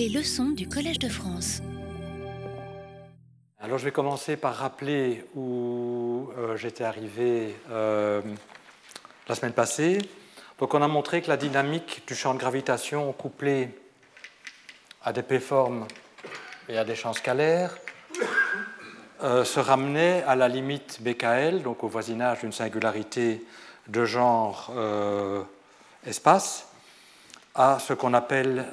Les 0.00 0.08
leçons 0.08 0.48
du 0.48 0.66
Collège 0.66 0.98
de 0.98 1.10
France. 1.10 1.60
Alors 3.60 3.76
je 3.76 3.84
vais 3.84 3.92
commencer 3.92 4.38
par 4.38 4.54
rappeler 4.54 5.26
où 5.34 6.30
euh, 6.38 6.56
j'étais 6.56 6.84
arrivé 6.84 7.54
euh, 7.70 8.22
la 9.28 9.34
semaine 9.34 9.52
passée. 9.52 9.98
Donc 10.58 10.72
on 10.72 10.80
a 10.80 10.88
montré 10.88 11.20
que 11.20 11.28
la 11.28 11.36
dynamique 11.36 12.02
du 12.06 12.14
champ 12.14 12.32
de 12.32 12.38
gravitation 12.38 13.12
couplé 13.12 13.68
à 15.04 15.12
des 15.12 15.22
P-formes 15.22 15.86
et 16.70 16.78
à 16.78 16.84
des 16.84 16.94
champs 16.94 17.12
scalaires 17.12 17.76
euh, 19.22 19.44
se 19.44 19.60
ramenait 19.60 20.22
à 20.22 20.34
la 20.34 20.48
limite 20.48 21.02
BKL, 21.02 21.60
donc 21.60 21.84
au 21.84 21.88
voisinage 21.88 22.40
d'une 22.40 22.52
singularité 22.52 23.44
de 23.88 24.06
genre 24.06 24.72
espace, 26.06 26.69
à 27.54 27.78
ce 27.78 27.92
qu'on 27.92 28.14
appelle 28.14 28.64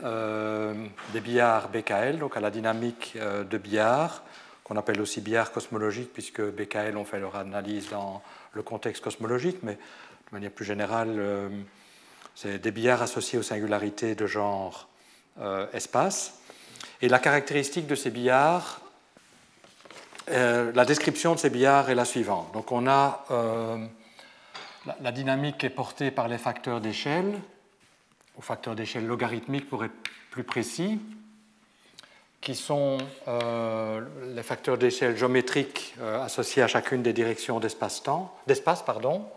des 1.14 1.21
billards 1.21 1.70
BKL, 1.70 2.20
donc 2.20 2.38
à 2.38 2.39
la 2.39 2.52
dynamique 2.52 3.17
de 3.17 3.58
billard 3.58 4.23
qu'on 4.67 4.76
appelle 4.76 5.00
aussi 5.00 5.22
billard 5.22 5.53
cosmologique, 5.53 6.12
puisque 6.12 6.41
BKL 6.41 6.98
ont 6.98 7.05
fait 7.05 7.20
leur 7.20 7.38
analyse 7.38 7.90
dans 7.90 8.22
le 8.52 8.62
contexte 8.63 9.02
cosmologique, 9.02 9.59
mais 9.63 9.76
de 9.76 10.34
manière 10.34 10.52
plus 10.52 10.66
générale, 10.66 11.16
euh, 11.17 11.50
c'est 12.36 12.59
des 12.59 12.72
billards 12.72 13.02
associés 13.02 13.40
aux 13.40 13.44
singularités 13.44 14.13
de 14.13 14.27
genre 14.27 14.89
euh, 15.39 15.67
espace. 15.72 16.39
Et 17.02 17.08
la 17.08 17.20
caractéristique 17.20 17.88
de 17.88 17.95
ces 17.95 18.09
billards, 18.09 18.81
euh, 20.31 20.73
la 20.75 20.84
description 20.84 21.34
de 21.34 21.39
ces 21.39 21.50
billards 21.50 21.89
est 21.89 21.95
la 21.95 22.03
suivante. 22.03 22.52
Donc 22.52 22.73
on 22.73 22.88
a 22.88 23.23
la, 24.86 24.98
la, 25.00 25.12
dynamique 25.14 25.64
est 25.64 25.70
portée 25.70 26.12
par 26.12 26.28
les 26.28 26.38
facteurs 26.38 26.81
d'échelle, 26.81 27.39
ou 28.38 28.41
facteurs 28.41 28.76
d'échelle 28.76 29.05
logarithmiques 29.05 29.70
pour 29.70 29.84
être 29.84 29.96
plus 30.32 30.44
précis 30.44 31.00
qui 32.41 32.55
sont 32.55 32.98
euh, 33.28 34.02
les 34.34 34.44
facteurs 34.44 34.78
d'échelle 34.78 35.17
géométriques 35.17 35.95
euh, 36.00 36.23
associés 36.23 36.61
à 36.61 36.67
chacune 36.67 37.02
des 37.02 37.14
directions 37.14 37.59
d'espace-temps, 37.59 38.34
d'espace, 38.45 38.84
pardon. 38.84 39.28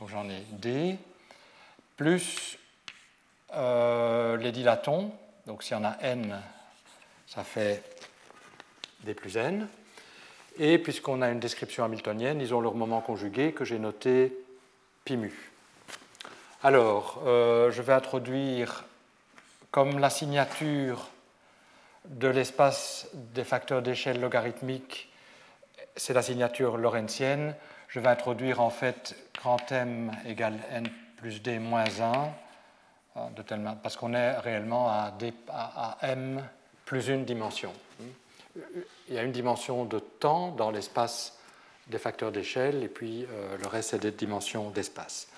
Donc 0.00 0.08
j'en 0.08 0.28
ai 0.28 0.42
D, 0.52 0.96
plus 1.96 2.58
euh, 3.54 4.36
les 4.36 4.52
dilatons. 4.52 5.12
Donc 5.46 5.62
s'il 5.62 5.76
y 5.76 5.80
en 5.80 5.84
a 5.84 5.96
n, 6.00 6.40
ça 7.26 7.44
fait 7.44 7.84
D 9.04 9.14
plus 9.14 9.36
n. 9.36 9.68
Et 10.58 10.78
puisqu'on 10.78 11.22
a 11.22 11.30
une 11.30 11.40
description 11.40 11.84
hamiltonienne, 11.84 12.40
ils 12.40 12.54
ont 12.54 12.60
leur 12.60 12.74
moment 12.74 13.00
conjugué 13.00 13.52
que 13.52 13.64
j'ai 13.64 13.78
noté 13.78 14.36
pi 15.04 15.16
mu. 15.16 15.49
Alors, 16.62 17.20
je 17.24 17.80
vais 17.80 17.92
introduire 17.94 18.84
comme 19.70 19.98
la 19.98 20.10
signature 20.10 21.08
de 22.06 22.28
l'espace 22.28 23.08
des 23.14 23.44
facteurs 23.44 23.82
d'échelle 23.82 24.20
logarithmique, 24.20 25.10
c'est 25.96 26.14
la 26.14 26.22
signature 26.22 26.76
lorentzienne. 26.76 27.54
Je 27.88 28.00
vais 28.00 28.08
introduire 28.08 28.60
en 28.60 28.70
fait 28.70 29.16
grand 29.38 29.70
M 29.72 30.12
égale 30.26 30.58
n 30.70 30.86
plus 31.16 31.42
d 31.42 31.58
moins 31.58 31.84
1, 31.84 32.12
hein, 33.16 33.28
de 33.36 33.42
parce 33.82 33.96
qu'on 33.96 34.14
est 34.14 34.38
réellement 34.38 34.88
à, 34.88 35.12
à, 35.48 35.96
m 36.02 36.42
plus 36.84 37.08
une 37.08 37.24
dimension. 37.24 37.72
Il 39.08 39.14
y 39.14 39.18
a 39.18 39.22
une 39.22 39.32
dimension 39.32 39.84
de 39.84 39.98
temps 39.98 40.48
dans 40.48 40.70
l'espace 40.70 41.38
des 41.88 41.98
facteurs 41.98 42.32
d'échelle, 42.32 42.82
et 42.82 42.88
puis 42.88 43.24
euh, 43.24 43.56
le 43.58 43.66
reste, 43.66 43.90
c'est 43.90 43.98
des 43.98 44.10
dimensions 44.10 44.70
d'espace. 44.70 45.28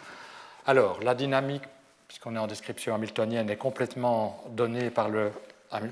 Alors, 0.66 1.02
la 1.02 1.14
dynamique, 1.14 1.64
puisqu'on 2.06 2.36
est 2.36 2.38
en 2.38 2.46
description 2.46 2.94
hamiltonienne, 2.94 3.50
est 3.50 3.56
complètement 3.56 4.44
donnée 4.50 4.90
par 4.90 5.08
le 5.08 5.32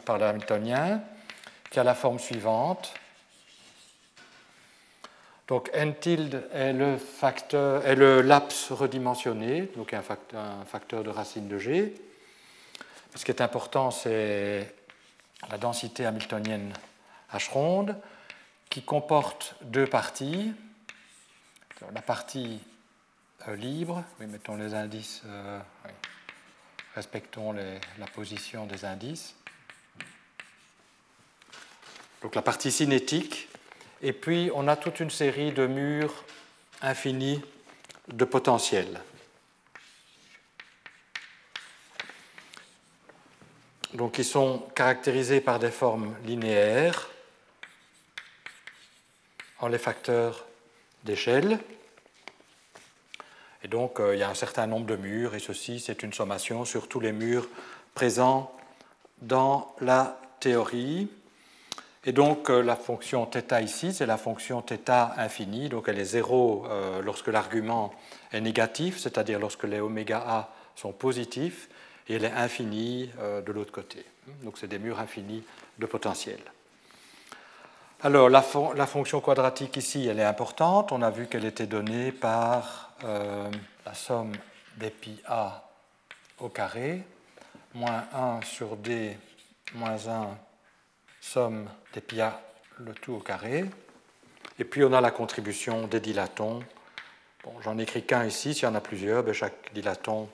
par 0.04 0.18
l'hamiltonien, 0.18 1.02
qui 1.70 1.80
a 1.80 1.84
la 1.84 1.94
forme 1.94 2.18
suivante. 2.18 2.92
Donc 5.48 5.70
n 5.72 5.94
tilde 5.94 6.46
est 6.52 6.72
le, 6.72 6.96
facteur, 6.96 7.84
est 7.86 7.96
le 7.96 8.20
laps 8.20 8.70
redimensionné, 8.70 9.62
donc 9.74 9.94
un 9.94 10.02
facteur, 10.02 10.40
un 10.40 10.64
facteur 10.64 11.02
de 11.02 11.10
racine 11.10 11.48
de 11.48 11.58
g. 11.58 11.94
Ce 13.16 13.24
qui 13.24 13.32
est 13.32 13.40
important, 13.40 13.90
c'est 13.90 14.72
la 15.50 15.58
densité 15.58 16.06
hamiltonienne 16.06 16.72
h 17.32 17.50
ronde, 17.50 17.96
qui 18.68 18.82
comporte 18.82 19.56
deux 19.62 19.86
parties. 19.86 20.52
La 21.94 22.02
partie 22.02 22.60
euh, 23.48 23.56
libre, 23.56 24.04
mettons 24.20 24.56
les 24.56 24.74
indices, 24.74 25.22
euh, 25.26 25.60
respectons 26.94 27.52
la 27.52 28.06
position 28.14 28.66
des 28.66 28.84
indices 28.84 29.34
donc 32.22 32.34
la 32.34 32.42
partie 32.42 32.70
cinétique, 32.70 33.48
et 34.02 34.12
puis 34.12 34.50
on 34.54 34.68
a 34.68 34.76
toute 34.76 35.00
une 35.00 35.10
série 35.10 35.52
de 35.52 35.66
murs 35.66 36.24
infinis 36.82 37.42
de 38.08 38.24
potentiel. 38.24 39.00
Donc 43.94 44.18
ils 44.18 44.24
sont 44.24 44.58
caractérisés 44.74 45.40
par 45.40 45.58
des 45.58 45.70
formes 45.70 46.14
linéaires 46.24 47.10
en 49.58 49.68
les 49.68 49.78
facteurs 49.78 50.46
d'échelle. 51.04 51.58
Donc 53.70 54.00
euh, 54.00 54.16
il 54.16 54.18
y 54.18 54.22
a 54.24 54.28
un 54.28 54.34
certain 54.34 54.66
nombre 54.66 54.86
de 54.86 54.96
murs, 54.96 55.34
et 55.36 55.38
ceci 55.38 55.78
c'est 55.78 56.02
une 56.02 56.12
sommation 56.12 56.64
sur 56.64 56.88
tous 56.88 56.98
les 56.98 57.12
murs 57.12 57.46
présents 57.94 58.52
dans 59.22 59.72
la 59.80 60.18
théorie. 60.40 61.08
Et 62.04 62.12
donc 62.12 62.50
euh, 62.50 62.62
la 62.62 62.74
fonction 62.74 63.26
θ 63.26 63.62
ici, 63.62 63.92
c'est 63.92 64.06
la 64.06 64.16
fonction 64.16 64.60
θ 64.60 65.12
infinie, 65.16 65.68
donc 65.68 65.88
elle 65.88 66.00
est 66.00 66.04
zéro 66.04 66.66
euh, 66.66 67.00
lorsque 67.00 67.28
l'argument 67.28 67.94
est 68.32 68.40
négatif, 68.40 68.98
c'est-à-dire 68.98 69.38
lorsque 69.38 69.64
les 69.64 69.78
oméga 69.78 70.48
sont 70.74 70.92
positifs, 70.92 71.68
et 72.08 72.14
elle 72.14 72.24
est 72.24 72.32
infinie 72.32 73.10
de 73.46 73.52
l'autre 73.52 73.70
côté. 73.70 74.04
Donc 74.42 74.58
c'est 74.58 74.66
des 74.66 74.80
murs 74.80 74.98
infinis 74.98 75.44
de 75.78 75.86
potentiel. 75.86 76.40
Alors 78.02 78.30
la, 78.30 78.42
fonction 78.42 79.20
quadratique 79.20 79.76
ici, 79.76 80.06
elle 80.08 80.18
est 80.18 80.24
importante. 80.24 80.90
On 80.90 81.02
a 81.02 81.10
vu 81.10 81.26
qu'elle 81.26 81.44
était 81.44 81.66
donnée 81.66 82.12
par 82.12 82.89
la 83.02 83.94
somme 83.94 84.32
des 84.76 84.90
pi 84.90 85.20
a 85.26 85.68
au 86.38 86.48
carré, 86.48 87.02
moins 87.74 88.04
1 88.12 88.40
sur 88.42 88.76
d 88.76 89.16
moins 89.74 90.08
1 90.08 90.36
somme 91.20 91.68
des 91.92 92.00
pia 92.00 92.40
le 92.78 92.92
tout 92.94 93.12
au 93.12 93.20
carré. 93.20 93.64
Et 94.58 94.64
puis 94.64 94.84
on 94.84 94.92
a 94.92 95.00
la 95.00 95.10
contribution 95.10 95.86
des 95.86 96.00
dilatons. 96.00 96.60
J'en 97.62 97.78
écris 97.78 98.04
qu'un 98.04 98.26
ici, 98.26 98.54
s'il 98.54 98.64
y 98.64 98.66
en 98.66 98.74
a 98.74 98.80
plusieurs, 98.80 99.22
ben, 99.22 99.32
chaque 99.32 99.72
dilaton 99.72 100.28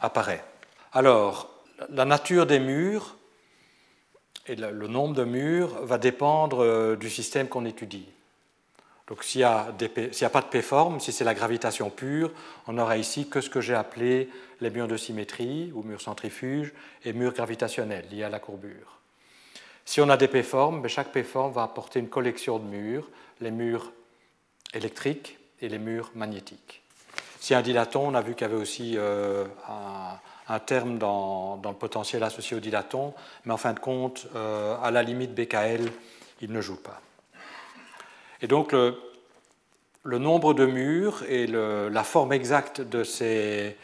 apparaît. 0.00 0.44
Alors, 0.92 1.50
la 1.90 2.04
nature 2.04 2.46
des 2.46 2.60
murs 2.60 3.16
et 4.46 4.56
le 4.56 4.86
nombre 4.88 5.14
de 5.14 5.24
murs 5.24 5.84
va 5.84 5.98
dépendre 5.98 6.62
euh, 6.62 6.96
du 6.96 7.10
système 7.10 7.48
qu'on 7.48 7.64
étudie. 7.64 8.08
Donc 9.12 9.24
s'il 9.24 9.40
n'y 9.40 9.44
a, 9.44 10.30
pas 10.30 10.40
de 10.40 10.46
P-forme, 10.46 10.98
si 10.98 11.12
c'est 11.12 11.22
la 11.22 11.34
gravitation 11.34 11.90
pure, 11.90 12.30
on 12.66 12.78
aura 12.78 12.96
ici 12.96 13.28
que 13.28 13.42
ce 13.42 13.50
que 13.50 13.60
j'ai 13.60 13.74
appelé 13.74 14.30
les 14.62 14.70
murs 14.70 14.88
de 14.88 14.96
symétrie 14.96 15.70
ou 15.74 15.82
murs 15.82 16.00
centrifuges 16.00 16.72
et 17.04 17.12
murs 17.12 17.34
gravitationnels 17.34 18.06
liés 18.10 18.22
à 18.22 18.30
la 18.30 18.38
courbure. 18.38 19.00
Si 19.84 20.00
on 20.00 20.08
a 20.08 20.16
des 20.16 20.28
P-formes, 20.28 20.80
ben, 20.80 20.88
chaque 20.88 21.12
P-forme 21.12 21.52
va 21.52 21.64
apporter 21.64 22.00
une 22.00 22.08
collection 22.08 22.58
de 22.58 22.64
murs, 22.64 23.06
les 23.42 23.50
murs 23.50 23.92
électriques 24.72 25.38
et 25.60 25.68
les 25.68 25.78
murs 25.78 26.10
magnétiques. 26.14 26.80
Si 27.38 27.52
un 27.52 27.60
dilaton, 27.60 28.08
on 28.08 28.14
a 28.14 28.22
vu 28.22 28.32
qu'il 28.32 28.46
y 28.46 28.50
avait 28.50 28.62
aussi 28.62 28.94
euh, 28.96 29.44
un, 30.48 30.58
terme 30.60 30.96
dans, 30.96 31.60
le 31.62 31.74
potentiel 31.74 32.22
associé 32.22 32.56
au 32.56 32.60
dilaton, 32.60 33.12
mais 33.44 33.52
en 33.52 33.58
fin 33.58 33.74
de 33.74 33.78
compte, 33.78 34.26
euh, 34.34 34.74
à 34.82 34.90
la 34.90 35.02
limite 35.02 35.34
BKL, 35.34 35.92
il 36.40 36.50
ne 36.50 36.62
joue 36.62 36.80
pas. 36.80 36.98
Et 38.42 38.48
donc 38.48 38.72
le, 38.72 40.18
nombre 40.18 40.52
de 40.52 40.66
murs 40.66 41.22
et 41.28 41.46
la 41.46 42.04
forme 42.04 42.32
exacte 42.32 42.80
de 42.80 43.04
ces 43.04 43.76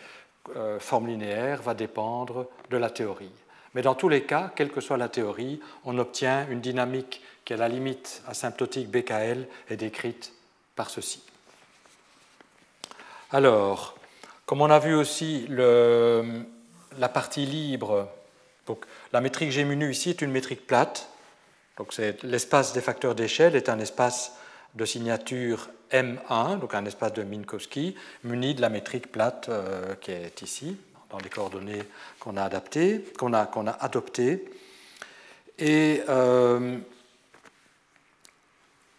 euh, 0.57 0.81
formes 0.81 1.07
linéaires 1.07 1.63
va 1.63 1.75
dépendre 1.75 2.47
de 2.71 2.77
la 2.77 2.91
théorie. 2.91 3.31
Mais 3.75 3.83
dans 3.83 3.95
tous 3.95 4.09
les 4.09 4.25
cas, 4.25 4.51
quelle 4.55 4.71
que 4.71 4.81
soit 4.81 4.97
la 4.97 5.09
théorie, 5.09 5.61
on 5.85 5.99
obtient 5.99 6.47
une 6.49 6.61
dynamique 6.61 7.23
qui, 7.45 7.55
à 7.55 7.57
la 7.57 7.69
limite 7.69 8.23
asymptotique 8.27 8.91
BKL, 8.91 9.47
est 9.69 9.77
décrite 9.77 10.33
par 10.75 10.91
ceci. 10.91 11.23
Alors, 13.31 13.97
comme 14.47 14.63
on 14.63 14.71
a 14.71 14.79
vu 14.79 14.95
aussi 14.95 15.47
la 15.49 17.09
partie 17.09 17.45
libre, 17.45 18.09
donc 18.67 18.85
la 19.13 19.21
métrique 19.21 19.51
G 19.51 19.65
mu 19.65 19.91
ici 19.91 20.11
est 20.11 20.23
une 20.23 20.31
métrique 20.31 20.67
plate. 20.67 21.11
Donc 21.77 21.95
l'espace 22.23 22.73
des 22.73 22.81
facteurs 22.81 23.15
d'échelle 23.15 23.55
est 23.55 23.69
un 23.69 23.79
espace 23.79 24.38
de 24.75 24.85
signature 24.85 25.71
M1, 25.91 26.59
donc 26.59 26.75
un 26.75 26.85
espace 26.85 27.13
de 27.15 27.23
Minkowski, 27.23 27.95
muni 28.25 28.55
de 28.55 28.61
la 28.61 28.69
métrique 28.69 29.11
plate 29.11 29.49
euh, 29.49 29.95
qui 29.97 30.13
est 30.13 30.43
ici 30.43 30.77
dans 31.11 31.19
les 31.19 31.31
coordonnées 31.31 31.83
qu'on 32.21 32.37
a 32.37 32.43
adaptées, 32.43 33.05
adoptées. 33.81 34.45
Et 35.59 36.03
euh, 36.09 36.79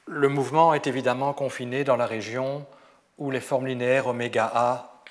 le 0.08 0.28
mouvement 0.28 0.74
est 0.74 0.88
évidemment 0.88 1.34
confiné 1.34 1.84
dans 1.84 1.96
la 1.96 2.08
région 2.08 2.66
où 3.18 3.32
les 3.32 3.40
formes 3.40 3.68
linéaires 3.68 4.08
oméga 4.08 4.52
A 4.54 5.04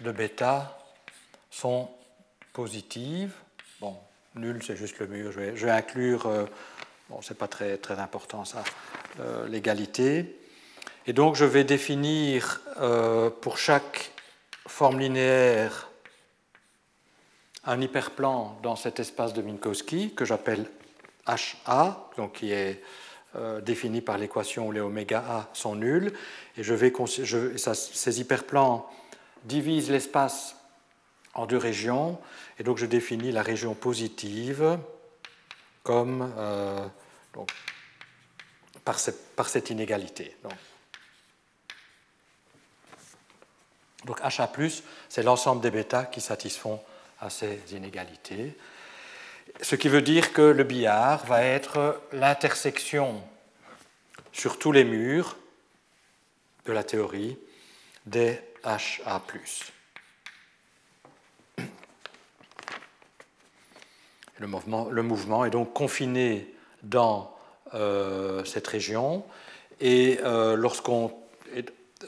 de 0.00 0.12
bêta 0.12 0.78
sont 1.50 1.88
positives. 2.52 3.34
Bon, 3.80 3.96
nul, 4.34 4.62
c'est 4.62 4.76
juste 4.76 4.98
le 4.98 5.06
mur. 5.06 5.30
Je 5.32 5.66
vais, 5.66 5.70
inclure, 5.70 6.26
euh, 6.26 6.46
bon, 7.10 7.20
c'est 7.22 7.36
pas 7.36 7.48
très, 7.48 7.76
très 7.76 7.98
important 7.98 8.44
ça, 8.44 8.64
euh, 9.20 9.46
l'égalité. 9.48 10.38
Et 11.06 11.12
donc, 11.12 11.34
je 11.34 11.44
vais 11.44 11.64
définir 11.64 12.60
pour 13.40 13.58
chaque 13.58 14.12
forme 14.66 15.00
linéaire 15.00 15.90
un 17.64 17.80
hyperplan 17.80 18.58
dans 18.62 18.76
cet 18.76 19.00
espace 19.00 19.32
de 19.32 19.42
Minkowski 19.42 20.14
que 20.14 20.24
j'appelle 20.24 20.66
HA, 21.26 22.10
donc 22.16 22.32
qui 22.32 22.52
est 22.52 22.82
euh, 23.36 23.60
défini 23.60 24.00
par 24.00 24.18
l'équation 24.18 24.68
où 24.68 24.72
les 24.72 24.80
oméga 24.80 25.24
A 25.28 25.48
sont 25.52 25.76
nuls. 25.76 26.12
Et 26.56 26.62
je 26.62 26.74
vais, 26.74 26.92
ces 27.56 28.20
hyperplans 28.20 28.88
divisent 29.44 29.90
l'espace 29.90 30.56
en 31.34 31.46
deux 31.46 31.58
régions. 31.58 32.18
Et 32.58 32.64
donc 32.64 32.78
je 32.78 32.86
définis 32.86 33.30
la 33.30 33.42
région 33.42 33.74
positive 33.74 34.78
euh, 35.90 36.86
donc, 37.34 37.50
par, 38.84 38.98
cette, 38.98 39.34
par, 39.36 39.48
cette, 39.48 39.70
inégalité. 39.70 40.36
Donc, 40.42 40.52
donc 44.04 44.20
HA, 44.20 44.50
c'est 45.08 45.22
l'ensemble 45.22 45.60
des 45.60 45.70
bêtas 45.70 46.04
qui 46.04 46.20
satisfont 46.20 46.82
à 47.20 47.30
ces 47.30 47.60
inégalités. 47.72 48.56
Ce 49.60 49.74
qui 49.76 49.88
veut 49.88 50.02
dire 50.02 50.32
que 50.32 50.42
le 50.42 50.64
billard 50.64 51.26
va 51.26 51.42
être 51.42 52.00
l'intersection 52.12 53.22
sur 54.32 54.58
tous 54.58 54.72
les 54.72 54.84
murs 54.84 55.36
de 56.66 56.72
la 56.72 56.84
théorie 56.84 57.36
des 58.06 58.38
HA. 58.64 59.22
Le 64.40 64.46
mouvement, 65.02 65.44
est 65.44 65.50
donc 65.50 65.72
confiné 65.72 66.52
dans 66.82 67.36
euh, 67.74 68.44
cette 68.44 68.66
région 68.66 69.24
et 69.80 70.18
euh, 70.24 70.56
lorsqu'on 70.56 71.12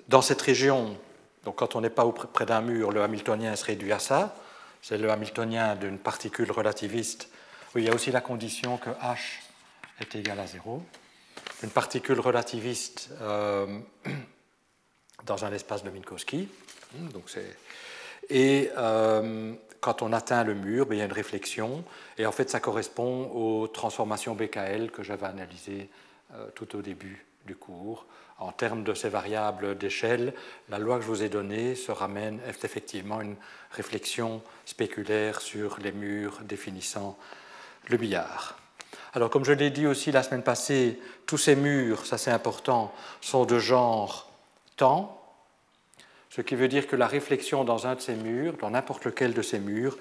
dans 0.09 0.23
cette 0.23 0.41
région, 0.41 0.97
donc 1.45 1.57
quand 1.57 1.77
on 1.77 1.83
n'est 1.83 1.91
pas 1.91 2.11
près 2.33 2.47
d'un 2.47 2.63
mur, 2.63 2.91
le 2.91 3.03
hamiltonien 3.03 3.55
se 3.55 3.65
réduit 3.65 3.93
à 3.93 3.99
ça 3.99 4.35
c'est 4.83 4.99
le 4.99 5.11
hamiltonien 5.11 5.77
d'une 5.77 5.99
particule 5.99 6.51
relativiste, 6.51 7.29
il 7.77 7.85
y 7.85 7.89
a 7.89 7.95
aussi 7.95 8.11
la 8.11 8.21
condition 8.21 8.77
que 8.77 8.91
h 8.91 9.17
est 10.01 10.17
égal 10.17 10.39
à 10.41 10.47
0. 10.47 10.83
Une 11.63 11.71
particule 11.71 12.19
relativiste 12.19 13.11
euh, 13.23 13.79
dans 15.25 15.45
un 15.45 15.53
espace 15.53 15.85
de 15.85 15.91
Minkowski. 15.91 16.49
Donc 17.13 17.31
et 18.29 18.71
quand 19.83 20.01
on 20.01 20.13
atteint 20.13 20.45
le 20.45 20.55
mur, 20.55 20.87
ben, 20.87 20.95
il 20.95 20.99
y 20.99 21.03
a 21.03 21.07
une 21.07 21.13
réflexion, 21.13 21.85
et 22.17 22.25
en 22.25 22.33
fait 22.33 22.49
ça 22.49 22.61
correspond 22.61 23.31
aux 23.35 23.67
transformations 23.67 24.35
BKL 24.35 24.91
que 24.93 25.03
j'avais 25.03 25.27
analysées 25.27 25.91
euh, 26.35 26.47
tout 26.55 26.77
au 26.77 26.83
début 26.83 27.27
du 27.47 27.57
cours. 27.57 28.07
En 28.39 28.53
termes 28.53 28.85
de 28.85 28.95
ces 28.95 29.09
variables 29.09 29.77
d'échelle, 29.77 30.35
la 30.69 30.79
loi 30.79 30.97
que 30.97 31.03
je 31.03 31.09
vous 31.09 31.23
ai 31.25 31.29
donnée 31.29 31.75
se 31.75 31.91
ramène 31.91 32.39
effectivement 32.47 33.21
une 33.21 33.35
réflexion 33.73 34.41
spéculaire 34.65 35.41
sur 35.41 35.79
les 35.81 35.93
murs 35.93 36.39
définissant 36.43 37.19
le 37.89 37.97
billard. 37.97 38.57
Alors, 39.15 39.31
comme 39.31 39.45
je 39.45 39.53
l'ai 39.53 39.71
dit 39.71 39.87
aussi 39.87 40.13
la 40.13 40.23
semaine 40.23 40.45
passée, 40.45 41.01
tous 41.27 41.39
ces 41.39 41.57
murs, 41.57 42.07
ça 42.07 42.19
c'est 42.19 42.31
important, 42.31 42.95
sont 43.21 43.45
de 43.45 43.59
genre 43.59 44.31
temps, 44.77 45.22
ce 46.35 46.41
qui 46.41 46.55
veut 46.55 46.69
dire 46.69 46.87
que 46.87 46.97
la 46.97 47.07
réflexion 47.07 47.63
dans 47.63 47.87
un 47.87 47.95
de 47.95 48.01
ces 48.01 48.15
murs, 48.15 48.57
dans 48.57 48.71
n'importe 48.71 49.05
lequel 49.05 49.35
de 49.35 49.43
ces 49.43 49.59
murs, 49.59 49.99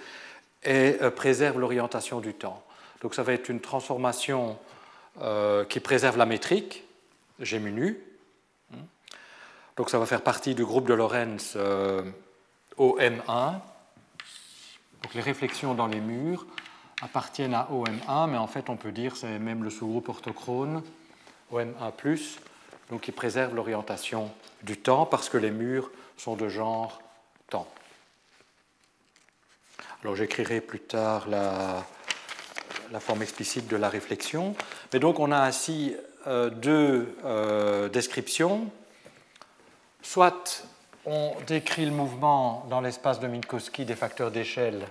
euh, 0.66 1.12
préserve 1.12 1.60
l'orientation 1.60 2.22
du 2.22 2.34
temps. 2.34 2.64
Donc, 3.02 3.16
ça 3.16 3.24
va 3.24 3.34
être 3.34 3.50
une 3.50 3.60
transformation 3.60 4.58
euh, 5.22 5.66
qui 5.66 5.82
préserve 5.82 6.18
la 6.18 6.26
métrique, 6.26 6.86
G 7.42 7.60
donc 9.78 9.90
ça 9.90 9.98
va 9.98 10.06
faire 10.06 10.22
partie 10.22 10.54
du 10.54 10.64
groupe 10.64 10.88
de 10.88 10.94
Lorentz 10.94 11.54
euh, 11.56 12.04
OM1. 12.78 13.54
Donc 15.02 15.14
les 15.16 15.22
réflexions 15.22 15.74
dans 15.74 15.88
les 15.88 16.00
murs 16.00 16.46
appartiennent 17.02 17.54
à 17.54 17.68
OM1, 17.72 18.30
mais 18.30 18.38
en 18.38 18.48
fait 18.48 18.70
on 18.70 18.76
peut 18.76 18.92
dire 18.92 19.16
c'est 19.16 19.40
même 19.40 19.64
le 19.64 19.70
sous-groupe 19.70 20.10
orthochrone 20.10 20.84
OM1+, 21.52 22.38
donc 22.92 23.02
qui 23.02 23.12
préserve 23.12 23.56
l'orientation 23.56 24.32
du 24.62 24.78
temps 24.78 25.06
parce 25.06 25.30
que 25.30 25.38
les 25.38 25.52
murs 25.52 25.90
sont 26.22 26.36
de 26.36 26.50
genre 26.50 27.02
temps. 27.50 27.68
Alors 30.04 30.16
j'écrirai 30.16 30.62
plus 30.62 30.80
tard 30.80 31.28
la, 31.28 31.84
forme 33.00 33.24
explicite 33.24 33.68
de 33.68 33.76
la 33.76 33.90
réflexion. 33.90 34.56
Mais 34.94 35.00
donc 35.00 35.20
on 35.20 35.32
a 35.32 35.40
ainsi 35.40 35.96
euh, 36.28 36.52
deux 36.52 37.18
euh, 37.26 37.90
descriptions 37.90 38.70
soit 40.04 40.68
on 41.08 41.34
décrit 41.48 41.86
le 41.86 41.92
mouvement 41.92 42.68
dans 42.70 42.82
l'espace 42.82 43.20
de 43.20 43.26
Minkowski 43.26 43.86
des 43.86 43.96
facteurs 43.96 44.30
d'échelle. 44.30 44.86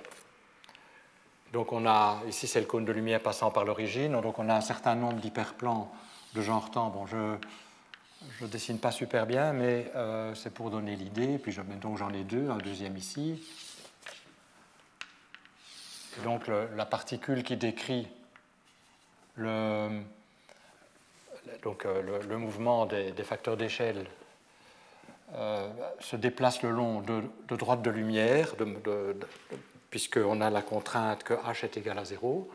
Donc 1.53 1.73
on 1.73 1.87
a, 1.87 2.23
ici 2.29 2.49
c'est 2.49 2.61
le 2.61 2.67
cône 2.67 2.85
de 2.85 2.93
lumière 2.93 3.21
passant 3.21 3.53
par 3.53 3.65
l'origine, 3.65 4.21
donc 4.21 4.41
on 4.41 4.49
a 4.49 4.55
un 4.55 4.61
certain 4.61 4.97
nombre 4.97 5.21
d'hyperplans 5.21 5.93
de 6.35 6.41
genre 6.43 6.73
temps. 6.73 6.89
Bon, 6.89 7.07
je 7.07 7.37
ne 8.41 8.47
dessine 8.47 8.79
pas 8.79 8.91
super 8.91 9.27
bien, 9.27 9.53
mais 9.53 9.91
euh, 9.95 10.35
c'est 10.35 10.51
pour 10.53 10.71
donner 10.71 10.97
l'idée. 10.97 11.39
Puis 11.39 11.53
je, 11.53 11.63
j'en 11.97 12.13
ai 12.13 12.25
deux, 12.25 12.51
un 12.51 12.59
deuxième 12.59 12.97
ici. 12.97 13.43
donc 16.25 16.47
la 16.49 16.87
particule 16.87 17.43
qui 17.43 17.57
décrit 17.57 18.09
le, 19.37 20.03
euh, 21.67 22.39
mouvement 22.39 22.87
des 22.87 23.25
facteurs 23.25 23.57
d'échelle 23.57 24.07
euh, 25.37 25.69
se 26.01 26.17
déplace 26.17 26.63
le 26.63 26.71
long 26.71 27.03
de, 27.03 27.23
droite 27.57 27.83
de 27.83 27.91
lumière, 27.91 28.55
puisqu'on 29.91 30.41
a 30.41 30.51
la 30.51 30.63
contrainte 30.63 31.23
que 31.23 31.35
h 31.35 31.65
est 31.65 31.77
égal 31.77 31.99
à 31.99 32.05
0. 32.05 32.51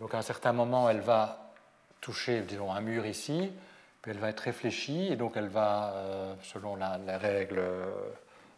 Donc 0.00 0.14
à 0.14 0.18
un 0.18 0.22
certain 0.22 0.52
moment, 0.52 0.88
elle 0.88 1.00
va 1.00 1.52
toucher, 2.00 2.40
disons, 2.40 2.72
un 2.72 2.80
mur 2.80 3.04
ici, 3.04 3.52
puis 4.02 4.10
elle 4.10 4.18
va 4.18 4.28
être 4.28 4.40
réfléchie, 4.40 5.08
et 5.12 5.16
donc 5.16 5.32
elle 5.36 5.48
va, 5.48 5.92
euh, 5.94 6.34
selon 6.42 6.76
la, 6.76 6.98
règle, 7.18 7.62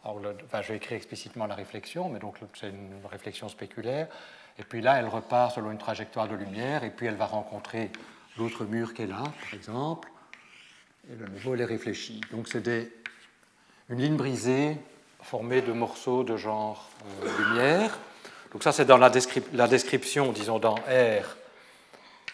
enfin, 0.03 0.61
je 0.61 0.69
vais 0.69 0.77
écrire 0.77 0.97
explicitement 0.97 1.45
la 1.45 1.55
réflexion, 1.55 2.09
mais 2.09 2.19
donc 2.19 2.37
c'est 2.55 2.69
une 2.69 2.99
réflexion 3.09 3.47
spéculaire, 3.47 4.07
et 4.57 4.63
puis 4.63 4.81
là, 4.81 4.99
elle 4.99 5.07
repart 5.07 5.53
selon 5.53 5.71
une 5.71 5.77
trajectoire 5.77 6.27
de 6.27 6.35
lumière, 6.35 6.83
et 6.83 6.89
puis 6.89 7.05
elle 7.05 7.15
va 7.15 7.25
rencontrer 7.25 7.91
l'autre 8.37 8.65
mur 8.65 8.93
qui 8.93 9.03
est 9.03 9.07
là, 9.07 9.23
par 9.41 9.53
exemple, 9.53 10.09
et 11.11 11.15
de 11.15 11.25
nouveau, 11.27 11.53
elle 11.53 11.61
est 11.61 11.65
réfléchie. 11.65 12.21
Donc 12.31 12.47
c'est 12.47 12.67
une 13.89 13.97
ligne 13.97 14.17
brisée 14.17 14.77
formée 15.21 15.61
de 15.61 15.71
morceaux 15.71 16.23
de 16.23 16.37
genre 16.37 16.89
euh, 17.23 17.43
lumière. 17.43 17.97
Donc 18.51 18.63
ça, 18.63 18.71
c'est 18.71 18.85
dans 18.85 18.97
la, 18.97 19.09
description, 19.09 20.31
disons, 20.31 20.59
dans 20.59 20.75
R, 20.75 21.35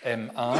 M1. 0.05 0.57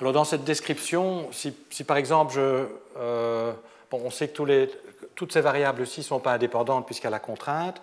Alors 0.00 0.12
dans 0.12 0.24
cette 0.24 0.44
description, 0.44 1.28
si, 1.32 1.52
par 1.84 1.96
exemple, 1.96 2.38
euh, 2.38 3.52
on 3.92 4.10
sait 4.10 4.28
que 4.28 4.68
toutes 5.14 5.32
ces 5.32 5.40
variables-ci 5.40 6.00
ne 6.00 6.04
sont 6.04 6.20
pas 6.20 6.34
indépendantes 6.34 6.90
a 7.04 7.10
la 7.10 7.18
contrainte. 7.18 7.80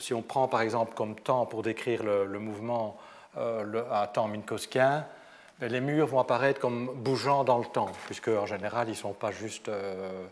si 0.00 0.14
on 0.14 0.22
prend 0.22 0.48
par 0.48 0.62
exemple 0.62 0.94
comme 0.94 1.14
temps 1.14 1.46
pour 1.46 1.62
décrire 1.62 2.02
le, 2.02 2.38
mouvement 2.38 2.98
euh, 3.36 3.84
à 3.92 4.08
temps 4.08 4.26
minkowskien, 4.26 5.06
les 5.60 5.80
murs 5.80 6.06
vont 6.06 6.20
apparaître 6.20 6.60
comme 6.60 6.90
bougeant 6.94 7.44
dans 7.44 7.58
le 7.58 7.66
temps, 7.66 7.90
puisque 8.06 8.28
en 8.28 8.46
général, 8.46 8.88
ils 8.88 8.96
sont 8.96 9.12
pas 9.12 9.32
juste. 9.32 9.68
Euh, 9.68 10.26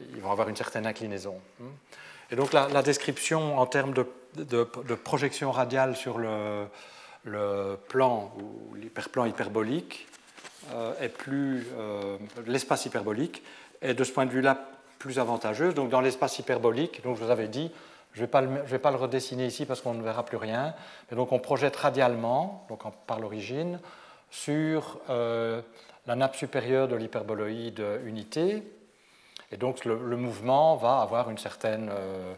ils 0.00 0.20
vont 0.20 0.32
avoir 0.32 0.48
une 0.48 0.56
certaine 0.56 0.86
inclinaison. 0.86 1.40
Hmm. 1.60 1.66
Et 2.30 2.36
donc, 2.36 2.52
la, 2.52 2.82
description 2.82 3.58
en 3.58 3.66
termes 3.66 3.94
de, 3.94 4.64
projection 4.94 5.52
radiale 5.52 5.94
sur 5.94 6.18
le, 6.18 6.66
plan 7.88 8.32
ou 8.40 8.74
l'hyperplan 8.74 9.26
hyperbolique 9.26 10.08
euh, 10.08 10.13
est 11.00 11.08
plus. 11.08 11.66
Euh, 11.78 12.16
l'espace 12.46 12.86
hyperbolique 12.86 13.42
est 13.82 13.94
de 13.94 14.04
ce 14.04 14.12
point 14.12 14.26
de 14.26 14.30
vue-là 14.30 14.68
plus 14.98 15.18
avantageuse. 15.18 15.74
Donc, 15.74 15.90
dans 15.90 16.00
l'espace 16.00 16.38
hyperbolique, 16.38 17.02
donc 17.02 17.16
je 17.18 17.24
vous 17.24 17.30
avais 17.30 17.48
dit, 17.48 17.70
je 18.14 18.22
ne 18.22 18.26
vais, 18.64 18.78
pas 18.78 18.90
le 18.90 18.96
redessiner 18.96 19.46
ici 19.46 19.66
parce 19.66 19.80
qu'on 19.80 19.94
ne 19.94 20.02
verra 20.02 20.24
plus 20.24 20.36
rien. 20.36 20.74
Mais 21.10 21.16
donc, 21.16 21.32
on 21.32 21.38
projette 21.38 21.76
radialement, 21.76 22.64
donc 22.68 22.82
par 23.06 23.20
l'origine, 23.20 23.80
sur 24.30 25.00
euh, 25.10 25.60
la 26.06 26.16
nappe 26.16 26.36
supérieure 26.36 26.88
de 26.88 26.96
l'hyperboloïde 26.96 27.82
unité. 28.04 28.62
Et 29.52 29.56
donc 29.56 29.84
le, 29.84 30.16
mouvement 30.16 30.76
va 30.76 31.00
avoir 31.00 31.30
une 31.30 31.38
certaine, 31.38 31.90
euh, 31.92 32.34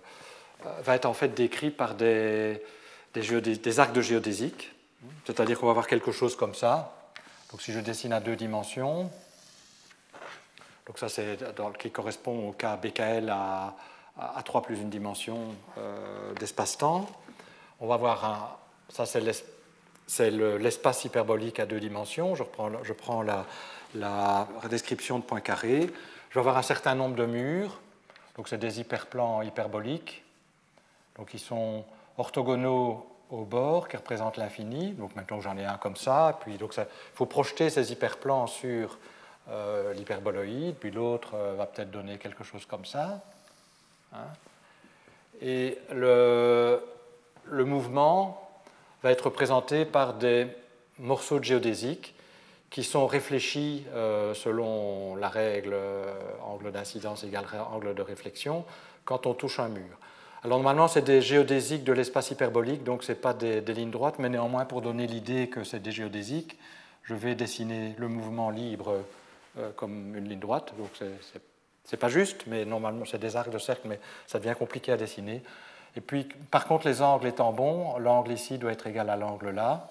va 0.83 0.95
être 0.95 1.07
en 1.07 1.15
fait 1.15 1.29
décrit 1.29 1.71
par 1.71 1.95
des, 1.95 2.61
arcs 3.79 3.95
de 3.95 4.03
géodésique. 4.03 4.73
C'est-à-dire 5.25 5.59
qu'on 5.59 5.67
va 5.67 5.71
avoir 5.71 5.87
quelque 5.87 6.13
chose 6.13 6.37
comme 6.37 6.55
ça. 6.55 6.96
Donc 7.57 7.63
si 7.63 7.73
je 7.73 7.81
dessine 7.81 8.13
à 8.13 8.21
deux 8.21 8.37
dimensions, 8.37 9.11
donc 10.85 10.99
ça 10.99 11.09
c'est 11.09 11.39
qui 11.79 11.91
correspond 11.91 12.51
au 12.51 12.53
cas 12.53 12.77
BKL 12.77 13.31
à, 13.31 13.75
à, 14.19 14.43
3 14.43 14.61
plus 14.61 14.79
une 14.79 14.91
dimension 14.91 15.55
euh, 15.79 16.35
d'espace-temps. 16.35 17.09
On 17.81 17.87
va 17.87 17.97
voir 17.97 18.25
un, 18.27 18.57
ça 18.91 19.07
c'est 19.07 20.31
l'espace 20.31 21.07
hyperbolique 21.07 21.59
à 21.59 21.65
deux 21.65 21.81
dimensions. 21.81 22.35
Je, 22.35 22.43
reprends, 22.43 22.71
je 22.83 22.93
prends 22.93 23.23
la, 23.23 23.47
la 23.95 24.47
description 24.69 25.19
de 25.19 25.25
Poincaré. 25.25 25.91
Je 26.29 26.35
vais 26.35 26.41
avoir 26.41 26.59
un 26.59 26.63
certain 26.63 26.95
nombre 26.95 27.17
de 27.17 27.25
murs. 27.25 27.81
Donc 28.37 28.49
c'est 28.49 28.59
des 28.59 28.81
hyperplans 28.81 29.41
hyperboliques. 29.41 30.25
Donc 31.17 31.33
ils 31.33 31.41
sont 31.41 31.87
orthogonaux 32.19 33.16
au 33.31 33.45
bord 33.45 33.89
qui 33.89 33.97
représentent 33.97 34.37
l'infini. 34.37 34.93
Donc 34.93 35.15
maintenant 35.17 35.41
j'en 35.41 35.57
ai 35.57 35.65
un 35.65 35.77
comme 35.77 35.97
ça. 35.97 36.39
Puis 36.41 36.59
donc 36.59 36.75
il 36.77 36.85
faut 37.15 37.27
projeter 37.27 37.71
ces 37.71 37.93
hyperplans 37.93 38.47
sur 38.47 38.99
euh, 39.49 39.93
l'hyperboloïde. 39.95 40.77
Puis 40.77 40.91
l'autre 40.91 41.35
euh, 41.35 41.55
va 41.57 41.67
peut-être 41.67 41.91
donner 41.91 42.19
quelque 42.19 42.45
chose 42.45 42.67
comme 42.67 42.85
ça. 42.85 43.21
Hein. 44.13 44.27
Et 45.43 45.79
le, 45.93 46.81
le 47.45 47.65
mouvement 47.65 48.51
va 49.03 49.11
être 49.11 49.27
représenté 49.27 49.85
par 49.85 50.15
des 50.15 50.47
morceaux 50.99 51.39
de 51.39 51.45
géodésique 51.45 52.15
qui 52.71 52.85
sont 52.85 53.07
réfléchis 53.07 53.85
euh, 53.95 54.35
selon 54.35 55.17
la 55.17 55.29
règle 55.29 55.73
euh, 55.73 56.13
angle 56.43 56.73
d'incidence 56.73 57.25
égale 57.25 57.47
angle 57.73 57.95
de 57.95 58.03
réflexion 58.03 58.65
quand 59.05 59.27
on 59.27 59.35
touche 59.35 59.61
un 59.61 59.69
mur. 59.69 59.97
Alors 60.47 60.59
normalement 60.59 60.87
c'est 60.87 61.03
des 61.03 61.23
géodésiques 61.23 61.83
de 61.83 61.93
l'espace 61.93 62.31
hyperbolique, 62.31 62.85
donc 62.85 63.03
ce 63.03 63.11
n'est 63.11 63.19
pas 63.19 63.35
des, 63.35 63.61
lignes 63.63 63.91
droites, 63.91 64.21
mais 64.21 64.29
néanmoins 64.29 64.65
pour 64.65 64.81
donner 64.81 65.09
l'idée 65.09 65.49
que 65.49 65.65
c'est 65.65 65.81
des 65.81 65.91
géodésiques, 65.91 66.57
je 67.03 67.15
vais 67.15 67.35
dessiner 67.35 67.97
le 67.99 68.07
mouvement 68.07 68.51
libre 68.51 69.03
euh, 69.59 69.73
comme 69.73 70.15
une 70.15 70.29
ligne 70.29 70.39
droite, 70.39 70.73
donc 70.79 70.91
c'est 71.83 71.97
pas 71.97 72.09
juste, 72.09 72.45
mais 72.47 72.65
normalement 72.65 73.05
c'est 73.05 73.19
des 73.19 73.35
arcs 73.35 73.51
de 73.51 73.59
cercle, 73.59 73.89
mais 73.89 73.99
ça 74.29 74.39
devient 74.39 74.55
compliqué 74.57 74.93
à 74.93 74.97
dessiner. 74.97 75.43
Et 75.97 76.01
puis, 76.01 76.29
par 76.53 76.67
contre, 76.67 76.87
les 76.87 77.03
angles 77.03 77.27
étant 77.27 77.53
bons, 77.53 77.99
l'angle 77.99 78.31
ici 78.31 78.57
doit 78.57 78.71
être 78.71 78.87
égal 78.87 79.11
à 79.11 79.17
l'angle 79.17 79.51
là. 79.51 79.91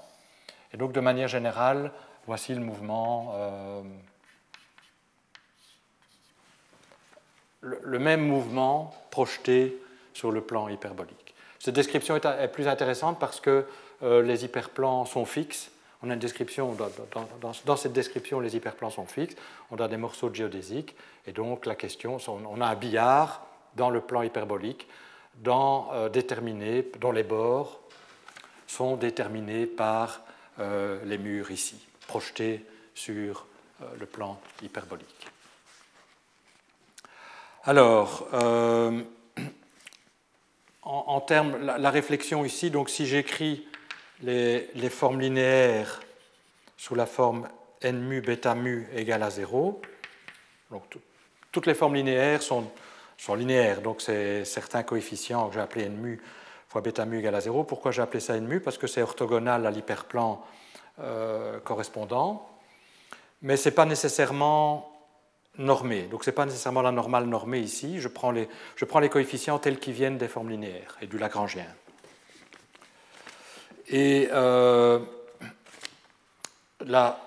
Et 0.73 0.77
donc, 0.77 0.93
de 0.93 1.01
manière 1.01 1.27
générale, 1.27 1.91
voici 2.27 2.53
le 2.53 2.61
mouvement. 2.61 3.33
Euh, 3.35 3.81
le, 7.59 7.99
même 7.99 8.25
mouvement 8.25 8.93
projeté 9.11 9.81
sur 10.15 10.31
le 10.31 10.41
plan 10.41 10.69
hyperbolique. 10.69 11.35
Cette 11.59 11.75
description 11.75 12.15
est, 12.15 12.47
plus 12.47 12.67
intéressante 12.67 13.19
parce 13.19 13.39
que 13.39 13.65
euh, 14.01 14.21
les 14.21 14.45
hyperplans 14.45 15.05
sont 15.05 15.25
fixes. 15.25 15.71
On 16.01 16.09
a 16.09 16.13
une 16.13 16.19
description, 16.19 16.75
dans, 17.65 17.75
cette 17.75 17.93
description, 17.93 18.39
les 18.39 18.55
hyperplans 18.55 18.89
sont 18.89 19.05
fixes. 19.05 19.35
On 19.71 19.77
a 19.77 19.87
des 19.87 19.97
morceaux 19.97 20.29
de 20.29 20.35
géodésique. 20.35 20.95
Et 21.27 21.31
donc, 21.31 21.65
la 21.65 21.75
question, 21.75 22.17
on 22.27 22.61
a 22.61 22.65
un 22.65 22.75
billard 22.75 23.45
dans 23.75 23.89
le 23.89 24.01
plan 24.01 24.21
hyperbolique 24.21 24.87
dans, 25.43 25.89
euh, 25.93 26.09
dont 26.99 27.11
les 27.11 27.23
bords 27.23 27.81
sont 28.67 28.95
déterminés 28.95 29.65
par 29.65 30.21
euh, 30.59 31.03
les 31.03 31.17
murs 31.17 31.51
ici, 31.51 31.77
projetés 32.07 32.65
sur 32.93 33.45
le 33.99 34.05
plan 34.05 34.39
hyperbolique. 34.63 35.27
Alors, 37.65 38.27
en, 40.85 41.19
termes, 41.19 41.57
la, 41.57 41.89
réflexion 41.89 42.45
ici, 42.45 42.69
donc 42.69 42.89
si 42.89 43.05
j'écris 43.07 43.67
les, 44.21 44.89
formes 44.89 45.19
linéaires 45.19 45.99
sous 46.77 46.95
la 46.95 47.05
forme 47.05 47.47
n 47.81 47.99
mu 47.99 48.21
bêta 48.21 48.55
mu 48.55 48.87
égale 48.95 49.23
à 49.23 49.29
0, 49.29 49.81
donc 50.71 50.83
toutes 51.51 51.65
les 51.65 51.73
formes 51.73 51.95
linéaires 51.95 52.41
sont 52.41 52.71
sont 53.17 53.35
linéaires. 53.35 53.81
Donc, 53.81 54.01
c'est 54.01 54.45
certains 54.45 54.83
coefficients 54.83 55.47
que 55.47 55.55
j'ai 55.55 55.61
appelés 55.61 55.85
n 55.85 55.95
mu 55.95 56.21
fois 56.67 56.81
bêta 56.81 57.05
mu 57.05 57.19
égale 57.19 57.35
à 57.35 57.41
0. 57.41 57.63
Pourquoi 57.63 57.91
j'ai 57.91 58.01
appelé 58.01 58.19
ça 58.19 58.35
n 58.35 58.45
mu? 58.45 58.59
Parce 58.59 58.77
que 58.77 58.87
c'est 58.87 59.01
orthogonal 59.01 59.65
à 59.65 59.71
l'hyperplan 59.71 60.43
euh, 60.99 61.59
correspondant. 61.59 62.49
Mais 63.41 63.57
ce 63.57 63.69
n'est 63.69 63.75
pas 63.75 63.85
nécessairement 63.85 64.94
Donc, 65.57 66.23
ce 66.23 66.29
n'est 66.29 66.33
pas 66.33 66.45
nécessairement 66.45 66.81
la 66.81 66.91
normale 66.91 67.25
normée 67.25 67.59
ici. 67.59 67.99
Je 67.99 68.07
prends, 68.07 68.31
les, 68.31 68.49
je 68.75 68.85
prends 68.85 68.99
les 68.99 69.09
coefficients 69.09 69.59
tels 69.59 69.79
qu'ils 69.79 69.93
viennent 69.93 70.17
des 70.17 70.27
formes 70.27 70.49
linéaires 70.49 70.97
et 71.01 71.07
du 71.07 71.17
Lagrangien. 71.17 71.67
Et 73.87 74.29
euh, 74.33 74.99
la, 76.81 77.19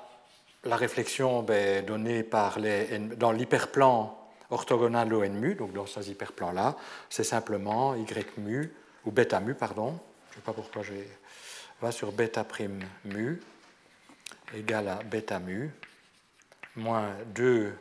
réflexion 0.65 1.43
ben, 1.43 1.85
donnée 1.85 2.23
par 2.23 2.59
les, 2.59 2.99
dans 2.99 3.33
l'hyperplan 3.33 4.15
orthogonal 4.51 5.13
au 5.13 5.23
n 5.23 5.35
mu, 5.35 5.55
donc 5.55 5.73
dans 5.73 5.87
ces 5.87 6.11
hyperplans-là, 6.11 6.77
c'est 7.11 7.25
simplement 7.25 7.95
y 7.95 8.07
mu, 8.39 8.73
ou 9.05 9.11
bêta 9.11 9.41
mu, 9.41 9.55
pardon, 9.55 9.99
je 10.31 10.33
ne 10.33 10.35
sais 10.37 10.45
pas 10.45 10.53
pourquoi 10.53 10.83
je 10.83 10.95
va 11.81 11.93
sur 11.93 12.13
bêta 12.13 12.45
prime 12.45 12.81
mu, 13.05 13.41
égale 14.55 14.89
à 14.89 14.97
bêta 14.97 15.39
mu, 15.39 15.71
moins 16.77 17.11
2 17.35 17.73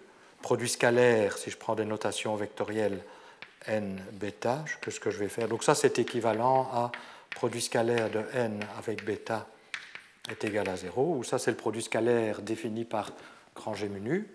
produit 0.47 0.69
scalaire, 0.69 1.37
si 1.37 1.51
je 1.51 1.57
prends 1.57 1.75
des 1.75 1.83
notations 1.83 2.33
vectorielles, 2.37 3.03
n 3.65 4.01
bêta, 4.13 4.63
que 4.79 4.91
ce 4.91 4.99
que 5.01 5.11
je 5.11 5.17
vais 5.17 5.27
faire. 5.27 5.49
Donc 5.49 5.61
ça, 5.61 5.75
c'est 5.75 5.99
équivalent 5.99 6.69
à 6.71 6.89
produit 7.31 7.61
scalaire 7.61 8.09
de 8.09 8.23
n 8.33 8.65
avec 8.77 9.03
bêta 9.03 9.45
est 10.29 10.41
égal 10.45 10.69
à 10.69 10.77
0, 10.77 11.17
ou 11.17 11.25
ça, 11.25 11.37
c'est 11.37 11.51
le 11.51 11.57
produit 11.57 11.81
scalaire 11.81 12.41
défini 12.41 12.85
par 12.85 13.11
grand 13.55 13.73
G 13.73 13.89
nu 13.89 14.25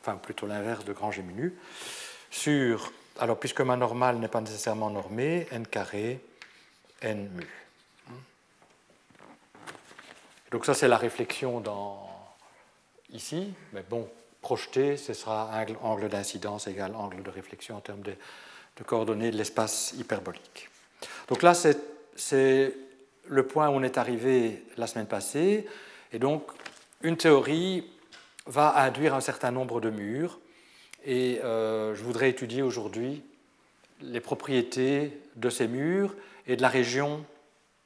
enfin 0.00 0.14
plutôt 0.18 0.46
l'inverse 0.46 0.84
de 0.84 0.92
grand 0.92 1.10
G 1.10 1.20
nu, 1.20 1.52
sur, 2.30 2.92
alors 3.18 3.36
puisque 3.36 3.60
ma 3.60 3.76
normale 3.76 4.18
n'est 4.18 4.28
pas 4.28 4.40
nécessairement 4.40 4.88
normée, 4.88 5.48
n 5.50 5.66
carré, 5.66 6.20
n 7.02 7.28
mu. 7.28 7.48
Donc 10.52 10.64
ça 10.64 10.74
c'est 10.74 10.86
la 10.86 10.96
réflexion 10.96 11.58
dans, 11.58 12.08
ici, 13.12 13.52
mais 13.72 13.82
bon, 13.82 14.08
projeté, 14.40 14.96
ce 14.96 15.12
sera 15.12 15.50
angle 15.82 16.08
d'incidence 16.08 16.66
égal 16.66 16.94
angle 16.94 17.22
de 17.22 17.30
réflexion 17.30 17.76
en 17.76 17.80
termes 17.80 18.02
de, 18.02 18.12
de 18.76 18.84
coordonnées 18.84 19.30
de 19.30 19.36
l'espace 19.36 19.94
hyperbolique. 19.98 20.68
Donc 21.28 21.42
là 21.42 21.54
c'est 21.54 22.74
le 23.26 23.46
point 23.46 23.68
où 23.68 23.72
on 23.72 23.82
est 23.82 23.98
arrivé 23.98 24.64
la 24.76 24.86
semaine 24.86 25.06
passée, 25.06 25.66
et 26.12 26.18
donc 26.18 26.42
une 27.02 27.16
théorie 27.16 27.84
va 28.46 28.76
induire 28.82 29.14
un 29.14 29.20
certain 29.20 29.50
nombre 29.50 29.80
de 29.80 29.90
murs. 29.90 30.38
Et 31.04 31.40
euh, 31.44 31.94
je 31.94 32.02
voudrais 32.02 32.28
étudier 32.28 32.62
aujourd'hui 32.62 33.22
les 34.02 34.20
propriétés 34.20 35.18
de 35.36 35.48
ces 35.48 35.68
murs 35.68 36.14
et 36.46 36.56
de 36.56 36.62
la 36.62 36.68
région 36.68 37.24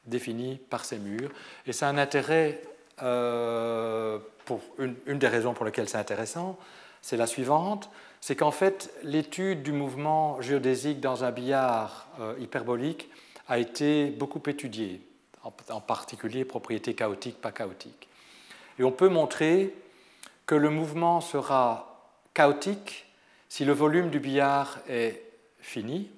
définie 0.07 0.61
par 0.71 0.85
ces 0.85 0.99
murs. 0.99 1.31
Et 1.67 1.73
c'est 1.73 1.85
un 1.85 1.99
intérêt, 1.99 2.61
euh, 3.03 4.19
pour 4.45 4.61
une, 4.79 5.19
des 5.19 5.29
raisons 5.29 5.55
pour 5.55 5.65
lesquelles 5.65 5.89
c'est 5.89 5.99
intéressant, 5.99 6.59
c'est 7.03 7.17
la 7.17 7.27
suivante, 7.27 7.91
c'est 8.21 8.37
qu'en 8.37 8.51
fait 8.51 8.93
l'étude 9.03 9.63
du 9.63 9.73
mouvement 9.73 10.41
géodésique 10.41 11.01
dans 11.01 11.25
un 11.25 11.31
billard 11.31 12.09
euh, 12.21 12.35
hyperbolique 12.39 13.11
a 13.49 13.59
été 13.59 14.07
beaucoup 14.07 14.43
étudiée, 14.47 15.03
en, 15.43 15.53
en 15.71 15.81
particulier 15.81 16.45
propriétés 16.45 16.95
chaotiques, 16.95 17.41
pas 17.41 17.53
chaotiques. 17.53 18.09
Et 18.79 18.85
on 18.85 18.93
peut 18.93 19.09
montrer 19.09 19.75
que 20.47 20.55
le 20.55 20.71
mouvement 20.71 21.21
sera 21.21 22.11
chaotique 22.35 23.07
si 23.49 23.65
le 23.65 23.73
volume 23.73 24.11
du 24.11 24.19
billard 24.19 24.79
est 24.89 25.23
fini 25.61 26.11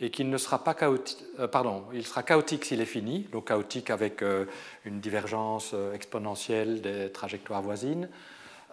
et 0.00 0.10
qu'il 0.10 0.30
ne 0.30 0.38
sera 0.38 0.62
pas 0.62 0.74
chaotique, 0.74 1.24
euh, 1.40 1.48
pardon, 1.48 1.84
il 1.92 2.06
sera 2.06 2.22
chaotique 2.22 2.64
s'il 2.64 2.80
est 2.80 2.86
fini, 2.86 3.26
donc 3.32 3.48
chaotique 3.48 3.90
avec 3.90 4.22
euh, 4.22 4.44
une 4.84 5.00
divergence 5.00 5.72
euh, 5.74 5.92
exponentielle 5.92 6.80
des 6.80 7.10
trajectoires 7.10 7.62
voisines, 7.62 8.08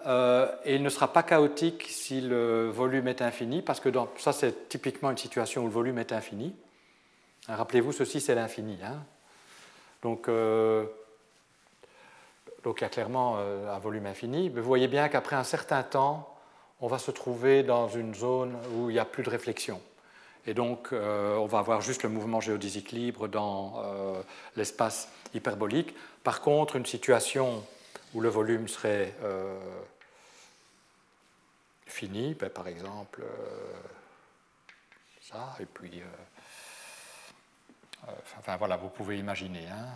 et 0.08 0.76
il 0.76 0.84
ne 0.84 0.90
sera 0.90 1.12
pas 1.12 1.24
chaotique 1.24 1.88
si 1.90 2.22
le 2.22 2.70
volume 2.70 3.08
est 3.08 3.24
infini, 3.24 3.64
parce 3.64 3.80
que 3.80 3.90
ça 4.18 4.34
c'est 4.34 4.70
typiquement 4.70 5.10
une 5.10 5.18
situation 5.18 5.64
où 5.64 5.66
le 5.66 5.72
volume 5.72 5.98
est 5.98 6.12
infini. 6.12 6.54
Rappelez-vous, 7.48 7.92
ceci 7.92 8.22
c'est 8.22 8.36
l'infini. 8.36 8.78
Hein. 8.84 9.02
Donc 10.04 10.30
donc 12.64 12.82
il 12.82 12.84
y 12.84 12.86
a 12.86 12.90
clairement 12.90 13.40
un 13.40 13.80
volume 13.80 14.06
infini. 14.06 14.52
Mais 14.52 14.62
vous 14.62 14.68
voyez 14.68 14.88
bien 14.88 15.10
qu'après 15.10 15.38
un 15.38 15.44
certain 15.44 15.82
temps, 15.82 16.38
on 16.82 16.88
va 16.88 17.00
se 17.00 17.10
trouver 17.10 17.64
dans 17.64 17.88
une 17.88 18.14
zone 18.14 18.56
où 18.76 18.92
il 18.92 18.94
n'y 18.94 19.00
a 19.00 19.06
plus 19.06 19.24
de 19.24 19.32
réflexion. 19.32 19.82
Et 20.48 20.54
donc, 20.54 20.90
euh, 20.94 21.36
on 21.38 21.46
va 21.46 21.60
avoir 21.60 21.82
juste 21.82 22.04
le 22.04 22.10
mouvement 22.10 22.40
géodésique 22.40 22.92
libre 22.92 23.28
dans 23.28 23.82
euh, 23.84 24.22
l'espace 24.56 25.10
hyperbolique. 25.34 25.96
Par 26.24 26.42
contre, 26.42 26.76
une 26.76 26.86
situation 26.86 27.64
où 28.14 28.22
le 28.22 28.30
volume 28.30 28.68
serait 28.68 29.14
fini, 31.86 32.34
ben, 32.34 32.50
par 32.50 32.68
exemple, 32.68 33.24
ça, 35.22 35.56
et 35.60 35.66
puis 35.66 36.02
enfin 38.40 38.56
voilà, 38.56 38.78
vous 38.78 38.90
pouvez 38.90 39.18
imaginer. 39.18 39.68
Hein, 39.68 39.88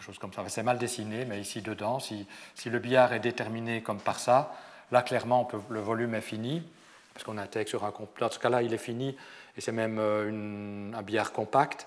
quelque 0.00 0.02
chose 0.02 0.18
comme 0.18 0.32
ça. 0.32 0.42
C'est 0.48 0.62
mal 0.62 0.78
dessiné, 0.78 1.24
mais 1.24 1.40
ici 1.40 1.60
dedans, 1.62 2.00
si, 2.00 2.26
le 2.64 2.78
billard 2.78 3.12
est 3.12 3.20
déterminé 3.20 3.82
comme 3.82 4.00
par 4.00 4.18
ça, 4.18 4.54
là 4.92 5.02
clairement 5.02 5.48
le 5.68 5.80
volume 5.80 6.14
est 6.14 6.20
fini, 6.20 6.62
parce 7.12 7.24
qu'on 7.24 7.38
intègre 7.38 7.68
sur 7.68 7.84
un 7.84 7.92
Dans 8.18 8.30
ce 8.30 8.38
cas-là, 8.38 8.62
il 8.62 8.72
est 8.72 8.78
fini, 8.78 9.16
et 9.56 9.60
c'est 9.60 9.72
même 9.72 9.98
un 9.98 11.02
billard 11.02 11.32
compact. 11.32 11.86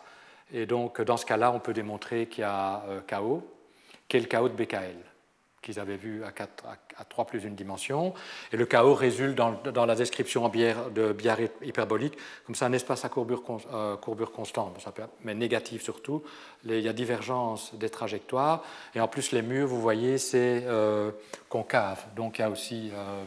Et 0.51 0.65
donc, 0.65 1.01
dans 1.01 1.17
ce 1.17 1.25
cas-là, 1.25 1.51
on 1.51 1.59
peut 1.59 1.73
démontrer 1.73 2.27
qu'il 2.27 2.41
y 2.41 2.45
a 2.45 2.83
KO, 3.07 3.47
qui 4.07 4.17
est 4.17 4.19
le 4.19 4.27
KO 4.27 4.49
de 4.49 4.53
BKL 4.53 5.12
qu'ils 5.63 5.79
avaient 5.79 5.97
vu 5.97 6.23
à, 6.23 6.31
4, 6.31 6.65
à, 6.97 7.05
3 7.05 7.25
plus 7.25 7.43
une 7.43 7.55
dimension. 7.55 8.13
Et 8.51 8.57
le 8.57 8.65
chaos 8.65 8.93
résulte 8.93 9.35
dans, 9.35 9.85
la 9.85 9.95
description 9.95 10.45
en 10.45 10.49
bière, 10.49 10.91
de 10.91 11.13
bière 11.13 11.39
hyperbolique, 11.63 12.15
comme 12.45 12.53
ça 12.53 12.67
un 12.67 12.73
espace 12.73 13.03
à 13.05 13.09
courbure, 13.09 13.41
euh, 13.73 13.95
courbure 13.95 14.31
constante, 14.31 14.77
mais 15.23 15.33
négatif 15.33 15.81
surtout. 15.81 16.21
il 16.65 16.79
y 16.79 16.89
a 16.89 16.93
divergence 16.93 17.73
des 17.75 17.89
trajectoires. 17.89 18.63
Et 18.93 18.99
en 18.99 19.07
plus, 19.07 19.31
les 19.31 19.41
murs, 19.41 19.67
vous 19.67 19.81
voyez, 19.81 20.17
c'est 20.17 20.63
euh, 20.65 21.11
concave. 21.49 22.03
Donc 22.15 22.37
il 22.37 22.41
y 22.41 22.45
a 22.45 22.49
aussi 22.49 22.91
euh, 22.93 23.23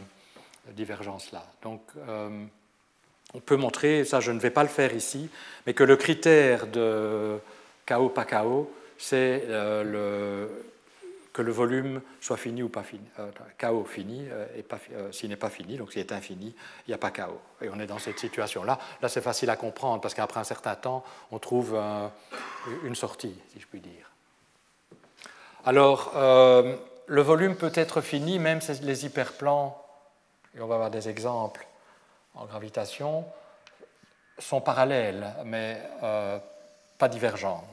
divergence 0.71 1.31
là. 1.31 1.43
Donc 1.63 1.81
on 3.33 3.39
peut 3.39 3.57
montrer, 3.57 4.05
ça 4.05 4.19
je 4.21 4.31
ne 4.31 4.39
vais 4.39 4.51
pas 4.51 4.63
le 4.63 4.69
faire 4.69 4.93
ici, 4.95 5.29
mais 5.65 5.73
que 5.73 5.83
le 5.83 5.97
critère 5.97 6.67
de 6.67 7.39
chaos 7.85 8.09
pas 8.09 8.25
chaos, 8.25 8.71
c'est 8.97 9.43
le 9.49 10.49
que 11.37 11.43
le 11.43 11.51
volume 11.51 12.01
soit 12.19 12.35
fini 12.35 12.63
ou 12.63 12.69
pas 12.69 12.81
fini. 12.81 13.05
Euh, 13.19 13.29
KO 13.59 13.85
fini, 13.85 14.27
euh, 14.27 14.47
et 14.57 14.65
euh, 14.93 15.11
s'il 15.11 15.29
n'est 15.29 15.35
pas 15.35 15.51
fini, 15.51 15.77
donc 15.77 15.91
s'il 15.91 16.01
est 16.01 16.11
infini, 16.11 16.55
il 16.87 16.89
n'y 16.89 16.95
a 16.95 16.97
pas 16.97 17.11
KO. 17.11 17.39
Et 17.61 17.69
on 17.69 17.79
est 17.79 17.85
dans 17.85 17.99
cette 17.99 18.17
situation-là. 18.17 18.79
Là, 19.03 19.07
c'est 19.07 19.21
facile 19.21 19.51
à 19.51 19.55
comprendre 19.55 20.01
parce 20.01 20.15
qu'après 20.15 20.39
un 20.39 20.43
certain 20.43 20.73
temps, 20.73 21.03
on 21.31 21.37
trouve 21.37 21.79
une 22.83 22.95
sortie, 22.95 23.39
si 23.53 23.59
je 23.59 23.67
puis 23.67 23.79
dire. 23.79 24.11
Alors, 25.63 26.11
le 26.15 27.21
volume 27.21 27.55
peut 27.55 27.71
être 27.75 28.01
fini, 28.01 28.39
même 28.39 28.59
si 28.59 28.73
les 28.81 29.05
hyperplans, 29.05 29.79
et 30.55 30.61
on 30.61 30.67
va 30.67 30.75
avoir 30.75 30.89
des 30.89 31.07
exemples 31.07 31.67
en 32.33 32.45
gravitation, 32.45 33.25
sont 34.39 34.61
parallèles, 34.61 35.35
mais 35.45 35.79
pas 36.97 37.09
divergents 37.09 37.63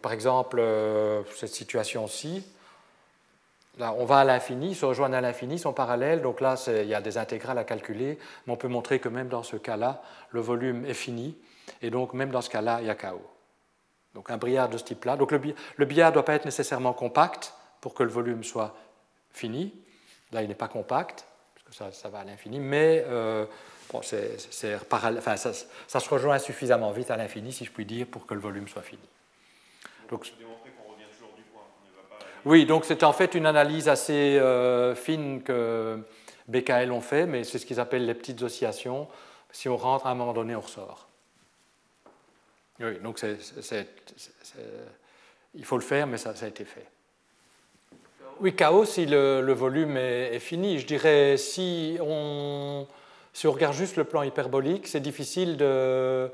par 0.00 0.12
exemple, 0.12 0.58
euh, 0.58 1.22
cette 1.34 1.52
situation-ci, 1.52 2.44
là, 3.78 3.94
on 3.98 4.04
va 4.04 4.18
à 4.18 4.24
l'infini, 4.24 4.74
se 4.74 4.86
rejoignent 4.86 5.14
à 5.14 5.20
l'infini, 5.20 5.58
sont 5.58 5.72
parallèles, 5.72 6.22
donc 6.22 6.40
là, 6.40 6.54
il 6.66 6.88
y 6.88 6.94
a 6.94 7.00
des 7.00 7.18
intégrales 7.18 7.58
à 7.58 7.64
calculer, 7.64 8.18
mais 8.46 8.52
on 8.52 8.56
peut 8.56 8.68
montrer 8.68 9.00
que 9.00 9.08
même 9.08 9.28
dans 9.28 9.42
ce 9.42 9.56
cas-là, 9.56 10.02
le 10.30 10.40
volume 10.40 10.86
est 10.86 10.94
fini, 10.94 11.36
et 11.82 11.90
donc 11.90 12.14
même 12.14 12.30
dans 12.30 12.40
ce 12.40 12.50
cas-là, 12.50 12.78
il 12.80 12.86
y 12.86 12.90
a 12.90 12.94
chaos. 12.94 13.26
Donc 14.14 14.30
un 14.30 14.38
billard 14.38 14.68
de 14.68 14.78
ce 14.78 14.84
type-là. 14.84 15.16
Donc 15.16 15.32
le, 15.32 15.84
billard 15.84 16.10
ne 16.10 16.14
doit 16.14 16.24
pas 16.24 16.34
être 16.34 16.44
nécessairement 16.44 16.92
compact 16.92 17.54
pour 17.80 17.94
que 17.94 18.02
le 18.02 18.10
volume 18.10 18.44
soit 18.44 18.74
fini. 19.30 19.74
Là, 20.32 20.42
il 20.42 20.48
n'est 20.48 20.54
pas 20.54 20.68
compact, 20.68 21.26
parce 21.54 21.92
que 21.92 21.96
ça, 21.96 22.08
va 22.08 22.20
à 22.20 22.24
l'infini, 22.24 22.60
mais 22.60 23.04
euh, 23.06 23.44
ça, 24.02 25.52
ça 25.86 26.00
se 26.00 26.08
rejoint 26.08 26.38
suffisamment 26.38 26.92
vite 26.92 27.10
à 27.10 27.16
l'infini, 27.16 27.52
si 27.52 27.66
je 27.66 27.70
puis 27.70 27.84
dire, 27.84 28.06
pour 28.06 28.26
que 28.26 28.32
le 28.32 28.40
volume 28.40 28.68
soit 28.68 28.82
fini. 28.82 29.02
Oui, 32.44 32.66
donc 32.66 32.84
c'est 32.84 33.04
en 33.04 33.12
fait 33.12 33.34
une 33.34 33.46
analyse 33.46 33.88
assez 33.88 34.38
euh, 34.38 34.94
fine 34.96 35.42
que 35.42 36.00
BKL 36.48 36.90
ont 36.90 37.00
fait, 37.00 37.26
mais 37.26 37.44
c'est 37.44 37.58
ce 37.58 37.66
qu'ils 37.66 37.78
appellent 37.78 38.04
les 38.04 38.14
petites 38.14 38.42
oscillations. 38.42 39.08
Si 39.52 39.68
on 39.68 39.76
rentre, 39.76 40.06
à 40.06 40.10
un 40.10 40.14
moment 40.14 40.32
donné, 40.32 40.56
on 40.56 40.60
ressort. 40.60 41.08
Oui, 42.80 42.98
donc 42.98 43.24
il 45.54 45.64
faut 45.64 45.76
le 45.76 45.82
faire, 45.82 46.06
mais 46.06 46.18
ça, 46.18 46.30
a 46.30 46.46
été 46.46 46.64
fait. 46.64 46.86
Oui, 48.40 48.56
chaos 48.56 48.86
si 48.86 49.06
le, 49.06 49.52
volume 49.52 49.96
est, 49.96 50.40
fini. 50.40 50.78
Je 50.80 50.86
dirais, 50.86 51.36
si 51.36 51.96
on, 52.00 52.88
si 53.32 53.46
on 53.46 53.52
regarde 53.52 53.74
juste 53.74 53.96
le 53.96 54.04
plan 54.04 54.22
hyperbolique, 54.22 54.88
c'est 54.88 55.00
difficile 55.00 55.56
de, 55.56 56.28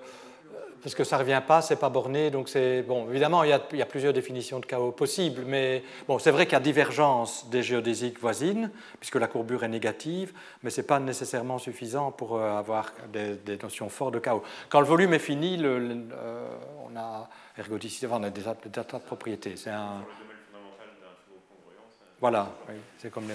parce 0.83 0.95
que 0.95 1.05
ça 1.05 1.17
ne 1.17 1.23
revient 1.23 1.43
pas, 1.47 1.63
c'est 1.63 1.77
pas 1.77 1.89
borné, 1.89 2.31
donc 2.31 2.49
c'est 2.49 2.83
bon. 2.83 3.09
Évidemment, 3.11 3.45
il 3.45 3.51
y, 3.51 3.53
a, 3.53 3.61
il 3.73 3.79
y, 3.79 3.83
a, 3.83 3.87
plusieurs 3.87 4.13
définitions 4.13 4.61
de 4.61 4.67
chaos 4.67 4.93
possibles, 4.93 5.43
mais 5.47 5.83
bon, 6.07 6.19
c'est 6.19 6.31
vrai 6.31 6.47
qu'il 6.47 6.55
y 6.55 6.57
a 6.57 6.61
divergence 6.61 7.49
des 7.51 7.63
géodésiques 7.63 8.21
voisines, 8.21 8.71
puisque 9.01 9.17
la 9.17 9.27
courbure 9.27 9.65
est 9.65 9.69
négative, 9.69 10.33
mais 10.63 10.71
c'est 10.71 10.85
pas 10.85 11.01
nécessairement 11.01 11.59
suffisant 11.59 12.11
pour 12.11 12.37
euh, 12.37 12.59
avoir 12.59 12.93
des, 13.13 13.39
notions 13.63 13.89
fortes 13.89 14.15
de 14.15 14.19
chaos. 14.19 14.43
Quand 14.69 14.81
le 14.81 14.87
volume 14.87 15.15
est 15.15 15.19
fini, 15.19 15.57
le, 15.57 16.07
euh, 16.13 16.49
on 16.91 16.97
a 16.97 17.29
ergodicité, 17.57 18.07
on 18.11 18.23
a 18.23 18.31
des, 18.31 18.43
tas 18.43 18.55
de 18.55 18.99
propriétés. 18.99 19.57
C'est 19.57 19.71
un. 19.71 20.05
Voilà, 22.21 22.51
oui, 22.69 22.75
c'est 22.99 23.11
comme 23.11 23.29
les. 23.29 23.35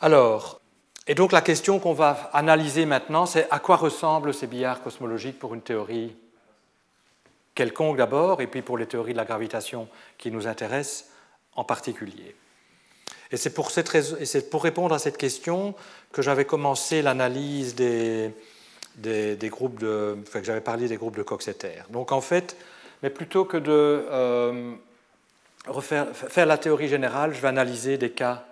Alors, 0.00 0.60
et 1.06 1.14
donc 1.14 1.32
la 1.32 1.40
question 1.40 1.78
qu'on 1.78 1.92
va 1.92 2.30
analyser 2.32 2.86
maintenant, 2.86 3.26
c'est 3.26 3.46
à 3.50 3.58
quoi 3.58 3.76
ressemblent 3.76 4.34
ces 4.34 4.46
billards 4.46 4.82
cosmologiques 4.82 5.38
pour 5.38 5.54
une 5.54 5.62
théorie 5.62 6.16
quelconque 7.54 7.96
d'abord, 7.96 8.40
et 8.40 8.46
puis 8.46 8.62
pour 8.62 8.76
les 8.76 8.86
théories 8.86 9.12
de 9.12 9.16
la 9.16 9.24
gravitation 9.24 9.88
qui 10.18 10.30
nous 10.30 10.46
intéressent 10.46 11.06
en 11.54 11.64
particulier. 11.64 12.36
Et 13.32 13.36
c'est 13.36 13.50
pour, 13.50 14.62
répondre 14.62 14.94
à 14.94 14.98
cette 14.98 15.16
question 15.16 15.74
que 16.12 16.22
j'avais 16.22 16.44
commencé 16.44 17.02
l'analyse 17.02 17.74
des, 17.74 18.30
des, 18.96 19.48
groupes 19.48 19.80
de, 19.80 20.16
enfin, 20.22 20.40
que 20.40 20.46
j'avais 20.46 20.60
parlé 20.60 20.86
des 20.86 20.96
groupes 20.96 21.16
de 21.16 21.22
Coxeter. 21.22 21.82
Donc 21.90 22.12
en 22.12 22.20
fait, 22.20 22.56
mais 23.02 23.10
plutôt 23.10 23.44
que 23.44 23.56
de 23.56 23.72
euh, 23.72 24.74
refaire, 25.66 26.06
faire 26.14 26.46
la 26.46 26.58
théorie 26.58 26.88
générale, 26.88 27.34
je 27.34 27.40
vais 27.40 27.48
analyser 27.48 27.98
des 27.98 28.10
cas 28.10 28.44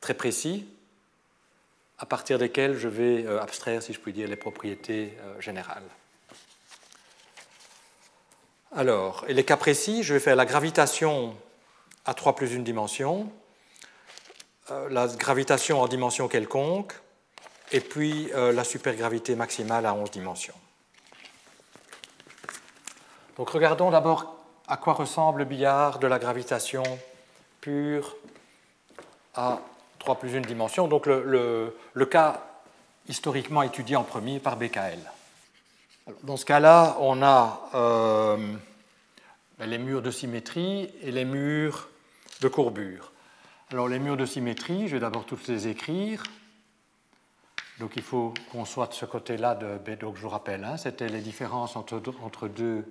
très 0.00 0.14
précis 0.14 0.66
à 2.02 2.06
partir 2.06 2.36
desquels 2.36 2.76
je 2.76 2.88
vais 2.88 3.24
euh, 3.24 3.40
abstraire, 3.40 3.80
si 3.80 3.92
je 3.92 4.00
puis 4.00 4.12
dire, 4.12 4.26
les 4.26 4.34
propriétés 4.34 5.16
euh, 5.20 5.40
générales. 5.40 5.84
Alors, 8.72 9.24
et 9.28 9.34
les 9.34 9.44
cas 9.44 9.56
précis, 9.56 10.02
je 10.02 10.14
vais 10.14 10.18
faire 10.18 10.34
la 10.34 10.44
gravitation 10.44 11.36
à 12.04 12.12
3 12.14 12.34
plus 12.34 12.54
une 12.54 12.64
dimension, 12.64 13.30
euh, 14.72 14.88
la 14.90 15.06
gravitation 15.06 15.80
en 15.80 15.86
dimension 15.86 16.26
quelconque, 16.26 16.92
et 17.70 17.80
puis 17.80 18.28
la 18.34 18.64
supergravité 18.64 19.34
maximale 19.34 19.86
à 19.86 19.94
11 19.94 20.10
dimensions. 20.10 20.54
Donc 23.38 23.48
regardons 23.48 23.90
d'abord 23.90 24.36
à 24.68 24.76
quoi 24.76 24.92
ressemble 24.92 25.38
le 25.38 25.44
billard 25.46 25.98
de 25.98 26.06
la 26.06 26.18
gravitation 26.18 26.82
pure 27.62 28.14
à 29.34 29.62
3 30.02 30.18
plus 30.18 30.34
une 30.34 30.42
dimension, 30.42 30.88
donc 30.88 31.06
le, 31.06 31.72
cas 32.10 32.42
historiquement 33.08 33.62
étudié 33.62 33.94
en 33.94 34.02
premier 34.02 34.40
par 34.40 34.56
BKL. 34.56 34.98
dans 36.24 36.36
ce 36.36 36.44
cas-là, 36.44 36.96
on 36.98 37.22
a 37.22 37.70
euh, 37.74 38.36
les 39.60 39.78
murs 39.78 40.02
de 40.02 40.10
symétrie 40.10 40.90
et 41.02 41.12
les 41.12 41.24
murs 41.24 41.88
de 42.40 42.48
courbure. 42.48 43.12
Alors 43.70 43.86
les 43.86 44.00
murs 44.00 44.16
de 44.16 44.26
symétrie, 44.26 44.88
je 44.88 44.94
vais 44.94 45.00
d'abord 45.00 45.24
tous 45.24 45.46
les 45.46 45.68
écrire. 45.68 46.24
Donc 47.78 47.92
il 47.94 48.02
faut 48.02 48.34
qu'on 48.50 48.64
soit 48.64 48.88
de 48.88 48.94
ce 48.94 49.04
côté-là 49.04 49.54
de. 49.54 49.94
Donc 49.94 50.16
je 50.16 50.22
vous 50.22 50.28
rappelle, 50.28 50.64
hein, 50.64 50.76
c'était 50.76 51.08
les 51.08 51.20
différences 51.20 51.76
entre, 51.76 52.02
entre 52.24 52.48
deux 52.48 52.84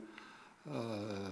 euh, 0.71 1.27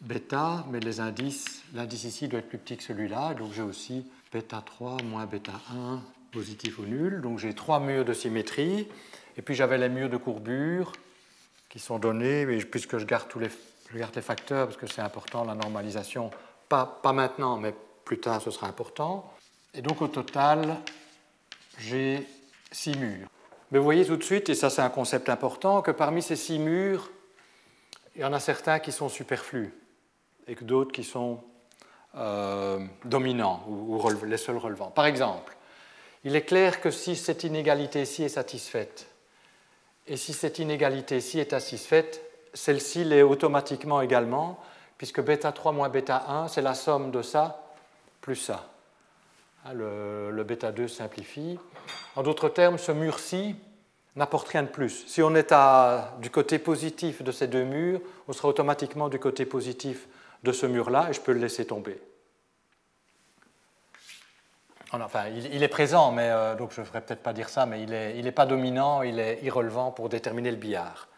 bêta, 0.00 0.64
mais 0.70 0.80
les 0.80 0.98
indices, 0.98 1.62
l'indice 1.72 2.02
ici 2.02 2.26
doit 2.26 2.40
être 2.40 2.48
plus 2.48 2.58
petit 2.58 2.76
que 2.76 2.82
celui-là. 2.82 3.34
Donc 3.34 3.52
j'ai 3.52 3.62
aussi 3.62 4.04
bêta 4.32 4.62
3 4.64 5.02
moins 5.02 5.26
bêta 5.26 5.52
1 5.74 6.02
positif 6.32 6.78
ou 6.78 6.82
nul. 6.84 7.20
Donc 7.20 7.38
j'ai 7.38 7.54
trois 7.54 7.80
murs 7.80 8.04
de 8.04 8.12
symétrie. 8.12 8.88
Et 9.36 9.42
puis 9.42 9.54
j'avais 9.54 9.78
les 9.78 9.88
murs 9.88 10.10
de 10.10 10.16
courbure 10.16 10.92
qui 11.68 11.78
sont 11.78 11.98
donnés, 11.98 12.46
mais 12.46 12.58
puisque 12.58 12.98
je 12.98 13.04
garde, 13.04 13.28
tous 13.28 13.38
les, 13.38 13.50
je 13.92 13.98
garde 13.98 14.14
les 14.14 14.22
facteurs 14.22 14.66
parce 14.66 14.78
que 14.78 14.86
c'est 14.86 15.02
important, 15.02 15.44
la 15.44 15.54
normalisation, 15.54 16.30
pas, 16.68 17.00
pas 17.02 17.12
maintenant, 17.12 17.56
mais 17.56 17.74
plus 18.04 18.18
tard 18.18 18.40
ce 18.40 18.50
sera 18.50 18.66
important. 18.66 19.32
Et 19.74 19.82
donc 19.82 20.00
au 20.02 20.08
total, 20.08 20.76
j'ai 21.78 22.26
six 22.72 22.96
murs. 22.96 23.28
Mais 23.70 23.78
vous 23.78 23.84
voyez 23.84 24.06
tout 24.06 24.16
de 24.16 24.24
suite, 24.24 24.48
et 24.48 24.54
ça 24.54 24.70
c'est 24.70 24.80
un 24.80 24.88
concept 24.88 25.28
important, 25.28 25.82
que 25.82 25.90
parmi 25.90 26.22
ces 26.22 26.36
six 26.36 26.58
murs, 26.58 27.10
il 28.16 28.22
y 28.22 28.24
en 28.24 28.32
a 28.32 28.40
certains 28.40 28.78
qui 28.78 28.90
sont 28.90 29.08
superflus 29.08 29.72
et 30.46 30.54
que 30.54 30.64
d'autres 30.64 30.90
qui 30.90 31.04
sont 31.04 31.44
euh, 32.16 32.78
dominants 33.04 33.64
ou, 33.68 34.00
les 34.24 34.36
seuls 34.36 34.56
relevants. 34.56 34.90
Par 34.90 35.06
exemple, 35.06 35.56
il 36.24 36.34
est 36.36 36.42
clair 36.42 36.80
que 36.80 36.90
si 36.90 37.16
cette 37.16 37.44
inégalité-ci 37.44 38.24
est 38.24 38.28
satisfaite, 38.28 39.08
et 40.06 40.16
si 40.16 40.32
cette 40.32 40.58
inégalité-ci 40.58 41.38
est 41.38 41.50
satisfaite, 41.50 42.22
celle-ci 42.54 43.04
l'est 43.04 43.22
automatiquement 43.22 44.00
également, 44.00 44.58
puisque 44.96 45.20
bêta 45.20 45.52
3 45.52 45.72
moins 45.72 45.90
bêta 45.90 46.24
1, 46.28 46.48
c'est 46.48 46.62
la 46.62 46.74
somme 46.74 47.10
de 47.10 47.22
ça 47.22 47.62
plus 48.20 48.36
ça. 48.36 48.68
Hein, 49.64 49.74
le, 49.74 50.30
le 50.30 50.44
bêta 50.44 50.72
2 50.72 50.88
simplifie. 50.88 51.58
En 52.16 52.22
d'autres 52.22 52.48
termes, 52.48 52.78
ce 52.78 52.92
mur-ci 52.92 53.54
n'apporte 54.16 54.48
rien 54.48 54.64
de 54.64 54.68
plus. 54.68 55.04
Si 55.06 55.22
on 55.22 55.34
est 55.34 55.52
à, 55.52 56.16
du 56.20 56.30
côté 56.30 56.58
positif 56.58 57.22
de 57.22 57.32
ces 57.32 57.46
deux 57.46 57.64
murs, 57.64 58.00
on 58.26 58.32
sera 58.32 58.48
automatiquement 58.48 59.08
du 59.08 59.18
côté 59.18 59.46
positif 59.46 60.08
de 60.42 60.52
ce 60.52 60.66
mur-là 60.66 61.08
et 61.10 61.12
je 61.12 61.20
peux 61.20 61.32
le 61.32 61.40
laisser 61.40 61.66
tomber. 61.66 62.00
Enfin, 64.92 65.24
il, 65.28 65.62
est 65.62 65.68
présent, 65.68 66.12
mais 66.12 66.30
euh, 66.30 66.54
donc 66.54 66.72
je 66.72 66.80
ne 66.80 66.86
devrais 66.86 67.02
peut-être 67.02 67.22
pas 67.22 67.34
dire 67.34 67.50
ça, 67.50 67.66
mais 67.66 67.82
il 67.82 67.90
n'est 67.90 68.18
il 68.18 68.32
pas 68.32 68.46
dominant, 68.46 69.02
il 69.02 69.18
est 69.18 69.40
irrelevant 69.42 69.90
pour 69.90 70.08
déterminer 70.08 70.50
le 70.50 70.56
billard. 70.56 71.08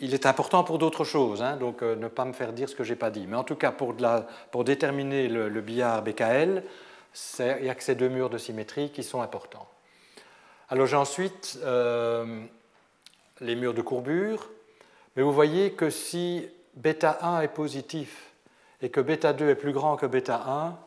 Il 0.00 0.12
est 0.12 0.26
important 0.26 0.62
pour 0.62 0.78
d'autres 0.78 1.04
choses, 1.04 1.40
hein, 1.40 1.56
donc 1.56 1.82
euh, 1.82 1.96
ne 1.96 2.08
pas 2.08 2.26
me 2.26 2.34
faire 2.34 2.52
dire 2.52 2.68
ce 2.68 2.74
que 2.74 2.84
je 2.84 2.90
n'ai 2.90 2.98
pas 2.98 3.10
dit. 3.10 3.26
Mais 3.26 3.36
en 3.36 3.44
tout 3.44 3.54
cas, 3.54 3.72
pour 3.72 4.64
déterminer 4.64 5.28
le, 5.28 5.60
billard 5.62 6.02
BKL, 6.02 6.62
il 7.38 7.62
n'y 7.62 7.70
a 7.70 7.74
que 7.74 7.82
ces 7.82 7.94
deux 7.94 8.10
murs 8.10 8.28
de 8.28 8.36
symétrie 8.36 8.90
qui 8.90 9.02
sont 9.02 9.22
importants. 9.22 9.66
Alors 10.68 10.86
j'ai 10.86 10.96
ensuite 10.96 11.58
euh, 11.62 12.44
les 13.40 13.56
murs 13.56 13.74
de 13.74 13.82
courbure, 13.82 14.50
mais 15.16 15.22
vous 15.22 15.32
voyez 15.32 15.72
que 15.72 15.88
si 15.88 16.46
bêta 16.74 17.18
1 17.22 17.40
est 17.42 17.48
positif 17.48 18.32
et 18.82 18.90
que 18.90 19.00
bêta 19.00 19.32
2 19.32 19.50
est 19.50 19.54
plus 19.54 19.72
grand 19.72 19.96
que 19.96 20.06
bêta 20.06 20.42
1, 20.46 20.78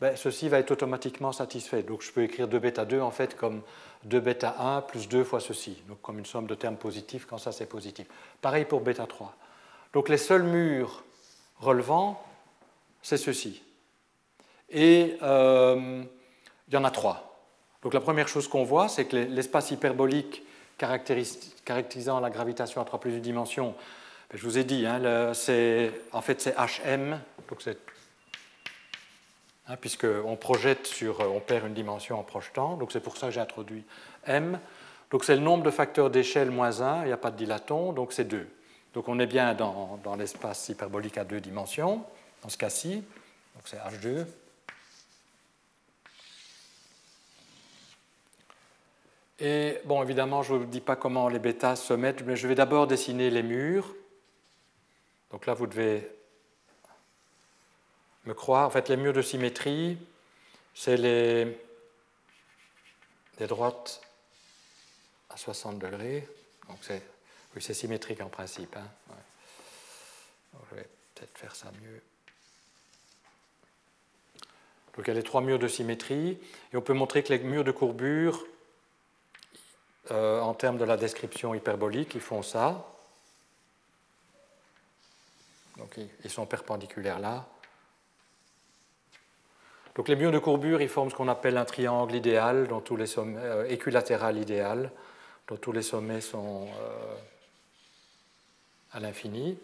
ben, 0.00 0.16
ceci 0.16 0.48
va 0.48 0.58
être 0.58 0.70
automatiquement 0.70 1.32
satisfait. 1.32 1.82
Donc 1.82 2.02
je 2.02 2.12
peux 2.12 2.22
écrire 2.22 2.48
2 2.48 2.58
bêta 2.58 2.84
2 2.84 3.00
en 3.00 3.10
fait 3.10 3.36
comme 3.36 3.62
2 4.04 4.20
bêta 4.20 4.56
1 4.58 4.82
plus 4.82 5.08
2 5.08 5.24
fois 5.24 5.40
ceci, 5.40 5.82
donc 5.88 6.00
comme 6.02 6.18
une 6.18 6.26
somme 6.26 6.46
de 6.46 6.54
termes 6.54 6.76
positifs 6.76 7.26
quand 7.26 7.38
ça 7.38 7.52
c'est 7.52 7.66
positif. 7.66 8.06
Pareil 8.40 8.64
pour 8.64 8.80
bêta 8.80 9.06
3. 9.06 9.34
Donc 9.92 10.08
les 10.08 10.18
seuls 10.18 10.42
murs 10.42 11.04
relevants, 11.58 12.22
c'est 13.02 13.16
ceci. 13.16 13.62
Et 14.68 15.16
euh, 15.22 16.02
il 16.68 16.74
y 16.74 16.76
en 16.76 16.84
a 16.84 16.90
trois. 16.90 17.40
Donc 17.82 17.94
la 17.94 18.00
première 18.00 18.28
chose 18.28 18.48
qu'on 18.48 18.64
voit, 18.64 18.88
c'est 18.88 19.04
que 19.04 19.16
l'espace 19.16 19.70
hyperbolique 19.70 20.42
caractérisant 20.76 22.20
la 22.20 22.30
gravitation 22.30 22.82
à 22.82 22.84
3 22.84 23.00
plus 23.00 23.12
une 23.12 23.20
dimension, 23.20 23.68
ben, 23.68 23.74
je 24.34 24.42
vous 24.42 24.58
ai 24.58 24.64
dit, 24.64 24.86
hein, 24.86 25.00
en 26.12 26.20
fait 26.22 26.40
c'est 26.40 26.54
HM, 26.56 27.20
donc 27.48 27.62
hein, 29.68 29.76
puisqu'on 29.80 30.36
projette 30.36 30.86
sur, 30.86 31.20
on 31.20 31.40
perd 31.40 31.66
une 31.66 31.74
dimension 31.74 32.18
en 32.18 32.22
projetant, 32.22 32.76
donc 32.76 32.92
c'est 32.92 33.00
pour 33.00 33.16
ça 33.16 33.28
que 33.28 33.32
j'ai 33.32 33.40
introduit 33.40 33.84
m. 34.24 34.58
Donc 35.10 35.24
c'est 35.24 35.36
le 35.36 35.42
nombre 35.42 35.62
de 35.62 35.70
facteurs 35.70 36.10
d'échelle 36.10 36.50
moins 36.50 36.80
1, 36.80 37.02
il 37.02 37.06
n'y 37.06 37.12
a 37.12 37.16
pas 37.16 37.30
de 37.30 37.36
dilaton, 37.36 37.92
donc 37.92 38.12
c'est 38.12 38.24
2. 38.24 38.48
Donc 38.94 39.08
on 39.08 39.18
est 39.20 39.26
bien 39.26 39.54
dans, 39.54 40.00
dans 40.02 40.16
l'espace 40.16 40.68
hyperbolique 40.68 41.18
à 41.18 41.24
deux 41.24 41.40
dimensions, 41.40 42.04
dans 42.42 42.48
ce 42.48 42.58
cas-ci, 42.58 42.96
donc 43.54 43.62
c'est 43.64 43.76
H2. 43.76 44.26
Et 49.38 49.78
bon, 49.84 50.02
évidemment, 50.02 50.42
je 50.42 50.54
ne 50.54 50.58
vous 50.60 50.64
dis 50.64 50.80
pas 50.80 50.96
comment 50.96 51.28
les 51.28 51.38
bêtas 51.38 51.76
se 51.76 51.92
mettent, 51.92 52.24
mais 52.24 52.36
je 52.36 52.48
vais 52.48 52.54
d'abord 52.54 52.86
dessiner 52.86 53.30
les 53.30 53.42
murs. 53.42 53.94
Donc 55.30 55.46
là, 55.46 55.54
vous 55.54 55.66
devez 55.66 56.08
me 58.24 58.34
croire, 58.34 58.66
en 58.66 58.70
fait, 58.70 58.88
les 58.88 58.96
murs 58.96 59.12
de 59.12 59.22
symétrie, 59.22 59.98
c'est 60.74 60.96
les, 60.96 61.56
droites 63.46 64.00
à 65.30 65.36
60 65.36 65.78
degrés. 65.78 66.28
Donc 66.68 66.78
c'est, 66.82 67.02
oui, 67.54 67.62
symétrique 67.62 68.20
en 68.20 68.28
principe. 68.28 68.76
Hein. 68.76 68.88
je 70.70 70.76
vais 70.76 70.88
peut-être 71.14 71.38
faire 71.38 71.54
ça 71.54 71.70
mieux. 71.82 72.02
Donc 74.96 75.06
il 75.06 75.08
y 75.08 75.10
a 75.10 75.14
les 75.14 75.22
trois 75.22 75.42
murs 75.42 75.58
de 75.58 75.68
symétrie, 75.68 76.38
et 76.72 76.76
on 76.76 76.82
peut 76.82 76.94
montrer 76.94 77.22
que 77.22 77.32
les 77.32 77.38
murs 77.38 77.64
de 77.64 77.72
courbure, 77.72 78.46
euh, 80.10 80.40
en 80.40 80.54
termes 80.54 80.78
de 80.78 80.84
la 80.84 80.96
description 80.96 81.54
hyperbolique, 81.54 82.14
ils 82.14 82.20
font 82.20 82.42
ça. 82.42 82.86
Donc 85.78 85.98
ils 86.24 86.30
sont 86.30 86.46
perpendiculaires 86.46 87.18
là. 87.18 87.46
Donc 89.96 90.08
les 90.08 90.16
murs 90.16 90.30
de 90.30 90.38
courbure, 90.38 90.82
ils 90.82 90.90
forment 90.90 91.10
ce 91.10 91.14
qu'on 91.14 91.28
appelle 91.28 91.56
un 91.56 91.64
triangle 91.64 92.14
idéal, 92.14 92.68
dont 92.68 92.80
tous 92.80 92.96
les 92.96 93.06
sommets, 93.06 93.40
euh, 93.42 93.66
équilatéral 93.66 94.36
idéal, 94.36 94.90
dont 95.48 95.56
tous 95.56 95.72
les 95.72 95.80
sommets 95.80 96.20
sont 96.20 96.66
euh, 96.66 97.14
à 98.92 99.00
l'infini. 99.00 99.58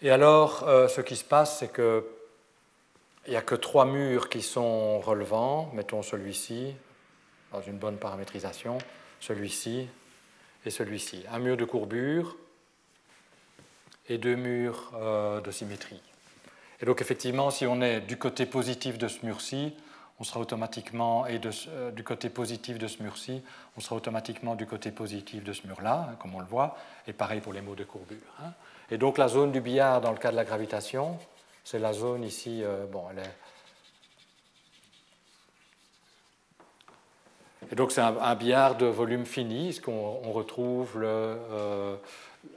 Et 0.00 0.10
alors, 0.10 0.62
euh, 0.68 0.86
ce 0.86 1.00
qui 1.00 1.16
se 1.16 1.24
passe, 1.24 1.58
c'est 1.58 1.74
qu'il 1.74 2.02
n'y 3.28 3.36
a 3.36 3.42
que 3.42 3.56
trois 3.56 3.84
murs 3.84 4.28
qui 4.28 4.42
sont 4.42 5.00
relevants. 5.00 5.72
Mettons 5.74 6.02
celui-ci, 6.02 6.72
dans 7.50 7.62
une 7.62 7.78
bonne 7.78 7.98
paramétrisation, 7.98 8.78
celui-ci 9.18 9.88
et 10.64 10.70
celui-ci. 10.70 11.24
Un 11.32 11.40
mur 11.40 11.56
de 11.56 11.64
courbure 11.64 12.36
et 14.10 14.18
deux 14.18 14.36
murs 14.36 14.92
de 15.42 15.50
symétrie. 15.50 16.02
Et 16.82 16.86
donc 16.86 17.00
effectivement, 17.00 17.50
si 17.50 17.66
on 17.66 17.80
est 17.80 18.00
du 18.00 18.18
côté 18.18 18.44
positif 18.44 18.98
de 18.98 19.08
ce 19.08 19.24
mur-ci, 19.24 19.72
on 20.20 20.24
sera 20.24 20.38
automatiquement, 20.38 21.26
et 21.26 21.40
euh, 21.68 21.90
du 21.90 22.04
côté 22.04 22.28
positif 22.28 22.78
de 22.78 22.86
ce 22.86 23.02
mur-ci, 23.02 23.42
on 23.76 23.80
sera 23.80 23.96
automatiquement 23.96 24.54
du 24.54 24.66
côté 24.66 24.90
positif 24.90 25.42
de 25.42 25.52
ce 25.54 25.66
mur-là, 25.66 26.08
hein, 26.10 26.16
comme 26.20 26.34
on 26.34 26.40
le 26.40 26.46
voit, 26.46 26.76
et 27.08 27.14
pareil 27.14 27.40
pour 27.40 27.54
les 27.54 27.62
mots 27.62 27.74
de 27.74 27.84
courbure. 27.84 28.18
Hein. 28.42 28.52
Et 28.90 28.98
donc 28.98 29.16
la 29.16 29.28
zone 29.28 29.50
du 29.50 29.62
billard 29.62 30.02
dans 30.02 30.12
le 30.12 30.18
cas 30.18 30.30
de 30.30 30.36
la 30.36 30.44
gravitation, 30.44 31.18
c'est 31.64 31.78
la 31.78 31.94
zone 31.94 32.22
ici, 32.22 32.60
euh, 32.62 32.84
bon. 32.86 33.04
Et 37.72 37.74
donc 37.74 37.90
c'est 37.90 38.02
un, 38.02 38.34
billard 38.34 38.76
de 38.76 38.86
volume 38.86 39.24
fini, 39.24 39.72
ce 39.72 39.80
qu'on 39.80 40.32
retrouve 40.32 40.98
le, 40.98 41.06
euh, 41.06 41.96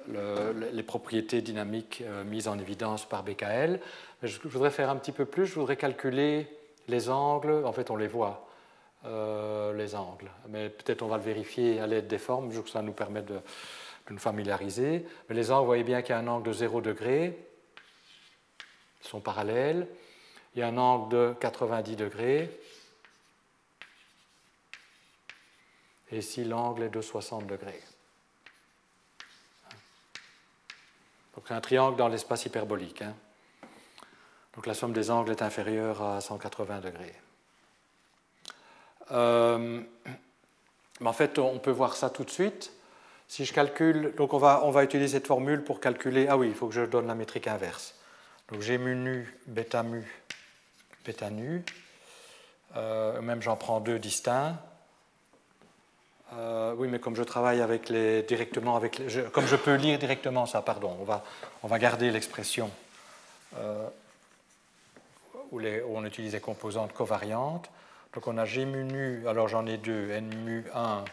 les 0.08 0.84
propriétés 0.84 1.42
dynamiques 1.42 2.04
euh, 2.06 2.24
mises 2.24 2.48
en 2.48 2.58
évidence 2.58 3.08
par 3.08 3.24
BKL. 3.24 3.80
je, 4.22 4.40
voudrais 4.46 4.72
faire 4.72 4.90
un 4.90 4.96
petit 4.96 5.12
peu 5.12 5.26
plus, 5.26 5.46
je 5.46 5.56
voudrais 5.56 5.78
calculer 5.78 6.48
les 6.88 7.10
angles, 7.10 7.66
en 7.66 7.72
fait 7.74 7.90
on 7.90 7.96
les 7.96 8.08
voit, 8.08 8.48
euh, 9.06 9.74
les 9.74 9.96
angles, 9.96 10.30
mais 10.50 10.70
peut-être 10.70 11.02
on 11.02 11.08
va 11.08 11.18
le 11.18 11.24
vérifier 11.24 11.80
à 11.80 11.88
l'aide 11.88 12.08
des 12.08 12.18
formes, 12.18 12.50
que 12.50 12.70
ça 12.70 12.82
nous 12.82 12.94
permet 12.94 13.22
de, 13.22 13.40
nous 14.10 14.20
familiariser. 14.20 15.06
Mais 15.28 15.36
les 15.36 15.52
angles, 15.52 15.62
vous 15.62 15.68
voyez 15.68 15.84
bien 15.84 16.02
qu'il 16.02 16.12
y 16.12 16.18
a 16.18 16.20
un 16.20 16.28
angle 16.28 16.48
de 16.48 16.54
0 16.54 16.82
degré, 16.82 17.38
ils 19.02 19.08
sont 19.08 19.22
parallèles, 19.22 19.88
il 20.56 20.60
y 20.60 20.62
a 20.62 20.68
un 20.68 20.78
angle 20.78 21.12
de 21.12 21.36
90 21.40 21.96
degrés, 21.96 22.50
et 26.12 26.18
ici 26.18 26.44
l'angle 26.44 26.84
est 26.84 26.90
de 26.90 27.02
60 27.02 27.48
degrés? 27.48 27.82
Donc 31.36 31.46
c'est 31.48 31.54
un 31.54 31.62
triangle 31.62 31.98
dans 31.98 32.08
l'espace 32.08 32.46
hyperbolique. 32.46 33.02
Hein. 33.02 33.16
Donc 34.56 34.68
la 34.68 34.74
somme 34.74 34.94
des 34.94 35.10
angles 35.10 35.32
est 35.32 35.42
inférieure 35.42 36.02
à 36.02 36.22
180 36.22 36.80
degrés. 36.80 37.16
Euh, 39.12 39.82
mais 41.00 41.08
en 41.08 41.14
fait, 41.14 41.40
on 41.40 41.60
peut 41.60 41.72
voir 41.72 41.96
ça 41.96 42.10
tout 42.10 42.24
de 42.24 42.30
suite. 42.30 42.72
Si 43.28 43.46
je 43.46 43.54
calcule, 43.54 44.14
donc 44.16 44.34
on 44.34 44.38
va, 44.38 44.62
on 44.64 44.72
va 44.72 44.84
utiliser 44.84 45.18
cette 45.18 45.28
formule 45.28 45.64
pour 45.64 45.80
calculer. 45.80 46.28
Ah 46.30 46.38
oui, 46.38 46.50
il 46.50 46.56
faut 46.56 46.68
que 46.68 46.74
je 46.74 46.82
donne 46.82 47.08
la 47.08 47.16
métrique 47.16 47.48
inverse. 47.48 47.96
Donc 48.52 48.62
j'ai 48.62 48.78
mu 48.78 48.96
nu, 48.96 49.36
bêta 49.48 49.82
mu, 49.82 50.06
bêta 51.06 51.30
nu. 51.30 51.64
Euh, 52.76 53.22
même 53.22 53.42
j'en 53.42 53.56
prends 53.56 53.80
deux 53.80 53.98
distincts. 53.98 54.58
Euh, 56.38 56.74
oui, 56.78 56.88
mais 56.88 57.00
comme 57.00 57.16
je 57.16 57.24
travaille 57.24 57.64
directement 58.28 58.76
avec 58.76 59.02
comme 59.32 59.46
je 59.46 59.56
peux 59.56 59.76
lire 59.76 60.00
directement 60.00 60.46
ça, 60.46 60.62
pardon, 60.62 60.96
on 61.00 61.04
va, 61.04 61.24
on 61.62 61.68
va 61.68 61.80
garder 61.80 62.10
l'expression 62.12 62.72
euh, 63.58 63.88
où, 65.52 65.62
on 65.90 66.06
utilise 66.06 66.34
les 66.34 66.40
composantes 66.40 66.94
covariantes. 66.94 67.70
Donc 68.14 68.28
on 68.28 68.38
a 68.38 68.46
G 68.46 68.66
mu 68.66 68.84
nu, 68.84 69.28
alors 69.28 69.48
j'en 69.48 69.66
ai 69.66 69.78
deux, 69.78 70.12
N 70.12 70.34
mu 70.44 70.66
1, 70.74 71.06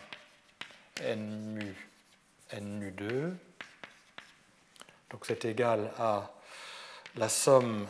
N 1.02 1.54
mu, 1.54 1.88
N 2.50 2.78
mu 2.78 2.90
2. 2.90 3.37
Donc 5.11 5.24
c'est 5.26 5.44
égal 5.44 5.90
à 5.98 6.30
la 7.16 7.28
somme 7.28 7.87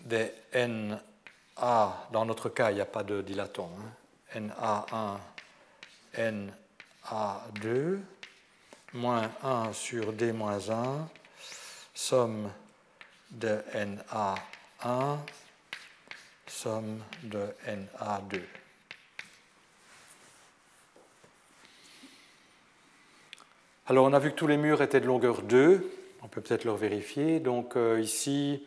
des 0.00 0.32
NA, 0.54 2.06
dans 2.12 2.24
notre 2.24 2.48
cas 2.48 2.70
il 2.70 2.76
n'y 2.76 2.80
a 2.80 2.86
pas 2.86 3.02
de 3.02 3.20
dilaton, 3.20 3.68
hein, 4.34 4.40
NA1 4.40 5.18
NA2 6.16 7.98
moins 8.94 9.30
1 9.42 9.72
sur 9.72 10.12
D 10.12 10.32
moins 10.32 10.70
1, 10.70 11.08
somme 11.94 12.50
de 13.30 13.58
NA1, 13.74 15.18
somme 16.46 17.02
de 17.24 17.46
NA2. 17.66 18.40
Alors 23.88 24.06
on 24.06 24.12
a 24.12 24.18
vu 24.18 24.30
que 24.30 24.36
tous 24.36 24.46
les 24.46 24.56
murs 24.56 24.82
étaient 24.82 25.00
de 25.00 25.06
longueur 25.06 25.42
2, 25.42 25.92
on 26.22 26.28
peut 26.28 26.40
peut-être 26.40 26.64
le 26.64 26.72
vérifier. 26.72 27.38
Donc 27.38 27.76
euh, 27.76 28.00
ici, 28.00 28.66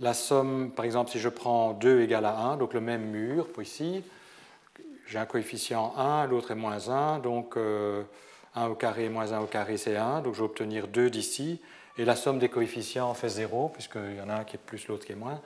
la 0.00 0.12
somme, 0.12 0.70
par 0.70 0.84
exemple, 0.84 1.10
si 1.10 1.18
je 1.18 1.28
prends 1.28 1.72
2 1.72 2.02
égale 2.02 2.26
à 2.26 2.36
1, 2.36 2.56
donc 2.56 2.74
le 2.74 2.80
même 2.80 3.04
mur, 3.04 3.46
ici, 3.60 4.02
j'ai 5.10 5.18
un 5.18 5.26
coefficient 5.26 5.92
1, 5.98 6.26
l'autre 6.28 6.52
est 6.52 6.54
moins 6.54 6.88
1, 6.88 7.18
donc 7.18 7.56
1 8.54 8.66
au 8.66 8.74
carré 8.74 9.08
moins 9.08 9.32
1 9.32 9.40
au 9.40 9.46
carré 9.46 9.76
c'est 9.76 9.96
1, 9.96 10.22
donc 10.22 10.34
je 10.34 10.38
vais 10.38 10.44
obtenir 10.44 10.86
2 10.86 11.10
d'ici, 11.10 11.60
et 11.98 12.04
la 12.04 12.16
somme 12.16 12.38
des 12.38 12.48
coefficients 12.48 13.12
fait 13.12 13.28
0, 13.28 13.68
puisqu'il 13.70 14.16
y 14.16 14.20
en 14.20 14.28
a 14.30 14.36
un 14.36 14.44
qui 14.44 14.56
est 14.56 14.60
plus, 14.64 14.88
l'autre 14.88 15.04
qui 15.04 15.12
est 15.12 15.16
moins. 15.16 15.40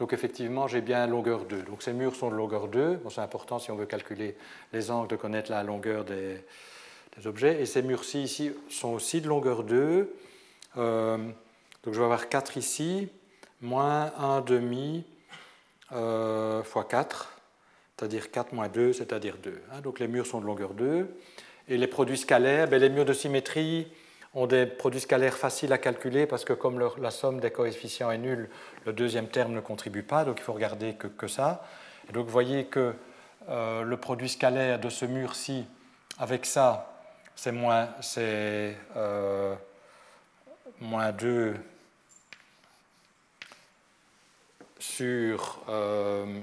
Donc 0.00 0.14
effectivement, 0.14 0.66
j'ai 0.66 0.80
bien 0.80 1.06
longueur 1.06 1.44
2. 1.44 1.62
Donc 1.62 1.82
ces 1.82 1.92
murs 1.92 2.16
sont 2.16 2.30
de 2.30 2.34
longueur 2.34 2.68
2. 2.68 2.96
Bon, 2.96 3.10
c'est 3.10 3.20
important 3.20 3.58
si 3.58 3.70
on 3.70 3.76
veut 3.76 3.84
calculer 3.84 4.34
les 4.72 4.90
angles 4.90 5.08
de 5.08 5.16
connaître 5.16 5.50
la 5.50 5.62
longueur 5.62 6.04
des, 6.04 6.42
objets. 7.26 7.60
Et 7.60 7.66
ces 7.66 7.82
murs-ci 7.82 8.22
ici 8.22 8.50
sont 8.70 8.94
aussi 8.94 9.20
de 9.20 9.28
longueur 9.28 9.62
2. 9.62 10.10
Euh, 10.78 11.18
donc 11.84 11.94
je 11.94 11.98
vais 11.98 12.04
avoir 12.04 12.30
4 12.30 12.56
ici, 12.56 13.08
moins 13.60 14.10
1 14.18 14.40
demi 14.40 15.04
euh, 15.92 16.62
fois 16.62 16.84
4, 16.84 17.39
c'est-à-dire 18.00 18.30
4 18.30 18.54
moins 18.54 18.68
2, 18.68 18.94
c'est-à-dire 18.94 19.36
2. 19.42 19.60
Hein. 19.72 19.80
donc 19.82 20.00
les 20.00 20.08
murs 20.08 20.26
sont 20.26 20.40
de 20.40 20.46
longueur 20.46 20.72
2. 20.72 21.14
Et 21.68 21.76
les 21.76 21.86
produits 21.86 22.16
scalaires, 22.16 22.66
ben, 22.66 22.80
les 22.80 22.88
murs 22.88 23.04
de 23.04 23.12
symétrie 23.12 23.88
ont 24.32 24.46
des 24.46 24.64
produits 24.64 25.00
scalaires 25.00 25.36
faciles 25.36 25.70
à 25.74 25.76
calculer 25.76 26.26
parce 26.26 26.46
que 26.46 26.54
comme 26.54 26.80
la 26.98 27.10
somme 27.10 27.40
des 27.40 27.50
coefficients 27.50 28.10
est 28.10 28.16
nulle, 28.16 28.48
le 28.86 28.94
deuxième 28.94 29.28
terme 29.28 29.52
ne 29.52 29.60
contribue 29.60 30.02
pas, 30.02 30.24
donc 30.24 30.38
il 30.38 30.42
faut 30.42 30.54
regarder 30.54 30.94
que, 30.94 31.28
ça. 31.28 31.62
Donc 32.14 32.24
vous 32.24 32.32
voyez 32.32 32.64
que 32.64 32.94
euh, 33.50 33.82
le 33.82 33.96
produit 33.98 34.30
scalaire 34.30 34.78
de 34.78 34.88
ce 34.88 35.04
mur-ci, 35.04 35.66
avec 36.18 36.46
ça, 36.46 37.04
c'est 37.36 37.52
moins, 37.52 37.90
euh, 38.16 39.54
moins 40.80 41.12
2 41.12 41.54
sur 44.78 45.62
euh, 45.68 46.40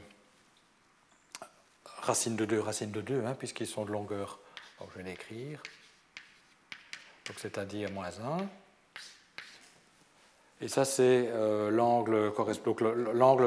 racine 2.08 2.36
de 2.36 2.46
2, 2.46 2.60
racine 2.60 2.92
de 2.92 3.02
2, 3.02 3.24
hein, 3.26 3.36
puisqu'ils 3.38 3.68
sont 3.68 3.86
de 3.86 3.92
longueur, 3.92 4.40
je 4.80 4.98
vais 4.98 5.10
l'écrire, 5.10 5.62
donc 7.28 7.38
c'est-à-dire 7.38 7.92
moins 7.92 8.08
1. 8.08 8.46
Et 10.60 10.68
ça, 10.68 10.86
c'est 10.86 11.30
euh, 11.30 11.70
l'angle 11.70 12.32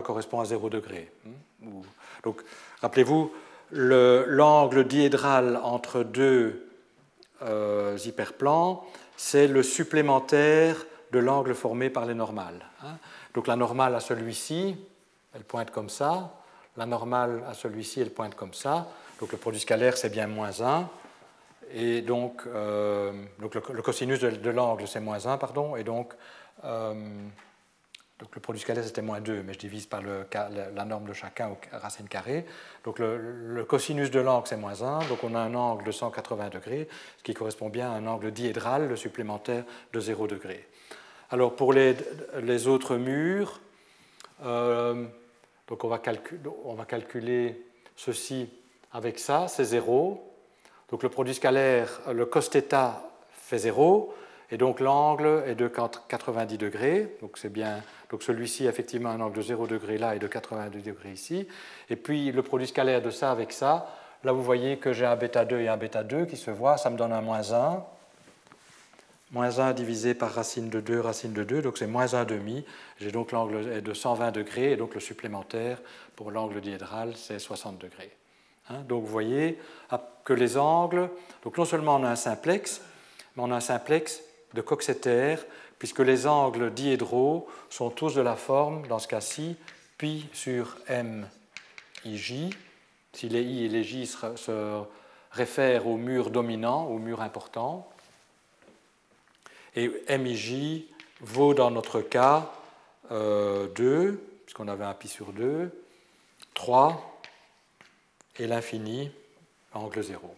correspond 0.03 0.41
à 0.41 0.45
0 0.45 0.71
degré. 0.71 1.11
Hein, 1.27 1.69
donc, 2.23 2.43
rappelez-vous, 2.83 3.33
l'angle 3.73 4.87
diédral 4.87 5.59
entre 5.63 6.03
deux 6.03 6.69
euh, 7.43 7.97
hyperplans, 8.05 8.87
c'est 9.17 9.49
le 9.49 9.63
supplémentaire 9.63 10.77
de 11.13 11.19
l'angle 11.19 11.55
formé 11.55 11.91
par 11.91 12.07
les 12.07 12.15
normales. 12.15 12.67
Hein. 12.83 12.97
Donc 13.35 13.47
la 13.47 13.57
normale 13.57 13.95
à 13.95 14.01
celui-ci, 14.01 14.77
elle 15.35 15.45
pointe 15.45 15.71
comme 15.71 15.89
ça. 15.89 16.40
La 16.77 16.87
normale 16.87 17.43
à 17.49 17.55
celui-ci, 17.55 18.01
elle 18.01 18.11
pointe 18.11 18.35
comme 18.35 18.55
ça. 18.55 18.89
Donc 19.19 19.33
le 19.33 19.39
produit 19.39 19.61
scalaire, 19.61 19.97
c'est 19.97 20.11
bien 20.11 20.27
moins 20.27 20.61
1. 20.61 20.89
Et 21.73 22.03
donc, 22.03 22.43
euh, 22.47 23.13
donc 23.39 23.55
le, 23.55 23.83
cosinus 23.83 24.21
de, 24.21 24.51
l'angle, 24.51 24.89
c'est 24.89 25.01
moins 25.01 25.27
1, 25.27 25.37
pardon. 25.39 25.77
Et 25.77 25.85
donc, 25.85 26.15
donc 28.21 28.35
le 28.35 28.41
produit 28.41 28.61
scalaire, 28.61 28.85
c'était 28.85 29.01
moins 29.01 29.21
2, 29.21 29.43
mais 29.43 29.55
je 29.55 29.59
divise 29.59 29.87
par 29.87 30.03
le, 30.03 30.27
la 30.75 30.85
norme 30.85 31.07
de 31.07 31.15
chacun 31.15 31.49
au 31.49 31.57
racine 31.73 32.07
carrée. 32.07 32.45
Donc 32.85 32.99
le, 32.99 33.65
cosinus 33.67 34.11
de 34.11 34.21
l'angle, 34.21 34.47
c'est 34.47 34.59
moins 34.59 34.83
1. 34.83 35.07
Donc 35.09 35.25
on 35.25 35.35
a 35.35 35.39
un 35.39 35.55
angle 35.55 35.85
de 35.85 35.91
180 35.91 36.51
degrés, 36.51 36.87
ce 37.17 37.23
qui 37.23 37.33
correspond 37.33 37.71
bien 37.71 37.91
à 37.91 37.95
un 37.95 38.07
angle 38.07 38.31
diédral, 38.31 38.89
le 38.89 38.97
supplémentaire 38.97 39.65
de 39.95 40.01
0 40.01 40.27
degré. 40.27 40.69
Alors 41.31 41.57
pour 41.57 41.73
les, 41.73 41.97
les 42.43 42.69
autres 42.69 42.97
murs, 42.97 43.61
euh, 44.45 45.07
donc 45.71 45.85
on 45.85 45.89
va, 45.89 46.85
calculer 46.85 47.65
ceci 47.95 48.51
avec 48.93 49.21
ça, 49.21 49.47
c'est 49.47 49.63
0. 49.63 50.21
Donc 50.91 51.05
le 51.05 51.09
produit 51.09 51.33
scalaire, 51.33 52.01
le 52.13 52.27
cos 52.27 52.41
fait 53.31 53.59
0, 53.59 54.13
et 54.51 54.57
donc 54.57 54.81
l'angle 54.81 55.45
est 55.47 55.55
de 55.55 55.69
90 55.69 56.59
degrés. 56.59 57.17
Donc 57.21 57.39
c'est 57.39 57.53
bien. 57.53 57.85
Donc 58.11 58.25
celui-ci, 58.25 58.67
effectivement, 58.67 59.11
un 59.11 59.21
angle 59.21 59.37
de 59.37 59.43
0 59.43 59.69
degré 59.69 59.97
là 59.97 60.17
et 60.17 60.19
de 60.19 60.27
90 60.27 60.83
degrés 60.83 61.13
ici. 61.13 61.47
Et 61.89 61.95
puis 61.95 62.33
le 62.33 62.43
produit 62.43 62.67
scalaire 62.67 63.01
de 63.01 63.11
ça 63.11 63.31
avec 63.31 63.53
ça, 63.53 63.95
là 64.25 64.33
vous 64.33 64.43
voyez 64.43 64.79
que 64.79 64.93
j'ai 64.93 65.07
un 65.07 65.15
bêta 65.15 65.45
2 65.45 65.61
et 65.61 65.69
un 65.69 65.77
bêta 65.77 66.03
2 66.03 66.27
qui 66.27 66.37
se 66.37 66.51
voient, 66.51 66.79
ça 66.79 66.91
me 66.91 66.97
donne 66.97 67.13
un 67.13 67.21
moins 67.21 67.53
1. 67.53 67.85
Moins 69.33 69.61
1 69.61 69.73
divisé 69.75 70.15
par 70.15 70.33
racine 70.33 70.71
de 70.71 70.81
2, 70.81 71.01
racine 71.01 71.33
de 71.33 71.45
2, 71.45 71.63
donc 71.63 71.79
c'est 71.79 71.87
moins 71.87 72.15
1 72.15 72.25
demi. 72.25 72.65
J'ai 72.99 73.13
donc 73.13 73.31
l'angle 73.31 73.81
de 73.81 73.95
120 73.95 74.33
degrés, 74.33 74.73
et 74.73 74.77
donc 74.77 74.95
le 74.95 75.01
supplémentaire 75.01 75.81
pour 76.17 76.31
l'angle 76.31 76.61
diédral, 76.61 77.15
c'est 77.17 77.39
60 77.39 77.79
degrés. 77.79 78.11
Hein, 78.69 78.81
donc 78.89 79.05
vous 79.05 79.11
voyez 79.11 79.59
que 80.25 80.33
les 80.33 80.57
angles, 80.57 81.11
donc 81.45 81.59
non 81.59 81.65
seulement 81.65 81.97
on 81.97 82.05
a 82.05 82.11
un 82.11 82.17
simplex, 82.17 82.83
mais 83.37 83.43
on 83.43 83.51
a 83.53 83.57
un 83.57 83.61
simplex 83.61 84.21
de 84.55 84.61
Coxeter, 84.61 85.37
puisque 85.79 86.01
les 86.01 86.27
angles 86.27 86.73
diédraux 86.73 87.49
sont 87.69 87.91
tous 87.91 88.15
de 88.15 88.21
la 88.21 88.37
forme, 88.37 88.87
dans 88.89 88.99
ce 88.99 89.09
cas-ci, 89.09 89.57
pi 89.97 90.29
sur 90.33 90.77
m 90.89 91.27
ij, 92.05 92.51
si 93.13 93.29
les 93.29 93.43
i 93.43 93.65
et 93.65 93.69
les 93.69 93.83
j 93.83 94.07
se, 94.07 94.83
réfèrent 95.31 95.87
au 95.87 95.97
mur 95.97 96.31
dominant, 96.31 96.87
au 96.87 96.99
mur 96.99 97.23
important. 97.23 97.89
Et 99.77 100.19
mij 100.19 100.87
vaut 101.21 101.55
dans 101.55 101.71
notre 101.71 102.01
cas 102.01 102.51
2, 103.11 103.15
euh, 103.17 104.13
puisqu'on 104.45 104.69
avait 104.69 104.85
un 104.85 104.95
pi 104.95 105.09
sur 105.09 105.33
2, 105.33 105.71
3, 106.55 107.21
et 108.39 108.47
l'infini, 108.47 109.11
angle 109.73 110.03
0. 110.03 110.35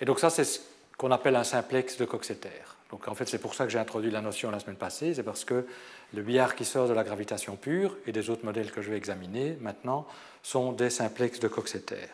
Et 0.00 0.04
donc 0.04 0.20
ça, 0.20 0.30
c'est 0.30 0.44
ce 0.44 0.60
qu'on 0.98 1.10
appelle 1.10 1.36
un 1.36 1.44
simplex 1.44 1.96
de 1.96 2.04
Coxeter. 2.04 2.76
Donc 2.90 3.08
en 3.08 3.14
fait, 3.14 3.26
c'est 3.26 3.38
pour 3.38 3.54
ça 3.54 3.64
que 3.64 3.70
j'ai 3.70 3.78
introduit 3.78 4.10
la 4.10 4.20
notion 4.20 4.50
la 4.50 4.60
semaine 4.60 4.76
passée, 4.76 5.14
c'est 5.14 5.22
parce 5.22 5.44
que 5.44 5.66
le 6.14 6.22
billard 6.22 6.54
qui 6.54 6.64
sort 6.64 6.88
de 6.88 6.92
la 6.92 7.02
gravitation 7.02 7.56
pure 7.56 7.96
et 8.06 8.12
des 8.12 8.30
autres 8.30 8.44
modèles 8.44 8.70
que 8.70 8.80
je 8.80 8.90
vais 8.90 8.96
examiner 8.96 9.56
maintenant 9.60 10.06
sont 10.42 10.72
des 10.72 10.90
simplex 10.90 11.40
de 11.40 11.48
Coxeter. 11.48 12.08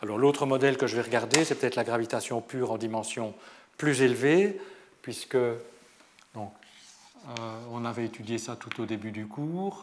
Alors 0.00 0.16
l'autre 0.16 0.46
modèle 0.46 0.76
que 0.76 0.86
je 0.86 0.94
vais 0.94 1.02
regarder, 1.02 1.44
c'est 1.44 1.56
peut-être 1.56 1.74
la 1.74 1.84
gravitation 1.84 2.40
pure 2.40 2.70
en 2.70 2.78
dimension 2.78 3.34
plus 3.76 4.02
élevée, 4.02 4.60
puisque 5.02 5.34
euh, 5.34 5.56
on 7.70 7.84
avait 7.84 8.04
étudié 8.04 8.38
ça 8.38 8.54
tout 8.54 8.80
au 8.80 8.86
début 8.86 9.10
du 9.10 9.26
cours. 9.26 9.82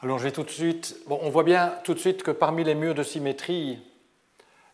Alors, 0.00 0.18
je 0.18 0.24
vais 0.24 0.32
tout 0.32 0.44
de 0.44 0.50
suite. 0.50 0.96
Bon, 1.08 1.18
on 1.22 1.30
voit 1.30 1.42
bien 1.42 1.74
tout 1.82 1.92
de 1.92 1.98
suite 1.98 2.22
que 2.22 2.30
parmi 2.30 2.62
les 2.62 2.76
murs 2.76 2.94
de 2.94 3.02
symétrie, 3.02 3.80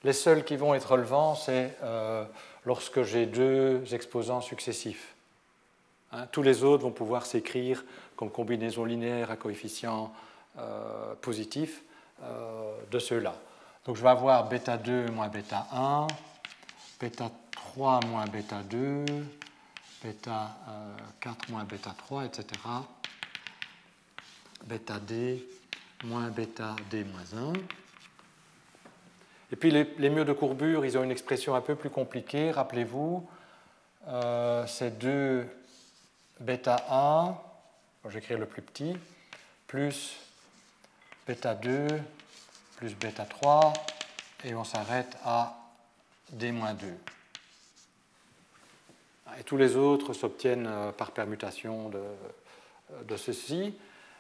les 0.05 0.13
seuls 0.13 0.45
qui 0.45 0.57
vont 0.57 0.75
être 0.75 0.93
relevants, 0.93 1.35
c'est 1.35 1.79
euh, 1.83 2.27
lorsque 2.65 3.03
j'ai 3.03 3.27
deux 3.27 3.83
exposants 3.95 4.41
successifs. 4.41 5.15
Hein, 6.13 6.27
tous 6.31 6.43
les 6.43 6.63
autres 6.63 6.83
vont 6.83 6.91
pouvoir 6.91 7.27
s'écrire 7.27 7.85
comme 8.17 8.31
combinaison 8.31 8.85
linéaire 8.85 9.31
à 9.31 9.37
coefficient 9.37 10.13
euh, 10.59 11.15
positif 11.21 11.83
euh, 12.23 12.75
de 12.91 12.99
ceux-là. 12.99 13.35
Donc 13.87 13.97
je 13.97 14.03
vais 14.03 14.11
avoir 14.11 14.49
bêta 14.49 14.77
2 14.77 15.07
moins 15.07 15.29
bêta 15.29 15.67
1, 15.73 16.07
bêta 17.01 17.31
3 17.51 18.01
moins 18.07 18.27
bêta 18.27 18.63
2, 18.63 19.05
bêta 20.05 20.57
4 21.21 21.51
moins 21.51 21.65
bêta 21.65 21.95
3, 21.97 22.27
etc 22.27 22.45
bêta 24.67 24.99
d 24.99 25.45
moins 26.05 26.31
bêta 26.31 26.77
d 26.91 27.05
moins 27.05 27.53
1. 27.53 27.53
Et 29.53 29.57
puis 29.57 29.71
les, 29.71 30.09
murs 30.09 30.25
de 30.25 30.33
courbure, 30.33 30.87
ils 30.87 30.97
ont 30.97 31.05
une 31.05 31.11
expression 31.11 31.55
un 31.55 31.61
peu 31.61 31.75
plus 31.75 31.91
compliquée, 31.91 32.51
rappelez-vous. 32.51 33.29
Euh, 34.09 34.67
c'est 34.67 34.99
2 34.99 35.47
bêta 36.41 36.87
1, 36.91 37.37
je 38.07 38.09
vais 38.09 38.19
écrire 38.19 38.39
le 38.39 38.47
plus 38.47 38.63
petit, 38.63 38.97
plus 39.67 40.17
bêta 41.27 41.55
2, 41.55 41.87
plus 42.77 42.97
bêta 42.97 43.27
3, 43.27 43.75
et 44.45 44.55
on 44.55 44.65
s'arrête 44.65 45.17
à 45.23 45.55
d-2. 46.31 46.87
Et 49.39 49.45
tous 49.45 49.59
les 49.59 49.77
autres 49.77 50.15
s'obtiennent 50.15 50.67
euh, 50.67 50.93
par 50.93 51.11
permutation 51.11 51.91
de, 51.91 52.03
de 53.05 53.17
ceci. 53.17 53.75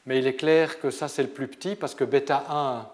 Mais 0.05 0.19
il 0.19 0.27
est 0.27 0.37
clair 0.37 0.79
que 0.79 0.91
ça, 0.91 1.09
c'est 1.09 1.23
le 1.23 1.31
plus 1.31 1.49
petit 1.49 1.75
parce 1.75 1.95
que 1.95 2.05
bêta 2.05 2.45
1, 2.51 2.87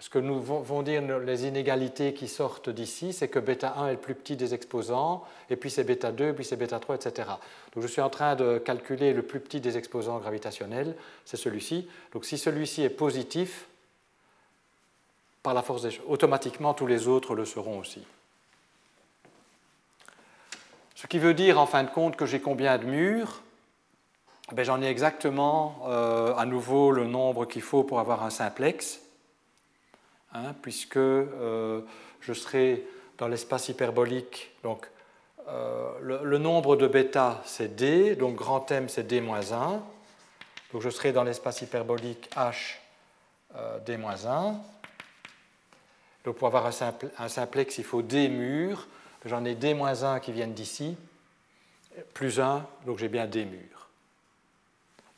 ce 0.00 0.08
que 0.08 0.18
nous 0.18 0.40
vont 0.40 0.82
dire 0.82 1.02
les 1.20 1.46
inégalités 1.46 2.14
qui 2.14 2.26
sortent 2.26 2.70
d'ici, 2.70 3.12
c'est 3.12 3.28
que 3.28 3.38
bêta 3.38 3.74
1 3.76 3.88
est 3.88 3.92
le 3.92 3.98
plus 3.98 4.14
petit 4.14 4.34
des 4.34 4.54
exposants, 4.54 5.24
et 5.50 5.56
puis 5.56 5.70
c'est 5.70 5.84
bêta 5.84 6.10
2, 6.10 6.32
puis 6.32 6.44
c'est 6.44 6.56
bêta 6.56 6.80
3, 6.80 6.96
etc. 6.96 7.28
Donc 7.74 7.82
je 7.82 7.88
suis 7.88 8.00
en 8.00 8.08
train 8.08 8.34
de 8.34 8.56
calculer 8.58 9.12
le 9.12 9.22
plus 9.22 9.40
petit 9.40 9.60
des 9.60 9.76
exposants 9.76 10.18
gravitationnels, 10.18 10.96
c'est 11.26 11.36
celui-ci. 11.36 11.86
Donc 12.12 12.24
si 12.24 12.38
celui-ci 12.38 12.82
est 12.82 12.90
positif, 12.90 13.66
par 15.42 15.54
la 15.54 15.62
force 15.62 15.82
des 15.82 15.90
choses, 15.90 16.06
automatiquement 16.08 16.74
tous 16.74 16.86
les 16.86 17.06
autres 17.06 17.34
le 17.34 17.44
seront 17.44 17.78
aussi. 17.78 18.02
Ce 20.94 21.06
qui 21.06 21.18
veut 21.18 21.34
dire 21.34 21.58
en 21.58 21.66
fin 21.66 21.82
de 21.82 21.90
compte 21.90 22.16
que 22.16 22.26
j'ai 22.26 22.40
combien 22.40 22.78
de 22.78 22.84
murs? 22.84 23.42
Ben, 24.52 24.64
J'en 24.64 24.82
ai 24.82 24.86
exactement 24.86 25.82
euh, 25.86 26.34
à 26.36 26.44
nouveau 26.44 26.90
le 26.90 27.06
nombre 27.06 27.46
qu'il 27.46 27.62
faut 27.62 27.84
pour 27.84 28.00
avoir 28.00 28.22
un 28.22 28.30
simplex, 28.30 29.00
hein, 30.32 30.54
puisque 30.62 30.96
euh, 30.96 31.82
je 32.20 32.32
serai 32.32 32.86
dans 33.18 33.28
l'espace 33.28 33.68
hyperbolique. 33.68 34.50
Donc, 34.62 34.86
euh, 35.48 35.90
le, 36.00 36.38
nombre 36.38 36.76
de 36.76 36.86
bêta, 36.86 37.42
c'est 37.44 37.74
d, 37.74 38.16
donc 38.16 38.36
grand 38.36 38.70
M, 38.70 38.88
c'est 38.88 39.06
d-1. 39.06 39.80
Donc, 40.72 40.82
je 40.82 40.90
serai 40.90 41.12
dans 41.12 41.24
l'espace 41.24 41.62
hyperbolique 41.62 42.30
H, 42.36 42.76
d-1. 43.84 44.54
Donc, 46.24 46.36
pour 46.36 46.46
avoir 46.46 46.66
un, 46.66 47.28
simplex, 47.28 47.78
il 47.78 47.84
faut 47.84 48.02
d 48.02 48.28
murs. 48.28 48.86
J'en 49.24 49.44
ai 49.44 49.54
d-1 49.54 50.20
qui 50.20 50.32
viennent 50.32 50.54
d'ici, 50.54 50.96
plus 52.14 52.40
1, 52.40 52.66
donc 52.86 52.98
j'ai 52.98 53.08
bien 53.08 53.26
d 53.26 53.44
murs. 53.44 53.88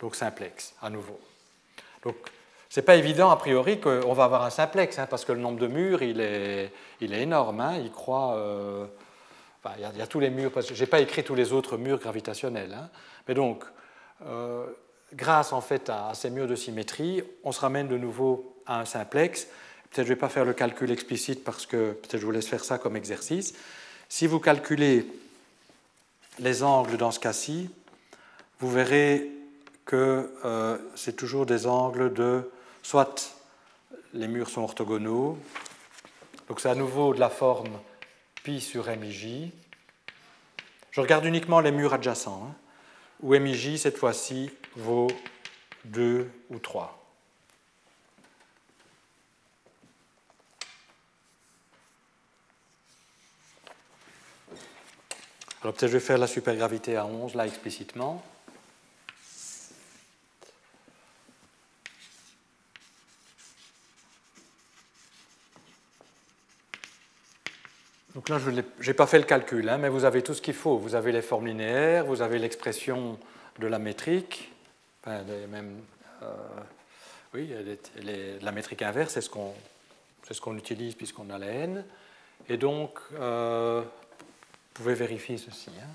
Donc 0.01 0.17
simplex, 0.17 0.75
à 0.83 0.91
nouveau. 0.91 1.19
Ce 2.73 2.81
n'est 2.81 2.87
pas 2.87 2.97
évident 2.97 3.29
a 3.29 3.37
priori 3.37 3.81
qu'on 3.81 4.15
va 4.15 4.25
avoir 4.25 4.45
un 4.45 4.51
simplex, 4.51 4.99
hein, 4.99 5.07
parce 5.07 5.27
que 5.27 5.33
le 5.33 5.39
nombre 5.39 5.59
de 5.59 5.67
murs, 5.67 6.03
il 6.03 6.23
est, 6.23 6.73
il 7.03 7.13
est 7.13 7.21
énorme. 7.21 7.61
Hein. 7.61 7.75
Euh, 8.09 8.87
il, 9.77 9.99
y 9.99 10.01
a, 10.01 10.07
tous 10.07 10.21
les 10.21 10.31
murs, 10.31 10.51
parce 10.51 10.69
que 10.69 10.75
je 10.75 10.81
n'ai 10.81 10.87
pas 10.87 11.01
écrit 11.01 11.23
tous 11.23 11.35
les 11.35 11.53
autres 11.53 11.77
murs 11.77 11.99
gravitationnels. 11.99 12.73
Hein. 12.73 12.89
mais 13.29 13.35
donc, 13.35 13.63
euh, 14.27 14.65
grâce 15.13 15.53
en 15.53 15.61
fait 15.61 15.91
à, 15.91 16.13
ces 16.15 16.31
murs 16.31 16.47
de 16.47 16.57
symétrie, 16.57 17.23
on 17.45 17.53
se 17.53 17.61
ramène 17.61 17.89
de 17.89 17.99
nouveau 17.99 18.57
à 18.65 18.81
un 18.81 18.87
simplex. 18.87 19.49
Peut-être 19.91 20.07
je 20.07 20.13
ne 20.13 20.15
vais 20.15 20.17
pas 20.17 20.31
faire 20.31 20.47
le 20.47 20.55
calcul 20.55 20.91
explicite 20.91 21.45
parce 21.45 21.67
que 21.67 21.93
peut-être 21.93 22.21
je 22.21 22.25
vous 22.25 22.33
laisse 22.33 22.49
faire 22.49 22.65
ça 22.65 22.79
comme 22.79 22.97
exercice. 22.97 23.53
Si 24.09 24.27
vous 24.27 24.41
calculez 24.41 25.07
les 26.39 26.63
angles 26.63 26.97
dans 26.97 27.11
ce 27.11 27.21
cas-ci, 27.21 27.69
vous 28.61 28.71
verrez 28.71 29.31
que 29.85 30.33
euh, 30.47 30.79
c'est 30.95 31.17
toujours 31.17 31.45
des 31.45 31.67
angles 31.67 32.15
de 32.15 32.51
soit 32.83 33.37
les 34.13 34.29
murs 34.29 34.51
sont 34.51 34.63
orthogonaux, 34.63 35.39
donc 36.49 36.61
c'est 36.61 36.69
à 36.69 36.75
nouveau 36.75 37.15
de 37.15 37.21
la 37.21 37.31
forme 37.31 37.81
pi 38.43 38.61
sur 38.61 38.89
MIJ. 38.89 39.51
Je 40.91 41.01
regarde 41.01 41.25
uniquement 41.25 41.61
les 41.61 41.71
murs 41.71 41.95
adjacents, 41.95 42.49
hein, 42.51 42.55
où 43.23 43.35
MIJ 43.35 43.79
cette 43.79 43.97
fois-ci 43.97 44.51
vaut 44.77 45.09
2 45.85 46.31
ou 46.51 46.59
3. 46.59 46.99
Alors 55.63 55.75
peut-être 55.75 55.93
je 55.93 55.97
vais 55.97 56.01
faire 56.01 56.19
la 56.19 56.27
supergravité 56.27 56.97
à 56.97 57.07
11 57.07 57.35
là 57.35 57.47
explicitement. 57.47 58.23
Donc 68.15 68.29
là, 68.29 68.39
je 68.39 68.51
n'ai 68.51 68.95
pas 68.95 69.07
fait 69.07 69.19
le 69.19 69.25
calcul, 69.25 69.69
hein, 69.69 69.79
mais 69.79 69.89
vous 69.89 70.05
avez 70.05 70.23
tout 70.23 70.35
ce 70.35 70.43
qu'il 70.43 70.55
faut. 70.55 70.77
Vous 70.77 70.95
avez 70.95 71.13
les 71.13 71.23
formes 71.23 71.47
linéaires, 71.47 72.05
vous 72.05 72.21
avez 72.21 72.39
l'expression 72.39 73.19
de 73.59 73.67
la 73.67 73.79
métrique, 73.79 74.53
même, 75.07 75.81
euh, 76.23 76.27
oui, 77.35 77.51
la 78.41 78.53
métrique 78.53 78.83
inverse, 78.83 79.15
c'est 79.15 79.21
ce 79.21 79.31
qu'on 79.31 79.55
ce 80.31 80.41
qu'on 80.41 80.57
utilise 80.57 80.95
puisqu'on 80.95 81.29
a 81.31 81.39
la 81.39 81.47
n. 81.47 81.85
Et 82.49 82.57
donc, 82.57 82.99
euh, 83.15 83.83
vous 83.83 83.89
pouvez 84.73 84.95
vérifier 84.95 85.37
ceci. 85.37 85.71
Hein. 85.79 85.89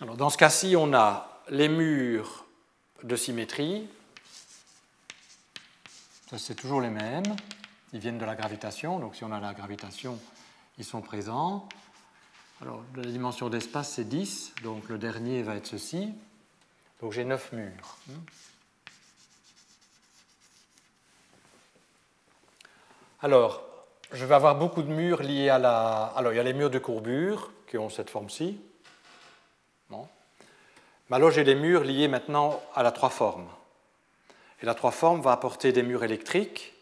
Alors, 0.00 0.16
dans 0.16 0.30
ce 0.30 0.38
cas-ci, 0.38 0.74
on 0.76 0.94
a 0.94 1.42
les 1.50 1.68
murs 1.68 2.46
de 3.02 3.16
symétrie. 3.16 3.86
Ça, 6.30 6.38
c'est 6.38 6.54
toujours 6.54 6.80
les 6.80 6.90
mêmes. 6.90 7.24
Ils 7.92 7.98
viennent 7.98 8.18
de 8.18 8.24
la 8.24 8.36
gravitation. 8.36 9.00
Donc, 9.00 9.16
si 9.16 9.24
on 9.24 9.32
a 9.32 9.40
la 9.40 9.52
gravitation, 9.52 10.16
ils 10.78 10.84
sont 10.84 11.00
présents. 11.00 11.68
Alors, 12.62 12.84
la 12.94 13.02
dimension 13.02 13.48
d'espace, 13.48 13.94
c'est 13.94 14.04
10. 14.04 14.54
Donc, 14.62 14.88
le 14.88 14.96
dernier 14.96 15.42
va 15.42 15.56
être 15.56 15.66
ceci. 15.66 16.14
Donc, 17.00 17.10
j'ai 17.10 17.24
9 17.24 17.50
murs. 17.50 17.96
Alors, 23.22 23.64
je 24.12 24.24
vais 24.24 24.34
avoir 24.36 24.54
beaucoup 24.54 24.84
de 24.84 24.92
murs 24.92 25.24
liés 25.24 25.48
à 25.48 25.58
la. 25.58 26.04
Alors, 26.14 26.32
il 26.32 26.36
y 26.36 26.38
a 26.38 26.44
les 26.44 26.54
murs 26.54 26.70
de 26.70 26.78
courbure 26.78 27.50
qui 27.68 27.76
ont 27.76 27.90
cette 27.90 28.08
forme-ci. 28.08 28.60
Bon. 29.88 30.06
Mais 31.08 31.16
alors, 31.16 31.32
j'ai 31.32 31.42
les 31.42 31.56
murs 31.56 31.82
liés 31.82 32.06
maintenant 32.06 32.62
à 32.76 32.84
la 32.84 32.92
trois 32.92 33.10
formes. 33.10 33.48
Et 34.62 34.66
la 34.66 34.74
trois 34.74 34.90
formes 34.90 35.20
va 35.20 35.32
apporter 35.32 35.72
des 35.72 35.82
murs 35.82 36.04
électriques 36.04 36.74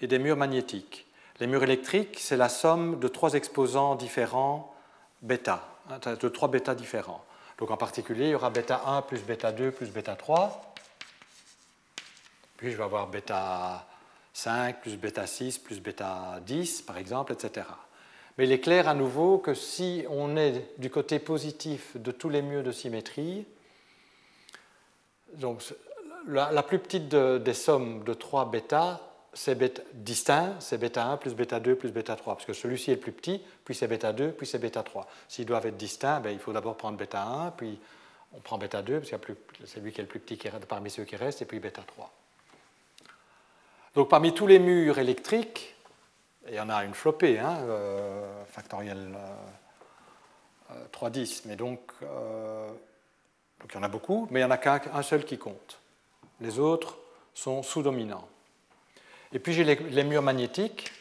et 0.00 0.06
des 0.06 0.18
murs 0.18 0.36
magnétiques. 0.36 1.06
Les 1.38 1.46
murs 1.46 1.62
électriques, 1.62 2.18
c'est 2.20 2.36
la 2.36 2.48
somme 2.48 2.98
de 2.98 3.08
trois 3.08 3.34
exposants 3.34 3.94
différents 3.94 4.74
bêta, 5.22 5.66
hein, 5.88 5.98
de 5.98 6.28
trois 6.28 6.48
bêta 6.48 6.74
différents. 6.74 7.24
Donc 7.58 7.70
en 7.70 7.76
particulier, 7.76 8.26
il 8.26 8.30
y 8.30 8.34
aura 8.34 8.50
bêta 8.50 8.82
1 8.86 9.02
plus 9.02 9.22
bêta 9.22 9.52
2 9.52 9.70
plus 9.70 9.90
bêta 9.90 10.16
3. 10.16 10.74
Puis 12.56 12.72
je 12.72 12.76
vais 12.76 12.84
avoir 12.84 13.06
bêta 13.06 13.86
5 14.32 14.80
plus 14.80 14.96
bêta 14.96 15.26
6 15.26 15.58
plus 15.58 15.80
bêta 15.80 16.40
10, 16.46 16.82
par 16.82 16.98
exemple, 16.98 17.32
etc. 17.32 17.66
Mais 18.36 18.44
il 18.44 18.52
est 18.52 18.60
clair 18.60 18.88
à 18.88 18.94
nouveau 18.94 19.38
que 19.38 19.54
si 19.54 20.04
on 20.08 20.36
est 20.36 20.78
du 20.78 20.90
côté 20.90 21.18
positif 21.18 21.96
de 21.96 22.10
tous 22.10 22.28
les 22.28 22.42
murs 22.42 22.62
de 22.62 22.72
symétrie, 22.72 23.46
donc 25.34 25.62
la, 26.26 26.62
plus 26.62 26.78
petite 26.78 27.08
des 27.08 27.54
sommes 27.54 28.04
de 28.04 28.14
3 28.14 28.50
bêta, 28.50 29.00
c'est 29.32 29.54
bêta, 29.54 29.82
distinct, 29.94 30.56
c'est 30.60 30.78
bêta 30.78 31.06
1 31.06 31.16
plus 31.16 31.34
bêta 31.34 31.60
2 31.60 31.76
plus 31.76 31.92
bêta 31.92 32.16
3, 32.16 32.34
parce 32.34 32.46
que 32.46 32.52
celui-ci 32.52 32.90
est 32.90 32.94
le 32.94 33.00
plus 33.00 33.12
petit, 33.12 33.42
puis 33.64 33.74
c'est 33.74 33.86
bêta 33.86 34.12
2, 34.12 34.32
puis 34.32 34.46
c'est 34.46 34.58
bêta 34.58 34.82
3. 34.82 35.06
S'ils 35.28 35.46
doivent 35.46 35.66
être 35.66 35.76
distincts, 35.76 36.20
ben, 36.20 36.30
il 36.30 36.38
faut 36.38 36.52
d'abord 36.52 36.76
prendre 36.76 36.96
bêta 36.98 37.22
1, 37.22 37.52
puis 37.52 37.78
on 38.32 38.40
prend 38.40 38.58
bêta 38.58 38.82
2, 38.82 39.00
parce 39.00 39.10
que 39.10 39.32
c'est 39.64 39.80
lui 39.80 39.92
qui 39.92 40.00
est 40.00 40.04
le 40.04 40.08
plus 40.08 40.20
petit 40.20 40.38
parmi 40.68 40.90
ceux 40.90 41.04
qui 41.04 41.16
restent, 41.16 41.42
et 41.42 41.46
puis 41.46 41.60
bêta 41.60 41.82
3. 41.82 42.10
Donc 43.94 44.08
parmi 44.08 44.32
tous 44.32 44.46
les 44.46 44.58
murs 44.58 44.98
électriques, 44.98 45.74
il 46.48 46.54
y 46.54 46.60
en 46.60 46.68
a 46.68 46.84
une 46.84 46.94
flopée, 46.94 47.38
hein, 47.38 47.58
euh, 47.60 48.44
factorielle 48.46 49.16
310, 50.92 51.30
euh, 51.30 51.40
euh, 51.44 51.48
mais 51.48 51.56
donc, 51.56 51.80
donc, 53.60 53.70
il 53.72 53.74
y 53.74 53.78
en 53.78 53.82
a 53.82 53.88
beaucoup, 53.88 54.26
mais 54.30 54.40
il 54.40 54.44
n'y 54.44 54.48
en 54.48 54.50
a 54.50 54.58
qu'un 54.58 55.02
seul 55.02 55.24
qui 55.24 55.38
compte. 55.38 55.79
Les 56.40 56.58
autres 56.58 56.96
sont 57.34 57.62
sous-dominants. 57.62 58.28
Et 59.32 59.38
puis 59.38 59.52
j'ai 59.52 59.64
les, 59.64 60.04
murs 60.04 60.22
magnétiques. 60.22 60.92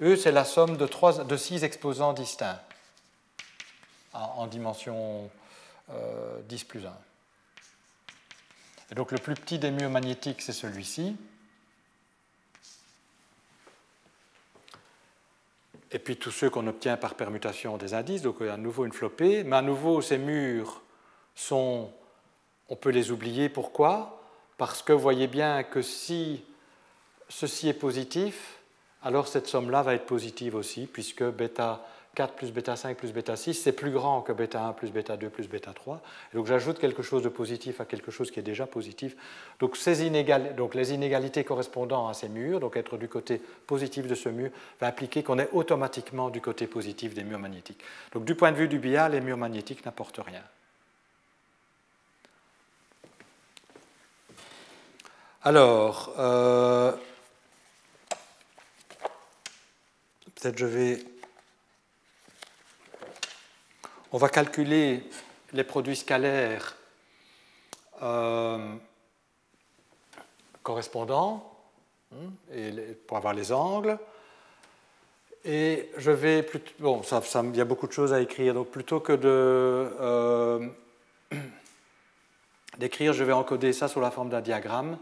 Eux, 0.00 0.16
c'est 0.16 0.32
la 0.32 0.44
somme 0.44 0.76
de, 0.76 1.36
six 1.36 1.64
exposants 1.64 2.12
distincts 2.12 2.60
en, 4.12 4.46
dimension 4.46 5.30
10 6.48 6.64
plus 6.64 6.86
1. 6.86 6.92
Et 8.92 8.94
donc 8.94 9.10
le 9.10 9.18
plus 9.18 9.34
petit 9.34 9.58
des 9.58 9.70
murs 9.70 9.90
magnétiques, 9.90 10.42
c'est 10.42 10.52
celui-ci. 10.52 11.16
et 15.92 15.98
puis 15.98 16.16
tous 16.16 16.30
ceux 16.30 16.50
qu'on 16.50 16.66
obtient 16.66 16.96
par 16.96 17.14
permutation 17.14 17.76
des 17.78 17.94
indices, 17.94 18.22
donc 18.22 18.42
à 18.42 18.56
nouveau 18.56 18.84
une 18.84 18.92
flopée, 18.92 19.44
mais 19.44 19.56
à 19.56 19.62
nouveau 19.62 20.02
ces 20.02 20.18
murs 20.18 20.82
sont, 21.34 21.90
on 22.68 22.76
peut 22.76 22.90
les 22.90 23.10
oublier, 23.10 23.48
pourquoi? 23.48 24.15
Parce 24.58 24.82
que 24.82 24.92
voyez 24.92 25.26
bien 25.26 25.62
que 25.62 25.82
si 25.82 26.44
ceci 27.28 27.68
est 27.68 27.74
positif, 27.74 28.58
alors 29.02 29.28
cette 29.28 29.46
somme-là 29.46 29.82
va 29.82 29.94
être 29.94 30.06
positive 30.06 30.54
aussi, 30.54 30.86
puisque 30.86 31.22
bêta 31.22 31.86
4 32.16 32.32
plus 32.32 32.50
bêta 32.50 32.76
5 32.76 32.96
plus 32.96 33.12
bêta 33.12 33.36
6, 33.36 33.54
c'est 33.54 33.72
plus 33.72 33.90
grand 33.90 34.22
que 34.22 34.32
bêta 34.32 34.64
1 34.64 34.72
plus 34.72 34.90
bêta 34.90 35.18
2 35.18 35.28
plus 35.28 35.48
bêta 35.48 35.74
3. 35.74 36.00
Et 36.32 36.36
donc 36.36 36.46
j'ajoute 36.46 36.78
quelque 36.78 37.02
chose 37.02 37.22
de 37.22 37.28
positif 37.28 37.80
à 37.82 37.84
quelque 37.84 38.10
chose 38.10 38.30
qui 38.30 38.40
est 38.40 38.42
déjà 38.42 38.66
positif. 38.66 39.14
Donc, 39.60 39.76
ces 39.76 40.10
les 40.74 40.92
inégalités 40.94 41.44
correspondant 41.44 42.08
à 42.08 42.14
ces 42.14 42.30
murs, 42.30 42.58
donc 42.58 42.76
être 42.76 42.96
du 42.96 43.08
côté 43.08 43.40
positif 43.66 44.06
de 44.06 44.14
ce 44.14 44.30
mur, 44.30 44.50
va 44.80 44.86
impliquer 44.86 45.22
qu'on 45.22 45.38
est 45.38 45.50
automatiquement 45.52 46.30
du 46.30 46.40
côté 46.40 46.66
positif 46.66 47.12
des 47.12 47.22
murs 47.22 47.38
magnétiques. 47.38 47.82
Donc 48.12 48.24
du 48.24 48.34
point 48.34 48.50
de 48.50 48.56
vue 48.56 48.68
du 48.68 48.78
BIA, 48.78 49.10
les 49.10 49.20
murs 49.20 49.36
magnétiques 49.36 49.84
n'apportent 49.84 50.20
rien. 50.24 50.42
Alors, 55.46 56.12
euh, 56.18 56.90
peut-être 60.34 60.58
je 60.58 60.66
vais 60.66 60.98
on 64.10 64.18
va 64.18 64.28
calculer 64.28 65.04
les 65.52 65.62
produits 65.62 65.94
scalaires 65.94 66.76
euh, 68.02 68.74
correspondants 70.64 71.56
hein, 72.12 72.32
pour 73.06 73.16
avoir 73.16 73.32
les 73.32 73.52
angles. 73.52 74.00
Et 75.44 75.92
je 75.96 76.10
vais 76.10 76.42
plutôt. 76.42 76.72
Bon, 76.80 77.04
ça, 77.04 77.22
il 77.44 77.56
y 77.56 77.60
a 77.60 77.64
beaucoup 77.64 77.86
de 77.86 77.92
choses 77.92 78.12
à 78.12 78.20
écrire, 78.20 78.52
donc 78.52 78.70
plutôt 78.70 78.98
que. 78.98 79.16
Euh, 79.22 80.68
d'écrire, 82.78 83.12
je 83.12 83.22
vais 83.22 83.32
encoder 83.32 83.72
ça 83.72 83.86
sous 83.86 84.00
la 84.00 84.10
forme 84.10 84.30
d'un 84.30 84.40
diagramme. 84.40 84.98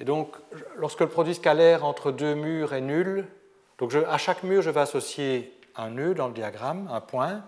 Et 0.00 0.04
donc, 0.04 0.36
lorsque 0.76 1.00
le 1.00 1.08
produit 1.08 1.34
scalaire 1.34 1.84
entre 1.84 2.12
deux 2.12 2.34
murs 2.34 2.74
est 2.74 2.80
nul, 2.80 3.26
donc 3.78 3.94
à 3.94 4.18
chaque 4.18 4.42
mur, 4.42 4.62
je 4.62 4.70
vais 4.70 4.80
associer 4.80 5.52
un 5.76 5.90
nœud 5.90 6.14
dans 6.14 6.28
le 6.28 6.34
diagramme, 6.34 6.88
un 6.92 7.00
point, 7.00 7.42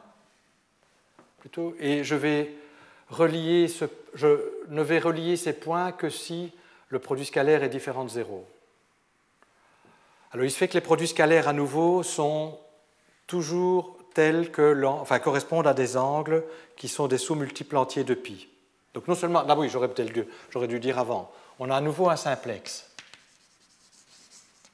plutôt, 1.39 1.75
et 1.79 2.05
je 2.05 2.15
vais 2.15 2.53
relier 3.11 3.69
je 4.15 4.27
ne 4.69 4.83
vais 4.83 4.99
relier 4.99 5.37
ces 5.37 5.53
points 5.53 5.93
que 5.93 6.11
si 6.11 6.53
le 6.89 6.99
produit 6.99 7.25
scalaire 7.25 7.63
est 7.63 7.69
différent 7.69 8.05
de 8.05 8.11
zéro. 8.11 8.47
Alors 10.33 10.45
il 10.45 10.51
se 10.51 10.57
fait 10.57 10.69
que 10.69 10.75
les 10.75 10.81
produits 10.81 11.09
scalaires 11.09 11.49
à 11.49 11.53
nouveau 11.53 12.03
sont 12.03 12.59
toujours 13.27 13.97
tels 14.15 14.51
que, 14.51 14.85
enfin, 14.85 15.19
correspondent 15.19 15.67
à 15.67 15.75
des 15.75 15.97
angles 15.97 16.45
qui 16.77 16.89
sont 16.89 17.07
des 17.07 17.19
sous-multiples 17.19 17.77
entiers 17.77 18.05
de 18.05 18.15
pi. 18.15 18.49
Donc 18.95 19.07
non 19.07 19.15
seulement, 19.15 19.43
là 19.43 19.57
oui, 19.57 19.69
j'aurais 19.69 19.89
peut-être 19.89 20.13
j'aurais 20.51 20.69
dû 20.69 20.81
dire 20.81 20.99
avant, 20.99 21.31
on 21.59 21.71
a 21.71 21.77
à 21.77 21.81
nouveau 21.81 22.09
un 22.09 22.17
simplex. 22.17 22.87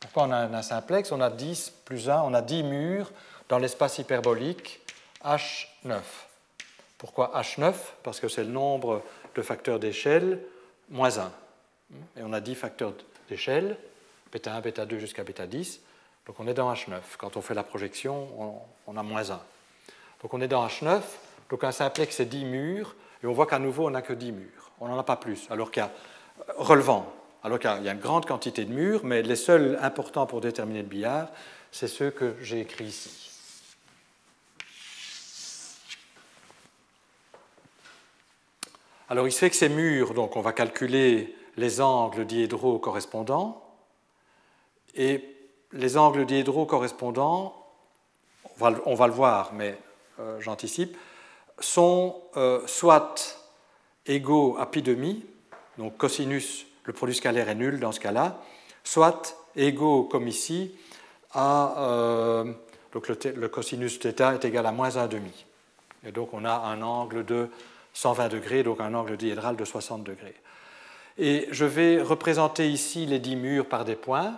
Pourquoi 0.01 0.25
on 0.25 0.33
a 0.33 0.47
un 0.47 0.63
simplex? 0.63 1.13
On 1.13 1.21
a 1.21 1.31
10 1.31 1.73
plus 1.85 2.11
1, 2.11 2.23
on 2.23 2.35
a 2.35 2.43
10 2.43 2.63
murs 2.63 3.11
dans 3.49 3.59
l'espace 3.59 3.99
hyperbolique 3.99 4.81
H9. 5.25 6.01
Pourquoi 6.99 7.33
H9 7.35 7.75
Parce 8.03 8.21
que 8.21 8.29
c'est 8.29 8.45
le 8.45 8.51
nombre 8.51 9.03
de 9.35 9.43
facteurs 9.43 9.79
d'échelle 9.79 10.41
moins 10.91 11.19
1. 11.19 11.33
Et 12.17 12.23
on 12.23 12.33
a 12.33 12.41
10 12.41 12.55
facteurs 12.55 12.93
d'échelle, 13.29 13.77
bêta 14.33 14.55
1, 14.55 14.61
bêta 14.61 14.87
2 14.87 14.99
jusqu'à 14.99 15.25
bêta 15.25 15.47
10. 15.47 15.81
Donc 16.27 16.41
on 16.41 16.47
est 16.47 16.55
dans 16.55 16.73
H9. 16.73 17.01
Quand 17.19 17.37
on 17.37 17.43
fait 17.43 17.55
la 17.55 17.65
projection, 17.65 18.63
on, 18.87 18.97
a 18.97 19.03
moins 19.03 19.31
1. 19.31 19.41
Donc 20.23 20.35
on 20.35 20.41
est 20.41 20.49
dans 20.49 20.67
H9. 20.67 21.01
Donc 21.51 21.65
un 21.65 21.73
simplex, 21.73 22.17
c'est 22.17 22.27
10 22.27 22.45
murs. 22.45 22.95
Et 23.23 23.27
on 23.27 23.33
voit 23.33 23.47
qu'à 23.47 23.59
nouveau, 23.59 23.87
on 23.87 23.91
n'a 23.91 24.03
que 24.03 24.13
10 24.13 24.33
murs. 24.33 24.71
On 24.81 24.89
n'en 24.89 24.99
a 24.99 25.05
pas 25.05 25.17
plus. 25.17 25.47
Alors 25.51 25.71
qu'il 25.71 25.83
y 25.83 25.87
a 25.87 25.91
relevant. 26.57 27.13
Alors 27.43 27.59
qu'il 27.59 27.83
y 27.83 27.89
a 27.89 27.93
une 27.93 28.01
grande 28.01 28.27
quantité 28.27 28.65
de 28.65 28.73
murs, 28.73 29.05
mais 29.05 29.23
les 29.23 29.37
seuls 29.37 29.79
importants 29.83 30.27
pour 30.27 30.41
déterminer 30.41 30.83
le 30.83 30.89
billard, 30.89 31.29
c'est 31.71 31.89
ceux 31.89 32.11
que 32.11 32.37
j'ai 32.41 32.61
écrits 32.61 32.87
ici. 32.87 33.31
Alors 39.09 39.29
il 39.29 39.33
se 39.33 39.39
fait 39.39 39.51
que 39.51 39.57
ces 39.57 39.69
murs, 39.69 40.15
donc 40.15 40.37
on 40.37 40.41
va 40.41 40.53
calculer 40.53 41.37
les 41.57 41.81
angles 41.81 42.25
diédraux 42.25 42.79
correspondants, 42.79 43.63
et 44.95 45.37
les 45.73 45.97
angles 45.97 46.25
diédraux 46.25 46.65
correspondants, 46.65 47.55
on 48.59 48.95
va, 48.95 49.07
le 49.07 49.13
voir, 49.13 49.53
mais 49.53 49.77
euh, 50.21 50.41
j'anticipe, 50.41 50.97
sont 51.59 52.23
euh, 52.37 52.67
soit 52.67 53.39
égaux 54.07 54.57
à 54.59 54.71
pi 54.71 54.81
demi, 54.81 55.27
donc 55.79 55.97
cosinus, 55.97 56.67
le 56.85 56.93
produit 56.93 57.15
scalaire 57.15 57.49
est 57.49 57.55
nul 57.55 57.81
dans 57.81 57.93
ce 57.93 58.01
cas-là, 58.01 58.41
soit 58.83 59.37
égaux, 59.57 60.05
comme 60.05 60.29
ici, 60.29 60.75
à. 61.33 61.75
Euh, 61.79 62.53
donc 62.93 63.09
le, 63.09 63.49
cosinus 63.49 63.99
θ 63.99 64.07
est 64.35 64.45
égal 64.45 64.67
à 64.67 64.73
moins 64.73 64.91
1,5. 64.91 65.21
Et 66.07 66.13
donc 66.13 66.33
on 66.33 66.45
a 66.45 66.53
un 66.53 66.81
angle 66.81 67.25
de 67.25 67.49
120 67.95 68.29
degrés, 68.29 68.63
donc 68.63 68.81
un 68.81 68.95
angle 68.95 69.17
diédral 69.17 69.57
de 69.57 69.65
60 69.65 70.05
degrés. 70.05 70.37
Et 71.19 71.49
je 71.51 71.65
vais 71.65 72.01
représenter 72.01 72.71
ici 72.71 73.07
les 73.07 73.19
10 73.19 73.37
murs 73.37 73.67
par 73.67 73.85
des 73.85 73.97
points. 73.97 74.37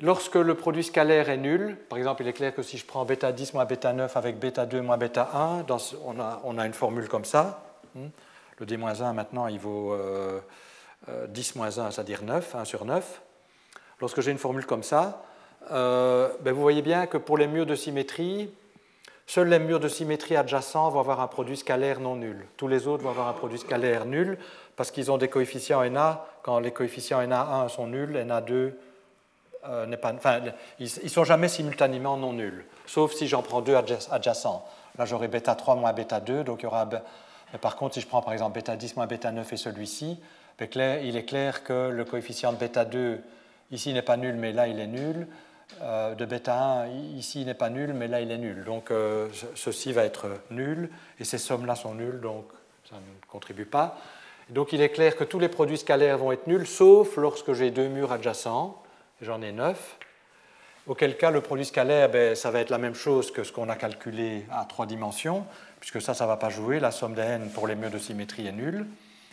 Lorsque 0.00 0.34
le 0.34 0.56
produit 0.56 0.82
scalaire 0.82 1.30
est 1.30 1.36
nul, 1.36 1.76
par 1.88 1.96
exemple, 1.96 2.22
il 2.22 2.28
est 2.28 2.32
clair 2.32 2.52
que 2.52 2.62
si 2.62 2.76
je 2.76 2.84
prends 2.84 3.04
bêta 3.04 3.30
10 3.30 3.54
moins 3.54 3.64
bêta 3.64 3.92
9 3.92 4.16
avec 4.16 4.38
bêta 4.40 4.66
2 4.66 4.80
moins 4.80 4.96
bêta 4.96 5.30
1, 5.32 5.66
on, 6.04 6.18
a, 6.18 6.40
on, 6.42 6.58
a, 6.58 6.66
une 6.66 6.72
formule 6.72 7.08
comme 7.08 7.24
ça. 7.24 7.64
Le 8.62 8.66
D-1 8.66 9.12
maintenant, 9.12 9.48
il 9.48 9.58
vaut 9.58 9.98
10 11.26 11.54
1, 11.56 11.90
c'est-à-dire 11.90 12.22
9, 12.22 12.54
1 12.54 12.64
sur 12.64 12.84
9. 12.84 13.20
Lorsque 14.00 14.20
j'ai 14.20 14.30
une 14.30 14.38
formule 14.38 14.66
comme 14.66 14.84
ça, 14.84 15.24
euh, 15.72 16.28
ben 16.42 16.54
vous 16.54 16.60
voyez 16.60 16.80
bien 16.80 17.08
que 17.08 17.18
pour 17.18 17.36
les 17.36 17.48
murs 17.48 17.66
de 17.66 17.74
symétrie, 17.74 18.54
seuls 19.26 19.48
les 19.48 19.58
murs 19.58 19.80
de 19.80 19.88
symétrie 19.88 20.36
adjacents 20.36 20.90
vont 20.90 21.00
avoir 21.00 21.20
un 21.20 21.26
produit 21.26 21.56
scalaire 21.56 21.98
non 21.98 22.14
nul. 22.14 22.46
Tous 22.56 22.68
les 22.68 22.86
autres 22.86 23.02
vont 23.02 23.10
avoir 23.10 23.26
un 23.26 23.32
produit 23.32 23.58
scalaire 23.58 24.04
nul 24.04 24.38
parce 24.76 24.92
qu'ils 24.92 25.10
ont 25.10 25.18
des 25.18 25.28
coefficients 25.28 25.82
NA. 25.90 26.24
Quand 26.44 26.60
les 26.60 26.70
coefficients 26.70 27.20
NA1 27.20 27.68
sont 27.68 27.88
nuls, 27.88 28.16
NA2 28.16 28.74
euh, 29.64 29.86
n'est 29.86 29.96
pas. 29.96 30.12
Enfin, 30.12 30.38
ils 30.78 30.88
ne 31.02 31.08
sont 31.08 31.24
jamais 31.24 31.48
simultanément 31.48 32.16
non 32.16 32.32
nuls, 32.32 32.64
sauf 32.86 33.12
si 33.12 33.26
j'en 33.26 33.42
prends 33.42 33.60
deux 33.60 33.74
adjacents. 33.74 34.64
Là, 34.98 35.04
j'aurai 35.04 35.26
bêta 35.26 35.56
3 35.56 35.74
moins 35.74 35.92
bêta 35.92 36.20
2, 36.20 36.44
donc 36.44 36.60
il 36.60 36.62
y 36.62 36.66
aura 36.66 36.88
mais 37.52 37.58
par 37.58 37.76
contre, 37.76 37.94
si 37.94 38.00
je 38.00 38.06
prends 38.06 38.22
par 38.22 38.32
exemple 38.32 38.54
bêta 38.54 38.76
10 38.76 38.96
moins 38.96 39.06
bêta 39.06 39.30
9 39.30 39.52
et 39.52 39.56
celui-ci, 39.56 40.18
ben, 40.58 41.00
il 41.02 41.16
est 41.16 41.24
clair 41.24 41.64
que 41.64 41.90
le 41.90 42.04
coefficient 42.04 42.52
de 42.52 42.58
bêta 42.58 42.84
2 42.84 43.20
ici 43.70 43.92
n'est 43.92 44.02
pas 44.02 44.16
nul, 44.16 44.34
mais 44.36 44.52
là 44.52 44.68
il 44.68 44.78
est 44.78 44.86
nul. 44.86 45.26
Euh, 45.80 46.14
de 46.14 46.24
bêta 46.24 46.82
1 46.82 46.88
ici 47.16 47.44
n'est 47.44 47.54
pas 47.54 47.70
nul, 47.70 47.94
mais 47.94 48.06
là 48.06 48.20
il 48.20 48.30
est 48.30 48.38
nul. 48.38 48.64
Donc 48.64 48.90
euh, 48.90 49.28
ceci 49.54 49.92
va 49.92 50.04
être 50.04 50.28
nul, 50.50 50.90
et 51.18 51.24
ces 51.24 51.38
sommes-là 51.38 51.74
sont 51.74 51.94
nulles, 51.94 52.20
donc 52.20 52.46
ça 52.88 52.96
ne 52.96 53.30
contribue 53.30 53.64
pas. 53.64 53.98
donc 54.50 54.72
il 54.72 54.82
est 54.82 54.90
clair 54.90 55.16
que 55.16 55.24
tous 55.24 55.38
les 55.38 55.48
produits 55.48 55.78
scalaires 55.78 56.18
vont 56.18 56.32
être 56.32 56.46
nuls, 56.46 56.66
sauf 56.66 57.16
lorsque 57.16 57.52
j'ai 57.54 57.70
deux 57.70 57.88
murs 57.88 58.12
adjacents, 58.12 58.82
j'en 59.20 59.40
ai 59.40 59.52
9, 59.52 59.98
auquel 60.86 61.16
cas 61.16 61.30
le 61.30 61.40
produit 61.40 61.64
scalaire, 61.64 62.10
ben, 62.10 62.34
ça 62.34 62.50
va 62.50 62.60
être 62.60 62.70
la 62.70 62.78
même 62.78 62.94
chose 62.94 63.30
que 63.30 63.44
ce 63.44 63.52
qu'on 63.52 63.68
a 63.68 63.76
calculé 63.76 64.44
à 64.50 64.64
trois 64.64 64.86
dimensions, 64.86 65.46
puisque 65.82 66.00
ça, 66.00 66.14
ça 66.14 66.26
ne 66.26 66.28
va 66.28 66.36
pas 66.36 66.48
jouer. 66.48 66.78
La 66.78 66.92
somme 66.92 67.14
des 67.14 67.22
n 67.22 67.50
pour 67.50 67.66
les 67.66 67.74
murs 67.74 67.90
de 67.90 67.98
symétrie 67.98 68.46
est 68.46 68.52
nulle. 68.52 68.86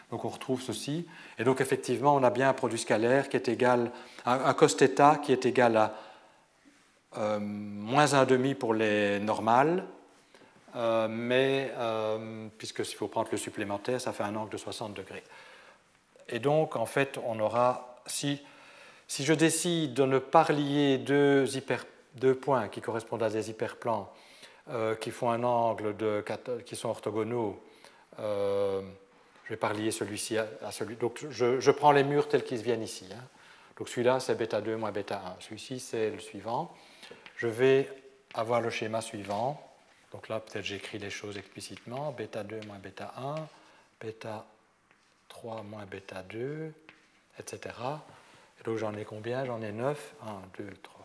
Donc 0.09 0.25
on 0.25 0.29
retrouve 0.29 0.63
ceci. 0.63 1.05
Et 1.37 1.43
donc 1.43 1.61
effectivement, 1.61 2.15
on 2.15 2.23
a 2.23 2.31
bien 2.31 2.49
un 2.49 2.53
produit 2.53 2.79
scalaire 2.79 3.29
qui 3.29 3.37
est 3.37 3.47
égal, 3.47 3.91
un, 4.25 4.51
cos 4.55 4.69
θ 4.69 5.21
qui 5.21 5.31
est 5.31 5.45
égal 5.45 5.77
à 5.77 5.93
euh, 7.19 7.37
moins 7.39 8.07
1,5 8.07 8.55
pour 8.55 8.73
les 8.73 9.19
normales, 9.19 9.85
euh, 10.75 11.07
mais 11.07 11.71
euh, 11.77 12.47
puisque 12.57 12.83
s'il 12.83 12.97
faut 12.97 13.07
prendre 13.07 13.29
le 13.31 13.37
supplémentaire, 13.37 14.01
ça 14.01 14.11
fait 14.11 14.23
un 14.23 14.35
angle 14.35 14.49
de 14.49 14.57
60 14.57 14.95
degrés. 14.95 15.23
Et 16.29 16.39
donc, 16.39 16.75
en 16.75 16.87
fait, 16.87 17.19
on 17.27 17.39
aura, 17.39 17.95
si, 18.07 18.41
si 19.07 19.23
je 19.23 19.33
décide 19.33 19.93
de 19.93 20.03
ne 20.03 20.17
pas 20.17 20.41
relier 20.41 20.97
deux, 20.97 21.45
hyper, 21.55 21.85
deux 22.15 22.33
points 22.33 22.69
qui 22.69 22.81
correspondent 22.81 23.21
à 23.21 23.29
des 23.29 23.51
hyperplans 23.51 24.11
euh, 24.69 24.95
qui 24.95 25.09
font 25.09 25.31
un 25.31 25.43
angle 25.43 25.97
de, 25.97 26.23
qui 26.65 26.75
sont 26.75 26.89
orthogonaux. 26.89 27.59
Euh, 28.19 28.81
je 29.45 29.49
vais 29.49 29.57
pas 29.57 29.69
relier 29.69 29.89
celui-ci 29.89 30.37
à, 30.37 30.71
celui. 30.71 30.95
Donc 30.95 31.25
je, 31.29 31.71
prends 31.71 31.91
les 31.91 32.03
murs 32.03 32.27
tels 32.27 32.43
qu'ils 32.43 32.61
viennent 32.61 32.83
ici. 32.83 33.07
Hein. 33.11 33.23
Donc 33.77 33.89
celui-là 33.89 34.19
c'est 34.19 34.35
bêta 34.35 34.61
2 34.61 34.77
moins 34.77 34.91
bêta 34.91 35.23
1. 35.39 35.41
Celui-ci 35.41 35.79
c'est 35.79 36.11
le 36.11 36.19
suivant. 36.19 36.71
Je 37.35 37.47
vais 37.47 37.89
avoir 38.35 38.61
le 38.61 38.69
schéma 38.69 39.01
suivant. 39.01 39.59
Donc 40.11 40.29
là 40.29 40.39
peut-être 40.39 40.65
j'écris 40.65 40.99
les 40.99 41.09
choses 41.09 41.37
explicitement. 41.37 42.11
Bêta 42.11 42.43
2 42.43 42.59
moins 42.67 42.77
bêta 42.77 43.13
1, 43.17 43.35
bêta 43.99 44.45
3 45.29 45.63
moins 45.63 45.85
bêta 45.85 46.21
2, 46.21 46.71
etc. 47.39 47.75
Et 48.59 48.63
donc 48.63 48.77
j'en 48.77 48.93
ai 48.93 49.05
combien? 49.05 49.45
J'en 49.45 49.63
ai 49.63 49.71
9. 49.71 50.13
1, 50.21 50.63
2, 50.63 50.73
3. 50.83 50.98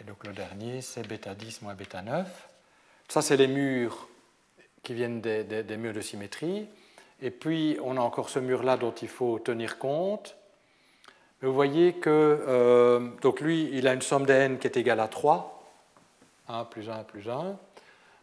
Et 0.00 0.04
donc 0.04 0.24
le 0.26 0.32
dernier, 0.32 0.80
c'est 0.80 1.06
bêta 1.06 1.34
10 1.34 1.62
moins 1.62 1.74
bêta 1.74 2.02
9. 2.02 2.48
Ça, 3.08 3.22
c'est 3.22 3.36
les 3.36 3.46
murs 3.46 4.08
qui 4.82 4.94
viennent 4.94 5.20
des, 5.20 5.76
murs 5.76 5.92
de 5.92 6.00
symétrie. 6.00 6.66
Et 7.20 7.30
puis, 7.30 7.78
on 7.82 7.96
a 7.96 8.00
encore 8.00 8.30
ce 8.30 8.38
mur-là 8.38 8.76
dont 8.76 8.92
il 8.92 9.08
faut 9.08 9.38
tenir 9.38 9.78
compte. 9.78 10.34
vous 11.40 11.52
voyez 11.52 11.94
que 11.94 12.10
euh, 12.10 13.10
donc 13.20 13.40
lui, 13.40 13.70
il 13.72 13.86
a 13.86 13.94
une 13.94 14.02
somme 14.02 14.26
de 14.26 14.32
n 14.32 14.58
qui 14.58 14.66
est 14.66 14.76
égale 14.76 15.00
à 15.00 15.08
3. 15.08 15.62
1 16.48 16.64
plus 16.64 16.88
1 16.88 17.04
plus 17.04 17.28
1. 17.28 17.56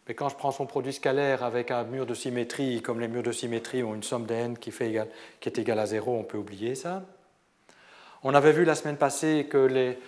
Mais 0.06 0.14
quand 0.14 0.28
je 0.28 0.34
prends 0.34 0.50
son 0.50 0.66
produit 0.66 0.92
scalaire 0.92 1.44
avec 1.44 1.70
un 1.70 1.84
mur 1.84 2.04
de 2.04 2.14
symétrie, 2.14 2.82
comme 2.82 3.00
les 3.00 3.08
murs 3.08 3.22
de 3.22 3.32
symétrie 3.32 3.82
ont 3.82 3.94
une 3.94 4.02
somme 4.02 4.26
de 4.26 4.34
n 4.34 4.58
qui, 4.58 4.72
fait 4.72 5.08
qui 5.40 5.48
est 5.48 5.58
égale 5.58 5.78
à 5.78 5.86
0, 5.86 6.18
on 6.18 6.24
peut 6.24 6.38
oublier 6.38 6.74
ça. 6.74 7.04
On 8.22 8.34
avait 8.34 8.52
vu 8.52 8.64
la 8.64 8.74
semaine 8.74 8.96
passée 8.96 9.46
que 9.48 9.56
les, 9.56 9.98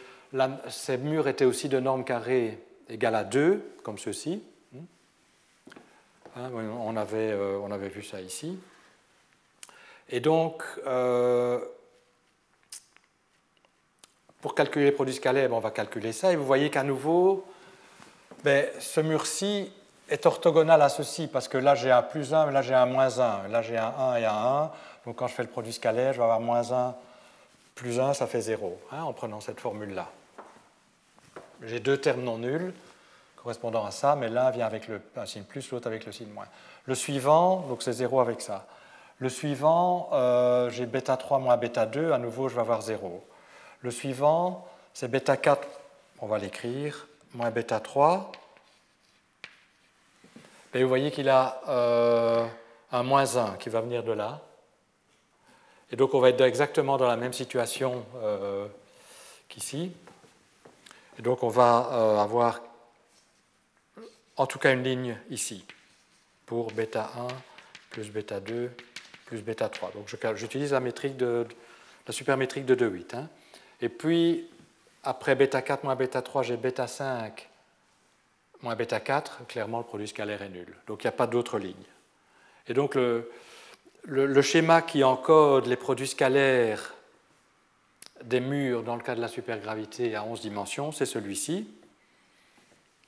ces 0.69 0.97
murs 0.97 1.29
étaient 1.29 1.45
aussi 1.45 1.69
de 1.69 1.79
norme 1.79 2.05
carrée 2.05 2.59
égale 2.89 3.15
à 3.15 3.25
2, 3.25 3.77
comme 3.83 3.99
ceci. 3.99 4.43
Hein, 6.35 6.51
on, 6.55 6.97
avait, 6.97 7.33
euh, 7.33 7.59
on, 7.63 7.71
avait, 7.71 7.91
vu 7.91 8.03
ça 8.03 8.21
ici. 8.21 8.59
Et 10.09 10.21
donc, 10.21 10.65
euh, 10.87 11.61
pour 14.41 14.55
calculer 14.55 14.87
les 14.87 14.93
produits 14.93 15.15
scalaires, 15.15 15.53
on 15.53 15.59
va 15.59 15.71
calculer 15.71 16.13
ça. 16.13 16.33
Et 16.33 16.37
vous 16.37 16.47
voyez 16.47 16.71
qu'à 16.71 16.85
nouveau, 16.85 17.45
ben, 18.45 18.67
ce 18.81 19.01
mur-ci 19.01 19.71
est 20.09 20.25
orthogonal 20.25 20.81
à 20.81 20.89
ceci, 20.89 21.27
parce 21.27 21.49
que 21.49 21.59
là 21.59 21.75
j'ai 21.75 21.91
un 21.91 22.03
plus 22.03 22.33
1, 22.33 22.47
mais 22.47 22.53
là 22.53 22.63
j'ai 22.63 22.75
un 22.75 22.87
moins 22.87 23.19
1. 23.19 23.49
Là 23.49 23.61
j'ai 23.61 23.77
un 23.77 23.93
1 23.99 24.17
et 24.17 24.25
un 24.25 24.33
1. 24.33 24.71
Donc 25.07 25.17
quand 25.17 25.27
je 25.27 25.35
fais 25.35 25.43
le 25.43 25.49
produit 25.51 25.73
scalaire, 25.73 26.15
je 26.15 26.19
vais 26.19 26.25
avoir 26.25 26.41
moins 26.41 26.73
1 26.73 26.95
plus 27.75 28.01
1, 28.01 28.15
ça 28.15 28.27
fait 28.27 28.41
0, 28.41 28.79
hein, 28.91 29.03
en 29.03 29.13
prenant 29.13 29.41
cette 29.41 29.61
formule-là. 29.61 30.11
J'ai 31.65 31.81
deux 31.81 31.97
termes 31.97 32.23
non 32.23 32.39
nuls 32.39 32.73
correspondant 33.37 33.85
à 33.85 33.91
ça, 33.91 34.15
mais 34.17 34.29
l'un 34.29 34.51
vient 34.51 34.67
avec 34.67 34.89
le, 34.89 35.01
un 35.17 35.27
signe 35.27 35.43
plus, 35.43 35.71
l'autre 35.71 35.87
avec 35.87 36.07
le 36.07 36.13
signe 36.13 36.31
moins. 36.31 36.47
Le 36.87 36.95
suivant, 36.95 37.61
donc 37.69 37.83
c'est 37.83 37.93
0 37.93 38.21
avec 38.21 38.41
ça. 38.41 38.67
Le 39.19 39.29
suivant, 39.29 40.11
euh, 40.13 40.71
j'ai 40.71 40.87
bêta 40.87 41.17
3 41.17 41.39
moins 41.39 41.57
bêta 41.57 41.87
2, 41.87 42.13
à 42.13 42.19
nouveau 42.19 42.49
je 42.49 42.55
vais 42.55 42.61
avoir 42.61 42.83
0. 42.83 43.25
Le 43.81 43.91
suivant, 43.91 44.67
c'est 44.95 45.09
bêta 45.09 45.37
4, 45.37 45.67
on 46.21 46.27
va 46.27 46.39
l'écrire, 46.39 47.07
moins 47.35 47.51
bêta 47.51 47.81
3. 47.81 48.33
Et 50.75 50.83
vous 50.83 50.89
voyez 50.89 51.11
qu'il 51.11 51.29
a 51.29 51.61
euh, 51.69 52.47
un 52.91 53.03
moins 53.03 53.37
1 53.37 53.57
qui 53.59 53.69
va 53.69 53.81
venir 53.81 54.03
de 54.03 54.13
là. 54.13 54.41
Et 55.91 55.97
donc 55.97 56.15
on 56.15 56.21
va 56.21 56.31
être 56.31 56.41
exactement 56.41 56.97
dans 56.97 57.09
la 57.09 57.17
même 57.17 57.33
situation 57.33 58.05
euh, 58.23 58.67
qu'ici. 59.49 59.93
Donc 61.23 61.45
on 61.45 61.49
va 61.49 61.89
euh, 61.93 62.19
avoir 62.19 62.61
en 64.37 64.47
tout 64.47 64.59
cas 64.59 64.73
une 64.73 64.83
ligne 64.83 65.17
ici 65.31 65.65
pour 66.47 66.73
bêta 66.73 67.13
1 67.17 67.29
plus 67.91 68.11
bêta 68.11 68.41
2 68.41 68.71
plus 69.27 69.41
bêta 69.43 69.69
3. 69.69 69.93
Donc 69.93 70.09
j'utilise 70.35 70.73
la, 70.73 70.81
métrique 70.81 71.17
de, 71.17 71.47
la 72.07 72.13
supermétrique 72.13 72.67
de 72.67 72.75
2,8. 72.75 73.17
Hein. 73.17 73.29
Et 73.81 73.89
puis 73.89 74.51
après 75.05 75.37
bêta 75.37 75.63
4 75.63 75.85
moins 75.85 75.95
bêta 75.95 76.23
3, 76.23 76.43
j'ai 76.43 76.57
bêta 76.57 76.89
5 76.89 77.49
moins 78.63 78.75
bêta 78.75 78.99
4. 78.99 79.47
Clairement, 79.47 79.79
le 79.79 79.85
produit 79.85 80.09
scalaire 80.09 80.43
est 80.43 80.49
nul. 80.49 80.75
Donc 80.89 81.05
il 81.05 81.07
n'y 81.07 81.11
a 81.11 81.17
pas 81.17 81.29
d'autre 81.29 81.59
ligne. 81.59 81.75
Et 82.67 82.75
donc 82.75 82.97
le, 82.97 84.43
schéma 84.43 84.83
qui 84.83 85.05
encode 85.05 85.67
les 85.67 85.77
produits 85.77 86.09
scalaires 86.09 86.95
des 88.25 88.41
murs 88.41 88.83
dans 88.83 88.97
le 88.97 89.03
cas 89.03 89.15
de 89.15 89.21
la 89.21 89.29
supergravité 89.29 90.15
à 90.15 90.25
11 90.25 90.41
dimensions, 90.41 90.93
c'est 90.93 91.07
celui-ci. 91.07 91.69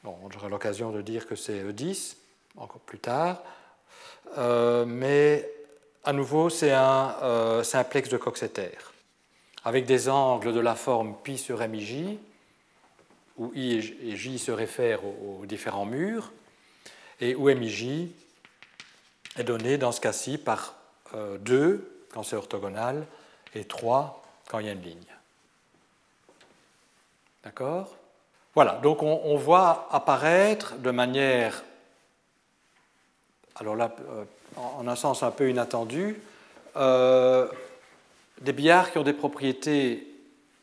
Bon, 0.02 0.16
j'aurai 0.30 0.48
l'occasion 0.48 0.90
de 0.90 1.02
dire 1.02 1.26
que 1.26 1.36
c'est 1.36 1.64
E10 1.64 2.16
encore 2.56 2.80
plus 2.80 2.98
tard, 2.98 3.42
euh, 4.38 4.84
mais 4.84 5.50
à 6.04 6.12
nouveau, 6.12 6.50
c'est 6.50 6.72
un 6.72 7.16
euh, 7.22 7.62
simplex 7.62 8.08
de 8.08 8.16
Coxeter 8.16 8.70
avec 9.64 9.86
des 9.86 10.08
angles 10.08 10.52
de 10.52 10.60
la 10.60 10.74
forme 10.74 11.16
pi 11.22 11.38
sur 11.38 11.58
mij, 11.66 12.18
où 13.38 13.50
i 13.54 13.72
et 13.72 14.16
j 14.16 14.38
se 14.38 14.52
réfèrent 14.52 15.04
aux, 15.04 15.46
différents 15.46 15.86
murs, 15.86 16.32
et 17.20 17.34
où 17.34 17.48
mij 17.48 18.10
est 19.36 19.44
donné 19.44 19.78
dans 19.78 19.90
ce 19.90 20.00
cas-ci 20.00 20.38
par 20.38 20.76
2 21.14 21.54
euh, 21.54 21.78
quand 22.12 22.22
c'est 22.22 22.36
orthogonal 22.36 23.06
et 23.54 23.64
3 23.64 24.23
il 24.60 24.66
y 24.66 24.68
a 24.68 24.72
une 24.72 24.82
ligne. 24.82 24.98
D'accord? 27.42 27.96
Voilà, 28.54 28.74
donc 28.82 29.02
on, 29.02 29.36
voit 29.36 29.88
apparaître 29.90 30.76
de 30.76 30.90
manière, 30.92 31.64
alors 33.56 33.74
là, 33.74 33.94
euh, 34.08 34.24
en 34.56 34.86
un 34.86 34.94
sens 34.94 35.24
un 35.24 35.32
peu 35.32 35.50
inattendu, 35.50 36.20
euh, 36.76 37.48
des 38.40 38.52
billards 38.52 38.92
qui 38.92 38.98
ont 38.98 39.02
des 39.02 39.12
propriétés 39.12 40.06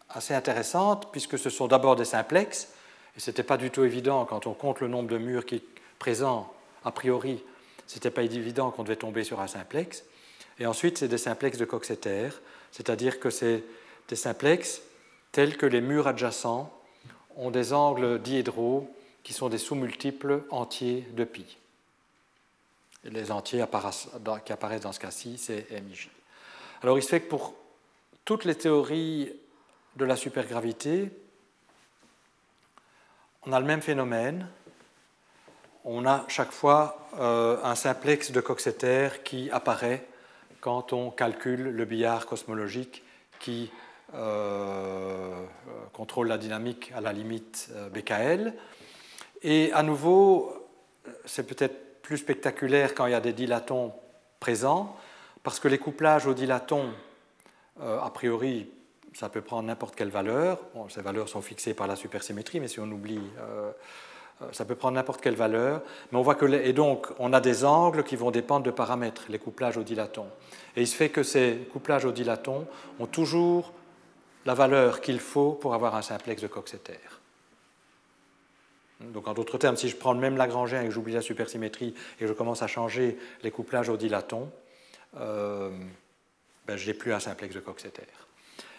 assez 0.10 0.34
intéressantes, 0.34 1.12
puisque 1.12 1.38
ce 1.38 1.50
sont 1.50 1.68
d'abord 1.68 1.98
des 1.98 2.06
simplex, 2.06 2.70
et 3.18 3.20
ce 3.20 3.30
n'était 3.30 3.44
pas 3.44 3.58
du 3.58 3.72
tout 3.72 3.84
évident 3.84 4.26
quand 4.26 4.48
on 4.48 4.54
compte 4.54 4.80
le 4.80 4.88
nombre 4.88 5.10
de 5.10 5.18
murs 5.18 5.46
qui 5.46 5.56
est 5.56 5.64
présent, 6.00 6.52
a 6.86 6.92
priori, 6.92 7.44
ce 7.88 7.96
n'était 7.96 8.12
pas 8.12 8.24
évident 8.24 8.72
qu'on 8.72 8.84
devait 8.84 8.96
tomber 8.96 9.26
sur 9.26 9.42
un 9.42 9.48
simplex. 9.48 10.06
Et 10.60 10.66
ensuite, 10.66 10.98
c'est 10.98 11.08
des 11.10 11.18
simplex 11.18 11.58
de 11.58 11.66
Coxeter, 11.66 12.30
c'est-à-dire 12.72 13.20
que 13.20 13.30
c'est 13.30 13.64
des 14.08 14.16
simplex 14.16 14.82
tels 15.32 15.58
que 15.58 15.66
les 15.66 15.82
murs 15.82 16.08
adjacents 16.08 16.72
ont 17.36 17.52
des 17.52 17.74
angles 17.74 18.20
diédraux 18.20 18.94
qui 19.24 19.34
sont 19.34 19.50
des 19.50 19.58
sous-multiples 19.58 20.44
entiers 20.50 21.08
de 21.14 21.24
pi. 21.24 21.58
Les 23.04 23.32
entiers 23.32 23.60
qui 24.46 24.54
apparaissent 24.54 24.82
dans 24.82 24.92
ce 24.92 25.00
cas-ci, 25.00 25.38
c'est 25.38 25.68
MIJ. 25.72 26.10
Alors 26.84 26.98
il 26.98 27.04
se 27.04 27.10
fait 27.10 27.22
que 27.22 27.30
pour 27.30 27.54
toutes 28.26 28.46
les 28.46 28.56
théories 28.56 29.32
de 29.96 30.06
la 30.06 30.16
supergravité, 30.16 31.12
on 33.46 33.54
a 33.54 33.60
le 33.60 33.66
même 33.66 33.82
phénomène. 33.82 34.48
On 35.84 36.06
a 36.06 36.26
chaque 36.28 36.52
fois 36.52 37.08
euh, 37.20 37.58
un 37.64 37.74
simplex 37.74 38.32
de 38.32 38.40
Coxeter 38.40 39.10
qui 39.24 39.50
apparaît 39.50 40.06
quand 40.60 40.94
on 40.94 41.10
calcule 41.10 41.64
le 41.64 41.86
billard 41.86 42.28
cosmologique 42.28 43.04
qui 43.40 43.72
contrôle 45.94 46.28
la 46.28 46.38
dynamique 46.38 46.92
à 46.96 47.02
la 47.02 47.14
limite 47.14 47.70
euh, 47.76 47.90
BKL. 47.90 48.54
Et 49.44 49.72
à 49.74 49.84
nouveau, 49.84 50.54
c'est 51.26 51.46
peut-être 51.46 52.02
plus 52.02 52.18
spectaculaire 52.18 52.96
quand 52.96 53.06
il 53.06 53.12
y 53.12 53.16
a 53.16 53.22
des 53.22 53.34
dilatons 53.34 53.94
présents, 54.40 54.96
parce 55.44 55.60
que 55.60 55.68
les 55.68 55.78
couplages 55.78 56.28
aux 56.28 56.34
dilatons, 56.34 56.90
euh, 57.82 58.00
a 58.00 58.10
priori, 58.10 58.70
ça 59.14 59.30
peut 59.30 59.42
prendre 59.42 59.68
n'importe 59.68 59.96
quelle 59.96 60.10
valeur. 60.10 60.60
ces 60.90 61.02
valeurs 61.02 61.30
sont 61.30 61.42
fixées 61.42 61.74
par 61.74 61.88
la 61.88 61.96
supersymétrie, 61.96 62.60
mais 62.60 62.68
si 62.68 62.80
on 62.80 62.90
oublie 62.92 63.22
euh, 63.40 63.72
ça 64.52 64.66
peut 64.66 64.76
prendre 64.76 64.96
n'importe 64.96 65.22
quelle 65.22 65.36
valeur, 65.36 65.82
mais 66.12 66.18
on 66.18 66.22
voit 66.24 66.34
que 66.34 66.46
et 66.46 66.74
donc 66.74 67.08
on 67.20 67.32
a 67.32 67.40
des 67.40 67.64
angles 67.64 68.04
qui 68.04 68.16
vont 68.16 68.32
dépendre 68.32 68.66
de 68.66 68.72
paramètres, 68.72 69.26
les 69.30 69.38
couplages 69.38 69.78
au 69.78 69.84
dilaton. 69.84 70.26
Et 70.76 70.82
il 70.82 70.88
se 70.88 70.96
fait 70.96 71.10
que 71.10 71.22
ces 71.22 71.68
couplages 71.72 72.06
au 72.06 72.12
dilaton 72.12 72.66
ont 73.00 73.06
toujours 73.06 73.72
la 74.46 74.54
valeur 74.54 75.02
qu'il 75.02 75.20
faut 75.20 75.54
pour 75.54 75.74
avoir 75.74 75.96
un 75.96 76.02
simplex 76.02 76.42
de 76.42 76.48
Coxeter. 76.48 77.00
Donc 79.00 79.28
en 79.28 79.34
d'autres 79.34 79.58
termes, 79.58 79.78
si 79.78 79.90
je 79.90 79.96
prends 79.96 80.14
le 80.14 80.20
même 80.20 80.38
Lagrangien 80.38 80.82
et 80.82 80.86
que 80.86 80.92
j'oublie 80.92 81.14
la 81.14 81.22
supersymétrie 81.22 81.94
et 82.18 82.22
que 82.22 82.28
je 82.28 82.34
commence 82.34 82.62
à 82.62 82.68
changer 82.68 83.18
les 83.44 83.52
couplages 83.52 83.90
au 83.90 83.98
dilaton, 83.98 84.52
euh, 85.20 85.72
ben, 86.68 86.78
je 86.78 86.88
n'ai 86.88 86.94
plus 86.94 87.14
un 87.14 87.20
simplex 87.20 87.56
de 87.56 87.60
Coxeter. 87.60 88.04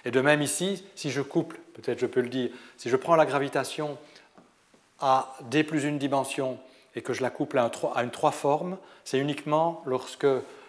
Et 0.04 0.10
de 0.10 0.20
même 0.20 0.42
ici, 0.42 0.84
si 0.94 1.10
je 1.10 1.22
couple, 1.22 1.58
peut-être 1.74 1.98
je 1.98 2.06
peux 2.06 2.20
le 2.20 2.28
dire, 2.28 2.50
si 2.76 2.88
je 2.88 2.96
prends 2.96 3.16
la 3.16 3.26
gravitation 3.26 3.98
à 5.00 5.36
d 5.42 5.64
plus 5.64 5.84
une 5.84 5.98
dimension 5.98 6.58
et 6.94 7.02
que 7.02 7.12
je 7.12 7.22
la 7.22 7.30
couple 7.30 7.58
à, 7.58 7.70
une 8.02 8.10
trois 8.10 8.30
forme, 8.30 8.78
c'est 9.04 9.18
uniquement 9.18 9.82
lorsque 9.86 10.26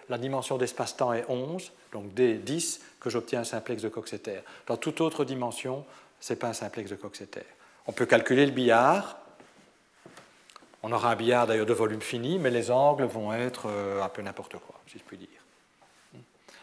la 0.10 0.18
dimension 0.18 0.58
d'espace-temps 0.58 1.14
est 1.14 1.26
11, 1.30 1.72
donc 1.91 2.14
d 2.14 2.36
10, 2.36 2.82
que 2.99 3.10
j'obtiens 3.10 3.41
un 3.41 3.45
simplex 3.45 3.82
de 3.82 3.89
Coxeter. 3.89 4.41
Dans 4.68 4.78
toute 4.78 5.01
autre 5.01 5.26
dimension, 5.26 5.86
ce 6.20 6.34
n'est 6.34 6.39
pas 6.39 6.47
un 6.47 6.54
simplex 6.54 6.89
de 6.89 6.95
Coxeter. 6.95 7.45
On 7.88 7.91
peut 7.91 8.06
calculer 8.06 8.45
le 8.45 8.51
billard. 8.51 9.18
On 10.84 10.91
aura 10.91 11.12
un 11.12 11.16
billard 11.16 11.47
d'ailleurs 11.47 11.66
de 11.66 11.74
volume 11.74 12.01
fini, 12.01 12.39
mais 12.39 12.49
les 12.49 12.72
angles 12.72 13.06
vont 13.06 13.34
être 13.34 13.68
euh, 13.68 14.01
un 14.01 14.10
peu 14.10 14.22
n'importe 14.22 14.54
quoi, 14.54 14.80
si 14.88 14.99
je 14.99 15.04
puis 15.04 15.18
dire. 15.18 15.28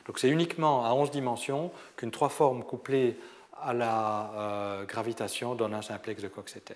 Donc 0.06 0.18
c'est 0.18 0.28
uniquement 0.28 0.84
à 0.84 0.92
11 0.92 1.10
dimensions 1.10 1.70
qu'une 1.96 2.10
trois 2.10 2.30
forme 2.30 2.64
couplée 2.64 3.18
à 3.62 3.72
la 3.72 4.30
euh, 4.34 4.84
gravitation 4.84 5.54
donne 5.54 5.74
un 5.74 5.82
simplex 5.82 6.22
de 6.22 6.28
Coxeter. 6.28 6.74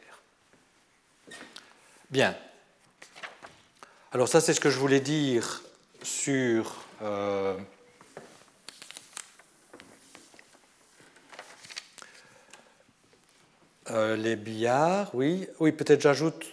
Bien. 2.10 2.36
Alors 4.12 4.28
ça, 4.28 4.40
c'est 4.40 4.54
ce 4.54 4.60
que 4.60 4.70
je 4.70 4.78
voulais 4.78 5.00
dire 5.00 5.63
sur 6.04 6.84
euh, 7.02 7.56
euh, 13.90 14.16
les 14.16 14.36
billards. 14.36 15.10
Oui, 15.14 15.48
oui 15.60 15.72
peut-être 15.72 16.00
j'ajoute 16.00 16.44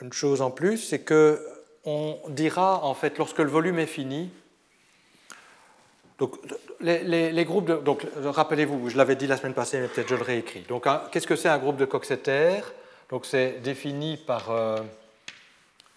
une 0.00 0.12
chose 0.12 0.42
en 0.42 0.50
plus, 0.50 0.78
c'est 0.78 1.00
que 1.00 1.46
on 1.84 2.18
dira 2.28 2.84
en 2.84 2.94
fait 2.94 3.18
lorsque 3.18 3.38
le 3.38 3.48
volume 3.48 3.78
est 3.78 3.86
fini. 3.86 4.30
Donc 6.18 6.36
les, 6.80 7.44
groupes 7.44 7.66
de, 7.66 7.76
donc 7.76 8.04
rappelez-vous, 8.24 8.88
je 8.88 8.96
l'avais 8.96 9.14
dit 9.14 9.26
la 9.26 9.36
semaine 9.36 9.54
passée, 9.54 9.78
mais 9.78 9.86
peut-être 9.88 10.08
je 10.08 10.16
le 10.16 10.22
réécris. 10.22 10.64
Donc 10.68 10.86
qu'est-ce 11.12 11.26
que 11.26 11.36
c'est 11.36 11.48
un 11.48 11.58
groupe 11.58 11.76
de 11.76 11.84
Coxeter? 11.84 12.60
Donc 13.10 13.24
c'est 13.24 13.60
défini 13.62 14.16
par 14.16 14.50
euh, 14.50 14.80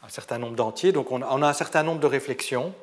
un 0.04 0.10
certain 0.10 0.38
nombre 0.38 0.56
d'entiers. 0.56 0.92
Donc 0.92 1.12
on 1.12 1.22
a, 1.22 1.48
un 1.48 1.54
certain 1.54 1.84
nombre 1.84 2.00
de 2.00 2.08
réflexions, 2.08 2.74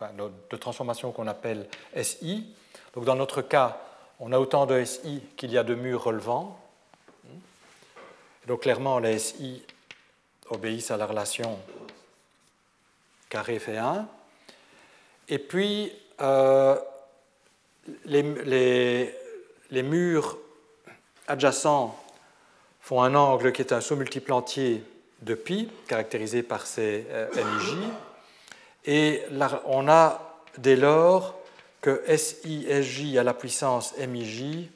de 0.00 0.56
transformations 0.56 1.12
qu'on 1.12 1.26
appelle 1.26 1.68
SI. 2.00 2.46
Donc 2.94 3.04
dans 3.04 3.16
notre 3.16 3.42
cas, 3.42 3.78
on 4.20 4.32
a 4.32 4.38
autant 4.38 4.66
de 4.66 4.84
SI 4.84 5.22
qu'il 5.36 5.50
y 5.50 5.58
a 5.58 5.64
de 5.64 5.74
murs 5.74 6.04
relevants. 6.04 6.58
Donc 8.46 8.62
clairement, 8.62 8.98
les 8.98 9.18
SI 9.18 9.62
obéissent 10.50 10.90
à 10.90 10.96
la 10.96 11.06
relation 11.06 11.58
carré 13.28 13.58
fait 13.58 13.78
1. 13.78 14.06
Et 15.28 15.38
puis, 15.38 15.92
euh, 16.20 16.78
les, 18.04 19.14
les, 19.70 19.82
murs 19.82 20.36
adjacents 21.26 21.98
font 22.80 23.02
un 23.02 23.14
angle 23.14 23.52
qui 23.52 23.62
est 23.62 23.72
un 23.72 23.80
sous-multiple 23.80 24.32
entier 24.32 24.84
de 25.22 25.34
pi, 25.34 25.68
caractérisé 25.86 26.42
par 26.42 26.66
ces 26.66 27.06
euh, 27.10 27.28
MIJ. 27.34 27.76
Et 28.84 29.22
là, 29.30 29.62
on 29.66 29.88
a 29.88 30.36
dès 30.58 30.76
lors 30.76 31.38
que 31.80 32.02
SI 32.16 33.18
à 33.18 33.22
la 33.22 33.34
puissance 33.34 33.94
MIJ 33.98 34.68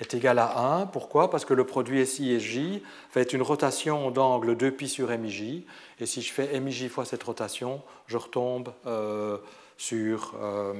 est 0.00 0.14
égal 0.14 0.38
à 0.38 0.58
1. 0.58 0.86
Pourquoi? 0.86 1.30
Parce 1.30 1.44
que 1.44 1.54
le 1.54 1.64
produit 1.64 2.06
SI 2.06 2.82
fait 3.10 3.32
une 3.32 3.42
rotation 3.42 4.10
d'angle 4.10 4.56
2π 4.56 4.86
sur 4.86 5.08
MIJ. 5.10 5.64
Et 5.98 6.06
si 6.06 6.22
je 6.22 6.32
fais 6.32 6.58
MIJ 6.58 6.88
fois 6.88 7.04
cette 7.04 7.22
rotation, 7.22 7.82
je 8.06 8.16
retombe 8.16 8.72
euh, 8.86 9.38
sur... 9.76 10.34
Euh, 10.40 10.74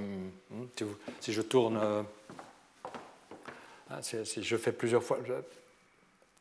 si 1.21 1.33
je 1.33 1.43
tourne... 1.43 1.79
Euh, 1.83 2.03
si 4.03 4.43
je 4.43 4.57
fais 4.57 4.73
plusieurs 4.73 5.03
fois... 5.03 5.19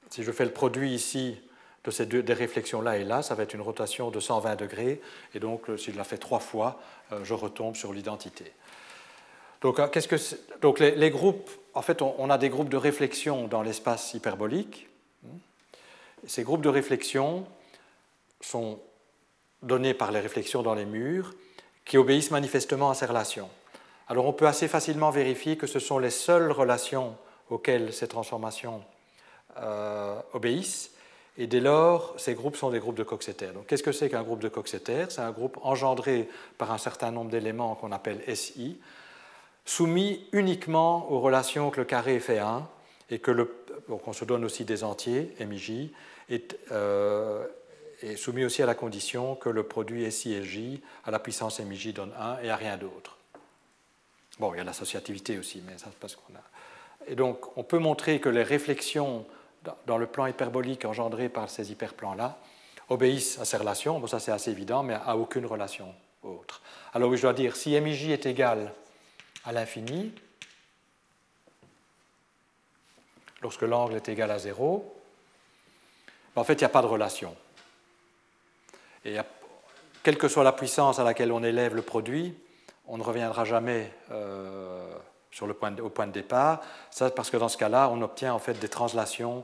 Si 0.09 0.23
je 0.23 0.31
fais 0.31 0.45
le 0.45 0.51
produit 0.51 0.91
ici 0.91 1.37
de 1.83 1.91
ces 1.91 2.05
deux 2.05 2.23
des 2.23 2.33
réflexions 2.33 2.81
là 2.81 2.97
et 2.97 3.03
là, 3.03 3.21
ça 3.21 3.35
va 3.35 3.43
être 3.43 3.53
une 3.53 3.61
rotation 3.61 4.11
de 4.11 4.19
120 4.19 4.55
degrés. 4.55 5.01
Et 5.33 5.39
donc, 5.39 5.63
si 5.77 5.91
je 5.91 5.97
la 5.97 6.03
fais 6.03 6.17
trois 6.17 6.39
fois, 6.39 6.79
je 7.23 7.33
retombe 7.33 7.75
sur 7.75 7.93
l'identité. 7.93 8.51
Donc, 9.61 9.79
qu'est-ce 9.91 10.07
que 10.07 10.17
donc 10.61 10.79
les, 10.79 11.09
groupes, 11.09 11.49
en 11.73 11.81
fait, 11.81 12.01
on, 12.01 12.29
a 12.29 12.37
des 12.37 12.49
groupes 12.49 12.69
de 12.69 12.77
réflexion 12.77 13.47
dans 13.47 13.61
l'espace 13.61 14.13
hyperbolique. 14.13 14.87
Ces 16.27 16.43
groupes 16.43 16.61
de 16.61 16.69
réflexion 16.69 17.45
sont 18.41 18.79
donnés 19.61 19.93
par 19.93 20.11
les 20.11 20.19
réflexions 20.19 20.63
dans 20.63 20.75
les 20.75 20.85
murs 20.85 21.33
qui 21.85 21.97
obéissent 21.97 22.31
manifestement 22.31 22.89
à 22.89 22.93
ces 22.93 23.05
relations. 23.05 23.49
Alors 24.07 24.25
on 24.25 24.33
peut 24.33 24.47
assez 24.47 24.67
facilement 24.67 25.11
vérifier 25.11 25.57
que 25.57 25.67
ce 25.67 25.79
sont 25.79 25.99
les 25.99 26.09
seules 26.09 26.51
relations 26.51 27.15
auxquelles 27.49 27.93
ces 27.93 28.07
transformations 28.07 28.83
euh, 29.57 30.19
obéissent, 30.33 30.91
et 31.39 31.47
dès 31.47 31.61
lors, 31.61 32.13
ces 32.19 32.33
groupes 32.33 32.57
sont 32.57 32.69
des 32.69 32.79
groupes 32.79 32.97
de 32.97 33.03
Coxeter. 33.03 33.47
Donc 33.53 33.65
qu'est-ce 33.65 33.81
que 33.81 33.93
c'est 33.93 34.09
qu'un 34.09 34.23
groupe 34.23 34.41
de 34.41 34.49
Coxeter 34.49 35.05
C'est 35.07 35.21
un 35.21 35.31
groupe 35.31 35.57
engendré 35.61 36.27
par 36.57 36.73
un 36.73 36.77
certain 36.77 37.11
nombre 37.11 37.31
d'éléments 37.31 37.75
qu'on 37.75 37.93
appelle 37.93 38.21
SI, 38.35 38.77
soumis 39.63 40.27
uniquement 40.33 41.09
aux 41.09 41.21
relations 41.21 41.69
que 41.69 41.79
le 41.79 41.85
carré 41.85 42.19
fait 42.19 42.39
1, 42.39 42.67
et 43.09 43.19
que 43.19 43.31
le, 43.31 43.55
se 44.11 44.25
donne 44.25 44.43
aussi 44.43 44.65
des 44.65 44.83
entiers, 44.83 45.33
MIJ, 45.39 45.91
euh, 46.71 47.47
et, 48.03 48.17
soumis 48.17 48.43
aussi 48.43 48.61
à 48.61 48.65
la 48.65 48.75
condition 48.75 49.35
que 49.35 49.47
le 49.47 49.63
produit 49.63 50.11
SI 50.11 50.33
et 50.33 50.43
J 50.43 50.81
à 51.05 51.11
la 51.11 51.19
puissance 51.19 51.61
MIJ 51.61 51.93
donne 51.93 52.11
1 52.19 52.39
et 52.43 52.49
à 52.49 52.57
rien 52.57 52.75
d'autre. 52.75 53.17
Bon, 54.39 54.53
il 54.53 54.57
y 54.57 54.59
a 54.59 54.65
l'associativité 54.65 55.39
aussi, 55.39 55.63
mais 55.65 55.77
ça 55.77 55.85
c'est 55.85 55.99
parce 55.99 56.17
qu'on 56.17 56.33
a. 56.35 56.43
Et 57.07 57.15
donc, 57.15 57.57
on 57.57 57.63
peut 57.63 57.79
montrer 57.79 58.19
que 58.19 58.27
les 58.27 58.43
réflexions 58.43 59.25
dans 59.85 59.97
le 59.97 60.07
plan 60.07 60.25
hyperbolique 60.25 60.85
engendré 60.85 61.29
par 61.29 61.49
ces 61.49 61.71
hyperplans-là 61.71 62.37
obéissent 62.89 63.39
à 63.39 63.45
ces 63.45 63.57
relations. 63.57 63.99
Bon, 63.99 64.07
ça 64.07 64.19
c'est 64.19 64.31
assez 64.31 64.51
évident, 64.51 64.83
mais 64.83 64.95
à 65.05 65.17
aucune 65.17 65.45
relation 65.45 65.93
autre. 66.23 66.61
Alors 66.93 67.09
oui, 67.09 67.17
je 67.17 67.23
dois 67.23 67.33
dire, 67.33 67.55
si 67.55 67.79
MIJ 67.79 68.09
est 68.09 68.25
égal 68.25 68.73
à 69.45 69.51
l'infini, 69.51 70.13
lorsque 73.41 73.61
l'angle 73.61 73.95
est 73.95 74.09
égal 74.09 74.31
à 74.31 74.39
0, 74.39 74.95
en 76.35 76.43
fait, 76.43 76.53
il 76.53 76.59
n'y 76.59 76.65
a 76.65 76.69
pas 76.69 76.81
de 76.81 76.87
relation. 76.87 77.35
Et 79.05 79.17
quelle 80.03 80.17
que 80.17 80.27
soit 80.27 80.43
la 80.43 80.51
puissance 80.51 80.99
à 80.99 81.03
laquelle 81.03 81.31
on 81.31 81.43
élève 81.43 81.75
le 81.75 81.81
produit, 81.81 82.37
on 82.87 82.97
ne 82.97 83.03
reviendra 83.03 83.45
jamais 83.45 83.91
euh, 84.11 84.91
sur 85.31 85.47
le 85.47 85.53
point 85.53 85.75
au 85.77 85.89
point 85.89 86.07
de 86.07 86.11
départ. 86.11 86.61
Ça, 86.91 87.09
parce 87.11 87.29
que 87.29 87.37
dans 87.37 87.49
ce 87.49 87.57
cas-là, 87.57 87.89
on 87.89 88.01
obtient 88.01 88.33
en 88.33 88.39
fait 88.39 88.53
des 88.53 88.69
translations 88.69 89.43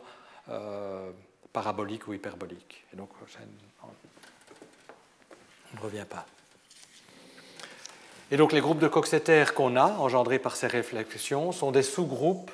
euh, 0.49 1.11
paraboliques 1.53 2.07
ou 2.07 2.13
hyperboliques. 2.13 2.83
Et 2.93 2.95
donc, 2.95 3.09
on 3.83 3.85
ne 5.75 5.81
revient 5.81 6.05
pas. 6.09 6.25
Et 8.31 8.37
donc 8.37 8.53
les 8.53 8.61
groupes 8.61 8.79
de 8.79 8.87
Coxeter 8.87 9.45
qu'on 9.55 9.75
a, 9.75 9.85
engendrés 9.85 10.39
par 10.39 10.55
ces 10.55 10.67
réflexions, 10.67 11.51
sont 11.51 11.71
des 11.71 11.83
sous-groupes 11.83 12.51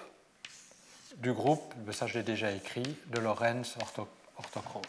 du 1.18 1.32
groupe, 1.32 1.74
ça 1.92 2.08
je 2.08 2.18
l'ai 2.18 2.24
déjà 2.24 2.52
écrit, 2.52 2.98
de 3.08 3.20
Lorentz 3.20 3.78
orthochrone. 4.38 4.82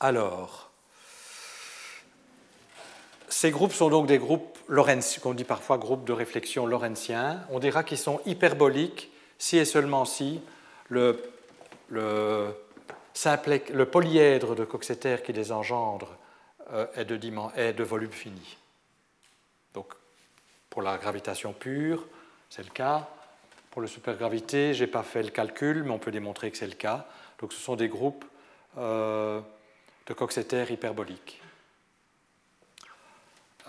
Alors, 0.00 0.67
ces 3.28 3.50
groupes 3.50 3.72
sont 3.72 3.90
donc 3.90 4.06
des 4.06 4.18
groupes 4.18 4.58
Lorentz, 4.68 5.18
qu'on 5.18 5.34
dit 5.34 5.44
parfois 5.44 5.78
groupes 5.78 6.04
de 6.04 6.12
réflexion 6.12 6.66
lorentziens. 6.66 7.40
On 7.50 7.58
dira 7.58 7.84
qu'ils 7.84 7.98
sont 7.98 8.20
hyperboliques 8.26 9.10
si 9.38 9.56
et 9.56 9.64
seulement 9.64 10.04
si 10.04 10.40
le, 10.88 11.22
le 11.88 12.54
le 13.26 13.84
polyèdre 13.84 14.54
de 14.54 14.64
Coxeter 14.64 15.16
qui 15.24 15.32
les 15.32 15.50
engendre 15.50 16.16
euh, 16.72 16.86
est, 16.94 17.04
de 17.04 17.84
volume 17.84 18.12
fini. 18.12 18.56
Donc, 19.74 19.92
pour 20.70 20.82
la 20.82 20.98
gravitation 20.98 21.52
pure, 21.52 22.06
c'est 22.48 22.62
le 22.62 22.70
cas. 22.70 23.08
Pour 23.70 23.82
la 23.82 23.88
supergravité, 23.88 24.74
je 24.74 24.84
n'ai 24.84 24.90
pas 24.90 25.02
fait 25.02 25.22
le 25.22 25.30
calcul, 25.30 25.82
mais 25.82 25.90
on 25.90 25.98
peut 25.98 26.10
démontrer 26.10 26.50
que 26.50 26.56
c'est 26.56 26.66
le 26.66 26.74
cas. 26.74 27.06
Donc, 27.40 27.52
ce 27.52 27.60
sont 27.60 27.76
des 27.76 27.88
groupes 27.88 28.24
euh, 28.76 29.40
de 30.06 30.14
Coxeter 30.14 30.64
hyperboliques. 30.70 31.40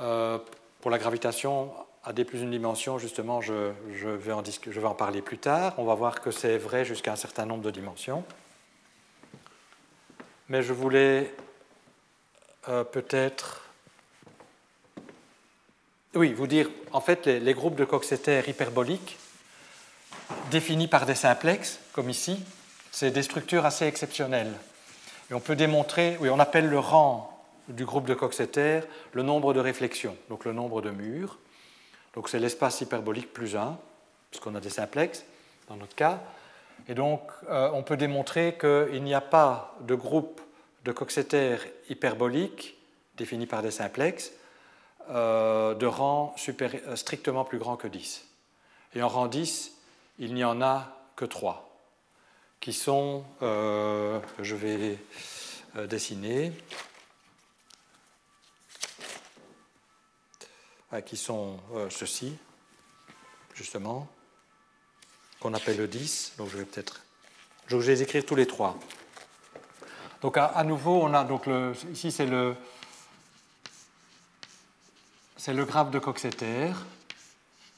Euh, 0.01 0.37
pour 0.81 0.91
la 0.91 0.97
gravitation 0.97 1.71
à 2.03 2.13
D 2.13 2.23
plus 2.23 2.41
une 2.41 2.51
dimension, 2.51 2.97
justement, 2.97 3.41
je, 3.41 3.73
vais 3.87 4.31
en 4.83 4.95
parler 4.95 5.21
plus 5.21 5.37
tard. 5.37 5.73
On 5.77 5.83
va 5.83 5.95
voir 5.95 6.21
que 6.21 6.31
c'est 6.31 6.57
vrai 6.57 6.85
jusqu'à 6.85 7.11
un 7.11 7.17
certain 7.17 7.45
nombre 7.45 7.63
de 7.63 7.71
dimensions 7.71 8.23
mais 10.49 10.63
je 10.63 10.73
voulais 10.73 11.33
euh, 12.67 12.83
peut-être 12.83 13.65
oui, 16.15 16.33
vous 16.33 16.47
dire, 16.47 16.67
en 16.91 17.01
fait, 17.01 17.27
les, 17.27 17.53
groupes 17.53 17.75
de 17.75 17.85
Coxeter 17.85 18.41
hyperboliques, 18.47 19.19
définis 20.49 20.87
par 20.87 21.05
des 21.05 21.13
simplexes, 21.13 21.79
comme 21.93 22.09
ici, 22.09 22.43
c'est 22.91 23.11
des 23.11 23.21
structures 23.21 23.63
assez 23.63 23.85
exceptionnelles. 23.85 24.53
Et 25.29 25.35
on 25.35 25.39
peut 25.39 25.55
démontrer, 25.55 26.17
oui, 26.19 26.29
on 26.31 26.39
appelle 26.39 26.67
le 26.67 26.79
rang 26.79 27.38
du 27.69 27.85
groupe 27.85 28.07
de 28.07 28.13
Coxeter 28.13 28.81
le 29.13 29.23
nombre 29.23 29.53
de 29.53 29.59
réflexions, 29.59 30.17
donc 30.29 30.45
le 30.45 30.53
nombre 30.53 30.81
de 30.81 30.89
murs. 30.89 31.37
Donc 32.13 32.29
c'est 32.29 32.39
l'espace 32.39 32.81
hyperbolique 32.81 33.31
plus 33.31 33.55
1, 33.55 33.77
puisqu'on 34.31 34.55
a 34.55 34.59
des 34.59 34.69
simplexes 34.69 35.25
dans 35.67 35.75
notre 35.75 35.95
cas. 35.95 36.21
Et 36.87 36.95
donc, 36.95 37.21
euh, 37.49 37.69
on 37.73 37.83
peut 37.83 37.97
démontrer 37.97 38.57
qu'il 38.59 39.03
n'y 39.03 39.13
a 39.13 39.21
pas 39.21 39.75
de 39.81 39.95
groupe 39.95 40.41
de 40.85 40.91
Coxeter 40.91 41.57
hyperbolique, 41.89 42.77
défini 43.17 43.45
par 43.45 43.61
des 43.61 43.71
simplexes, 43.71 44.31
euh, 45.09 45.75
de 45.75 45.85
rang 45.85 46.35
euh, 46.47 46.95
strictement 46.95 47.43
plus 47.43 47.59
grand 47.59 47.75
que 47.75 47.87
10. 47.87 48.25
Et 48.95 49.03
en 49.03 49.07
rang 49.07 49.27
10, 49.27 49.77
il 50.19 50.33
n'y 50.33 50.43
en 50.43 50.61
a 50.61 50.95
que 51.15 51.25
3, 51.25 51.69
qui 52.59 52.73
sont, 52.73 53.23
je 53.41 54.55
vais 54.55 54.97
dessiner, 55.87 56.51
qui 61.05 61.17
sont 61.17 61.59
ceux-ci, 61.89 62.35
justement 63.53 64.07
qu'on 65.39 65.53
appelle 65.53 65.77
le 65.77 65.87
10. 65.87 66.33
Donc 66.37 66.49
je 66.49 66.57
vais 66.57 66.65
peut-être. 66.65 67.01
Je 67.67 67.75
vais 67.77 67.93
les 67.93 68.01
écrire 68.01 68.25
tous 68.25 68.35
les 68.35 68.47
trois. 68.47 68.77
Donc 70.21 70.37
à, 70.37 70.63
nouveau, 70.63 71.01
on 71.01 71.13
a 71.13 71.23
donc 71.23 71.45
le, 71.45 71.73
ici 71.91 72.11
c'est 72.11 72.25
le 72.25 72.55
c'est 75.37 75.53
le 75.53 75.63
graphe 75.63 75.91
de 75.91 75.99
Coxeter. 75.99 76.71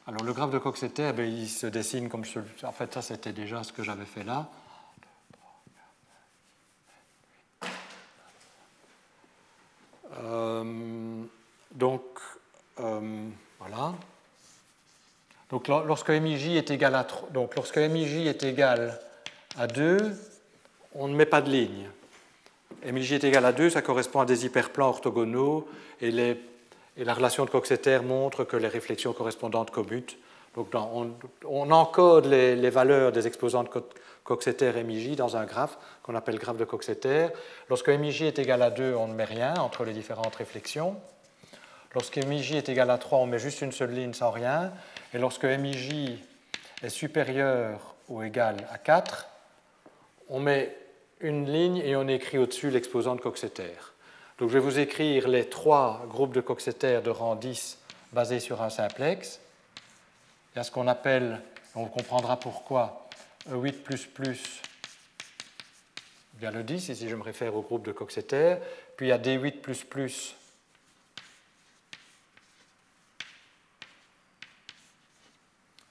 Alors 0.07 0.23
le 0.23 0.33
graphe 0.33 0.49
de 0.49 0.57
Coxeter, 0.57 1.13
ben, 1.13 1.31
il 1.31 1.47
se 1.47 1.67
dessine 1.67 2.09
comme 2.09 2.25
celui. 2.25 2.49
En 2.63 2.71
fait, 2.71 2.91
ça 2.93 3.01
c'était 3.01 3.33
déjà 3.33 3.63
ce 3.63 3.71
que 3.71 3.83
j'avais 3.83 4.05
fait 4.05 4.23
là. 4.23 4.49
Euh, 10.23 11.23
donc 11.71 12.03
euh, 12.03 12.30
voilà. 12.77 13.93
Donc 15.49 15.67
lorsque 15.67 16.09
MIJ 16.09 16.55
est 16.55 16.71
égal 16.71 16.95
à 16.95 17.05
donc 17.33 17.55
lorsque 17.55 17.77
MIJ 17.77 18.27
est 18.27 18.43
égal 18.43 18.99
à 19.57 19.67
2, 19.67 19.97
on 20.95 21.07
ne 21.07 21.15
met 21.15 21.25
pas 21.25 21.41
de 21.41 21.49
ligne. 21.49 21.89
MIJ 22.85 23.13
est 23.13 23.23
égal 23.25 23.45
à 23.45 23.51
2, 23.51 23.69
ça 23.69 23.81
correspond 23.81 24.21
à 24.21 24.25
des 24.25 24.45
hyperplans 24.45 24.87
orthogonaux 24.87 25.67
et, 25.99 26.09
les, 26.09 26.41
et 26.97 27.03
la 27.03 27.13
relation 27.13 27.45
de 27.45 27.49
Coxeter 27.49 27.99
montre 27.99 28.43
que 28.43 28.57
les 28.57 28.69
réflexions 28.69 29.13
correspondantes 29.13 29.71
commutent. 29.71 30.17
Donc 30.55 30.73
on, 31.45 31.71
encode 31.71 32.25
les, 32.25 32.69
valeurs 32.69 33.11
des 33.11 33.27
exposants 33.27 33.63
de 33.63 33.69
Coxeter 34.23 34.73
et 34.77 34.83
MIJ 34.83 35.15
dans 35.15 35.37
un 35.37 35.45
graphe 35.45 35.77
qu'on 36.03 36.15
appelle 36.15 36.39
graphe 36.39 36.57
de 36.57 36.65
Coxeter. 36.65 37.27
Lorsque 37.69 37.89
MIJ 37.89 38.23
est 38.23 38.39
égal 38.39 38.61
à 38.61 38.69
2, 38.69 38.93
on 38.95 39.07
ne 39.07 39.13
met 39.13 39.23
rien 39.23 39.53
entre 39.55 39.83
les 39.85 39.93
différentes 39.93 40.35
réflexions. 40.35 40.95
Lorsque 41.93 42.17
MIJ 42.17 42.53
est 42.53 42.69
égal 42.69 42.89
à 42.89 42.97
3, 42.97 43.19
on 43.19 43.25
met 43.25 43.39
juste 43.39 43.61
une 43.61 43.73
seule 43.73 43.91
ligne 43.91 44.13
sans 44.13 44.31
rien. 44.31 44.71
Et 45.13 45.17
lorsque 45.17 45.43
MIJ 45.43 46.19
est 46.81 46.89
supérieur 46.89 47.95
ou 48.07 48.23
égal 48.23 48.55
à 48.71 48.77
4, 48.77 49.27
on 50.29 50.39
met 50.39 50.75
une 51.19 51.51
ligne 51.51 51.77
et 51.77 51.95
on 51.95 52.07
écrit 52.07 52.37
au-dessus 52.37 52.69
l'exposant 52.69 53.15
de 53.15 53.21
Coxeter. 53.21 53.73
Donc 54.37 54.49
je 54.49 54.53
vais 54.53 54.59
vous 54.59 54.79
écrire 54.79 55.27
les 55.27 55.49
trois 55.49 56.05
groupes 56.07 56.33
de 56.33 56.41
Coxeter 56.41 57.01
de 57.03 57.09
rang 57.09 57.35
10 57.35 57.77
basés 58.13 58.39
sur 58.39 58.61
un 58.61 58.69
simplex. 58.69 59.39
Il 60.53 60.57
y 60.57 60.61
a 60.61 60.63
ce 60.63 60.71
qu'on 60.71 60.87
appelle, 60.87 61.41
on 61.75 61.85
comprendra 61.85 62.39
pourquoi, 62.39 63.09
E8 63.49 63.73
bien 66.39 66.51
le 66.51 66.63
10, 66.63 66.89
ici 66.89 67.07
je 67.07 67.15
me 67.15 67.21
réfère 67.21 67.55
au 67.55 67.61
groupe 67.61 67.85
de 67.85 67.91
Coxeter, 67.91 68.55
puis 68.97 69.07
il 69.07 69.09
y 69.09 69.11
a 69.11 69.19
D8 69.19 69.61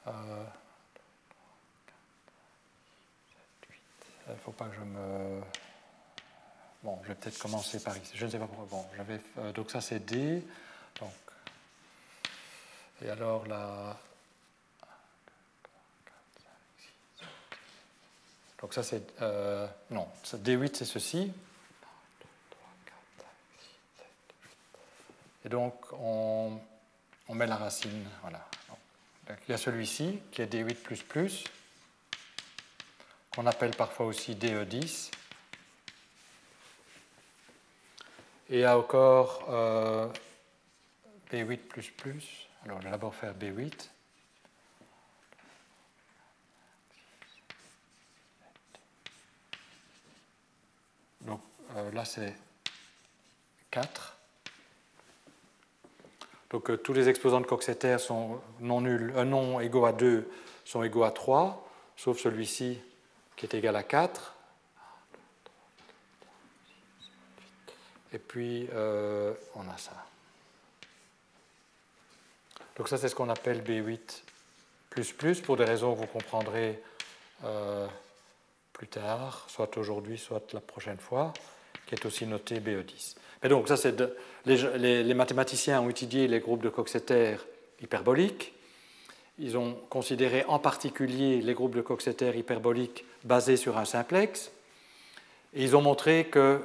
euh, 0.07 0.45
il 4.27 4.33
ne 4.33 4.39
faut 4.39 4.53
pas 4.53 4.67
que 4.67 4.77
je 4.77 4.81
me... 4.81 5.41
Bon, 6.83 6.99
je 7.03 7.09
vais 7.09 7.15
peut-être 7.15 7.39
commencer 7.39 7.83
par 7.83 7.97
ici. 7.97 8.13
Je 8.15 8.25
ne 8.25 8.31
sais 8.31 8.39
pas 8.39 8.47
pourquoi. 8.47 8.67
Bon, 8.67 8.87
j'avais... 8.97 9.21
Euh, 9.39 9.53
donc 9.53 9.71
ça 9.71 9.81
c'est 9.81 9.99
D. 10.01 10.47
Donc... 11.01 11.13
Et 13.03 13.11
alors 13.11 13.47
là... 13.47 13.99
Donc 18.61 18.73
ça 18.73 18.83
c'est... 18.83 19.21
Euh, 19.21 19.67
non, 19.91 20.09
D8 20.25 20.75
c'est 20.75 20.85
ceci. 20.85 21.33
Et 25.45 25.49
donc 25.49 25.75
on, 25.93 26.61
on 27.29 27.35
met 27.35 27.47
la 27.47 27.57
racine. 27.57 28.07
Voilà. 28.23 28.47
Il 29.47 29.53
y 29.53 29.55
a 29.55 29.59
celui-ci 29.59 30.20
qui 30.31 30.43
est 30.43 30.53
D8 30.53 31.45
qu'on 33.31 33.47
appelle 33.47 33.74
parfois 33.76 34.07
aussi 34.07 34.35
DE10. 34.35 35.11
Et 38.51 38.55
il 38.55 38.61
y 38.61 38.64
a 38.64 38.76
encore 38.76 39.47
euh, 39.49 40.09
B8. 41.31 41.61
Alors, 42.64 42.81
je 42.81 42.87
vais 42.87 42.91
d'abord 42.91 43.14
faire 43.14 43.35
B8. 43.35 43.89
Donc, 51.20 51.41
euh, 51.76 51.93
là, 51.93 52.05
c'est 52.05 52.35
4. 53.70 54.20
Donc, 56.51 56.71
euh, 56.71 56.77
tous 56.77 56.93
les 56.93 57.09
exposants 57.09 57.41
de 57.41 57.47
Coxeter 57.47 57.99
sont 57.99 58.41
non 58.61 58.81
nuls, 58.81 59.13
un 59.17 59.25
non 59.25 59.61
égaux 59.61 59.87
à 59.87 59.93
2 59.93 60.29
sont 60.65 60.83
égaux 60.83 61.05
à 61.05 61.13
3, 61.13 61.69
sauf 61.97 62.19
celui-ci 62.19 62.79
qui 63.37 63.47
est 63.47 63.55
égal 63.55 63.77
à 63.77 63.83
4. 63.83 64.35
Et 68.13 68.19
puis, 68.19 68.69
euh, 68.73 69.33
on 69.55 69.69
a 69.69 69.79
ça. 69.79 69.93
Donc 72.77 72.89
ça, 72.89 72.99
c'est 72.99 73.09
ce 73.09 73.15
qu'on 73.15 73.29
appelle 73.29 73.63
B8 73.63 74.23
pour 75.45 75.57
des 75.57 75.65
raisons 75.65 75.95
que 75.95 76.01
vous 76.01 76.07
comprendrez 76.07 76.83
euh, 77.45 77.87
plus 78.73 78.89
tard, 78.89 79.45
soit 79.49 79.77
aujourd'hui, 79.79 80.19
soit 80.19 80.53
la 80.53 80.61
prochaine 80.61 80.99
fois, 80.99 81.33
qui 81.87 81.95
est 81.95 82.05
aussi 82.05 82.27
noté 82.27 82.59
BE10. 82.59 83.17
Mais 83.43 83.49
donc, 83.49 83.68
ça, 83.68 83.76
les, 84.45 85.14
mathématiciens 85.14 85.80
ont 85.80 85.88
étudié 85.88 86.28
les 86.28 86.41
groupes 86.41 86.62
de 86.62 86.68
Coxeter 86.68 87.36
hyperboliques. 87.80 88.53
Ils 89.38 89.57
ont 89.57 89.78
considéré 89.88 90.45
en 90.49 90.59
particulier 90.59 91.41
les 91.41 91.55
groupes 91.55 91.74
de 91.74 91.80
Coxeter 91.80 92.36
hyperboliques 92.36 93.05
basés 93.24 93.57
sur 93.57 93.78
un 93.78 93.86
simplex. 93.86 94.51
Et 95.55 95.64
ils 95.64 95.74
ont 95.74 95.80
montré 95.80 96.26
que 96.26 96.61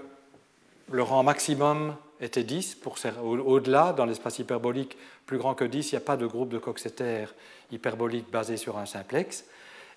le 0.91 1.01
rang 1.01 1.23
maximum 1.23 1.95
était 2.19 2.43
10. 2.43 2.77
Au-delà, 3.21 3.93
dans 3.93 4.05
l'espace 4.05 4.39
hyperbolique 4.39 4.97
plus 5.25 5.37
grand 5.37 5.55
que 5.55 5.63
10, 5.63 5.91
il 5.91 5.95
n'y 5.95 5.97
a 5.97 6.05
pas 6.05 6.17
de 6.17 6.27
groupe 6.27 6.49
de 6.49 6.57
Coxeter 6.57 7.27
hyperbolique 7.71 8.29
basé 8.29 8.57
sur 8.57 8.77
un 8.77 8.85
simplex. 8.85 9.45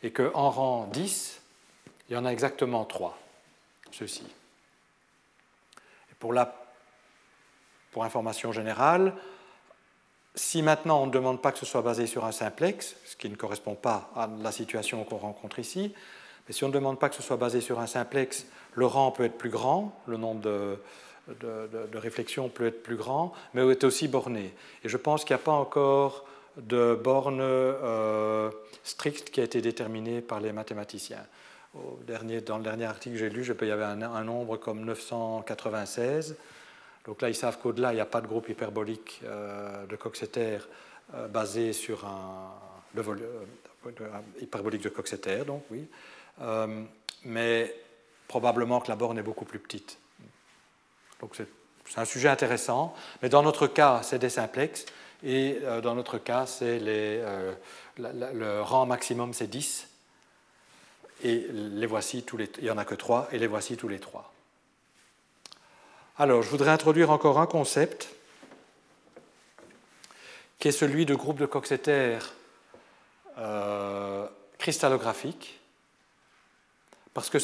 Et 0.05 0.13
qu'en 0.13 0.51
rang 0.51 0.89
10, 0.93 1.41
il 2.09 2.15
y 2.15 2.17
en 2.17 2.25
a 2.25 2.31
exactement 2.31 2.85
3, 2.85 3.19
ceux-ci. 3.91 4.23
Pour, 6.19 6.33
la, 6.33 6.68
pour 7.93 8.05
information 8.05 8.53
générale, 8.53 9.15
si 10.35 10.63
maintenant 10.63 11.03
on 11.03 11.07
ne 11.07 11.11
demande 11.11 11.43
pas 11.43 11.53
que 11.53 11.59
ce 11.59 11.67
soit 11.67 11.83
basé 11.83 12.07
sur 12.07 12.25
un 12.25 12.33
simplex, 12.33 12.97
ce 13.05 13.17
qui 13.17 13.29
ne 13.29 13.35
correspond 13.35 13.75
pas 13.75 14.11
à 14.15 14.29
la 14.41 14.53
situation 14.53 15.03
qu'on 15.05 15.17
rencontre 15.17 15.59
ici, 15.59 15.93
mais 16.47 16.55
si 16.55 16.65
on 16.65 16.69
ne 16.69 16.73
demande 16.73 16.99
pas 16.99 17.09
que 17.09 17.15
ce 17.15 17.23
soit 17.23 17.37
basé 17.37 17.61
sur 17.61 17.81
un 17.81 17.87
simplex, 17.87 18.47
le 18.75 18.87
rang 18.87 19.11
peut 19.11 19.25
être 19.25 19.37
plus 19.37 19.51
grand, 19.51 20.01
le 20.07 20.17
nombre 20.17 20.41
de, 20.41 20.79
réflexions 21.95 22.49
peut 22.49 22.67
être 22.67 22.83
plus 22.83 22.97
grand, 22.97 23.33
mais 23.53 23.67
est 23.69 23.85
aussi 23.85 24.09
borné. 24.09 24.55
Et 24.85 24.89
je 24.89 24.97
pense 24.97 25.25
qu'il 25.25 25.35
n'y 25.35 25.43
a 25.43 25.45
pas 25.45 25.53
encore 25.53 26.25
de 26.57 26.95
borne 26.95 27.41
euh, 27.41 28.51
stricte 28.83 29.31
qui 29.31 29.41
a 29.41 29.45
été 29.45 29.61
déterminée 29.61 30.21
par 30.21 30.41
les 30.41 30.53
mathématiciens. 30.53 31.25
Dans 31.75 32.59
le 32.59 32.63
dernier 32.65 32.87
article 32.87 33.15
que 33.15 33.21
j'ai 33.21 33.29
lu, 33.29 33.47
il 33.61 33.69
y 33.69 33.71
avait 33.71 33.85
un 33.85 34.25
nombre 34.25 34.57
comme 34.57 34.85
996. 34.85 36.37
Donc 37.09 37.23
là, 37.23 37.31
ils 37.31 37.35
savent 37.35 37.59
qu'au-delà, 37.59 37.93
il 37.93 37.95
n'y 37.95 38.03
a 38.03 38.07
pas 38.07 38.21
de 38.21 38.27
groupe 38.27 38.51
hyperbolique 38.51 39.23
euh, 39.25 39.87
de 39.87 39.97
Coxeter 39.97 40.59
euh, 41.15 41.27
basé 41.27 41.73
sur 41.73 42.05
un 42.05 42.53
euh, 42.99 44.11
hyperbolique 44.43 44.83
de 44.83 44.91
Coxeter, 44.91 45.47
donc 45.47 45.63
oui, 45.71 45.87
mais 47.25 47.75
probablement 48.29 48.81
que 48.81 48.89
la 48.89 48.97
borne 48.97 49.19
est 49.19 49.23
beaucoup 49.23 49.47
plus 49.47 49.59
petite. 49.59 49.99
Donc 51.21 51.35
c'est 51.35 51.99
un 51.99 52.05
sujet 52.05 52.29
intéressant, 52.29 52.95
mais 53.23 53.31
dans 53.31 53.43
notre 53.43 53.69
cas, 53.69 54.03
c'est 54.03 54.19
des 54.19 54.29
simplex, 54.29 54.85
et 55.25 55.61
dans 55.83 55.95
notre 55.95 56.19
cas, 56.19 56.45
le 56.61 58.61
rang 58.61 58.85
maximum, 58.85 59.33
c'est 59.33 59.47
10, 59.47 59.89
et 61.25 61.47
les 61.51 61.87
voici 61.87 62.23
il 62.59 62.65
n'y 62.65 62.71
en 62.71 62.77
a 62.77 62.85
que 62.85 62.95
3, 62.95 63.29
et 63.33 63.39
les 63.39 63.47
voici 63.47 63.79
tous 63.79 63.89
les 63.89 63.99
3. 63.99 64.31
Alors, 66.21 66.43
je 66.43 66.49
voudrais 66.49 66.73
introduire 66.73 67.13
encore 67.13 67.39
un 67.39 67.47
concept 67.47 68.09
qui 70.59 70.67
est 70.67 70.73
celui 70.73 71.07
de 71.07 71.15
groupe 71.15 71.39
de 71.39 71.47
Coxeter 71.47 72.19
euh, 73.39 74.27
cristallographique, 74.59 75.61
parce 77.15 77.31
que, 77.31 77.39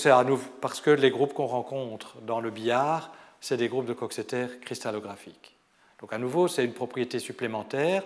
parce 0.60 0.80
que 0.80 0.90
les 0.90 1.12
groupes 1.12 1.34
qu'on 1.34 1.46
rencontre 1.46 2.16
dans 2.22 2.40
le 2.40 2.50
billard, 2.50 3.12
c'est 3.40 3.56
des 3.56 3.68
groupes 3.68 3.86
de 3.86 3.92
Coxeter 3.92 4.48
cristallographiques. 4.60 5.54
Donc 6.00 6.12
à 6.12 6.18
nouveau, 6.18 6.48
c'est 6.48 6.64
une 6.64 6.74
propriété 6.74 7.20
supplémentaire 7.20 8.02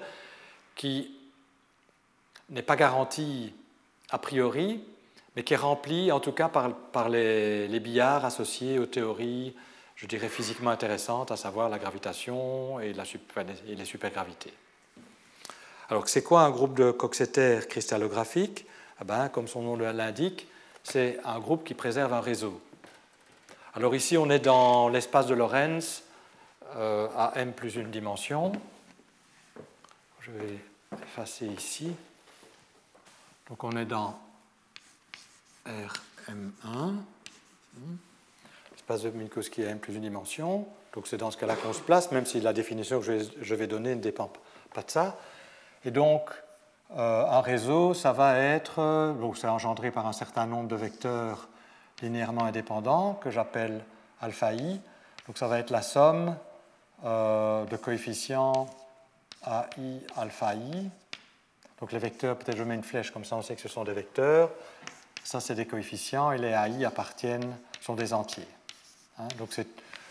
qui 0.75 1.17
n'est 2.51 2.61
pas 2.61 2.77
garantie 2.77 3.55
a 4.11 4.19
priori, 4.19 4.85
mais 5.35 5.45
qui 5.45 5.55
est 5.55 5.57
remplie 5.57 6.13
en 6.13 6.21
tout 6.21 6.33
cas 6.33 6.51
par, 6.51 7.09
les 7.09 7.81
billards 7.81 8.27
associés 8.27 8.79
aux 8.79 8.85
théories 8.85 9.55
je 9.99 10.07
dirais, 10.07 10.29
physiquement 10.29 10.71
intéressante, 10.71 11.33
à 11.33 11.37
savoir 11.37 11.69
la 11.69 11.79
gravitation 11.79 12.79
et, 12.79 12.95
les 13.67 13.85
supergravités. 13.85 14.55
Alors, 15.91 16.09
c'est 16.09 16.23
quoi 16.23 16.43
un 16.43 16.51
groupe 16.51 16.75
de 16.75 16.93
Coxeter 16.93 17.61
cristallographique? 17.69 18.65
Eh 19.01 19.05
ben, 19.05 19.29
Comme 19.29 19.49
son 19.49 19.63
nom 19.63 19.77
l'indique, 19.77 20.47
c'est 20.85 21.19
un 21.25 21.41
groupe 21.41 21.65
qui 21.65 21.75
préserve 21.75 22.13
un 22.13 22.21
réseau. 22.21 22.61
Alors 23.75 23.95
ici, 23.95 24.17
on 24.17 24.31
est 24.31 24.39
dans 24.39 24.89
l'espace 24.89 25.27
de 25.27 25.35
Lorentz 25.35 26.05
euh, 26.77 27.09
à 27.17 27.33
m 27.37 27.53
plus 27.53 27.75
une 27.75 27.91
dimension. 27.91 28.53
Je 30.21 30.31
vais 30.31 30.59
effacer 31.03 31.47
ici. 31.47 31.93
Donc 33.49 33.65
on 33.65 33.73
est 33.73 33.85
dans 33.85 34.19
Rm1 35.67 36.95
espace 38.89 39.03
de 39.03 39.11
Minkowski 39.11 39.65
à 39.65 39.69
m 39.69 39.79
plus 39.79 39.97
une 39.97 40.01
dimension. 40.01 40.67
Donc 40.95 41.09
c'est 41.09 41.19
dans 41.19 41.31
ce 41.31 41.37
cas-là 41.37 41.57
qu'on 41.57 41.75
se 41.75 41.83
place, 41.83 42.11
même 42.11 42.25
si 42.25 42.41
la 42.41 42.55
définition 42.55 43.01
que 43.01 43.19
je 43.39 43.55
vais 43.55 43.67
donner 43.67 43.95
ne 43.95 44.01
dépend 44.01 44.31
pas 44.73 44.83
de 44.83 44.91
ça. 44.91 45.19
Et 45.85 45.91
donc, 45.91 46.31
euh, 46.97 47.27
un 47.27 47.43
réseau, 47.43 47.93
ça 47.93 48.13
va 48.13 48.39
être, 48.39 49.15
donc 49.21 49.37
c'est 49.37 49.47
engendré 49.47 49.91
par 49.91 50.07
un 50.07 50.15
certain 50.15 50.47
nombre 50.47 50.69
de 50.69 50.77
vecteurs 50.77 51.49
linéairement 52.01 52.45
indépendants 52.45 53.13
que 53.13 53.31
j'appelle 53.31 53.85
alpha 54.23 54.55
i. 54.55 54.81
Donc 55.27 55.37
ça 55.37 55.49
va 55.49 55.59
être 55.59 55.71
la 55.71 55.83
somme 55.83 56.35
euh, 57.05 57.67
de 57.67 57.77
coefficients 57.77 58.69
AI 59.47 60.01
alpha 60.17 60.55
i. 60.55 60.91
Donc 61.81 61.93
les 61.93 61.99
vecteurs, 61.99 62.39
peut-être 62.39 62.57
je 62.57 62.63
mets 62.63 62.75
une 62.75 62.83
flèche 62.83 63.11
comme 63.11 63.27
ça, 63.27 63.37
on 63.37 63.43
sait 63.43 63.55
que 63.55 63.61
ce 63.61 63.69
sont 63.69 63.85
des 63.85 63.93
vecteurs. 63.93 64.49
Ça, 65.25 65.41
c'est 65.41 65.55
des 65.55 65.67
coefficients 65.67 66.33
et 66.33 66.39
les 66.39 66.49
AI 66.49 66.87
appartiennent, 66.87 67.55
sont 67.83 67.95
des 67.95 68.15
entiers. 68.15 68.49
Hein, 69.19 69.29
donc 69.39 69.51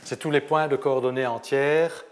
c'est 0.03 0.18
tous 0.18 0.32
les 0.32 0.41
points 0.41 0.68
de 0.68 0.76
coordonnées 0.76 1.26
entières 1.26 2.05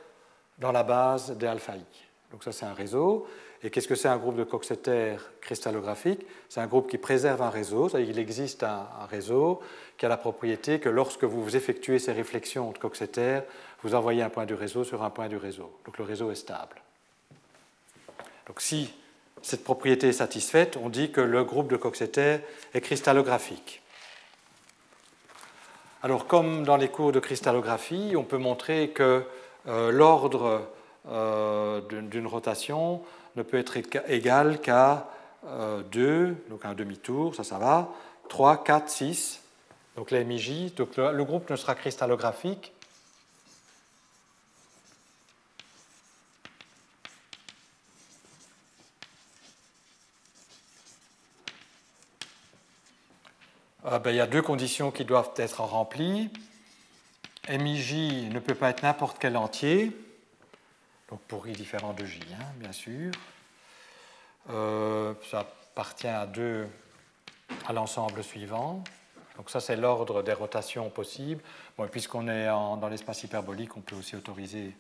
dans 0.59 0.71
la 0.71 0.83
base 0.83 1.31
des 1.37 1.47
alpha 1.47 1.75
i. 1.75 1.83
Donc 2.31 2.43
ça 2.43 2.51
c'est 2.51 2.65
un 2.65 2.73
réseau. 2.73 3.27
Et 3.63 3.71
qu'est-ce 3.71 3.87
que 3.87 3.95
c'est 3.95 4.07
un 4.07 4.17
groupe 4.17 4.35
de 4.35 4.43
Coxeter 4.43 5.15
cristallographique 5.41 6.23
C'est 6.49 6.59
un 6.59 6.67
groupe 6.67 6.87
qui 6.87 6.99
préserve 6.99 7.41
un 7.41 7.49
réseau, 7.49 7.87
qu'il 7.87 8.19
existe 8.19 8.61
un, 8.61 8.87
réseau 9.09 9.59
qui 9.97 10.05
a 10.05 10.09
la 10.09 10.17
propriété 10.17 10.79
que 10.79 10.89
lorsque 10.89 11.23
vous 11.23 11.55
effectuez 11.55 11.97
ces 11.97 12.11
réflexions 12.11 12.71
de 12.71 12.77
Coxeter, 12.77 13.39
vous 13.81 13.95
envoyez 13.95 14.21
un 14.21 14.29
point 14.29 14.45
du 14.45 14.53
réseau 14.53 14.83
sur 14.83 15.03
un 15.03 15.09
point 15.09 15.29
du 15.29 15.37
réseau. 15.37 15.71
Donc 15.85 15.97
le 15.97 16.03
réseau 16.03 16.29
est 16.29 16.35
stable. 16.35 16.81
Donc 18.45 18.61
si 18.61 18.93
cette 19.41 19.63
propriété 19.63 20.09
est 20.09 20.13
satisfaite, 20.13 20.77
on 20.77 20.89
dit 20.89 21.11
que 21.11 21.21
le 21.21 21.43
groupe 21.43 21.69
de 21.69 21.77
Coxeter 21.77 22.39
est 22.73 22.81
cristallographique. 22.81 23.81
Alors 26.05 26.27
comme 26.27 26.65
dans 26.65 26.77
les 26.77 26.89
cours 26.89 27.11
de 27.11 27.19
cristallographie, 27.19 28.13
on 28.15 28.21
peut 28.21 28.37
montrer 28.37 28.89
que 28.89 29.23
euh, 29.67 29.91
l'ordre 29.91 30.61
euh, 31.09 31.81
d'une 31.81 32.27
rotation 32.27 33.01
ne 33.35 33.41
peut 33.41 33.57
être 33.57 33.75
égal 34.07 34.61
qu'à 34.61 35.09
2, 35.91 35.99
euh, 35.99 36.33
donc 36.51 36.63
un 36.63 36.75
demi-tour, 36.75 37.33
ça, 37.33 37.43
ça 37.43 37.57
va, 37.57 37.89
3, 38.29 38.63
4, 38.63 38.87
6, 38.87 39.41
donc 39.95 40.11
la 40.11 40.23
MIJ. 40.23 40.75
Donc 40.75 40.95
le, 40.95 41.23
groupe 41.23 41.49
ne 41.49 41.55
sera 41.55 41.73
cristallographique 41.73 42.74
ah 53.87 53.99
ben, 53.99 54.09
il 54.09 54.17
y 54.17 54.19
a 54.19 54.25
deux 54.25 54.41
conditions 54.41 54.89
qui 54.89 55.05
doivent 55.05 55.29
être 55.37 55.61
remplies. 55.61 56.31
MIJ 57.47 58.29
ne 58.31 58.39
peut 58.39 58.55
pas 58.55 58.71
être 58.71 58.81
n'importe 58.81 59.17
quel 59.19 59.37
entier, 59.37 59.95
donc 61.09 61.19
pour 61.27 61.47
i 61.47 61.51
différent 61.51 61.93
de 61.93 62.03
j, 62.03 62.19
hein, 62.33 62.45
bien 62.55 62.71
sûr. 62.71 63.11
Euh, 64.49 65.13
ça 65.29 65.41
appartient 65.41 66.07
à 66.07 66.25
deux 66.25 66.67
à 67.67 67.73
l'ensemble 67.73 68.23
suivant. 68.23 68.83
Donc 69.37 69.51
ça, 69.51 69.59
c'est 69.59 69.75
l'ordre 69.75 70.23
des 70.23 70.33
rotations 70.33 70.89
possibles. 70.89 71.43
Bon, 71.77 71.87
Puisqu'on 71.87 72.27
est 72.27 72.47
dans 72.47 72.89
l'espace 72.89 73.23
hyperbolique, 73.23 73.77
on 73.77 73.81
peut 73.81 73.95
aussi 73.95 74.15
autoriser 74.15 74.75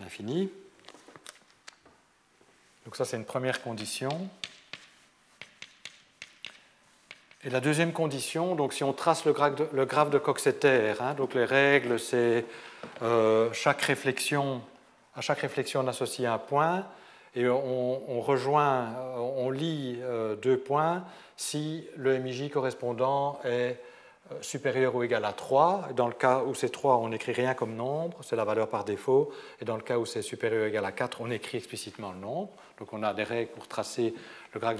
l'infini. 0.00 0.50
Donc 2.84 2.96
ça, 2.96 3.04
c'est 3.04 3.18
une 3.18 3.24
première 3.24 3.62
condition. 3.62 4.28
Et 7.44 7.50
la 7.50 7.58
deuxième 7.58 7.92
condition, 7.92 8.54
donc 8.54 8.72
si 8.72 8.84
on 8.84 8.92
trace 8.92 9.24
le 9.24 9.32
graphe 9.32 9.56
de, 9.56 9.66
le 9.74 10.18
Coxeter, 10.20 10.94
hein, 11.00 11.14
donc 11.14 11.34
les 11.34 11.44
règles, 11.44 11.98
c'est 11.98 12.44
euh, 13.02 13.52
chaque 13.52 13.82
réflexion, 13.82 14.62
à 15.16 15.22
chaque 15.22 15.40
réflexion 15.40 15.80
on 15.80 15.88
associe 15.88 16.30
un 16.30 16.38
point, 16.38 16.86
et 17.34 17.48
on, 17.48 18.20
rejoint, 18.20 18.90
on 19.16 19.50
lit 19.50 19.98
euh, 20.02 20.36
deux 20.36 20.56
points 20.56 21.02
si 21.36 21.84
le 21.96 22.16
MIJ 22.18 22.48
correspondant 22.48 23.40
est 23.44 23.80
euh, 24.30 24.36
supérieur 24.40 24.94
ou 24.94 25.02
égal 25.02 25.24
à 25.24 25.32
3. 25.32 25.88
Dans 25.96 26.06
le 26.06 26.12
cas 26.12 26.42
où 26.42 26.54
c'est 26.54 26.68
3, 26.68 26.98
on 26.98 27.08
n'écrit 27.08 27.32
rien 27.32 27.54
comme 27.54 27.74
nombre, 27.74 28.18
c'est 28.22 28.36
la 28.36 28.44
valeur 28.44 28.68
par 28.68 28.84
défaut. 28.84 29.32
Et 29.60 29.64
dans 29.64 29.76
le 29.76 29.82
cas 29.82 29.98
où 29.98 30.06
c'est 30.06 30.22
supérieur 30.22 30.64
ou 30.64 30.68
égal 30.68 30.84
à 30.84 30.92
4, 30.92 31.20
on 31.20 31.30
écrit 31.30 31.58
explicitement 31.58 32.12
le 32.12 32.18
nombre. 32.18 32.50
Donc 32.78 32.92
on 32.92 33.02
a 33.02 33.12
des 33.14 33.24
règles 33.24 33.50
pour 33.50 33.66
tracer 33.66 34.14
le 34.54 34.60
graphe 34.60 34.76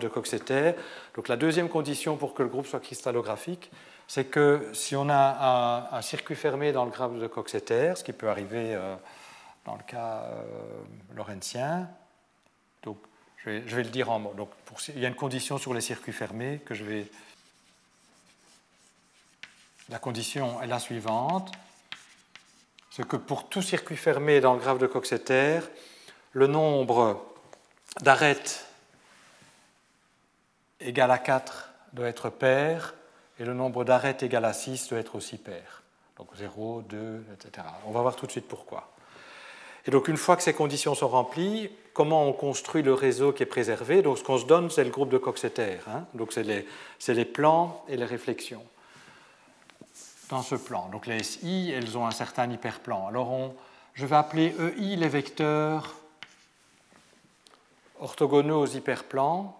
de, 0.00 0.08
Coxeter. 0.08 0.74
Donc 1.14 1.28
la 1.28 1.36
deuxième 1.36 1.68
condition 1.68 2.16
pour 2.16 2.34
que 2.34 2.42
le 2.42 2.48
groupe 2.48 2.66
soit 2.66 2.80
cristallographique, 2.80 3.70
c'est 4.06 4.26
que 4.26 4.68
si 4.72 4.94
on 4.94 5.08
a 5.08 5.88
un, 5.92 6.02
circuit 6.02 6.36
fermé 6.36 6.72
dans 6.72 6.84
le 6.84 6.90
graphe 6.90 7.18
de 7.18 7.26
Coxeter, 7.26 7.94
ce 7.96 8.04
qui 8.04 8.12
peut 8.12 8.28
arriver 8.28 8.74
euh, 8.74 8.96
dans 9.64 9.76
le 9.76 9.82
cas 9.82 10.24
euh. 10.30 11.84
Donc, 12.82 12.98
je 13.44 13.50
vais, 13.50 13.82
le 13.82 13.90
dire 13.90 14.10
en 14.10 14.18
mots. 14.18 14.34
Donc, 14.36 14.50
il 14.88 15.00
y 15.00 15.04
a 15.04 15.08
une 15.08 15.14
condition 15.14 15.58
sur 15.58 15.74
les 15.74 15.80
circuits 15.80 16.12
fermés 16.12 16.60
que 16.64 16.74
je 16.74 16.84
vais. 16.84 17.06
La 19.88 19.98
condition 19.98 20.60
est 20.62 20.66
la 20.66 20.78
suivante 20.78 21.52
c'est 22.96 23.06
que 23.06 23.16
pour 23.16 23.50
tout 23.50 23.60
circuit 23.60 23.96
fermé 23.96 24.40
dans 24.40 24.54
le 24.54 24.58
graphe 24.58 24.78
de 24.78 24.86
Coxeter, 24.86 25.60
le 26.32 26.46
nombre 26.46 27.22
d'arêtes 28.00 28.65
égal 30.80 31.10
à 31.10 31.18
4 31.18 31.70
doit 31.92 32.08
être 32.08 32.30
pair 32.30 32.94
et 33.38 33.44
le 33.44 33.54
nombre 33.54 33.84
d'arêtes 33.84 34.22
égal 34.22 34.44
à 34.44 34.52
6 34.52 34.88
doit 34.88 34.98
être 34.98 35.14
aussi 35.14 35.38
pair. 35.38 35.82
Donc 36.16 36.28
0, 36.36 36.82
2, 36.88 37.24
etc. 37.34 37.66
On 37.86 37.90
va 37.90 38.00
voir 38.00 38.16
tout 38.16 38.26
de 38.26 38.30
suite 38.30 38.48
pourquoi. 38.48 38.90
Et 39.86 39.90
donc 39.90 40.08
une 40.08 40.16
fois 40.16 40.36
que 40.36 40.42
ces 40.42 40.54
conditions 40.54 40.94
sont 40.94 41.08
remplies, 41.08 41.70
comment 41.92 42.26
on 42.26 42.32
construit 42.32 42.82
le 42.82 42.92
réseau 42.92 43.32
qui 43.32 43.42
est 43.42 43.46
préservé? 43.46 44.02
Donc 44.02 44.18
ce 44.18 44.24
qu'on 44.24 44.38
se 44.38 44.46
donne, 44.46 44.70
c'est 44.70 44.84
le 44.84 44.90
groupe 44.90 45.10
de 45.10 45.18
Coxeter. 45.18 45.78
Hein. 45.88 46.04
donc 46.14 46.32
c'est 46.32 46.42
les, 46.42 46.66
les, 47.08 47.24
plans 47.24 47.84
et 47.88 47.96
les 47.96 48.04
réflexions 48.04 48.64
dans 50.30 50.42
ce 50.42 50.56
plan. 50.56 50.88
Donc 50.88 51.06
les 51.06 51.22
SI, 51.22 51.72
elles 51.74 51.96
ont 51.96 52.06
un 52.06 52.10
certain 52.10 52.50
hyperplan. 52.50 53.06
Alors 53.06 53.30
on, 53.30 53.54
je 53.94 54.06
vais 54.06 54.16
appeler 54.16 54.54
EI 54.78 54.96
les 54.96 55.08
vecteurs 55.08 55.94
orthogonaux 58.00 58.62
aux 58.62 58.66
hyperplans 58.66 59.56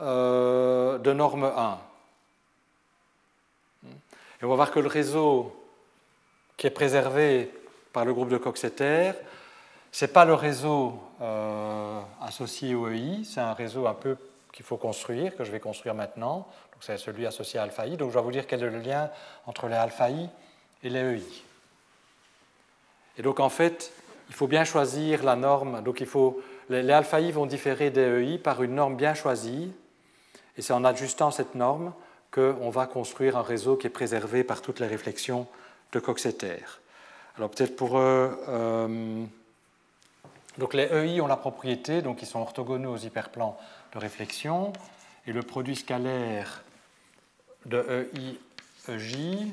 euh, 0.00 0.98
de 0.98 1.12
norme 1.12 1.44
1. 1.44 1.78
Et 4.40 4.44
on 4.44 4.48
va 4.48 4.54
voir 4.54 4.70
que 4.70 4.80
le 4.80 4.88
réseau 4.88 5.54
qui 6.56 6.66
est 6.66 6.70
préservé 6.70 7.52
par 7.92 8.04
le 8.04 8.14
groupe 8.14 8.28
de 8.28 8.38
Coxeter 8.38 9.12
ce 9.92 10.04
n'est 10.04 10.12
pas 10.12 10.24
le 10.24 10.34
réseau 10.34 11.00
euh, 11.20 12.00
associé 12.20 12.74
au 12.74 12.88
EI, 12.88 13.22
c'est 13.24 13.40
un 13.40 13.54
réseau 13.54 13.86
un 13.86 13.94
peu 13.94 14.16
qu'il 14.52 14.64
faut 14.64 14.76
construire, 14.76 15.36
que 15.36 15.44
je 15.44 15.50
vais 15.50 15.60
construire 15.60 15.94
maintenant. 15.94 16.46
C'est 16.80 16.96
celui 16.96 17.26
associé 17.26 17.58
à 17.58 17.64
alpha 17.64 17.86
i. 17.86 17.96
Donc 17.96 18.10
je 18.10 18.14
vais 18.14 18.24
vous 18.24 18.30
dire 18.30 18.46
quel 18.46 18.62
est 18.62 18.70
le 18.70 18.78
lien 18.78 19.10
entre 19.46 19.66
les 19.66 19.74
alpha 19.74 20.08
i 20.10 20.28
et 20.82 20.88
les 20.88 21.16
EI. 21.18 21.22
Et 23.18 23.22
donc 23.22 23.38
en 23.38 23.50
fait, 23.50 23.92
il 24.28 24.34
faut 24.34 24.46
bien 24.46 24.64
choisir 24.64 25.22
la 25.24 25.36
norme. 25.36 25.82
Donc 25.82 26.00
il 26.00 26.06
faut, 26.06 26.40
les, 26.70 26.82
les 26.82 26.92
alpha 26.92 27.20
i 27.20 27.32
vont 27.32 27.46
différer 27.46 27.90
des 27.90 28.00
EI 28.00 28.38
par 28.38 28.62
une 28.62 28.76
norme 28.76 28.96
bien 28.96 29.12
choisie. 29.12 29.72
Et 30.56 30.62
c'est 30.62 30.72
en 30.72 30.84
ajustant 30.84 31.30
cette 31.30 31.54
norme 31.54 31.92
qu'on 32.30 32.70
va 32.70 32.86
construire 32.86 33.36
un 33.36 33.42
réseau 33.42 33.76
qui 33.76 33.86
est 33.86 33.90
préservé 33.90 34.44
par 34.44 34.62
toutes 34.62 34.80
les 34.80 34.86
réflexions 34.86 35.46
de 35.92 35.98
Coxeter. 35.98 36.64
Alors 37.36 37.50
peut-être 37.50 37.76
pour 37.76 37.98
euh, 37.98 38.28
euh 38.48 39.24
donc 40.58 40.74
les 40.74 40.82
EI 40.82 41.20
ont 41.20 41.26
la 41.26 41.36
propriété, 41.36 42.02
donc 42.02 42.22
ils 42.22 42.26
sont 42.26 42.40
orthogonaux 42.40 42.92
aux 42.92 42.98
hyperplans 42.98 43.56
de 43.94 43.98
réflexion, 43.98 44.72
et 45.26 45.32
le 45.32 45.42
produit 45.42 45.76
scalaire 45.76 46.64
de 47.66 48.08
EI 48.14 48.38
EJ, 48.88 49.46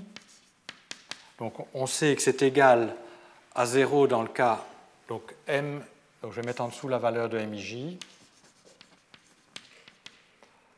donc 1.40 1.54
on 1.74 1.86
sait 1.86 2.16
que 2.16 2.22
c'est 2.22 2.42
égal 2.42 2.96
à 3.54 3.66
0 3.66 4.08
dans 4.08 4.22
le 4.22 4.28
cas, 4.28 4.66
donc 5.08 5.36
M, 5.48 5.82
donc 6.22 6.32
je 6.32 6.42
vais 6.42 6.48
mettre 6.48 6.62
en 6.62 6.68
dessous 6.68 6.88
la 6.88 6.98
valeur 6.98 7.30
de 7.30 7.38
MIJ. 7.40 7.98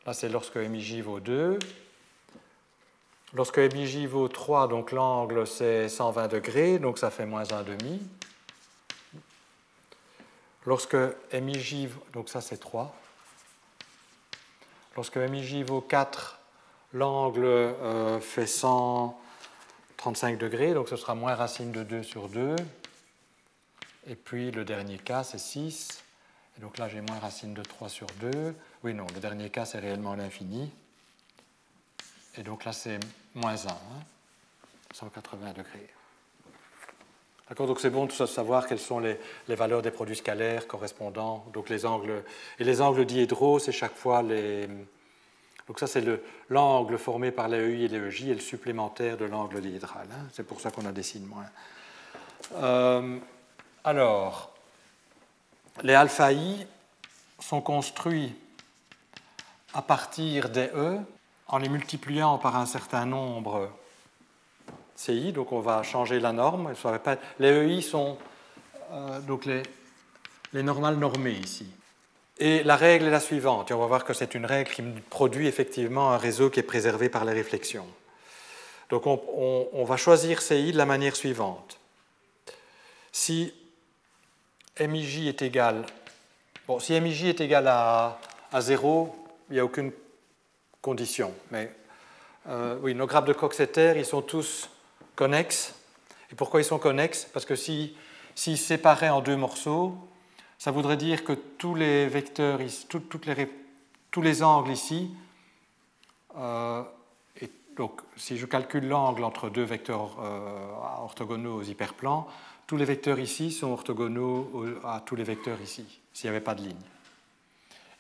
Là 0.10 0.14
c'est 0.14 0.30
lorsque 0.30 0.56
MIJ 0.56 1.02
vaut 1.02 1.20
2. 1.20 1.60
Lorsque 3.36 3.60
MIJ 3.60 4.08
vaut 4.08 4.28
3, 4.28 4.68
donc 4.68 4.92
l'angle 4.92 5.46
c'est 5.46 5.88
120 5.88 6.28
degrés, 6.30 6.80
donc 6.80 6.98
ça 6.98 7.12
fait 7.12 7.28
moins 7.28 7.44
1,5. 7.44 8.00
Lorsque 10.66 10.98
MIJ, 11.32 11.90
donc 12.14 12.28
ça 12.28 12.42
c'est 12.42 12.58
3, 12.58 12.92
lorsque 14.96 15.18
MIJ 15.18 15.62
vaut 15.62 15.82
4, 15.82 16.40
l'angle 16.94 17.46
euh, 17.46 18.20
fait 18.20 18.48
135 18.48 20.40
degrés, 20.40 20.74
donc 20.74 20.90
ce 20.90 20.96
sera 20.96 21.14
moins 21.14 21.36
racine 21.36 21.72
de 21.72 21.84
2 21.84 22.02
sur 22.02 22.30
2. 22.30 22.56
Et 24.08 24.16
puis 24.16 24.50
le 24.50 24.66
dernier 24.66 24.98
cas 24.98 25.24
c'est 25.24 25.38
6, 25.38 26.04
et 26.58 26.62
donc 26.62 26.80
là 26.80 26.90
j'ai 26.90 27.02
moins 27.02 27.20
racine 27.20 27.54
de 27.54 27.62
3 27.62 27.90
sur 27.90 28.08
2. 28.22 28.56
Oui, 28.84 28.94
non, 28.94 29.06
le 29.14 29.20
dernier 29.20 29.50
cas 29.50 29.66
c'est 29.66 29.80
réellement 29.80 30.16
l'infini. 30.16 30.72
Et 32.38 32.44
donc 32.44 32.64
là 32.64 32.72
c'est 32.72 33.00
moins 33.36 33.56
1, 33.56 33.56
180 34.94 35.48
hein, 35.48 35.50
degrés. 35.50 35.90
D'accord, 37.50 37.68
donc 37.68 37.80
c'est 37.80 37.90
bon 37.90 38.06
de 38.06 38.12
savoir 38.12 38.68
quelles 38.68 38.80
sont 38.80 39.00
les, 39.00 39.18
valeurs 39.48 39.82
des 39.82 39.92
produits 39.92 40.16
scalaires 40.16 40.68
correspondants. 40.68 41.46
Donc 41.52 41.68
les 41.70 41.86
angles 41.86 42.24
et 42.60 42.64
les 42.64 42.80
angles 42.80 43.06
diédraux, 43.06 43.60
c'est 43.60 43.72
chaque 43.72 43.96
fois 43.96 44.22
les. 44.22 44.68
Donc 45.68 45.80
ça 45.80 45.88
c'est 45.88 46.04
l'angle 46.50 46.98
formé 46.98 47.32
par 47.32 47.48
les 47.50 47.58
EI 47.58 47.84
et 47.84 47.88
les 47.88 47.98
EJ 47.98 48.28
et 48.28 48.34
le 48.36 48.40
supplémentaire 48.40 49.18
de 49.18 49.26
l'angle 49.26 49.62
diédral. 49.62 50.08
Hein. 50.12 50.28
C'est 50.32 50.46
pour 50.46 50.62
ça 50.62 50.72
qu'on 50.72 50.86
a 50.86 50.92
des 50.92 51.04
signes 51.04 51.26
moins. 51.26 51.46
Euh, 52.56 53.18
alors, 53.84 54.54
les 55.84 55.96
alpha 55.96 56.32
i 56.32 56.66
sont 57.40 57.62
construits 57.62 58.36
à 59.74 59.82
partir 59.82 60.50
des 60.50 60.70
E 60.76 61.00
en 61.48 61.58
les 61.58 61.70
multipliant 61.70 62.38
par 62.38 62.56
un 62.56 62.66
certain 62.66 63.06
nombre 63.06 63.70
CI, 64.96 65.32
donc 65.32 65.52
on 65.52 65.60
va 65.60 65.84
changer 65.84 66.20
la 66.20 66.34
norme. 66.34 66.74
Les 67.40 67.50
EI 67.50 67.82
sont 67.82 68.18
euh, 68.92 69.20
donc 69.22 69.46
les, 69.46 69.64
les 70.54 70.64
normales 70.64 70.96
normées 70.96 71.34
ici. 71.34 71.68
Et 72.38 72.64
la 72.64 72.78
règle 72.78 73.06
est 73.06 73.12
la 73.12 73.20
suivante, 73.20 73.70
et 73.70 73.74
on 73.74 73.80
va 73.80 73.86
voir 73.86 74.06
que 74.06 74.14
c'est 74.14 74.34
une 74.34 74.46
règle 74.46 74.72
qui 74.72 74.82
produit 75.10 75.48
effectivement 75.48 76.12
un 76.14 76.18
réseau 76.18 76.50
qui 76.50 76.60
est 76.62 76.64
préservé 76.64 77.10
par 77.10 77.26
les 77.26 77.34
réflexions. 77.34 77.88
Donc 78.90 79.06
on, 79.06 79.84
va 79.84 79.98
choisir 79.98 80.42
CI 80.42 80.72
de 80.72 80.78
la 80.78 80.86
manière 80.86 81.16
suivante. 81.16 81.80
si 83.12 83.54
MIJ 84.80 85.28
est 85.28 85.42
égal, 85.42 85.86
bon, 86.66 86.80
si 86.80 87.00
MIJ 87.00 87.26
est 87.26 87.42
égal 87.42 87.68
à, 87.68 88.20
à 88.52 88.62
0, 88.62 89.16
il 89.50 89.54
n'y 89.54 89.60
a 89.60 89.66
aucune 89.66 89.92
condition. 90.82 91.34
Mais 91.52 91.74
euh, 92.48 92.94
nos 92.94 93.08
grappes 93.08 93.28
de 93.28 93.34
Coxeter, 93.34 93.94
ils 93.98 94.06
sont 94.06 94.22
tous 94.22 94.70
connexes. 95.16 95.76
Et 96.32 96.36
pourquoi 96.36 96.62
ils 96.62 96.66
sont 96.66 96.80
connexes? 96.80 97.26
Parce 97.26 97.46
que 97.46 97.56
s'ils 97.56 97.94
si, 98.36 98.58
séparaient 98.58 99.10
en 99.10 99.22
deux 99.22 99.36
morceaux, 99.36 99.96
ça 100.58 100.72
voudrait 100.72 100.98
dire 100.98 101.24
que 101.24 101.34
tous 101.34 101.76
les 101.76 102.08
vecteurs, 102.08 102.60
toutes 102.90 103.26
les, 103.26 103.50
tous 104.12 104.22
les 104.22 104.44
angles 104.44 104.72
ici, 104.72 105.12
euh, 106.38 106.84
donc 107.76 108.02
si 108.18 108.38
je 108.38 108.46
calcule 108.46 108.88
l'angle 108.88 109.24
entre 109.24 109.50
deux 109.50 109.64
vecteurs 109.64 110.18
euh, 110.20 110.74
orthogonaux 111.02 111.60
aux 111.60 111.64
hyperplans, 111.64 112.28
tous 112.68 112.78
les 112.78 112.86
vecteurs 112.86 113.20
ici 113.20 113.52
sont 113.52 113.72
orthogonaux 113.72 114.66
à 114.84 115.02
tous 115.04 115.16
les 115.16 115.24
vecteurs 115.24 115.60
ici, 115.62 116.02
s'il 116.14 116.30
n'y 116.30 116.36
avait 116.36 116.44
pas 116.44 116.56
de 116.56 116.62
ligne. 116.62 116.99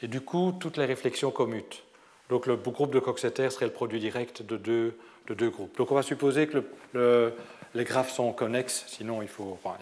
Et 0.01 0.07
du 0.07 0.21
coup, 0.21 0.53
toutes 0.59 0.77
les 0.77 0.85
réflexions 0.85 1.31
commutent. 1.31 1.83
Donc 2.29 2.45
le 2.45 2.55
groupe 2.55 2.93
de 2.93 2.99
Coxeter 2.99 3.49
serait 3.49 3.65
le 3.65 3.71
produit 3.71 3.99
direct 3.99 4.43
de 4.43 4.55
deux, 4.55 4.97
de 5.27 5.33
deux 5.33 5.49
groupes. 5.49 5.75
Donc 5.77 5.91
on 5.91 5.95
va 5.95 6.03
supposer 6.03 6.47
que 6.47 6.63
le, 6.93 7.33
les 7.73 7.83
graphes 7.83 8.11
sont 8.11 8.31
connexes, 8.31 8.85
sinon 8.87 9.21
il 9.21 9.27
faut. 9.27 9.57
Enfin, 9.63 9.77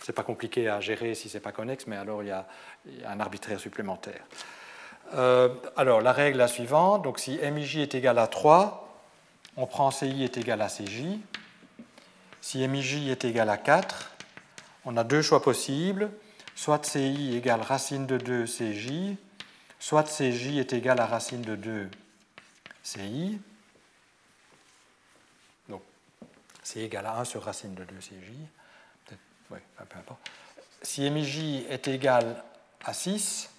c'est 0.00 0.12
pas 0.12 0.22
compliqué 0.22 0.68
à 0.68 0.80
gérer 0.80 1.14
si 1.14 1.28
c'est 1.28 1.40
pas 1.40 1.52
connexe, 1.52 1.86
mais 1.86 1.96
alors 1.96 2.22
il 2.22 2.28
y 2.28 2.32
a, 2.32 2.46
un 3.06 3.18
arbitraire 3.20 3.58
supplémentaire. 3.58 4.20
Euh, 5.14 5.48
alors 5.76 6.00
la 6.00 6.12
règle 6.12 6.36
est 6.36 6.38
la 6.38 6.48
suivante 6.48 7.02
donc 7.02 7.18
si 7.18 7.38
MIJ 7.38 7.78
est 7.78 7.94
égal 7.94 8.18
à 8.18 8.26
3, 8.26 8.88
on 9.56 9.66
prend 9.66 9.90
CI 9.90 10.24
est 10.24 10.38
égal 10.38 10.62
à 10.62 10.68
CJ. 10.68 11.18
Si 12.40 12.66
MIJ 12.66 13.10
est 13.10 13.24
égal 13.24 13.50
à 13.50 13.58
4, 13.58 14.12
on 14.86 14.96
a 14.96 15.04
deux 15.04 15.22
choix 15.22 15.42
possibles 15.42 16.10
soit 16.54 16.84
CI 16.84 17.36
égale 17.36 17.60
racine 17.60 18.06
de 18.06 18.16
2 18.16 18.44
CJ, 18.44 19.16
soit 19.84 20.04
CJ 20.04 20.56
est 20.56 20.72
égal 20.72 20.98
à 20.98 21.04
racine 21.04 21.42
de 21.42 21.56
2 21.56 21.90
CI. 22.82 23.38
Donc, 25.68 25.82
c'est 26.62 26.80
égal 26.80 27.04
à 27.04 27.18
1 27.18 27.26
sur 27.26 27.42
racine 27.42 27.74
de 27.74 27.84
2 27.84 27.94
CJ. 27.96 28.30
Ouais, 29.50 29.60
peu 29.76 29.98
importe. 29.98 30.20
Si 30.80 31.02
MJ 31.10 31.66
est 31.68 31.86
égal 31.88 32.42
à 32.82 32.94
6, 32.94 33.50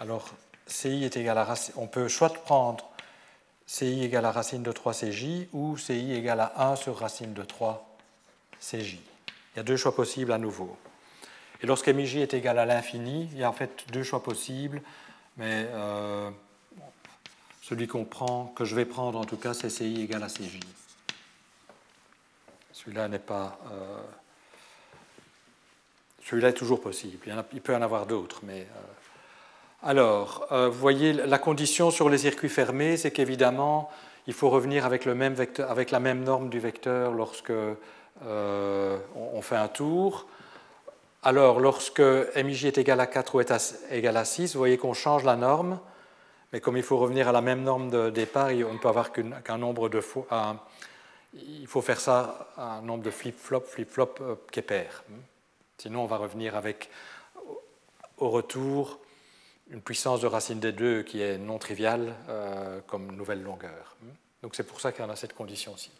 alors 0.00 0.34
CI 0.66 1.04
est 1.04 1.16
égal 1.16 1.38
à 1.38 1.44
racine. 1.44 1.74
On 1.76 1.86
peut 1.86 2.08
soit 2.08 2.34
prendre 2.34 2.90
CI 3.66 4.02
égale 4.02 4.24
à 4.24 4.32
racine 4.32 4.64
de 4.64 4.72
3 4.72 4.94
CJ 4.94 5.46
ou 5.52 5.76
CI 5.76 6.12
égale 6.12 6.40
à 6.40 6.70
1 6.72 6.74
sur 6.74 6.98
racine 6.98 7.34
de 7.34 7.44
3 7.44 7.88
CJ. 8.58 8.94
Il 8.94 9.58
y 9.58 9.60
a 9.60 9.62
deux 9.62 9.76
choix 9.76 9.94
possibles 9.94 10.32
à 10.32 10.38
nouveau. 10.38 10.76
Et 11.62 11.66
lorsque 11.66 11.88
MJ 11.88 12.16
est 12.16 12.34
égal 12.34 12.58
à 12.58 12.66
l'infini, 12.66 13.28
il 13.32 13.38
y 13.38 13.44
a 13.44 13.50
en 13.50 13.52
fait 13.52 13.84
deux 13.90 14.04
choix 14.04 14.22
possibles, 14.22 14.80
mais 15.36 15.66
euh, 15.70 16.30
celui 17.62 17.88
qu'on 17.88 18.04
prend, 18.04 18.52
que 18.56 18.64
je 18.64 18.76
vais 18.76 18.84
prendre 18.84 19.18
en 19.18 19.24
tout 19.24 19.36
cas, 19.36 19.54
c'est 19.54 19.70
CI 19.70 20.02
égale 20.02 20.22
à 20.22 20.28
CJ. 20.28 20.60
Celui-là 22.72 23.08
n'est 23.08 23.18
pas. 23.18 23.58
Euh, 23.72 24.00
celui-là 26.24 26.50
est 26.50 26.54
toujours 26.54 26.80
possible. 26.80 27.26
Il, 27.52 27.60
peut 27.60 27.72
y 27.72 27.76
en 27.76 27.82
avoir 27.82 28.06
d'autres, 28.06 28.40
mais. 28.44 28.60
Euh, 28.60 28.82
alors, 29.80 30.48
vous 30.50 30.72
voyez, 30.72 31.12
la 31.12 31.38
condition 31.38 31.92
sur 31.92 32.08
les 32.08 32.18
circuits 32.18 32.48
fermés, 32.48 32.96
c'est 32.96 33.12
qu'évidemment, 33.12 33.88
il 34.26 34.34
faut 34.34 34.50
revenir 34.50 34.84
avec, 34.84 35.04
le 35.04 35.14
même 35.14 35.34
vecteur, 35.34 35.70
avec 35.70 35.92
la 35.92 36.00
même 36.00 36.24
norme 36.24 36.48
du 36.48 36.58
vecteur 36.58 37.12
lorsque 37.12 37.52
on 38.20 39.40
fait 39.40 39.54
un 39.54 39.68
tour. 39.68 40.26
Alors, 41.22 41.58
lorsque 41.58 42.00
MJ 42.00 42.66
est 42.66 42.78
égal 42.78 43.00
à 43.00 43.06
4 43.06 43.34
ou 43.34 43.40
est 43.40 43.52
égal 43.90 44.16
à 44.16 44.24
6, 44.24 44.52
vous 44.52 44.58
voyez 44.58 44.78
qu'on 44.78 44.94
change 44.94 45.24
la 45.24 45.34
norme, 45.34 45.80
mais 46.52 46.60
comme 46.60 46.76
il 46.76 46.82
faut 46.84 46.96
revenir 46.96 47.28
à 47.28 47.32
la 47.32 47.40
même 47.40 47.62
norme 47.62 47.90
de 47.90 48.08
départ, 48.10 48.50
on 48.50 48.72
ne 48.72 48.78
peut 48.78 48.88
avoir 48.88 49.10
qu'un 49.12 49.58
nombre 49.58 49.88
de 49.88 50.00
fois. 50.00 50.26
il 51.34 51.66
faut 51.66 51.82
faire 51.82 52.00
ça 52.00 52.50
à 52.56 52.78
un 52.78 52.82
nombre 52.82 53.02
de 53.02 53.10
flip-flop, 53.10 53.62
flip-flop 53.62 54.14
euh, 54.20 54.36
qui 54.52 54.60
est 54.60 54.62
pair. 54.62 55.02
Sinon, 55.76 56.02
on 56.02 56.06
va 56.06 56.18
revenir 56.18 56.56
avec, 56.56 56.88
au 58.18 58.30
retour, 58.30 59.00
une 59.70 59.82
puissance 59.82 60.20
de 60.20 60.26
racine 60.26 60.60
des 60.60 60.72
deux 60.72 61.02
qui 61.02 61.20
est 61.20 61.36
non 61.36 61.58
triviale 61.58 62.14
euh, 62.28 62.80
comme 62.86 63.14
nouvelle 63.16 63.42
longueur. 63.42 63.96
Donc, 64.42 64.54
c'est 64.54 64.62
pour 64.62 64.80
ça 64.80 64.92
en 65.00 65.10
a 65.10 65.16
cette 65.16 65.34
condition-ci. 65.34 65.90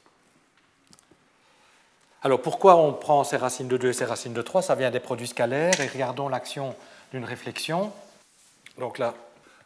Alors 2.22 2.42
pourquoi 2.42 2.76
on 2.76 2.92
prend 2.92 3.22
ces 3.22 3.36
racines 3.36 3.68
de 3.68 3.76
2 3.76 3.90
et 3.90 3.92
ces 3.92 4.04
racines 4.04 4.32
de 4.32 4.42
3 4.42 4.62
Ça 4.62 4.74
vient 4.74 4.90
des 4.90 5.00
produits 5.00 5.28
scalaires 5.28 5.80
et 5.80 5.86
regardons 5.86 6.28
l'action 6.28 6.74
d'une 7.12 7.24
réflexion. 7.24 7.92
Donc 8.76 8.98
là, 8.98 9.14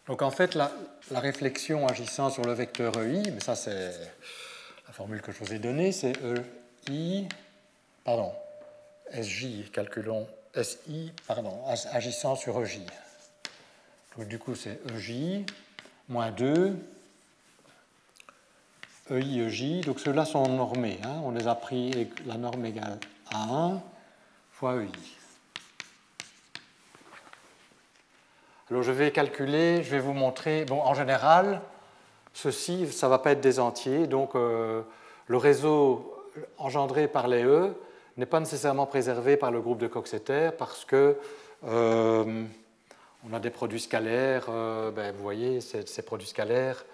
donc 0.07 0.23
en 0.23 0.31
fait, 0.31 0.55
la, 0.55 0.71
réflexion 1.11 1.87
agissant 1.87 2.31
sur 2.31 2.45
le 2.45 2.53
vecteur 2.53 2.97
EI, 2.97 3.23
mais 3.33 3.41
ça 3.41 3.55
c'est 3.55 3.93
la 4.87 4.93
formule 4.93 5.21
que 5.23 5.33
je 5.33 5.39
vous 5.39 5.53
ai 5.53 5.59
donnée, 5.59 5.93
c'est 5.93 6.13
EI, 6.91 7.29
pardon, 8.05 8.33
SJ, 9.13 9.71
calculons 9.73 10.27
SI, 10.61 11.13
pardon, 11.27 11.63
agissant 11.93 12.37
sur 12.37 12.63
EJ. 12.63 12.81
Donc 14.17 14.29
du 14.29 14.39
coup 14.39 14.55
c'est 14.55 14.81
EJ 14.95 15.45
moins 16.09 16.31
2 16.31 16.77
EI, 19.11 19.47
EJ, 19.47 19.85
donc 19.85 19.99
ceux-là 19.99 20.25
sont 20.25 20.47
normés. 20.49 20.99
Hein. 21.05 21.21
on 21.25 21.33
les 21.33 21.49
a 21.49 21.55
pris 21.55 22.09
la 22.27 22.37
norme 22.37 22.65
égale 22.65 22.99
à 23.33 23.43
1 23.43 23.81
fois 24.53 24.77
EI. 24.77 24.89
Alors 28.71 28.83
je 28.83 28.93
vais 28.93 29.11
calculer, 29.11 29.83
je 29.83 29.91
vais 29.91 29.99
vous 29.99 30.13
montrer. 30.13 30.65
Bon, 30.65 30.81
en 30.81 30.95
général, 30.95 31.61
ceci, 32.33 32.91
ça 32.91 33.07
ne 33.07 33.11
va 33.11 33.19
pas 33.19 33.33
être 33.33 33.41
des 33.41 33.59
entiers, 33.59 34.07
donc 34.07 34.35
euh, 34.35 34.83
le 35.27 35.37
réseau 35.37 36.15
engendré 36.57 37.09
par 37.09 37.29
les 37.29 37.45
E 37.45 37.75
n'est 38.17 38.27
pas 38.27 38.41
nécessairement 38.41 38.87
préservé 38.87 39.37
par 39.37 39.51
le 39.51 39.61
groupe 39.61 39.79
de 39.79 39.89
Coxeter 39.89 40.51
parce 40.57 40.85
que 40.85 41.17
euh, 41.67 42.45
on 43.29 43.33
a 43.35 43.41
des 43.41 43.51
produits 43.51 43.81
scalaires, 43.81 44.47
euh, 44.49 44.91
ben, 44.91 45.15
vous 45.15 45.23
voyez, 45.23 45.61
ces 45.61 46.03
produits 46.03 46.29
scalaires 46.29 46.85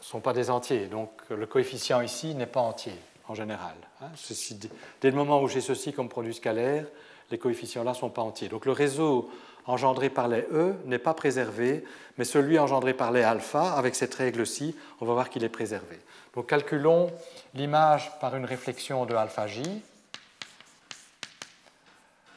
ne 0.00 0.04
sont 0.04 0.20
pas 0.20 0.32
des 0.32 0.50
entiers. 0.50 0.86
Donc 0.86 1.10
le 1.30 1.46
coefficient 1.46 2.00
ici 2.00 2.34
n'est 2.34 2.46
pas 2.46 2.60
entier 2.60 2.94
en 3.28 3.34
général. 3.34 3.74
Hein. 4.02 4.08
dès 5.00 5.10
le 5.10 5.16
moment 5.16 5.40
où 5.40 5.48
j'ai 5.48 5.60
ceci 5.60 5.92
comme 5.92 6.08
produit 6.08 6.34
scalaire, 6.34 6.86
les 7.30 7.38
coefficients-là 7.38 7.92
ne 7.92 7.96
sont 7.96 8.10
pas 8.10 8.22
entiers. 8.22 8.48
Donc 8.48 8.66
le 8.66 8.72
réseau 8.72 9.30
engendré 9.66 10.10
par 10.10 10.26
les 10.26 10.44
E 10.52 10.74
n'est 10.86 10.98
pas 10.98 11.14
préservé, 11.14 11.84
mais 12.18 12.24
celui 12.24 12.58
engendré 12.58 12.94
par 12.94 13.12
les 13.12 13.22
alpha, 13.22 13.72
avec 13.74 13.94
cette 13.94 14.14
règle-ci, 14.14 14.74
on 15.00 15.06
va 15.06 15.12
voir 15.12 15.30
qu'il 15.30 15.44
est 15.44 15.48
préservé. 15.48 15.98
Donc 16.34 16.48
calculons 16.48 17.10
l'image 17.54 18.10
par 18.20 18.36
une 18.36 18.44
réflexion 18.44 19.06
de 19.06 19.14
alpha 19.14 19.46
j. 19.46 19.62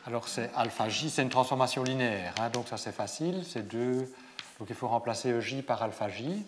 Alors 0.05 0.27
c'est 0.27 0.51
alpha 0.55 0.89
j, 0.89 1.09
c'est 1.09 1.21
une 1.21 1.29
transformation 1.29 1.83
linéaire, 1.83 2.35
hein, 2.39 2.49
donc 2.49 2.67
ça 2.67 2.77
c'est 2.77 2.91
facile, 2.91 3.43
c'est 3.47 3.67
2, 3.67 3.99
donc 4.59 4.69
il 4.69 4.75
faut 4.75 4.87
remplacer 4.87 5.29
EJ 5.29 5.63
par 5.63 5.81
alpha 5.81 6.09
j. 6.09 6.45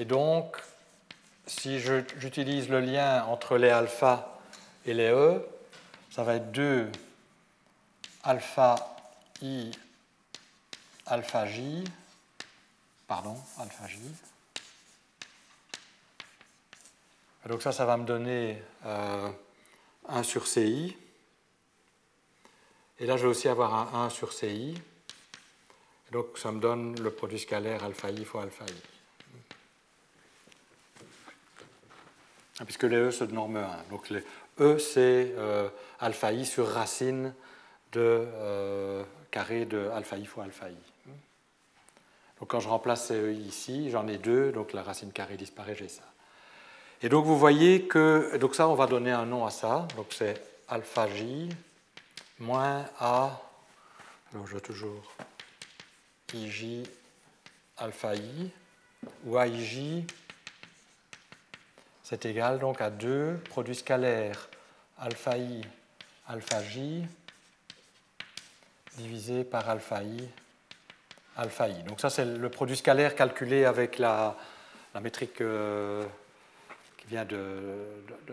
Et 0.00 0.06
donc, 0.06 0.56
si 1.46 1.78
j'utilise 1.78 2.70
le 2.70 2.80
lien 2.80 3.22
entre 3.24 3.58
les 3.58 3.68
alpha 3.68 4.40
et 4.86 4.94
les 4.94 5.10
E, 5.10 5.46
ça 6.10 6.24
va 6.24 6.36
être 6.36 6.50
2 6.52 6.90
alpha 8.24 8.76
i 9.42 9.70
alpha 11.04 11.46
j, 11.46 11.84
pardon, 13.06 13.36
alpha 13.58 13.86
j. 13.88 13.98
donc 17.44 17.60
ça, 17.60 17.70
ça 17.70 17.84
va 17.84 17.98
me 17.98 18.06
donner 18.06 18.62
1 18.86 18.88
euh, 18.88 20.22
sur 20.22 20.46
ci. 20.46 20.96
Et 22.98 23.04
là, 23.04 23.18
je 23.18 23.24
vais 23.24 23.28
aussi 23.28 23.48
avoir 23.48 23.94
un 23.94 24.06
1 24.06 24.08
sur 24.08 24.32
ci. 24.32 24.80
donc 26.10 26.38
ça 26.38 26.52
me 26.52 26.58
donne 26.58 26.98
le 26.98 27.10
produit 27.10 27.38
scalaire 27.38 27.84
alpha 27.84 28.10
i 28.10 28.24
fois 28.24 28.44
alpha 28.44 28.64
i. 28.64 28.99
puisque 32.64 32.84
les 32.84 32.96
E 32.96 33.10
se 33.10 33.24
norment 33.24 33.56
1. 33.56 33.90
Donc 33.90 34.10
les 34.10 34.24
E, 34.60 34.78
c'est 34.78 35.34
euh, 35.36 35.68
alpha 35.98 36.32
i 36.32 36.44
sur 36.44 36.68
racine 36.68 37.34
de 37.92 38.00
euh, 38.00 39.02
carré 39.30 39.64
de 39.64 39.88
alpha 39.94 40.16
i 40.16 40.26
fois 40.26 40.44
alpha 40.44 40.68
i. 40.68 40.76
Donc 42.38 42.50
quand 42.50 42.60
je 42.60 42.68
remplace 42.68 43.06
ces 43.06 43.14
E 43.14 43.32
ici, 43.32 43.90
j'en 43.90 44.08
ai 44.08 44.18
deux, 44.18 44.52
donc 44.52 44.72
la 44.72 44.82
racine 44.82 45.12
carrée 45.12 45.36
disparaît, 45.36 45.74
j'ai 45.74 45.88
ça. 45.88 46.02
Et 47.02 47.08
donc 47.08 47.24
vous 47.24 47.38
voyez 47.38 47.82
que, 47.82 48.36
donc 48.36 48.54
ça 48.54 48.68
on 48.68 48.74
va 48.74 48.86
donner 48.86 49.10
un 49.10 49.26
nom 49.26 49.46
à 49.46 49.50
ça, 49.50 49.88
donc 49.96 50.08
c'est 50.10 50.42
alpha 50.68 51.08
j 51.08 51.48
moins 52.38 52.84
a, 52.98 53.40
alors 54.32 54.46
je 54.46 54.52
dois 54.52 54.60
toujours 54.60 55.14
IJ 56.34 56.84
alpha 57.76 58.14
I, 58.14 58.50
où 59.24 59.38
AIJ 59.38 60.04
c'est 62.10 62.26
égal 62.26 62.58
donc 62.58 62.80
à 62.80 62.90
2 62.90 63.40
produits 63.50 63.76
scalaires 63.76 64.48
alpha 64.98 65.38
i 65.38 65.60
alpha 66.26 66.60
j 66.60 67.06
divisé 68.96 69.44
par 69.44 69.70
alpha 69.70 70.02
i 70.02 70.28
alpha 71.36 71.68
i. 71.68 71.84
Donc 71.84 72.00
ça 72.00 72.10
c'est 72.10 72.24
le 72.24 72.48
produit 72.48 72.76
scalaire 72.76 73.14
calculé 73.14 73.64
avec 73.64 73.98
la, 73.98 74.36
métrique 75.00 75.40
euh, 75.40 76.04
qui 76.98 77.06
vient 77.06 77.24
de, 77.24 77.86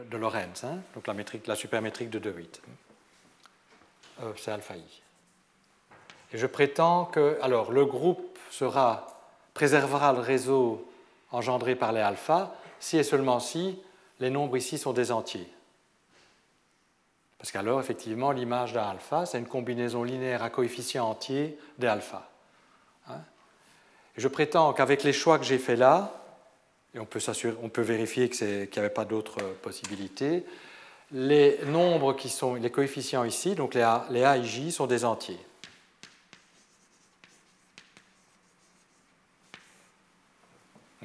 de, 0.10 0.18
Lorentz, 0.18 0.64
hein. 0.64 0.80
donc 0.96 1.06
la, 1.06 1.14
métrique, 1.14 1.46
la 1.46 1.56
supermétrique 1.56 2.10
de 2.10 2.18
De 2.18 2.32
Witt. 2.32 2.60
Euh, 4.24 4.34
c'est 4.38 4.50
alpha 4.50 4.76
i. 4.76 5.02
Et 6.34 6.40
je 6.40 6.48
prétends 6.48 7.06
que 7.06 7.38
alors 7.44 7.72
le 7.72 7.86
groupe 7.86 8.40
sera 8.50 9.06
préservera 9.54 10.14
le 10.14 10.20
réseau 10.20 10.92
engendré 11.32 11.76
par 11.76 11.92
les 11.92 12.02
alphas 12.02 12.56
si 12.80 12.98
et 12.98 13.04
seulement 13.04 13.40
si 13.40 13.80
les 14.20 14.30
nombres 14.30 14.58
ici 14.58 14.78
sont 14.78 14.94
des 14.94 15.12
entiers. 15.12 15.48
Parce 17.38 17.52
qu'alors, 17.52 17.80
effectivement, 17.80 18.32
l'image 18.32 18.74
d'un 18.74 18.90
alpha, 18.90 19.26
c'est 19.26 19.38
une 19.38 19.48
combinaison 19.48 20.04
linéaire 20.04 20.44
à 20.44 20.50
coefficient 20.50 21.08
entier 21.08 21.58
des 21.78 21.88
alphas. 21.88 22.28
Hein. 23.10 23.22
je 24.18 24.28
prétends 24.28 24.74
qu'avec 24.74 25.04
les 25.04 25.14
choix 25.14 25.38
que 25.40 25.46
j'ai 25.46 25.60
faits 25.60 25.80
là, 25.80 26.24
et 26.94 27.00
on 27.00 27.06
peut, 27.06 27.20
on 27.62 27.70
peut 27.70 27.82
vérifier 27.82 28.30
qu'il 28.30 28.48
n'y 28.48 28.80
avait 28.80 28.90
pas 28.90 29.06
d'autres 29.06 29.42
possibilités, 29.62 30.44
les 31.12 31.60
nombres 31.66 32.14
qui 32.14 32.30
sont 32.30 32.56
les 32.56 32.72
coefficients 32.72 33.24
ici, 33.24 33.56
donc 33.56 33.76
les 33.76 33.82
A, 33.82 34.06
les 34.10 34.24
A 34.24 34.38
et 34.38 34.44
J, 34.44 34.72
sont 34.72 34.88
des 34.88 35.06
entiers. 35.06 35.40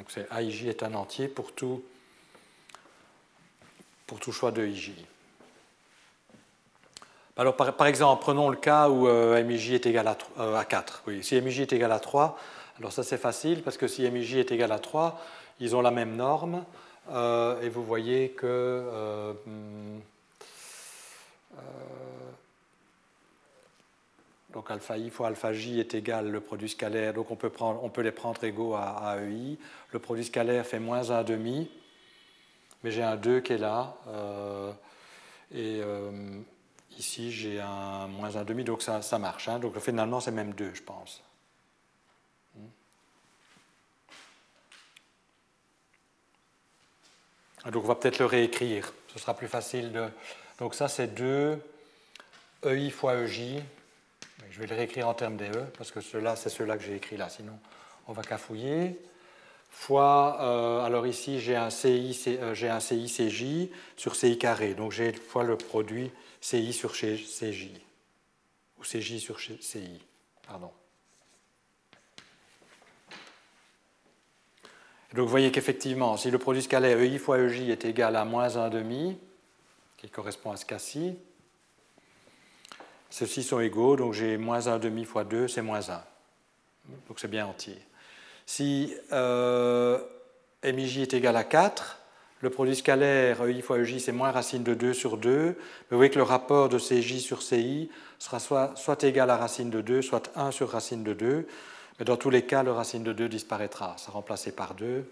Donc 0.02 0.10
c'est 0.10 0.26
AIJ 0.36 0.66
est 0.66 0.82
un 0.82 0.94
entier 0.94 1.28
pour 1.28 1.52
tout, 1.52 1.80
pour 4.08 4.18
tout 4.18 4.32
choix 4.32 4.50
de 4.50 4.66
IJ. 4.66 4.94
Alors 7.36 7.54
par, 7.54 7.86
exemple, 7.86 8.20
prenons 8.20 8.48
le 8.48 8.56
cas 8.56 8.88
où 8.88 9.06
euh, 9.06 9.40
MIJ 9.44 9.74
est 9.74 9.86
égal 9.86 10.08
à, 10.08 10.58
à 10.58 10.64
4. 10.64 11.04
Oui, 11.06 11.22
si 11.22 11.40
MIJ 11.40 11.60
est 11.60 11.72
égal 11.72 11.92
à 11.92 12.00
3, 12.00 12.36
alors 12.80 12.90
ça 12.90 13.04
c'est 13.04 13.16
facile 13.16 13.62
parce 13.62 13.76
que 13.76 13.86
si 13.86 14.02
MIJ 14.10 14.38
est 14.38 14.50
égal 14.50 14.72
à 14.72 14.80
3, 14.80 15.24
ils 15.60 15.76
ont 15.76 15.82
la 15.82 15.92
même 15.92 16.16
norme 16.16 16.64
euh, 17.12 17.62
et 17.62 17.68
vous 17.68 17.84
voyez 17.84 18.30
que 18.30 18.44
euh, 18.44 19.32
donc 24.52 24.70
alpha 24.70 24.98
i 24.98 25.10
fois 25.10 25.28
alpha 25.28 25.52
j 25.52 25.80
est 25.80 25.94
égal 25.94 26.30
le 26.30 26.40
produit 26.40 26.68
scalaire, 26.68 27.14
donc 27.14 27.30
on 27.30 27.36
peut, 27.36 28.02
les 28.02 28.12
prendre 28.12 28.42
égaux 28.44 28.74
à, 28.74 29.16
EI. 29.20 29.58
Le 29.92 29.98
produit 29.98 30.24
scalaire 30.24 30.66
fait 30.66 30.78
moins 30.78 31.02
1,5, 31.02 31.68
mais 32.82 32.90
j'ai 32.90 33.02
un 33.02 33.16
2 33.16 33.40
qui 33.40 33.54
est 33.54 33.58
là. 33.58 33.96
Euh, 34.08 34.72
et 35.52 35.80
euh, 35.82 36.40
ici, 36.98 37.32
j'ai 37.32 37.60
un 37.60 38.06
moins 38.08 38.30
1,5, 38.30 38.64
donc 38.64 38.82
ça, 38.82 39.18
marche. 39.18 39.48
Hein. 39.48 39.58
donc 39.58 39.78
finalement, 39.78 40.20
c'est 40.20 40.32
même 40.32 40.52
2, 40.52 40.74
je 40.74 40.82
pense. 40.82 41.22
Donc 47.70 47.84
on 47.84 47.86
va 47.86 47.94
peut-être 47.94 48.18
le 48.18 48.26
réécrire, 48.26 48.92
ce 49.12 49.20
sera 49.20 49.34
plus 49.34 49.46
facile 49.46 49.92
de... 49.92 50.08
Donc 50.58 50.74
ça 50.74 50.88
c'est 50.88 51.14
2 51.14 51.60
EI 52.64 52.90
fois 52.90 53.14
EJ 53.14 53.62
je 54.52 54.60
vais 54.60 54.66
le 54.66 54.76
réécrire 54.76 55.08
en 55.08 55.14
termes 55.14 55.38
d'E, 55.38 55.50
parce 55.78 55.90
que 55.90 56.02
ceux-là, 56.02 56.36
c'est 56.36 56.50
ceux-là 56.50 56.76
que 56.76 56.84
j'ai 56.84 56.94
écrit 56.94 57.16
là, 57.16 57.30
sinon 57.30 57.58
on 58.06 58.12
va 58.12 58.22
cafouiller. 58.22 58.98
Fois, 59.70 60.36
euh, 60.42 60.84
alors 60.84 61.06
ici 61.06 61.40
j'ai 61.40 61.56
un, 61.56 61.70
CI, 61.70 62.20
euh, 62.26 62.52
j'ai 62.52 62.68
un 62.68 62.78
CI 62.78 63.06
CJ 63.06 63.70
sur 63.96 64.14
CI 64.14 64.36
carré, 64.36 64.74
donc 64.74 64.92
j'ai 64.92 65.14
fois 65.14 65.44
le 65.44 65.56
produit 65.56 66.10
CI 66.42 66.74
sur 66.74 66.92
CJ, 66.92 67.70
ou 68.78 68.82
CJ 68.82 69.16
sur 69.16 69.40
CI, 69.40 70.02
pardon. 70.46 70.70
donc 75.14 75.24
vous 75.24 75.30
voyez 75.30 75.50
qu'effectivement, 75.50 76.18
si 76.18 76.30
le 76.30 76.38
produit 76.38 76.62
scalaire 76.62 77.00
EI 77.00 77.16
fois 77.16 77.38
EJ 77.38 77.70
est 77.70 77.86
égal 77.86 78.16
à 78.16 78.26
moins 78.26 78.48
1,5, 78.48 79.16
qui 79.96 80.10
correspond 80.10 80.52
à 80.52 80.56
ce 80.56 80.66
cas-ci, 80.66 81.16
ceux-ci 83.12 83.42
sont 83.42 83.60
égaux, 83.60 83.96
donc 83.96 84.14
j'ai 84.14 84.38
moins 84.38 84.60
1,5 84.60 85.04
fois 85.04 85.24
2, 85.24 85.46
c'est 85.46 85.60
moins 85.60 85.90
1. 85.90 86.02
Donc 87.08 87.20
c'est 87.20 87.28
bien 87.28 87.46
entier. 87.46 87.76
Si 88.46 88.94
euh, 89.12 89.98
MIJ 90.64 90.98
est 91.00 91.14
égal 91.14 91.36
à 91.36 91.44
4, 91.44 91.98
le 92.40 92.48
produit 92.48 92.74
scalaire 92.74 93.44
EI 93.44 93.60
fois 93.60 93.78
EJ, 93.78 93.98
c'est 93.98 94.12
moins 94.12 94.30
racine 94.30 94.62
de 94.62 94.72
2 94.72 94.94
sur 94.94 95.18
2. 95.18 95.30
Mais 95.30 95.54
vous 95.90 95.96
voyez 95.98 96.10
que 96.10 96.18
le 96.18 96.24
rapport 96.24 96.70
de 96.70 96.78
CJ 96.78 97.18
sur 97.18 97.42
CI 97.42 97.90
sera 98.18 98.40
soit, 98.40 98.72
soit 98.76 99.04
égal 99.04 99.28
à 99.28 99.36
racine 99.36 99.68
de 99.68 99.82
2, 99.82 100.00
soit 100.00 100.32
1 100.34 100.50
sur 100.50 100.70
racine 100.70 101.04
de 101.04 101.12
2. 101.12 101.46
Mais 101.98 102.04
dans 102.06 102.16
tous 102.16 102.30
les 102.30 102.46
cas, 102.46 102.62
le 102.62 102.72
racine 102.72 103.04
de 103.04 103.12
2 103.12 103.28
disparaîtra. 103.28 103.94
Ça 103.98 104.10
remplacé 104.10 104.52
par 104.52 104.74
2 104.74 105.04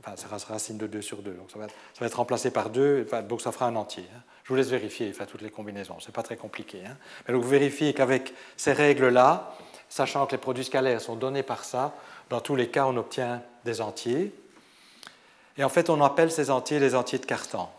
enfin, 0.00 0.16
ça 0.16 0.38
sera 0.38 0.54
racine 0.54 0.78
de 0.78 0.86
2 0.86 1.02
sur 1.02 1.22
2, 1.22 1.32
donc 1.34 1.50
ça 1.50 1.58
va, 1.58 2.06
être 2.06 2.14
remplacé 2.14 2.50
par 2.50 2.70
2, 2.70 3.06
donc 3.28 3.40
ça 3.40 3.52
fera 3.52 3.66
un 3.66 3.76
entier. 3.76 4.04
Hein. 4.14 4.22
Je 4.50 4.52
vous 4.52 4.58
laisse 4.58 4.70
vérifier 4.70 5.08
enfin, 5.10 5.26
toutes 5.26 5.42
les 5.42 5.50
combinaisons, 5.50 6.00
ce 6.00 6.08
n'est 6.08 6.12
pas 6.12 6.24
très 6.24 6.36
compliqué. 6.36 6.82
Hein. 6.84 6.96
Mais 7.28 7.32
donc 7.32 7.44
vous 7.44 7.48
vérifiez 7.48 7.94
qu'avec 7.94 8.34
ces 8.56 8.72
règles-là, 8.72 9.56
sachant 9.88 10.26
que 10.26 10.32
les 10.32 10.38
produits 10.38 10.64
scalaires 10.64 11.00
sont 11.00 11.14
donnés 11.14 11.44
par 11.44 11.62
ça, 11.62 11.94
dans 12.30 12.40
tous 12.40 12.56
les 12.56 12.68
cas, 12.68 12.86
on 12.86 12.96
obtient 12.96 13.44
des 13.64 13.80
entiers. 13.80 14.34
Et 15.56 15.62
en 15.62 15.68
fait, 15.68 15.88
on 15.88 16.02
appelle 16.02 16.32
ces 16.32 16.50
entiers 16.50 16.80
les 16.80 16.96
entiers 16.96 17.20
de 17.20 17.26
Cartan. 17.26 17.72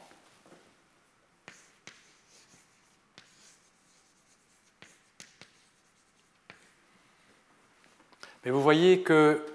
Mais 8.45 8.51
vous 8.51 8.61
voyez 8.61 9.01
que 9.01 9.45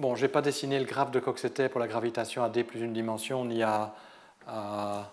Bon, 0.00 0.16
je 0.16 0.22
n'ai 0.22 0.28
pas 0.28 0.42
dessiné 0.42 0.80
le 0.80 0.84
graphe 0.84 1.12
de 1.12 1.20
Coxeter 1.20 1.68
pour 1.68 1.78
la 1.78 1.86
gravitation 1.86 2.42
à 2.42 2.50
d 2.50 2.64
plus 2.64 2.80
une 2.80 2.92
dimension, 2.92 3.44
ni 3.44 3.62
à, 3.62 3.94
à, 4.48 5.12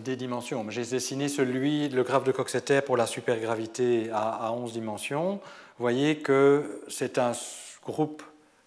d 0.00 0.16
dimensions, 0.16 0.64
mais 0.64 0.72
j'ai 0.72 0.84
dessiné 0.84 1.28
celui, 1.28 1.88
le 1.88 2.02
graphe 2.02 2.24
de 2.24 2.32
Coxeter 2.32 2.80
pour 2.80 2.96
la 2.96 3.06
supergravité 3.06 4.10
à, 4.12 4.46
à 4.46 4.50
11 4.50 4.72
dimensions. 4.72 5.34
Vous 5.78 5.82
voyez 5.82 6.18
que 6.18 6.82
c'est 6.88 7.18
un 7.18 7.32
groupe 7.84 8.22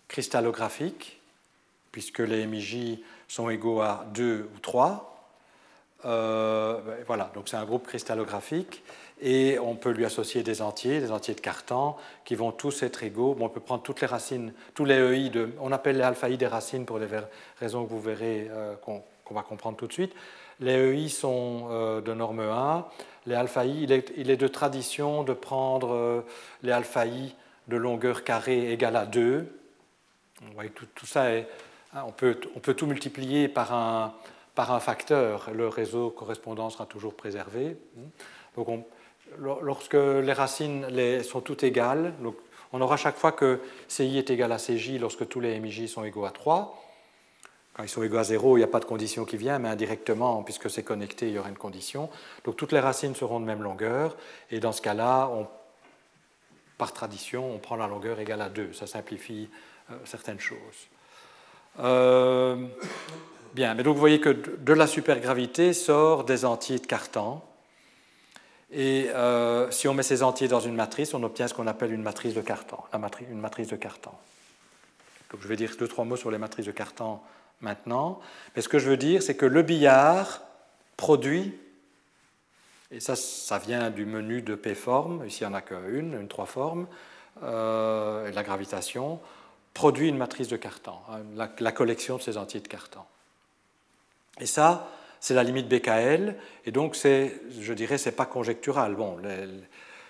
cristallographique, 0.07 1.19
puisque 1.91 2.19
les 2.19 2.45
MJ 2.45 2.99
sont 3.27 3.49
égaux 3.49 3.81
à 3.81 4.05
2 4.13 4.49
ou 4.55 4.59
3. 4.59 5.13
Euh, 6.05 6.79
voilà, 7.07 7.31
donc 7.33 7.49
c'est 7.49 7.57
un 7.57 7.65
groupe 7.65 7.87
cristallographique 7.87 8.83
et 9.19 9.57
on 9.57 9.75
peut 9.75 9.89
lui 9.89 10.05
associer 10.05 10.43
des 10.43 10.61
entiers, 10.61 10.99
des 10.99 11.11
entiers 11.11 11.33
de 11.33 11.41
Cartan, 11.41 11.97
qui 12.23 12.35
vont 12.35 12.51
tous 12.51 12.83
être 12.83 13.03
égaux. 13.03 13.35
on 13.39 13.49
peut 13.49 13.59
prendre 13.59 13.81
toutes 13.81 14.01
les 14.01 14.07
racines, 14.07 14.53
tous 14.75 14.85
les 14.85 14.95
EI, 14.95 15.31
on 15.59 15.71
appelle 15.71 15.97
les 15.97 16.03
alpha 16.03 16.29
i 16.29 16.37
des 16.37 16.45
racines 16.45 16.85
pour 16.85 16.99
des 16.99 17.07
raisons 17.59 17.83
que 17.83 17.89
vous 17.89 17.99
verrez, 17.99 18.47
euh, 18.51 18.75
qu'on 18.75 19.33
va 19.33 19.41
comprendre 19.41 19.77
tout 19.77 19.87
de 19.87 19.93
suite. 19.93 20.13
Les 20.59 20.73
EI 20.73 21.09
sont 21.09 21.67
euh, 21.69 22.01
de 22.01 22.13
norme 22.13 22.39
1. 22.39 22.85
Les 23.27 23.35
alpha 23.35 23.65
i, 23.65 23.83
il 23.83 24.31
est, 24.31 24.37
de 24.37 24.47
tradition 24.47 25.23
de 25.23 25.33
prendre 25.33 25.93
euh, 25.93 26.21
les 26.63 26.71
alpha 26.71 27.05
i 27.05 27.35
de 27.67 27.75
longueur 27.75 28.23
carrée 28.23 28.71
égale 28.71 28.95
à 28.95 29.05
2. 29.05 29.47
tout, 30.95 31.05
ça 31.05 31.25
hein, 31.25 31.43
on, 32.07 32.11
peut, 32.11 32.35
tout 32.35 32.85
multiplier 32.85 33.47
par 33.47 33.73
un, 33.73 34.79
facteur. 34.79 35.51
Le 35.53 35.67
réseau 35.67 36.09
correspondant 36.09 36.69
sera 36.69 36.85
toujours 36.85 37.13
préservé. 37.13 37.77
Donc 38.55 38.69
on, 38.69 38.85
lorsque 39.39 39.93
les 39.93 40.33
racines 40.33 40.87
sont 41.23 41.41
toutes 41.41 41.63
égales, 41.63 42.13
on 42.71 42.81
aura 42.81 42.97
chaque 42.97 43.17
fois 43.17 43.31
que 43.31 43.59
CI 43.87 44.17
est 44.17 44.29
égal 44.29 44.51
à 44.51 44.57
CJ 44.57 44.99
lorsque 44.99 45.27
tous 45.27 45.39
les 45.39 45.59
MIJ 45.59 45.87
sont 45.87 46.03
égaux 46.03 46.25
à 46.25 46.31
3. 46.31 46.86
Ils 47.83 47.89
sont 47.89 48.01
égaux 48.01 48.17
à 48.17 48.23
0, 48.23 48.57
il 48.57 48.61
n'y 48.61 48.63
a 48.63 48.67
pas 48.67 48.79
de 48.79 48.85
condition 48.85 49.23
qui 49.23 49.37
vient, 49.37 49.59
mais 49.59 49.69
indirectement, 49.69 50.41
puisque 50.43 50.69
c'est 50.69 50.83
connecté, 50.83 51.27
il 51.27 51.33
y 51.33 51.39
aura 51.39 51.49
une 51.49 51.57
condition. 51.57 52.09
Donc 52.43 52.55
toutes 52.55 52.71
les 52.71 52.79
racines 52.79 53.13
seront 53.13 53.39
de 53.39 53.45
même 53.45 53.61
longueur, 53.61 54.17
et 54.49 54.59
dans 54.59 54.71
ce 54.71 54.81
cas-là, 54.81 55.29
par 56.77 56.93
tradition, 56.93 57.53
on 57.53 57.59
prend 57.59 57.75
la 57.75 57.87
longueur 57.87 58.19
égale 58.19 58.41
à 58.41 58.49
2. 58.49 58.73
Ça 58.73 58.87
simplifie 58.87 59.49
euh, 59.91 59.95
certaines 60.05 60.39
choses. 60.39 60.87
Euh, 61.79 62.67
bien, 63.53 63.73
mais 63.73 63.83
donc 63.83 63.95
vous 63.95 63.99
voyez 63.99 64.19
que 64.19 64.29
de 64.29 64.73
la 64.73 64.87
supergravité 64.87 65.73
sort 65.73 66.23
des 66.23 66.45
entiers 66.45 66.79
de 66.79 66.85
Cartan. 66.85 67.43
Et 68.71 69.09
euh, 69.09 69.71
si 69.71 69.87
on 69.87 69.93
met 69.93 70.03
ces 70.03 70.23
entiers 70.23 70.47
dans 70.47 70.59
une 70.59 70.75
matrice, 70.75 71.13
on 71.13 71.23
obtient 71.23 71.47
ce 71.47 71.53
qu'on 71.53 71.67
appelle 71.67 71.93
une 71.93 72.01
matrice 72.01 72.33
de 72.33 72.41
Cartan, 72.41 72.83
une 73.29 73.39
matrice 73.39 73.67
de 73.67 73.75
Cartan. 73.75 74.19
Donc 75.31 75.41
je 75.41 75.47
vais 75.47 75.55
dire 75.55 75.71
deux, 75.79 75.87
trois 75.87 76.05
mots 76.05 76.17
sur 76.17 76.31
les 76.31 76.37
matrices 76.37 76.65
de 76.65 76.71
Cartan 76.71 77.23
maintenant. 77.61 78.19
Mais 78.55 78.61
ce 78.61 78.69
que 78.69 78.79
je 78.79 78.89
veux 78.89 78.97
dire, 78.97 79.21
c'est 79.23 79.35
que 79.35 79.45
le 79.45 79.61
billard 79.61 80.41
produit, 80.95 81.57
et 82.91 82.99
ça, 82.99 83.15
ça 83.15 83.57
vient 83.57 83.89
du 83.89 84.05
menu 84.05 84.41
de 84.41 84.55
P-forme, 84.55 85.25
ici 85.25 85.43
il 85.43 85.47
n'y 85.47 85.53
en 85.53 85.57
a 85.57 85.61
qu'une, 85.61 86.13
une 86.13 86.27
trois 86.27 86.45
formes, 86.45 86.87
euh, 87.43 88.27
et 88.27 88.31
la 88.31 88.43
gravitation 88.43 89.19
produit 89.73 90.09
une 90.09 90.17
matrice 90.17 90.47
de 90.47 90.57
Cartan, 90.57 91.03
hein, 91.11 91.19
la, 91.35 91.71
collection 91.71 92.17
de 92.17 92.21
ces 92.21 92.37
entiers 92.37 92.61
de 92.61 92.67
Cartan. 92.67 93.05
Et 94.39 94.47
ça, 94.47 94.89
c'est 95.19 95.35
la 95.35 95.43
limite 95.43 95.67
BKL, 95.67 96.35
et 96.65 96.71
donc 96.71 96.95
c'est, 96.95 97.39
je 97.59 97.73
dirais, 97.73 97.99
c'est 97.99 98.11
pas 98.11 98.25
conjectural. 98.25 98.95
Bon, 98.95 99.17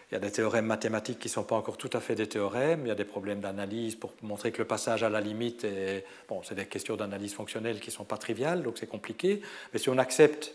il 0.10 0.14
y 0.14 0.18
a 0.18 0.20
des 0.20 0.32
théorèmes 0.32 0.66
mathématiques 0.66 1.20
qui 1.20 1.28
ne 1.28 1.34
sont 1.34 1.44
pas 1.44 1.56
encore 1.56 1.78
tout 1.78 1.90
à 1.92 2.00
fait 2.00 2.16
des 2.16 2.28
théorèmes, 2.28 2.82
il 2.86 2.88
y 2.88 2.92
a 2.92 2.96
des 2.96 3.04
problèmes 3.04 3.42
d'analyse 3.42 3.96
pour 3.96 4.14
montrer 4.22 4.54
que 4.54 4.60
le 4.60 4.66
passage 4.66 5.04
à 5.04 5.10
la 5.10 5.20
limite 5.20 5.66
est. 5.66 6.06
Bon, 6.30 6.42
c'est 6.44 6.56
des 6.56 6.66
questions 6.66 6.96
d'analyse 6.96 7.34
fonctionnelle 7.34 7.82
qui 7.82 7.90
ne 7.90 7.94
sont 7.94 8.06
pas 8.06 8.18
triviales, 8.18 8.64
donc 8.64 8.78
c'est 8.78 8.88
compliqué. 8.88 9.42
Mais 9.74 9.80
si 9.80 9.90
on 9.90 9.98
accepte, 9.98 10.54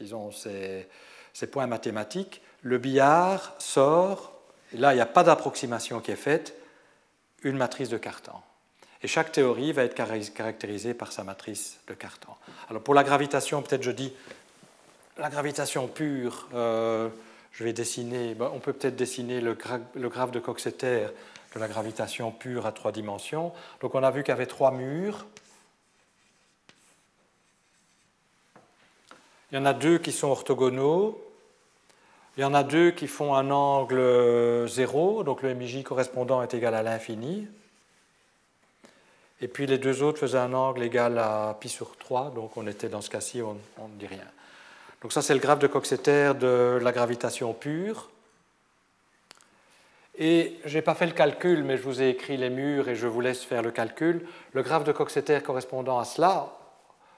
disons, 0.00 0.30
ces, 0.32 0.86
points 1.52 1.66
mathématiques, 1.66 2.40
le 2.62 2.78
billard 2.78 3.54
sort, 3.58 4.40
et 4.72 4.78
là, 4.78 4.94
il 4.94 4.96
n'y 4.96 5.02
a 5.02 5.06
pas 5.06 5.22
d'approximation 5.22 6.00
qui 6.00 6.10
est 6.10 6.16
faite, 6.16 6.54
une 7.42 7.58
matrice 7.58 7.90
de 7.90 7.98
Cartan. 7.98 8.42
Et 9.02 9.06
chaque 9.06 9.32
théorie 9.32 9.72
va 9.72 9.84
être 9.84 9.94
caractérisée 9.94 10.94
par 10.94 11.12
sa 11.12 11.24
matrice 11.24 11.78
de 11.88 11.92
Cartan. 11.92 12.38
Alors 12.70 12.82
pour 12.82 12.94
la 12.94 13.04
gravitation, 13.04 13.60
peut-être 13.60 13.82
je 13.82 13.90
dis 13.90 14.14
la 15.18 15.28
gravitation 15.28 15.88
pure. 15.88 16.48
Euh, 16.54 17.10
je 17.54 17.62
vais 17.62 17.72
dessiner, 17.72 18.36
on 18.40 18.58
peut 18.58 18.72
peut-être 18.72 18.96
dessiner 18.96 19.40
le, 19.40 19.54
graphe 19.54 20.32
de 20.32 20.40
Coxeter 20.40 21.06
de 21.54 21.60
la 21.60 21.68
gravitation 21.68 22.32
pure 22.32 22.66
à 22.66 22.72
trois 22.72 22.90
dimensions. 22.90 23.52
Donc 23.80 23.94
on 23.94 24.02
a 24.02 24.10
vu 24.10 24.24
qu'il 24.24 24.30
y 24.30 24.32
avait 24.32 24.46
trois 24.46 24.72
murs. 24.72 25.24
Il 29.52 29.54
y 29.54 29.58
en 29.58 29.64
a 29.64 29.72
deux 29.72 29.98
qui 29.98 30.10
sont 30.10 30.28
orthogonaux. 30.28 31.20
Il 32.36 32.40
y 32.40 32.44
en 32.44 32.54
a 32.54 32.64
deux 32.64 32.90
qui 32.90 33.06
font 33.06 33.36
un 33.36 33.52
angle 33.52 34.68
zéro, 34.68 35.22
donc 35.22 35.42
le 35.42 35.54
MJ 35.54 35.84
correspondant 35.84 36.42
est 36.42 36.52
égal 36.54 36.74
à 36.74 36.82
l'infini. 36.82 37.46
Et 39.40 39.46
puis 39.46 39.68
les 39.68 39.78
deux 39.78 40.02
autres 40.02 40.18
faisaient 40.18 40.38
un 40.38 40.54
angle 40.54 40.82
égal 40.82 41.18
à 41.18 41.56
pi 41.60 41.68
sur 41.68 41.96
3, 41.96 42.32
donc 42.34 42.56
on 42.56 42.66
était 42.66 42.88
dans 42.88 43.00
ce 43.00 43.10
cas-ci, 43.10 43.42
on 43.42 43.54
ne 43.54 43.98
dit 44.00 44.08
rien. 44.08 44.26
Donc 45.04 45.12
ça, 45.12 45.20
c'est 45.20 45.34
le 45.34 45.40
graphe 45.40 45.58
de 45.58 45.66
Coxeter 45.66 46.32
de 46.40 46.78
la 46.80 46.90
gravitation 46.90 47.52
pure. 47.52 48.08
Et 50.16 50.56
je 50.64 50.78
n'ai 50.78 50.80
pas 50.80 50.94
fait 50.94 51.04
le 51.04 51.12
calcul, 51.12 51.62
mais 51.62 51.76
je 51.76 51.82
vous 51.82 52.00
ai 52.00 52.08
écrit 52.08 52.38
les 52.38 52.48
murs 52.48 52.88
et 52.88 52.94
je 52.94 53.06
vous 53.06 53.20
laisse 53.20 53.44
faire 53.44 53.60
le 53.60 53.70
calcul. 53.70 54.26
Le 54.54 54.62
graphe 54.62 54.84
de 54.84 54.92
Coxeter 54.92 55.40
correspondant 55.44 55.98
à 55.98 56.06
cela, 56.06 56.56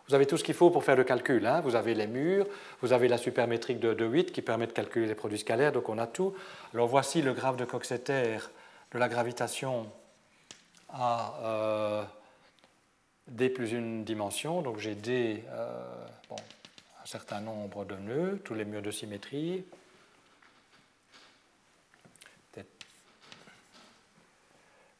vous 0.08 0.16
avez 0.16 0.26
tout 0.26 0.36
ce 0.36 0.42
qu'il 0.42 0.56
faut 0.56 0.70
pour 0.70 0.82
faire 0.82 0.96
le 0.96 1.04
calcul. 1.04 1.46
Hein. 1.46 1.60
Vous 1.60 1.76
avez 1.76 1.94
les 1.94 2.08
murs, 2.08 2.48
vous 2.82 2.92
avez 2.92 3.06
la 3.06 3.18
supermétrique 3.18 3.78
de, 3.78 4.04
8 4.04 4.32
qui 4.32 4.42
permet 4.42 4.66
de 4.66 4.72
calculer 4.72 5.06
les 5.06 5.14
produits 5.14 5.38
scalaires, 5.38 5.70
donc 5.70 5.88
on 5.88 5.98
a 5.98 6.08
tout. 6.08 6.34
Alors 6.74 6.88
voici 6.88 7.22
le 7.22 7.34
graphe 7.34 7.56
de 7.56 7.64
Coxeter 7.64 8.38
de 8.90 8.98
la 8.98 9.08
gravitation 9.08 9.86
à 10.88 11.34
euh, 11.40 12.02
d 13.28 13.48
plus 13.48 13.70
une 13.70 14.02
dimension. 14.02 14.60
Donc 14.60 14.78
j'ai 14.80 14.96
d, 14.96 15.44
euh, 15.52 15.84
bon, 16.28 16.36
un 17.06 17.08
certain 17.08 17.40
nombre 17.40 17.84
de 17.84 17.94
nœuds, 17.94 18.40
tous 18.44 18.54
les 18.54 18.64
murs 18.64 18.82
de 18.82 18.90
symétrie. 18.90 19.64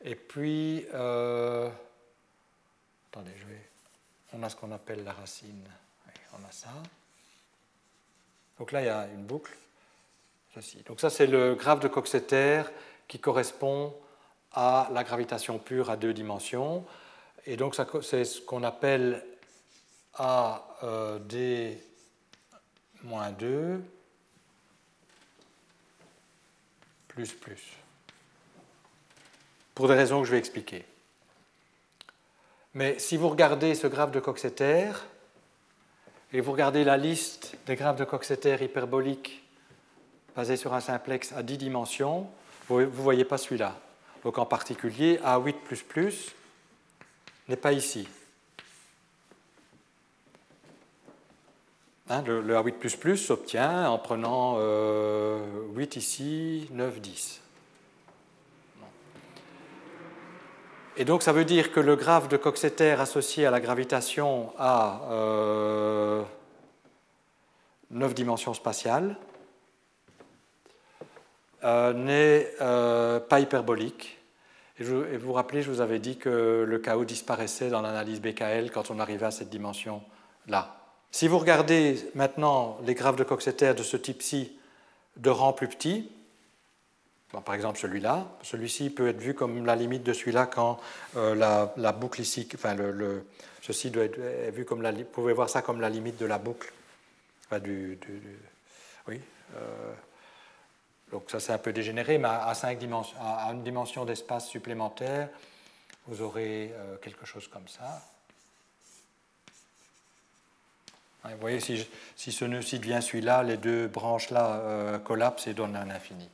Et 0.05 0.15
puis, 0.15 0.87
euh, 0.95 1.69
attendez, 3.11 3.33
je 3.41 3.47
vais, 3.47 3.61
on 4.35 4.43
a 4.45 4.49
ce 4.49 4.55
qu'on 4.55 4.71
appelle 4.71 5.03
la 5.03 5.15
racine. 5.15 5.65
on 6.33 6.49
a 6.49 6.53
ça. 6.53 6.69
Donc 8.61 8.71
là, 8.71 8.83
il 8.83 8.87
y 8.87 8.89
a 8.89 9.09
une 9.09 9.25
boucle. 9.25 9.57
Ceci. 10.55 10.85
Donc 10.87 11.01
ça, 11.01 11.11
c'est 11.11 11.27
le 11.27 11.57
graphe 11.57 11.81
de 11.81 11.89
Coxeter 11.89 12.63
qui 13.09 13.19
correspond 13.19 13.93
à 14.53 14.89
la 14.93 15.03
gravitation 15.03 15.59
pure 15.59 15.91
à 15.91 15.97
deux 15.97 16.15
dimensions. 16.15 16.87
Et 17.47 17.57
donc, 17.57 17.75
c'est 18.03 18.25
ce 18.25 18.41
qu'on 18.41 18.63
appelle 18.63 19.27
AD 20.15 21.35
moins 23.07 23.31
2 23.31 23.83
plus 27.09 27.33
plus. 27.33 27.63
Pour 29.75 29.89
des 29.89 29.95
raisons 29.95 30.21
que 30.21 30.27
je 30.27 30.33
vais 30.33 30.39
expliquer. 30.39 30.85
Mais 32.75 32.99
si 32.99 33.17
vous 33.17 33.29
regardez 33.29 33.75
ce 33.75 33.87
graphe 33.87 34.11
de 34.11 34.21
Coxeter, 34.21 34.93
et 36.33 36.41
vous 36.41 36.53
regardez 36.53 36.85
la 36.85 36.97
liste 36.97 37.57
des 37.67 37.77
graphes 37.77 37.97
de 37.97 38.05
Coxeter 38.05 38.63
hyperboliques 38.63 39.43
basés 40.35 40.57
sur 40.57 40.75
un 40.75 40.81
simplex 40.81 41.33
à 41.33 41.43
10 41.43 41.57
dimensions, 41.57 42.29
vous 42.69 42.81
ne 42.81 42.87
voyez 42.87 43.25
pas 43.25 43.39
celui-là. 43.39 43.79
Donc 44.25 44.39
en 44.39 44.45
particulier, 44.45 45.19
A8 45.25 46.35
n'est 47.49 47.57
pas 47.57 47.73
ici. 47.73 48.09
Hein, 52.09 52.23
le, 52.25 52.55
A8 52.55 53.17
s'obtient 53.17 53.91
en 53.91 53.99
prenant 53.99 54.55
8 54.55 54.59
euh, 54.59 55.75
ici, 55.97 56.69
9, 56.71 57.01
10. 57.01 57.43
Et 60.99 61.05
donc 61.05 61.23
ça 61.25 61.33
veut 61.33 61.45
dire 61.45 61.73
que 61.73 61.81
le 61.81 61.97
graphe 61.97 62.29
de 62.29 62.37
Coxeter 62.37 63.01
associé 63.01 63.45
à 63.45 63.51
la 63.51 63.61
gravitation 63.61 64.53
a 64.57 65.01
9 65.11 65.11
euh, 65.11 66.25
dimensions 68.15 68.55
spatiales 68.55 69.17
euh, 71.65 71.93
n'est 71.93 72.53
pas 73.29 73.41
hyperbolique. 73.41 74.17
Et, 74.79 74.85
vous 74.85 75.05
vous 75.19 75.33
rappelez, 75.33 75.63
je 75.63 75.71
vous 75.73 75.81
avais 75.81 75.99
dit 75.99 76.19
que 76.19 76.65
le 76.67 76.79
chaos 76.79 77.05
disparaissait 77.05 77.69
dans 77.69 77.83
l'analyse 77.83 78.21
BKL 78.21 78.71
quand 78.71 78.93
on 78.93 79.01
arrivait 79.01 79.27
à 79.27 79.31
cette 79.33 79.51
dimension-là. 79.51 80.76
Si 81.17 81.29
vous 81.29 81.39
regardez 81.39 82.11
maintenant 82.15 82.77
les 82.85 82.93
graphes 82.93 83.17
de 83.17 83.25
Coxeter 83.25 83.73
de 83.73 83.83
ce 83.83 83.97
type-ci 83.97 84.55
de 85.17 85.31
rang 85.31 85.55
plus 85.55 85.67
petit, 85.67 86.11
par 87.31 87.55
exemple 87.55 87.79
celui-là, 87.79 88.27
celui-ci 88.43 88.91
peut 88.91 89.09
être 89.09 89.17
vu 89.17 89.33
comme 89.33 89.65
la 89.65 89.77
limite 89.77 90.03
de 90.03 90.13
celui-là 90.13 90.45
quand 90.45 90.79
euh, 91.17 91.35
la, 91.35 91.93
boucle 91.93 92.21
ici, 92.21 92.47
enfin 92.55 92.75
le, 92.75 93.25
ceci 93.63 93.91
doit 93.91 94.05
être 94.05 94.55
vu 94.55 94.67
comme 94.67 94.83
la, 94.83 94.93
vous 94.93 95.05
pouvez 95.05 95.33
voir 95.33 95.49
ça 95.49 95.63
comme 95.63 95.81
la 95.81 95.89
limite 95.89 96.19
de 96.19 96.27
la 96.27 96.37
boucle. 96.37 96.71
du, 97.63 97.99
oui. 99.09 99.19
Euh, 99.57 99.95
donc 101.13 101.31
ça 101.31 101.41
c'est 101.41 101.55
un 101.55 101.59
peu 101.59 101.73
dégénéré, 101.73 102.19
mais 102.19 102.29
à, 102.29 102.53
cinq 102.53 102.77
dimensions, 102.77 103.17
à 103.23 103.51
une 103.55 103.63
dimension 103.63 104.05
d'espace 104.05 104.49
supplémentaire, 104.49 105.31
vous 106.09 106.21
aurez 106.21 106.75
euh, 106.75 106.99
quelque 106.99 107.25
chose 107.25 107.49
comme 107.49 107.69
ça. 107.69 108.03
Vous 111.35 111.41
voyez, 111.41 111.61
si, 111.61 112.33
ce 112.33 112.45
nœud-ci 112.45 112.79
devient 112.79 113.01
celui-là, 113.03 113.43
les 113.43 113.57
deux 113.57 113.89
branches-là 113.89 114.57
euh, 114.61 114.99
collapsent 114.99 115.49
et 115.49 115.55
donnent 115.55 115.77
un 115.77 115.91
infini. 115.91 116.29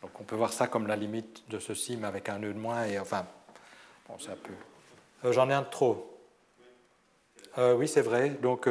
Donc 0.00 0.20
on 0.20 0.24
peut 0.24 0.36
voir 0.36 0.52
ça 0.52 0.66
comme 0.66 0.86
la 0.86 0.96
limite 0.96 1.48
de 1.48 1.58
ceci, 1.58 1.96
mais 1.96 2.06
avec 2.06 2.28
un 2.28 2.38
nœud 2.38 2.52
de 2.52 2.58
moins, 2.58 2.84
et 2.84 2.98
enfin, 2.98 3.26
bon, 4.08 4.18
ça 4.18 4.32
peut. 4.36 4.52
Euh, 5.24 5.32
j'en 5.32 5.48
ai 5.50 5.54
un 5.54 5.62
de 5.62 5.70
trop. 5.70 6.08
Euh, 7.58 7.74
oui, 7.74 7.88
c'est 7.88 8.02
vrai. 8.02 8.30
Donc, 8.30 8.68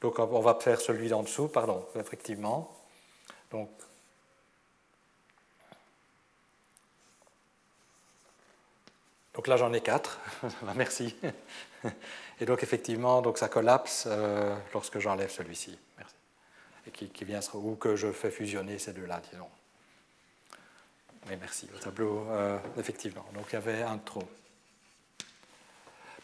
donc 0.00 0.18
on 0.18 0.40
va 0.40 0.54
faire 0.60 0.80
celui 0.80 1.08
d'en 1.08 1.22
dessous, 1.22 1.48
pardon, 1.48 1.84
effectivement. 1.96 2.74
Donc, 3.50 3.70
donc 9.34 9.46
là, 9.46 9.56
j'en 9.56 9.72
ai 9.72 9.80
quatre. 9.80 10.20
Merci. 10.76 11.16
Et 12.40 12.44
donc 12.44 12.62
effectivement, 12.62 13.22
donc 13.22 13.38
ça 13.38 13.48
collapse 13.48 14.04
euh, 14.06 14.56
lorsque 14.72 14.98
j'enlève 14.98 15.30
celui-ci. 15.30 15.78
Et 16.86 16.90
qui, 16.90 17.24
vient 17.24 17.40
ou 17.52 17.74
que 17.74 17.96
je 17.96 18.10
fais 18.12 18.30
fusionner 18.30 18.78
ces 18.78 18.92
deux-là, 18.92 19.20
disons. 19.30 19.48
Mais 21.28 21.36
merci. 21.36 21.68
Le 21.70 21.78
tableau, 21.78 22.24
euh, 22.30 22.58
effectivement. 22.78 23.26
Donc 23.34 23.44
il 23.50 23.54
y 23.54 23.56
avait 23.56 23.82
un 23.82 23.98
trop. 23.98 24.22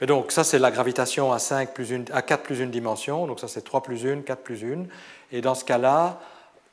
Mais 0.00 0.06
donc 0.06 0.32
ça 0.32 0.42
c'est 0.42 0.58
la 0.58 0.70
gravitation 0.70 1.32
à, 1.32 1.38
5 1.38 1.74
plus 1.74 1.90
une, 1.90 2.06
à 2.12 2.22
4 2.22 2.42
plus 2.42 2.60
une 2.60 2.70
dimension. 2.70 3.26
Donc 3.26 3.40
ça 3.40 3.48
c'est 3.48 3.62
3 3.62 3.82
plus 3.82 4.06
1, 4.06 4.22
4 4.22 4.42
plus 4.42 4.64
1. 4.64 4.86
Et 5.32 5.42
dans 5.42 5.54
ce 5.54 5.64
cas-là, 5.64 6.20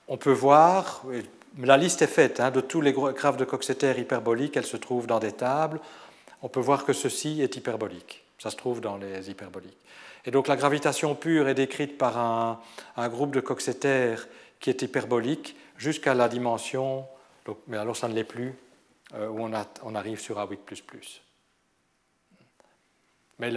on 0.07 0.17
peut 0.17 0.31
voir, 0.31 1.03
la 1.59 1.77
liste 1.77 2.01
est 2.01 2.07
faite 2.07 2.39
hein, 2.39 2.51
de 2.51 2.61
tous 2.61 2.81
les 2.81 2.93
graphes 2.93 3.37
de 3.37 3.45
Coxeter 3.45 3.99
hyperboliques, 3.99 4.57
elle 4.57 4.65
se 4.65 4.77
trouve 4.77 5.07
dans 5.07 5.19
des 5.19 5.31
tables. 5.33 5.79
On 6.41 6.49
peut 6.49 6.59
voir 6.59 6.85
que 6.85 6.93
ceci 6.93 7.41
est 7.41 7.55
hyperbolique. 7.55 8.20
Ça 8.41 8.49
se 8.49 8.55
trouve 8.55 8.81
dans 8.81 8.97
les 8.97 9.29
hyperboliques. 9.29 9.77
Et 10.25 10.31
donc 10.31 10.47
la 10.47 10.55
gravitation 10.55 11.13
pure 11.13 11.47
est 11.47 11.53
décrite 11.53 11.99
par 11.99 12.17
un, 12.17 13.07
groupe 13.07 13.35
de 13.35 13.39
Coxeter 13.39 14.15
qui 14.59 14.71
est 14.71 14.81
hyperbolique 14.81 15.55
jusqu'à 15.77 16.15
la 16.15 16.27
dimension, 16.27 17.05
mais 17.67 17.77
alors 17.77 17.95
ça 17.95 18.07
ne 18.07 18.15
l'est 18.15 18.23
plus, 18.23 18.55
euh, 19.13 19.27
où 19.27 19.41
on, 19.43 19.93
arrive 19.93 20.19
sur 20.19 20.39
A8. 20.39 20.57
Mais 23.37 23.53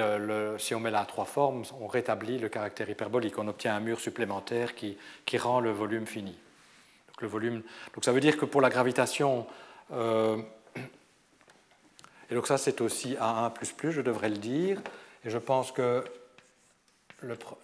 si 0.59 0.74
on 0.74 0.81
met 0.81 0.90
la 0.90 1.06
trois 1.06 1.24
formes, 1.24 1.62
on 1.81 1.86
rétablit 1.86 2.39
le 2.39 2.51
caractère 2.51 2.90
hyperbolique. 2.90 3.39
On 3.39 3.48
obtient 3.48 3.74
un 3.74 3.81
mur 3.81 3.98
supplémentaire 4.01 4.74
qui, 4.74 4.98
rend 5.39 5.61
le 5.61 5.70
volume 5.70 6.06
fini. 6.06 6.36
Donc, 7.09 7.23
le 7.23 7.28
volume, 7.28 7.62
donc 7.94 8.05
ça 8.05 8.12
veut 8.12 8.20
dire 8.20 8.36
que 8.36 8.44
pour 8.44 8.61
la 8.61 8.69
gravitation 8.69 9.47
et 12.30 12.34
donc 12.34 12.46
ça, 12.46 12.59
c'est 12.59 12.80
aussi 12.80 13.14
A1 13.14 13.52
je 13.90 14.01
devrais 14.01 14.28
le 14.28 14.38
dire. 14.38 14.80
Et 15.24 15.30
je 15.30 15.38
pense 15.38 15.72
que 15.72 16.05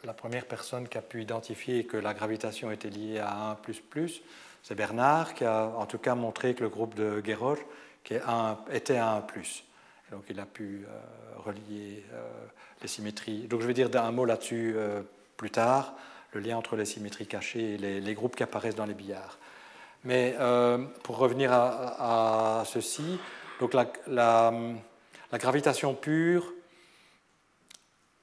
la 0.04 0.14
première 0.14 0.46
personne 0.46 0.88
qui 0.88 0.96
a 0.96 1.02
pu 1.02 1.22
identifier 1.22 1.84
que 1.84 1.96
la 1.96 2.14
gravitation 2.14 2.70
était 2.70 2.88
liée 2.88 3.18
à 3.18 3.50
1 3.50 3.58
c'est 4.62 4.74
Bernard, 4.74 5.34
qui 5.34 5.44
a 5.44 5.66
en 5.76 5.86
tout 5.86 5.98
cas 5.98 6.14
montré 6.14 6.54
que 6.54 6.62
le 6.62 6.68
groupe 6.68 6.94
de 6.94 7.20
Guéroche 7.20 7.60
était 8.04 8.96
à 8.96 9.16
1 9.16 9.22
donc 10.10 10.24
il 10.28 10.40
a 10.40 10.46
pu 10.46 10.84
euh, 10.88 11.38
relier 11.38 12.04
euh, 12.12 12.28
les 12.82 12.88
symétries. 12.88 13.46
Donc 13.46 13.60
je 13.60 13.66
vais 13.66 13.74
dire 13.74 13.88
un 13.94 14.10
mot 14.10 14.24
là-dessus 14.24 14.74
euh, 14.76 15.02
plus 15.36 15.50
tard, 15.50 15.94
le 16.32 16.40
lien 16.40 16.56
entre 16.56 16.76
les 16.76 16.84
symétries 16.84 17.26
cachées 17.26 17.74
et 17.74 17.78
les, 17.78 18.14
groupes 18.14 18.36
qui 18.36 18.42
apparaissent 18.42 18.74
dans 18.74 18.86
les 18.86 18.94
billards. 18.94 19.38
Mais 20.04 20.34
pour 21.02 21.18
revenir 21.18 21.52
à, 21.52 22.62
ceci, 22.64 23.18
donc 23.60 23.74
la 24.06 25.38
gravitation 25.38 25.94
pure 25.94 26.52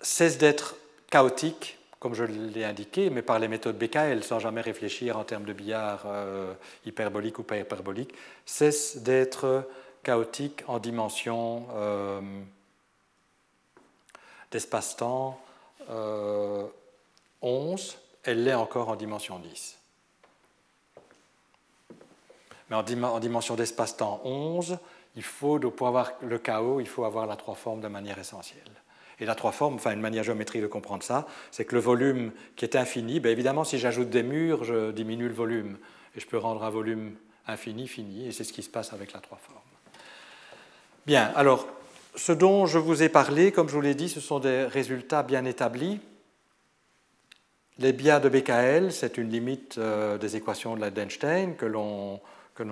cesse 0.02 0.38
d'être 0.38 0.76
chaotique, 1.10 1.78
comme 2.00 2.14
je 2.14 2.24
l'ai 2.24 2.64
indiqué, 2.64 3.10
mais 3.10 3.22
par 3.22 3.40
les 3.40 3.48
méthodes 3.48 3.78
BKL, 3.78 4.24
sans 4.24 4.40
jamais 4.40 4.62
réfléchir 4.62 5.18
en 5.18 5.24
termes 5.24 5.46
de 5.46 5.54
billard 5.54 6.04
euh, 6.06 6.54
hyperbolique 6.86 7.40
ou 7.40 7.44
pas 7.44 7.58
hyperbolique, 7.58 8.14
cesse 8.46 8.98
d'être 8.98 9.68
chaotique 10.04 10.64
en 10.68 10.80
dimension 10.80 11.68
euh, 11.74 12.22
d'espace-temps 14.52 15.40
11, 15.90 15.90
euh, 15.90 16.68
elle 18.24 18.44
l'est 18.44 18.54
encore 18.54 18.90
en 18.90 18.96
dimension 18.96 19.40
10. 19.40 19.78
Mais 22.70 22.76
en, 22.76 23.20
dimension 23.20 23.56
d'espace-temps 23.56 24.22
11, 24.26 24.78
il 25.18 25.24
faut, 25.24 25.60
pour 25.60 25.88
avoir 25.88 26.14
le 26.22 26.38
chaos, 26.38 26.80
il 26.80 26.88
faut 26.88 27.04
avoir 27.04 27.26
la 27.26 27.36
trois 27.36 27.56
formes 27.56 27.82
de 27.82 27.88
manière 27.88 28.20
essentielle. 28.20 28.62
Et 29.20 29.26
la 29.26 29.34
trois 29.34 29.52
formes, 29.52 29.74
enfin 29.76 29.92
une 29.92 30.00
manière 30.00 30.24
géométrique 30.24 30.62
de 30.62 30.68
comprendre 30.68 31.02
ça, 31.02 31.28
c'est 31.50 31.66
que 31.66 31.74
le 31.74 31.82
volume 31.82 32.32
qui 32.56 32.66
est 32.66 32.76
infini, 32.76 33.20
bien 33.20 33.32
évidemment 33.32 33.64
si 33.64 33.80
j'ajoute 33.80 34.12
des 34.12 34.22
murs, 34.22 34.64
je 34.64 34.92
diminue 34.92 35.28
le 35.28 35.34
volume. 35.34 35.80
Et 36.16 36.20
je 36.20 36.28
peux 36.28 36.38
rendre 36.38 36.64
un 36.64 36.70
volume 36.70 37.16
infini 37.48 37.88
fini, 37.88 38.28
et 38.28 38.32
c'est 38.32 38.44
ce 38.44 38.54
qui 38.54 38.62
se 38.62 38.70
passe 38.70 38.94
avec 38.94 39.12
la 39.12 39.20
trois 39.20 39.40
formes. 39.40 39.58
Bien, 41.08 41.32
alors 41.36 41.68
ce 42.16 42.32
dont 42.32 42.68
je 42.68 42.78
vous 42.78 43.02
ai 43.02 43.10
parlé, 43.10 43.52
comme 43.52 43.70
je 43.70 43.74
vous 43.74 43.82
l'ai 43.82 43.96
dit, 43.96 44.10
ce 44.10 44.20
sont 44.20 44.40
des 44.40 44.66
résultats 44.66 45.24
bien 45.24 45.46
établis. 45.46 46.00
Les 47.80 47.92
biais 47.92 48.20
de 48.20 48.30
BKL, 48.30 48.92
c'est 48.92 49.18
une 49.18 49.30
limite 49.30 49.80
euh, 49.80 50.20
des 50.20 50.36
équations 50.36 50.76
de 50.76 50.82
la 50.82 50.92
que 50.92 51.66
l'on 51.66 52.20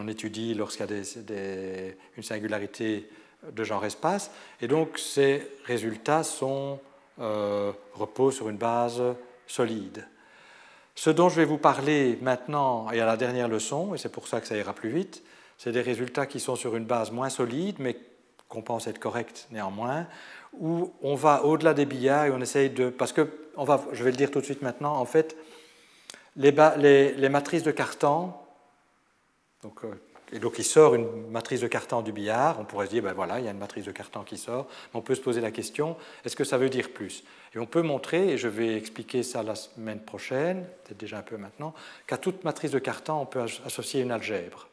étudie 0.08 0.54
lorsqu'il 0.54 0.86
y 0.86 0.94
a 0.94 1.92
une 2.18 2.24
singularité 2.24 3.10
de 3.52 3.64
genre 3.64 3.86
espace. 3.86 4.32
Et 4.62 4.68
donc 4.68 4.98
ces 4.98 5.48
résultats 5.66 6.24
sont, 6.24 6.80
euh, 7.20 7.72
reposent 7.94 8.36
sur 8.36 8.50
une 8.50 8.58
base 8.58 9.02
solide. 9.48 10.06
Ce 10.96 11.10
dont 11.10 11.30
je 11.30 11.36
vais 11.36 11.46
vous 11.46 11.58
parler 11.58 12.18
maintenant 12.22 12.90
et 12.92 13.02
à 13.02 13.06
la 13.06 13.18
dernière 13.18 13.48
leçon, 13.48 13.94
et 13.96 13.98
c'est 13.98 14.12
pour 14.12 14.28
ça 14.28 14.40
que 14.40 14.48
ça 14.48 14.56
ira 14.56 14.74
plus 14.74 14.90
vite, 14.90 15.24
c'est 15.58 15.72
des 15.72 15.82
résultats 15.82 16.26
qui 16.26 16.40
sont 16.40 16.56
sur 16.56 16.76
une 16.76 16.86
base 16.86 17.12
moins 17.12 17.30
solide, 17.30 17.78
mais 17.80 17.98
qu'on 18.48 18.62
pense 18.62 18.88
être 18.88 19.00
corrects 19.00 19.48
néanmoins, 19.52 20.08
où 20.58 20.94
on 21.02 21.16
va 21.16 21.44
au-delà 21.44 21.74
des 21.74 21.86
billards 21.86 22.26
et 22.26 22.32
on 22.32 22.40
essaye 22.40 22.70
de... 22.70 22.90
Parce 22.90 23.12
que, 23.12 23.28
on 23.58 23.66
va, 23.66 23.84
je 23.92 24.04
vais 24.04 24.12
le 24.12 24.18
dire 24.18 24.32
tout 24.32 24.40
de 24.40 24.46
suite 24.46 24.62
maintenant, 24.62 24.96
en 24.96 25.06
fait, 25.06 25.36
les 26.38 27.30
matrices 27.30 27.64
de 27.64 27.72
Cartan, 27.72 28.45
donc 29.66 29.84
euh, 29.84 30.00
et 30.32 30.40
donc 30.40 30.58
il 30.58 30.64
sort 30.64 30.96
une 30.96 31.30
matrice 31.30 31.62
de 31.62 31.68
Cartan 31.68 32.02
du 32.02 32.12
billard, 32.12 32.60
on 32.60 32.66
pourrait 32.66 32.88
se 32.88 32.92
dire, 32.92 33.04
ben 33.04 33.14
voilà, 33.14 33.40
il 33.40 33.46
y 33.46 33.48
a 33.48 33.52
une 33.52 33.60
matrice 33.60 33.86
de 33.86 33.92
Cartan 33.92 34.24
qui 34.24 34.38
sort, 34.38 34.68
mais 34.94 35.00
on 35.00 35.02
peut 35.02 35.14
se 35.14 35.22
poser 35.22 35.40
la 35.40 35.52
question, 35.52 35.98
est-ce 36.24 36.36
que 36.36 36.44
ça 36.44 36.58
veut 36.58 36.70
dire 36.70 36.90
plus? 36.90 37.24
Et 37.54 37.60
on 37.60 37.68
peut 37.68 37.84
montrer, 37.84 38.30
et 38.30 38.38
je 38.38 38.48
vais 38.48 38.76
expliquer 38.76 39.22
ça 39.22 39.44
la 39.44 39.56
semaine 39.56 40.00
prochaine, 40.00 40.66
peut-être 40.84 40.98
déjà 40.98 41.20
un 41.20 41.22
peu 41.22 41.38
maintenant, 41.38 41.76
qu'à 42.08 42.18
toute 42.18 42.44
matrice 42.44 42.72
de 42.72 42.80
Cartan, 42.80 43.22
on 43.22 43.26
peut 43.28 43.46
associer 43.66 44.02
une 44.02 44.12
algèbre. 44.12 44.68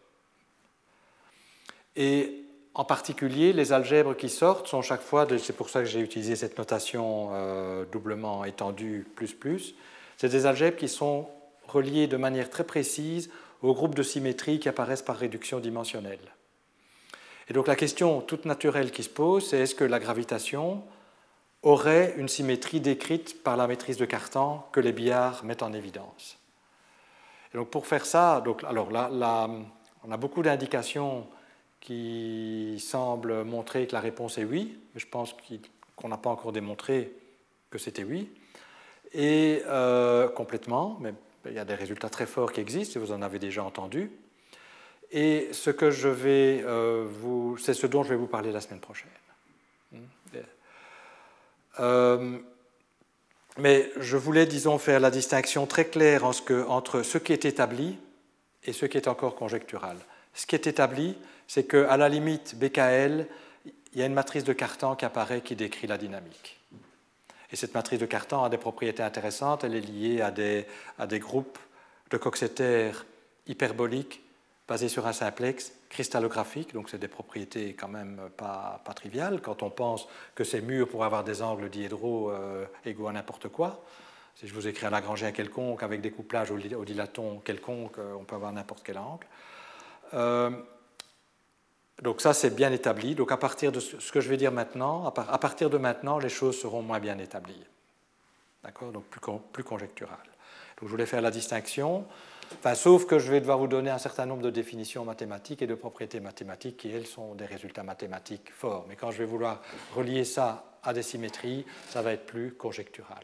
Et 1.96 2.44
en 2.72 2.86
particulier, 2.86 3.52
les 3.52 3.74
algèbres 3.74 4.16
qui 4.16 4.30
sortent 4.30 4.68
sont 4.68 4.80
chaque 4.80 5.02
fois, 5.02 5.26
c'est 5.38 5.56
pour 5.56 5.68
ça 5.68 5.80
que 5.80 5.86
j'ai 5.86 6.00
utilisé 6.00 6.34
cette 6.34 6.56
notation 6.56 7.28
euh, 7.32 7.84
doublement 7.92 8.46
étendue 8.46 9.06
plus 9.14 9.34
plus, 9.34 9.74
c'est 10.16 10.30
des 10.30 10.46
algèbres 10.46 10.78
qui 10.78 10.88
sont 10.88 11.28
reliées 11.68 12.06
de 12.06 12.16
manière 12.16 12.48
très 12.48 12.64
précise 12.64 13.30
aux 13.62 13.74
groupes 13.74 13.94
de 13.94 14.02
symétrie 14.02 14.58
qui 14.58 14.68
apparaissent 14.68 15.02
par 15.02 15.16
réduction 15.16 15.60
dimensionnelle. 15.60 16.34
Et 17.48 17.52
donc 17.52 17.66
la 17.66 17.76
question 17.76 18.20
toute 18.20 18.44
naturelle 18.44 18.90
qui 18.90 19.02
se 19.02 19.08
pose, 19.08 19.48
c'est 19.48 19.58
est-ce 19.58 19.74
que 19.74 19.84
la 19.84 19.98
gravitation 19.98 20.82
aurait 21.62 22.14
une 22.16 22.28
symétrie 22.28 22.80
décrite 22.80 23.42
par 23.42 23.56
la 23.56 23.66
maîtrise 23.66 23.96
de 23.96 24.04
Cartan 24.04 24.68
que 24.72 24.80
les 24.80 24.92
billards 24.92 25.44
mettent 25.44 25.62
en 25.62 25.72
évidence? 25.72 26.38
Et 27.54 27.58
donc 27.58 27.70
pour 27.70 27.86
faire 27.86 28.06
ça, 28.06 28.40
donc, 28.40 28.64
alors 28.64 28.90
là, 28.90 29.48
on 30.04 30.10
a 30.10 30.16
beaucoup 30.16 30.42
d'indications 30.42 31.26
qui 31.80 32.76
semblent 32.78 33.44
montrer 33.44 33.86
que 33.86 33.92
la 33.92 34.00
réponse 34.00 34.38
est 34.38 34.44
oui, 34.44 34.78
mais 34.94 35.00
je 35.00 35.06
pense 35.06 35.34
qu'on 35.96 36.08
n'a 36.08 36.16
pas 36.16 36.30
encore 36.30 36.52
démontré 36.52 37.12
que 37.70 37.78
c'était 37.78 38.04
oui, 38.04 38.30
et 39.12 39.62
euh, 39.66 40.28
complètement, 40.28 40.96
mais 41.00 41.12
il 41.46 41.52
y 41.52 41.58
a 41.58 41.64
des 41.64 41.74
résultats 41.74 42.08
très 42.08 42.26
forts 42.26 42.52
qui 42.52 42.60
existent, 42.60 43.00
vous 43.00 43.12
en 43.12 43.22
avez 43.22 43.38
déjà 43.38 43.64
entendu. 43.64 44.10
Et 45.10 45.48
ce 45.52 45.70
que 45.70 45.90
je 45.90 46.08
vais 46.08 46.62
euh, 46.64 47.06
vous, 47.06 47.58
c'est 47.58 47.74
ce 47.74 47.86
dont 47.86 48.02
je 48.02 48.10
vais 48.10 48.16
vous 48.16 48.26
parler 48.26 48.50
la 48.52 48.60
semaine 48.60 48.80
prochaine. 48.80 49.10
Euh, 51.80 52.38
mais 53.58 53.90
je 53.98 54.16
voulais, 54.16 54.46
disons, 54.46 54.78
faire 54.78 55.00
la 55.00 55.10
distinction 55.10 55.66
très 55.66 55.86
claire 55.86 56.24
entre 56.24 57.02
ce 57.02 57.18
qui 57.18 57.32
est 57.32 57.44
établi 57.44 57.98
et 58.64 58.72
ce 58.72 58.86
qui 58.86 58.96
est 58.96 59.08
encore 59.08 59.34
conjectural. 59.34 59.98
Ce 60.34 60.46
qui 60.46 60.54
est 60.54 60.66
établi, 60.66 61.16
c'est 61.46 61.64
qu'à 61.64 61.96
la 61.96 62.08
limite 62.08 62.56
BKL, 62.56 63.26
il 63.92 63.98
y 63.98 64.02
a 64.02 64.06
une 64.06 64.14
matrice 64.14 64.44
de 64.44 64.54
Cartan 64.54 64.96
qui 64.96 65.04
apparaît 65.04 65.42
qui 65.42 65.56
décrit 65.56 65.86
la 65.86 65.98
dynamique. 65.98 66.61
Et 67.52 67.56
cette 67.56 67.74
matrice 67.74 68.00
de 68.00 68.06
Cartan 68.06 68.42
a 68.42 68.48
des 68.48 68.58
propriétés 68.58 69.02
intéressantes. 69.02 69.62
Elle 69.64 69.74
est 69.74 69.80
liée 69.80 70.22
à 70.22 70.30
des, 70.30 70.66
à 70.98 71.06
des 71.06 71.18
groupes 71.18 71.58
de 72.10 72.16
coxéter 72.16 72.90
hyperboliques 73.46 74.22
basés 74.66 74.88
sur 74.88 75.06
un 75.06 75.12
simplex 75.12 75.72
cristallographique. 75.90 76.72
Donc, 76.72 76.88
c'est 76.88 76.98
des 76.98 77.08
propriétés 77.08 77.74
quand 77.74 77.88
même 77.88 78.20
pas, 78.36 78.80
pas, 78.84 78.94
triviales 78.94 79.40
quand 79.42 79.62
on 79.62 79.70
pense 79.70 80.08
que 80.34 80.44
ces 80.44 80.62
murs 80.62 80.88
pourraient 80.88 81.06
avoir 81.06 81.24
des 81.24 81.42
angles 81.42 81.68
diédraux 81.68 82.30
euh, 82.30 82.64
égaux 82.84 83.08
à 83.08 83.12
n'importe 83.12 83.48
quoi. 83.48 83.84
Si 84.34 84.48
je 84.48 84.54
vous 84.54 84.66
écris 84.66 84.86
un 84.86 84.90
Lagrangien 84.90 85.30
quelconque 85.32 85.82
avec 85.82 86.00
des 86.00 86.10
couplages 86.10 86.50
au, 86.50 86.84
dilaton 86.84 87.40
quelconque, 87.44 87.98
euh, 87.98 88.14
on 88.18 88.24
peut 88.24 88.34
avoir 88.34 88.52
n'importe 88.52 88.82
quel 88.82 88.96
angle. 88.98 89.26
Euh, 90.14 90.50
donc 92.00 92.20
ça, 92.20 92.32
c'est 92.32 92.54
bien 92.54 92.72
établi. 92.72 93.14
Donc 93.14 93.32
à 93.32 93.36
partir 93.36 93.70
de 93.70 93.80
ce 93.80 94.12
que 94.12 94.20
je 94.20 94.28
vais 94.28 94.36
dire 94.36 94.52
maintenant, 94.52 95.06
à 95.06 95.38
partir 95.38 95.68
de 95.68 95.78
maintenant, 95.78 96.18
les 96.18 96.28
choses 96.28 96.58
seront 96.58 96.82
moins 96.82 97.00
bien 97.00 97.18
établies. 97.18 97.64
D'accord? 98.64 98.92
Donc 98.92 99.04
plus, 99.04 99.20
plus 99.52 99.64
conjecturales. 99.64 100.18
Donc 100.80 100.88
je 100.88 100.90
voulais 100.90 101.06
faire 101.06 101.20
la 101.20 101.30
distinction, 101.30 102.04
enfin, 102.58 102.74
sauf 102.74 103.06
que 103.06 103.18
je 103.18 103.30
vais 103.30 103.40
devoir 103.40 103.58
vous 103.58 103.68
donner 103.68 103.90
un 103.90 103.98
certain 103.98 104.26
nombre 104.26 104.42
de 104.42 104.50
définitions 104.50 105.04
mathématiques 105.04 105.62
et 105.62 105.66
de 105.66 105.74
propriétés 105.74 106.18
mathématiques 106.18 106.76
qui, 106.76 106.90
elles, 106.90 107.06
sont 107.06 107.34
des 107.34 107.46
résultats 107.46 107.82
mathématiques 107.82 108.50
forts. 108.52 108.86
Mais 108.88 108.96
quand 108.96 109.10
je 109.10 109.18
vais 109.18 109.24
vouloir 109.24 109.62
relier 109.94 110.24
ça 110.24 110.64
à 110.82 110.92
des 110.92 111.02
symétries, 111.02 111.64
ça 111.90 112.02
va 112.02 112.12
être 112.12 112.26
plus 112.26 112.52
conjectural. 112.52 113.22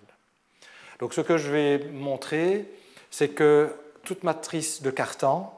Donc 1.01 1.15
ce 1.15 1.21
que 1.21 1.37
je 1.37 1.51
vais 1.51 1.79
montrer, 1.91 2.71
c'est 3.11 3.31
que 3.31 3.75
toute 4.05 4.23
matrice 4.23 4.83
de 4.83 4.91
Cartan, 4.91 5.58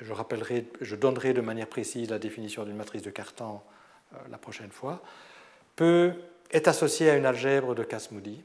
je, 0.00 0.12
rappellerai, 0.12 0.66
je 0.80 0.96
donnerai 0.96 1.32
de 1.32 1.40
manière 1.40 1.66
précise 1.66 2.10
la 2.10 2.18
définition 2.18 2.64
d'une 2.64 2.76
matrice 2.76 3.02
de 3.02 3.10
Cartan 3.10 3.64
euh, 4.14 4.16
la 4.30 4.38
prochaine 4.38 4.70
fois, 4.70 5.02
peut, 5.76 6.12
est 6.50 6.68
associée 6.68 7.10
à 7.10 7.16
une 7.16 7.26
algèbre 7.26 7.74
de 7.74 7.84
Casmoudi, 7.84 8.42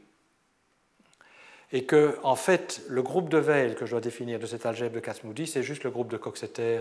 et 1.72 1.86
que, 1.86 2.20
en 2.22 2.36
fait, 2.36 2.84
le 2.88 3.02
groupe 3.02 3.30
de 3.30 3.40
Weil 3.40 3.76
que 3.76 3.86
je 3.86 3.92
dois 3.92 4.02
définir 4.02 4.40
de 4.40 4.46
cette 4.46 4.66
algèbre 4.66 4.94
de 4.94 5.00
Casmoudi, 5.00 5.48
c'est 5.48 5.64
juste 5.64 5.84
le 5.84 5.90
groupe 5.90 6.12
de 6.12 6.18
Coxeter 6.18 6.80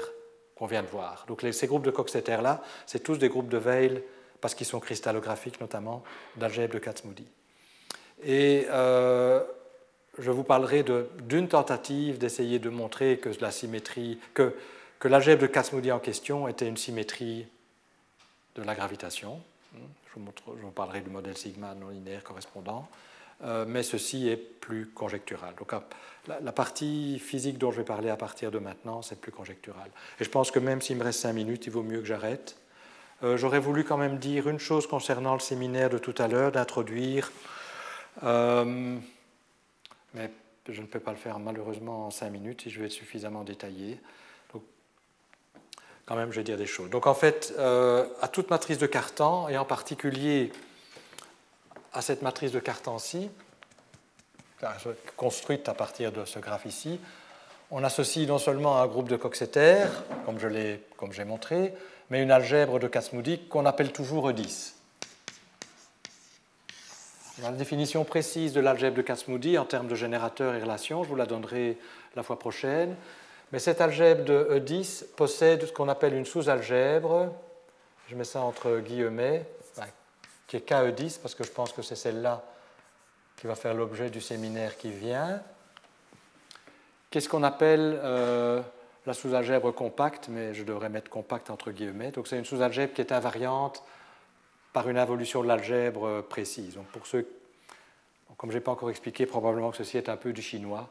qu'on 0.54 0.66
vient 0.66 0.82
de 0.82 0.88
voir. 0.88 1.24
Donc 1.26 1.42
ces 1.50 1.66
groupes 1.66 1.84
de 1.84 1.90
Coxeter-là, 1.90 2.62
c'est 2.84 3.02
tous 3.02 3.16
des 3.16 3.30
groupes 3.30 3.48
de 3.48 3.56
Weil, 3.56 4.02
parce 4.42 4.54
qu'ils 4.54 4.66
sont 4.66 4.80
cristallographiques 4.80 5.60
notamment, 5.60 6.02
d'algèbre 6.36 6.74
de 6.74 6.78
Kac-Moody. 6.78 7.26
Et 8.24 8.66
euh, 8.70 9.42
je 10.18 10.30
vous 10.30 10.44
parlerai 10.44 10.84
d'une 11.20 11.48
tentative 11.48 12.18
d'essayer 12.18 12.58
de 12.58 12.68
montrer 12.68 13.18
que 13.18 13.30
la 13.40 13.50
symétrie, 13.50 14.18
que, 14.34 14.54
l'algèbre 15.04 15.42
de 15.42 15.46
Kac-Moody 15.46 15.90
en 15.90 15.98
question 15.98 16.48
était 16.48 16.68
une 16.68 16.76
symétrie 16.76 17.46
de 18.54 18.62
la 18.62 18.74
gravitation. 18.74 19.40
Je 19.74 19.78
vous, 20.14 20.20
montre, 20.20 20.42
je 20.56 20.62
vous 20.62 20.70
parlerai 20.70 21.00
du 21.00 21.10
modèle 21.10 21.36
sigma 21.36 21.74
non 21.74 21.88
linéaire 21.88 22.22
correspondant. 22.22 22.88
mais 23.66 23.82
ceci 23.82 24.28
est 24.28 24.36
plus 24.36 24.86
conjectural. 24.86 25.54
Donc 25.56 25.72
la, 26.28 26.52
partie 26.52 27.18
physique 27.18 27.58
dont 27.58 27.72
je 27.72 27.78
vais 27.78 27.84
parler 27.84 28.10
à 28.10 28.16
partir 28.16 28.50
de 28.50 28.58
maintenant, 28.58 29.02
c'est 29.02 29.20
plus 29.20 29.32
conjectural. 29.32 29.90
Et 30.20 30.24
je 30.24 30.30
pense 30.30 30.50
que 30.50 30.58
même 30.58 30.82
s'il 30.82 30.98
me 30.98 31.04
reste 31.04 31.20
cinq 31.20 31.32
minutes, 31.32 31.66
il 31.66 31.72
vaut 31.72 31.82
mieux 31.82 32.00
que 32.00 32.06
j'arrête. 32.06 32.56
J'aurais 33.22 33.60
voulu 33.60 33.84
quand 33.84 33.96
même 33.96 34.18
dire 34.18 34.48
une 34.48 34.58
chose 34.58 34.86
concernant 34.86 35.34
le 35.34 35.40
séminaire 35.40 35.88
de 35.88 35.98
tout 35.98 36.14
à 36.18 36.28
l'heure, 36.28 36.52
d'introduire, 36.52 37.32
mais 40.14 40.30
je 40.68 40.80
ne 40.80 40.86
peux 40.86 41.00
pas 41.00 41.10
le 41.10 41.16
faire 41.16 41.38
malheureusement 41.38 42.06
en 42.06 42.10
cinq 42.10 42.30
minutes 42.30 42.62
si 42.62 42.70
je 42.70 42.80
vais 42.80 42.86
être 42.86 42.92
suffisamment 42.92 43.44
détaillé 43.44 43.98
quand 46.06 46.16
même, 46.16 46.32
je 46.32 46.36
vais 46.36 46.44
dire 46.44 46.56
des 46.56 46.66
choses. 46.66 46.90
Donc 46.90 47.06
en 47.06 47.14
fait, 47.14 47.54
euh, 47.58 48.06
à 48.20 48.28
toute 48.28 48.50
matrice 48.50 48.78
de 48.78 48.86
Cartan, 48.86 49.48
et 49.48 49.56
en 49.56 49.64
particulier 49.64 50.52
à 51.92 52.02
cette 52.02 52.22
matrice 52.22 52.52
de 52.52 52.60
Cartan-ci, 52.60 53.30
construite 55.16 55.68
à 55.68 55.74
partir 55.74 56.12
de 56.12 56.24
ce 56.24 56.38
graphe 56.38 56.66
ici, 56.66 57.00
on 57.70 57.82
associe 57.82 58.28
non 58.28 58.38
seulement 58.38 58.80
un 58.80 58.86
groupe 58.86 59.08
de 59.08 59.16
Coxeter, 59.16 59.86
comme 60.24 60.38
j'ai 60.38 61.24
montré, 61.24 61.74
mais 62.10 62.22
une 62.22 62.30
algèbre 62.30 62.78
de 62.78 62.86
Kasmoudi 62.86 63.46
qu'on 63.48 63.66
appelle 63.66 63.92
toujours 63.92 64.30
E10. 64.30 64.74
La 67.40 67.50
définition 67.50 68.04
précise 68.04 68.52
de 68.52 68.60
l'algèbre 68.60 68.96
de 68.96 69.02
Kasmoudi 69.02 69.56
en 69.56 69.64
termes 69.64 69.88
de 69.88 69.94
générateur 69.94 70.54
et 70.54 70.60
relation, 70.60 71.02
je 71.02 71.08
vous 71.08 71.16
la 71.16 71.24
donnerai 71.24 71.78
la 72.14 72.22
fois 72.22 72.38
prochaine. 72.38 72.94
Mais 73.52 73.58
cette 73.58 73.80
algèbre 73.80 74.24
de 74.24 74.48
E10 74.50 75.06
possède 75.16 75.66
ce 75.66 75.72
qu'on 75.72 75.88
appelle 75.88 76.12
une 76.12 76.26
sous-algèbre, 76.26 77.32
je 78.08 78.16
mets 78.16 78.24
ça 78.24 78.42
entre 78.42 78.80
guillemets, 78.80 79.46
qui 80.46 80.56
est 80.56 80.68
KE10 80.68 81.20
parce 81.20 81.34
que 81.34 81.42
je 81.42 81.50
pense 81.50 81.72
que 81.72 81.80
c'est 81.80 81.96
celle-là 81.96 82.44
qui 83.38 83.46
va 83.46 83.54
faire 83.54 83.72
l'objet 83.72 84.10
du 84.10 84.20
séminaire 84.20 84.76
qui 84.76 84.90
vient. 84.90 85.40
Qu'est-ce 87.10 87.30
qu'on 87.30 87.44
appelle 87.44 87.98
euh, 88.02 88.60
la 89.06 89.14
sous-algèbre 89.14 89.70
compacte, 89.70 90.28
mais 90.28 90.52
je 90.52 90.64
devrais 90.64 90.90
mettre 90.90 91.08
compacte 91.08 91.48
entre 91.48 91.70
guillemets. 91.70 92.10
Donc 92.10 92.28
c'est 92.28 92.38
une 92.38 92.44
sous-algèbre 92.44 92.92
qui 92.92 93.00
est 93.00 93.12
invariante 93.12 93.82
par 94.72 94.88
une 94.88 94.98
involution 94.98 95.42
de 95.42 95.48
l'algèbre 95.48 96.22
précise. 96.22 96.74
Donc 96.74 96.86
pour 96.86 97.06
ceux, 97.06 97.28
comme 98.36 98.50
je 98.50 98.56
n'ai 98.56 98.62
pas 98.62 98.72
encore 98.72 98.90
expliqué, 98.90 99.26
probablement 99.26 99.70
que 99.70 99.76
ceci 99.76 99.98
est 99.98 100.08
un 100.08 100.16
peu 100.16 100.32
du 100.32 100.42
chinois. 100.42 100.88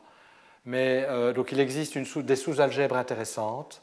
Mais 0.66 1.06
euh, 1.10 1.34
donc 1.34 1.52
il 1.52 1.60
existe 1.60 1.98
des 2.20 2.36
sous-algèbres 2.36 2.96
intéressantes. 2.96 3.82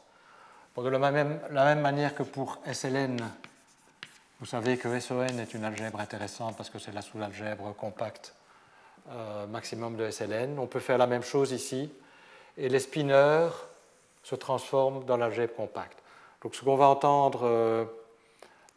de 0.77 0.89
la 0.89 1.11
même, 1.11 1.81
manière 1.81 2.15
que 2.15 2.23
pour 2.23 2.59
SLN, 2.71 3.17
vous 4.39 4.45
savez 4.45 4.77
que 4.77 4.99
SON 4.99 5.25
est 5.25 5.53
une 5.53 5.65
algèbre 5.65 5.99
intéressante 5.99 6.55
parce 6.55 6.69
que 6.69 6.79
c'est 6.79 6.93
la 6.93 7.01
sous-algèbre 7.01 7.75
compacte 7.75 8.33
euh, 9.11 9.45
maximum 9.47 9.97
de 9.97 10.09
SLN. 10.09 10.57
On 10.57 10.67
peut 10.67 10.79
faire 10.79 10.97
la 10.97 11.07
même 11.07 11.23
chose 11.23 11.51
ici. 11.51 11.91
Et 12.57 12.69
les 12.69 12.79
spinners 12.79 13.49
se 14.23 14.35
transforment 14.35 15.03
dans 15.05 15.17
l'algèbre 15.17 15.55
compacte. 15.55 15.97
Donc 16.41 16.55
ce 16.55 16.63
qu'on 16.63 16.77
va 16.77 16.87
entendre 16.87 17.41
euh, 17.43 17.85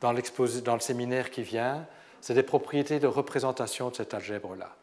dans, 0.02 0.74
le 0.74 0.80
séminaire 0.80 1.30
qui 1.30 1.42
vient, 1.42 1.86
c'est 2.20 2.34
des 2.34 2.42
propriétés 2.42 2.98
de 2.98 3.06
représentation 3.06 3.90
de 3.90 3.96
cette 3.96 4.14
algèbre-là. 4.14 4.74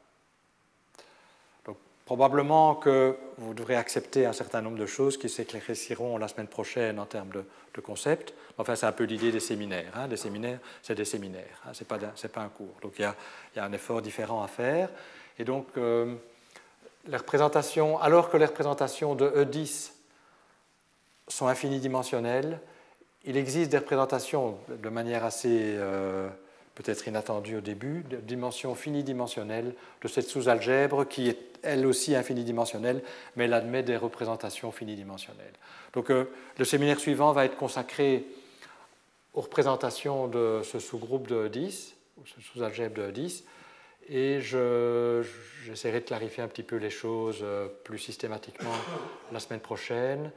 Probablement 2.05 2.73
que 2.73 3.15
vous 3.37 3.53
devrez 3.53 3.75
accepter 3.75 4.25
un 4.25 4.33
certain 4.33 4.61
nombre 4.61 4.79
de 4.79 4.87
choses 4.87 5.15
qui 5.15 5.29
s'éclairciront 5.29 6.17
la 6.17 6.27
semaine 6.27 6.47
prochaine 6.47 6.99
en 6.99 7.05
termes 7.05 7.29
de, 7.29 7.45
concepts. 7.81 8.33
Enfin, 8.57 8.75
c'est 8.75 8.87
un 8.87 8.91
peu 8.91 9.05
l'idée 9.05 9.31
des 9.31 9.39
séminaires. 9.39 9.93
Hein. 9.95 10.09
Des 10.09 10.17
séminaires, 10.17 10.59
c'est 10.81 10.95
des 10.95 11.05
séminaires, 11.05 11.61
hein. 11.65 11.69
ce 11.73 11.83
n'est 11.83 12.29
pas, 12.29 12.41
un 12.41 12.49
cours. 12.49 12.75
Donc 12.81 12.93
il 12.97 13.03
y, 13.03 13.05
a, 13.05 13.15
il 13.53 13.57
y, 13.57 13.61
a, 13.61 13.63
un 13.63 13.71
effort 13.71 14.01
différent 14.01 14.43
à 14.43 14.47
faire. 14.47 14.89
Et 15.37 15.45
donc, 15.45 15.67
euh, 15.77 16.15
les 17.07 17.15
représentations, 17.15 17.97
alors 17.99 18.29
que 18.29 18.35
les 18.35 18.45
représentations 18.45 19.15
de 19.15 19.29
E10 19.29 19.91
sont 21.29 21.47
infinidimensionnelles, 21.47 22.59
il 23.25 23.37
existe 23.37 23.71
des 23.71 23.77
représentations 23.77 24.57
de 24.69 24.89
manière 24.89 25.25
assez 25.25 25.75
euh, 25.77 26.29
peut-être 26.75 27.07
inattendue 27.07 27.57
au 27.57 27.61
début, 27.61 28.03
de 28.03 28.17
dimension 28.17 28.75
finidimensionnelle 28.75 29.75
de 30.01 30.07
cette 30.07 30.27
sous-algèbre 30.27 31.05
qui 31.05 31.27
est 31.27 31.37
elle 31.61 31.85
aussi 31.85 32.15
infinidimensionnelle, 32.15 33.03
mais 33.35 33.45
elle 33.45 33.53
admet 33.53 33.83
des 33.83 33.97
représentations 33.97 34.71
finidimensionnelles. 34.71 35.53
Donc 35.93 36.09
euh, 36.09 36.31
le 36.57 36.63
séminaire 36.63 36.99
suivant 36.99 37.33
va 37.33 37.45
être 37.45 37.57
consacré 37.57 38.25
aux 39.33 39.41
représentations 39.41 40.27
de 40.27 40.61
ce 40.63 40.79
sous-groupe 40.79 41.27
de 41.27 41.49
10, 41.49 41.95
ou 42.17 42.21
ce 42.25 42.41
sous-algèbre 42.41 43.01
de 43.01 43.11
10, 43.11 43.43
et 44.07 44.39
j'essaierai 44.41 45.99
de 45.99 46.05
clarifier 46.05 46.41
un 46.41 46.47
petit 46.47 46.63
peu 46.63 46.77
les 46.77 46.89
choses 46.89 47.39
euh, 47.43 47.67
plus 47.83 47.99
systématiquement 47.99 48.73
la 49.31 49.39
semaine 49.39 49.59
prochaine. 49.59 50.31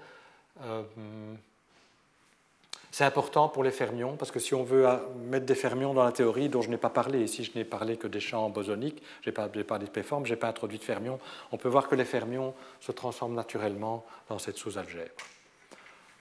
Euh, 2.93 2.97
c'est 3.03 3.05
important 3.05 3.49
pour 3.49 3.65
les 3.65 3.71
fermions, 3.71 4.17
parce 4.17 4.31
que 4.31 4.39
si 4.39 4.55
on 4.55 4.63
veut 4.65 4.87
mettre 5.29 5.47
des 5.47 5.55
fermions 5.55 5.95
dans 5.95 6.05
la 6.05 6.13
théorie 6.13 6.49
dont 6.49 6.63
je 6.63 6.71
n'ai 6.71 6.77
pas 6.77 6.91
parlé, 6.91 7.23
ici 7.23 7.45
je 7.45 7.59
n'ai 7.59 7.65
parlé 7.65 7.97
que 7.97 8.07
des 8.07 8.21
champs 8.21 8.49
bosoniques, 8.51 9.03
je 9.23 9.31
n'ai 9.31 9.35
pas 9.35 9.49
parlé 9.49 9.87
de 9.87 9.91
P-forme, 9.91 10.27
je 10.27 10.33
n'ai 10.33 10.39
pas 10.39 10.49
introduit 10.49 10.79
de 10.79 10.85
fermions, 10.85 11.19
on 11.53 11.57
peut 11.57 11.69
voir 11.69 11.89
que 11.89 11.95
les 11.95 12.05
fermions 12.05 12.55
se 12.81 12.93
transforment 12.93 13.35
naturellement 13.35 14.05
dans 14.29 14.39
cette 14.39 14.57
sous-algèbre. 14.57 15.11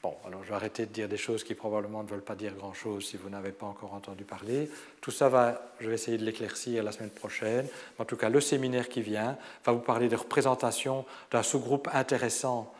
Bon, 0.02 0.16
alors 0.26 0.44
je 0.44 0.50
vais 0.50 0.56
arrêter 0.56 0.88
de 0.88 0.92
dire 0.92 1.08
des 1.08 1.18
choses 1.18 1.44
qui 1.44 1.54
probablement 1.54 2.02
ne 2.02 2.08
veulent 2.08 2.24
pas 2.24 2.34
dire 2.34 2.56
grand-chose 2.56 3.06
si 3.06 3.18
vous 3.18 3.30
n'avez 3.30 3.52
pas 3.52 3.68
encore 3.68 3.94
entendu 3.94 4.24
parler. 4.24 4.68
Tout 5.00 5.12
ça 5.12 5.30
va, 5.30 5.62
je 5.80 5.90
vais 5.90 5.94
essayer 5.94 6.18
de 6.18 6.26
l'éclaircir 6.26 6.84
la 6.84 6.92
semaine 6.92 7.12
prochaine. 7.12 7.68
En 8.00 8.06
tout 8.06 8.18
cas, 8.18 8.30
le 8.30 8.42
séminaire 8.42 8.90
qui 8.90 9.04
vient 9.04 9.38
va 9.64 9.74
vous 9.74 9.80
parler 9.80 10.10
de 10.10 10.16
représentation 10.16 11.06
d'un 11.30 11.44
sous-groupe 11.44 11.88
intéressant 11.94 12.74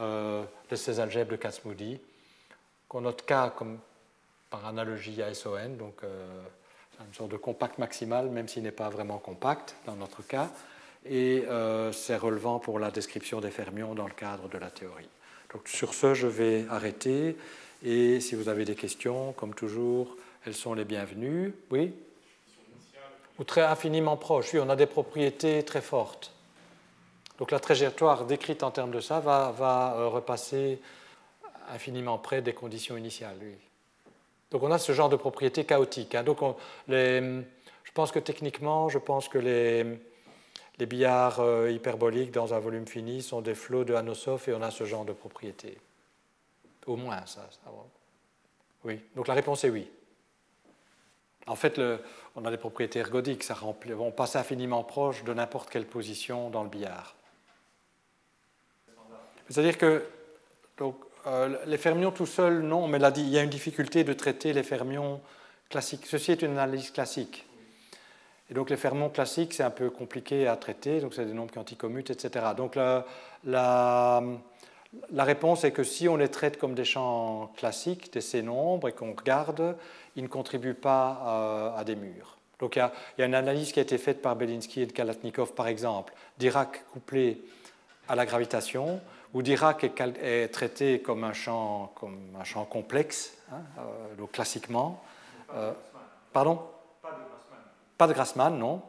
euh, 0.00 0.42
de 0.68 0.74
ces 0.74 0.98
algèbres 0.98 1.30
de 1.30 1.36
Kac-Moody 1.36 2.00
qu'on 2.94 3.00
note 3.00 3.22
K 3.26 3.52
comme 3.56 3.78
par 4.50 4.66
analogie 4.66 5.20
à 5.20 5.34
SON, 5.34 5.70
donc 5.76 5.96
euh, 6.04 6.44
une 7.04 7.12
sorte 7.12 7.32
de 7.32 7.36
compact 7.36 7.78
maximal, 7.78 8.28
même 8.28 8.46
s'il 8.46 8.62
n'est 8.62 8.70
pas 8.70 8.88
vraiment 8.88 9.18
compact 9.18 9.74
dans 9.84 9.96
notre 9.96 10.22
cas, 10.22 10.48
et 11.04 11.44
euh, 11.48 11.90
c'est 11.90 12.16
relevant 12.16 12.60
pour 12.60 12.78
la 12.78 12.92
description 12.92 13.40
des 13.40 13.50
fermions 13.50 13.96
dans 13.96 14.06
le 14.06 14.12
cadre 14.12 14.48
de 14.48 14.58
la 14.58 14.70
théorie. 14.70 15.08
Donc 15.52 15.66
sur 15.66 15.92
ce, 15.92 16.14
je 16.14 16.28
vais 16.28 16.66
arrêter, 16.70 17.36
et 17.82 18.20
si 18.20 18.36
vous 18.36 18.48
avez 18.48 18.64
des 18.64 18.76
questions, 18.76 19.32
comme 19.32 19.54
toujours, 19.54 20.16
elles 20.46 20.54
sont 20.54 20.74
les 20.74 20.84
bienvenues. 20.84 21.52
Oui? 21.72 21.92
Ou 23.40 23.44
très 23.44 23.62
infiniment 23.62 24.16
proches. 24.16 24.54
Oui, 24.54 24.60
on 24.62 24.70
a 24.70 24.76
des 24.76 24.86
propriétés 24.86 25.64
très 25.64 25.80
fortes. 25.80 26.32
Donc 27.38 27.50
la 27.50 27.58
trajectoire 27.58 28.24
décrite 28.24 28.62
en 28.62 28.70
termes 28.70 28.92
de 28.92 29.00
ça 29.00 29.18
va, 29.18 29.50
va 29.50 29.96
euh, 29.96 30.06
repasser 30.06 30.78
infiniment 31.68 32.18
près 32.18 32.42
des 32.42 32.52
conditions 32.52 32.96
initiales. 32.96 33.36
Donc 34.50 34.62
on 34.62 34.70
a 34.70 34.78
ce 34.78 34.92
genre 34.92 35.08
de 35.08 35.16
propriété 35.16 35.64
chaotique. 35.64 36.14
Hein. 36.14 36.22
Donc 36.22 36.40
je 36.88 37.92
pense 37.92 38.12
que 38.12 38.18
techniquement, 38.18 38.88
je 38.88 38.98
pense 38.98 39.28
que 39.28 39.38
les, 39.38 39.98
billards 40.86 41.40
euh, 41.40 41.70
hyperboliques 41.70 42.32
dans 42.32 42.54
un 42.54 42.58
volume 42.58 42.86
fini 42.86 43.22
sont 43.22 43.40
des 43.40 43.54
flots 43.54 43.84
de 43.84 43.94
Anosov 43.94 44.48
et 44.48 44.54
on 44.54 44.62
a 44.62 44.70
ce 44.70 44.84
genre 44.84 45.04
de 45.04 45.12
propriété. 45.12 45.78
Au 46.86 46.96
moins 46.96 47.24
ça. 47.26 47.48
Oui. 48.84 49.00
Donc 49.16 49.28
la 49.28 49.34
réponse 49.34 49.64
est 49.64 49.70
oui. 49.70 49.90
En 51.46 51.56
fait, 51.56 51.80
on 52.36 52.44
a 52.44 52.50
des 52.50 52.56
propriétés 52.56 53.00
ergodiques, 53.00 53.42
ça 53.42 53.54
remplit, 53.54 53.92
on 53.92 54.10
passe 54.10 54.34
infiniment 54.34 54.82
proche 54.82 55.24
de 55.24 55.34
n'importe 55.34 55.68
quelle 55.68 55.86
position 55.86 56.48
dans 56.48 56.62
le 56.62 56.70
billard. 56.70 57.14
C'est-à-dire 59.48 59.76
que 59.76 60.04
donc, 60.78 60.96
euh, 61.26 61.56
les 61.66 61.78
fermions 61.78 62.10
tout 62.10 62.26
seuls, 62.26 62.60
non, 62.60 62.86
mais 62.86 62.98
il 63.16 63.28
y 63.30 63.38
a 63.38 63.42
une 63.42 63.50
difficulté 63.50 64.04
de 64.04 64.12
traiter 64.12 64.52
les 64.52 64.62
fermions 64.62 65.20
classiques. 65.70 66.06
Ceci 66.06 66.32
est 66.32 66.42
une 66.42 66.52
analyse 66.52 66.90
classique. 66.90 67.46
Et 68.50 68.54
donc 68.54 68.68
les 68.68 68.76
fermions 68.76 69.08
classiques, 69.08 69.54
c'est 69.54 69.62
un 69.62 69.70
peu 69.70 69.88
compliqué 69.88 70.46
à 70.46 70.56
traiter, 70.56 71.00
donc 71.00 71.14
c'est 71.14 71.24
des 71.24 71.32
nombres 71.32 71.50
qui 71.50 71.58
anticommutent, 71.58 72.10
etc. 72.10 72.44
Donc 72.54 72.76
la, 73.44 74.22
réponse 75.16 75.64
est 75.64 75.72
que 75.72 75.82
si 75.82 76.08
on 76.08 76.16
les 76.16 76.28
traite 76.28 76.58
comme 76.58 76.74
des 76.74 76.84
champs 76.84 77.50
classiques, 77.56 78.12
de 78.12 78.20
ces 78.20 78.42
nombres, 78.42 78.88
et 78.88 78.92
qu'on 78.92 79.14
regarde, 79.14 79.76
ils 80.16 80.22
ne 80.22 80.28
contribuent 80.28 80.74
pas 80.74 81.22
euh, 81.26 81.80
à, 81.80 81.84
des 81.84 81.96
murs. 81.96 82.36
Donc 82.60 82.76
il 82.76 82.80
y, 82.80 82.82
a, 82.82 82.92
il 83.16 83.22
y, 83.22 83.24
a, 83.24 83.26
une 83.26 83.34
analyse 83.34 83.72
qui 83.72 83.78
a 83.78 83.82
été 83.82 83.96
faite 83.96 84.20
par 84.20 84.36
Belinsky 84.36 84.82
et 84.82 84.86
Kalatnikov, 84.86 85.54
par 85.54 85.68
exemple, 85.68 86.12
d'Irak 86.38 86.84
couplé 86.92 87.42
à 88.08 88.14
la 88.14 88.26
gravitation, 88.26 89.00
où 89.34 89.42
Dirac 89.42 89.84
est, 89.84 90.48
traité 90.52 91.00
comme 91.02 91.24
un 91.24 91.32
champ, 91.32 91.92
comme 91.96 92.20
un 92.40 92.44
champ 92.44 92.64
complexe, 92.64 93.36
hein, 93.52 93.56
euh, 93.78 94.14
donc 94.16 94.32
classiquement. 94.32 95.02
Euh, 95.54 95.72
pardon? 96.32 96.62
Pas 97.98 98.06
de 98.06 98.12
Grassmann, 98.12 98.56
non. 98.56 98.82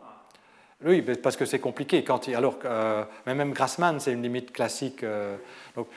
Oui, 0.84 1.02
parce 1.02 1.36
que 1.36 1.46
c'est 1.46 1.60
compliqué. 1.60 2.04
Quand 2.04 2.28
alors, 2.30 2.60
euh, 2.64 3.04
mais 3.26 3.34
même 3.34 3.54
Grassmann, 3.54 4.00
c'est 4.00 4.12
une 4.12 4.22
limite 4.22 4.52
classique. 4.52 5.04
donc, 5.76 5.88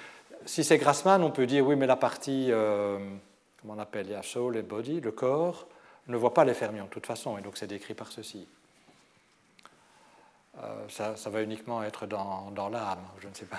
si 0.47 0.65
c'est 0.65 0.79
Grassmann, 0.79 1.23
on 1.23 1.31
peut 1.31 1.47
dire 1.47 1.66
oui, 1.66 1.77
mais 1.77 1.87
la 1.87 1.97
partie, 1.97 2.51
comment 2.51 3.75
on 3.75 3.79
appelle, 3.79 4.07
il 4.07 4.12
y 4.12 4.15
a 4.15 4.23
soul 4.23 4.57
et 4.57 4.62
body, 4.62 5.01
le 5.01 5.12
corps, 5.12 5.66
ne 6.07 6.16
voit 6.16 6.33
pas 6.33 6.45
les 6.45 6.55
fermions 6.55 6.85
de 6.85 6.91
toute 6.91 7.07
façon, 7.07 7.37
et 7.37 7.43
donc 7.43 7.59
c'est 7.59 7.66
décrit 7.66 7.95
par 7.95 8.11
ceci. 8.12 8.47
Ça, 10.89 11.15
va 11.31 11.43
uniquement 11.43 11.83
être 11.83 12.07
dans, 12.07 12.69
l'âme, 12.71 13.05
je 13.21 13.29
ne 13.29 13.35
sais 13.35 13.47
pas. 13.47 13.59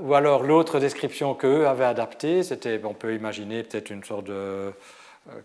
ou 0.02 0.14
alors 0.14 0.42
l'autre 0.42 0.78
description 0.78 1.34
qu'eux 1.34 1.66
avaient 1.66 1.84
adaptée, 1.84 2.42
c'était, 2.42 2.80
on 2.84 2.94
peut 2.94 3.14
imaginer 3.14 3.62
peut-être 3.62 3.90
une 3.90 4.04
sorte 4.04 4.24
de 4.24 4.72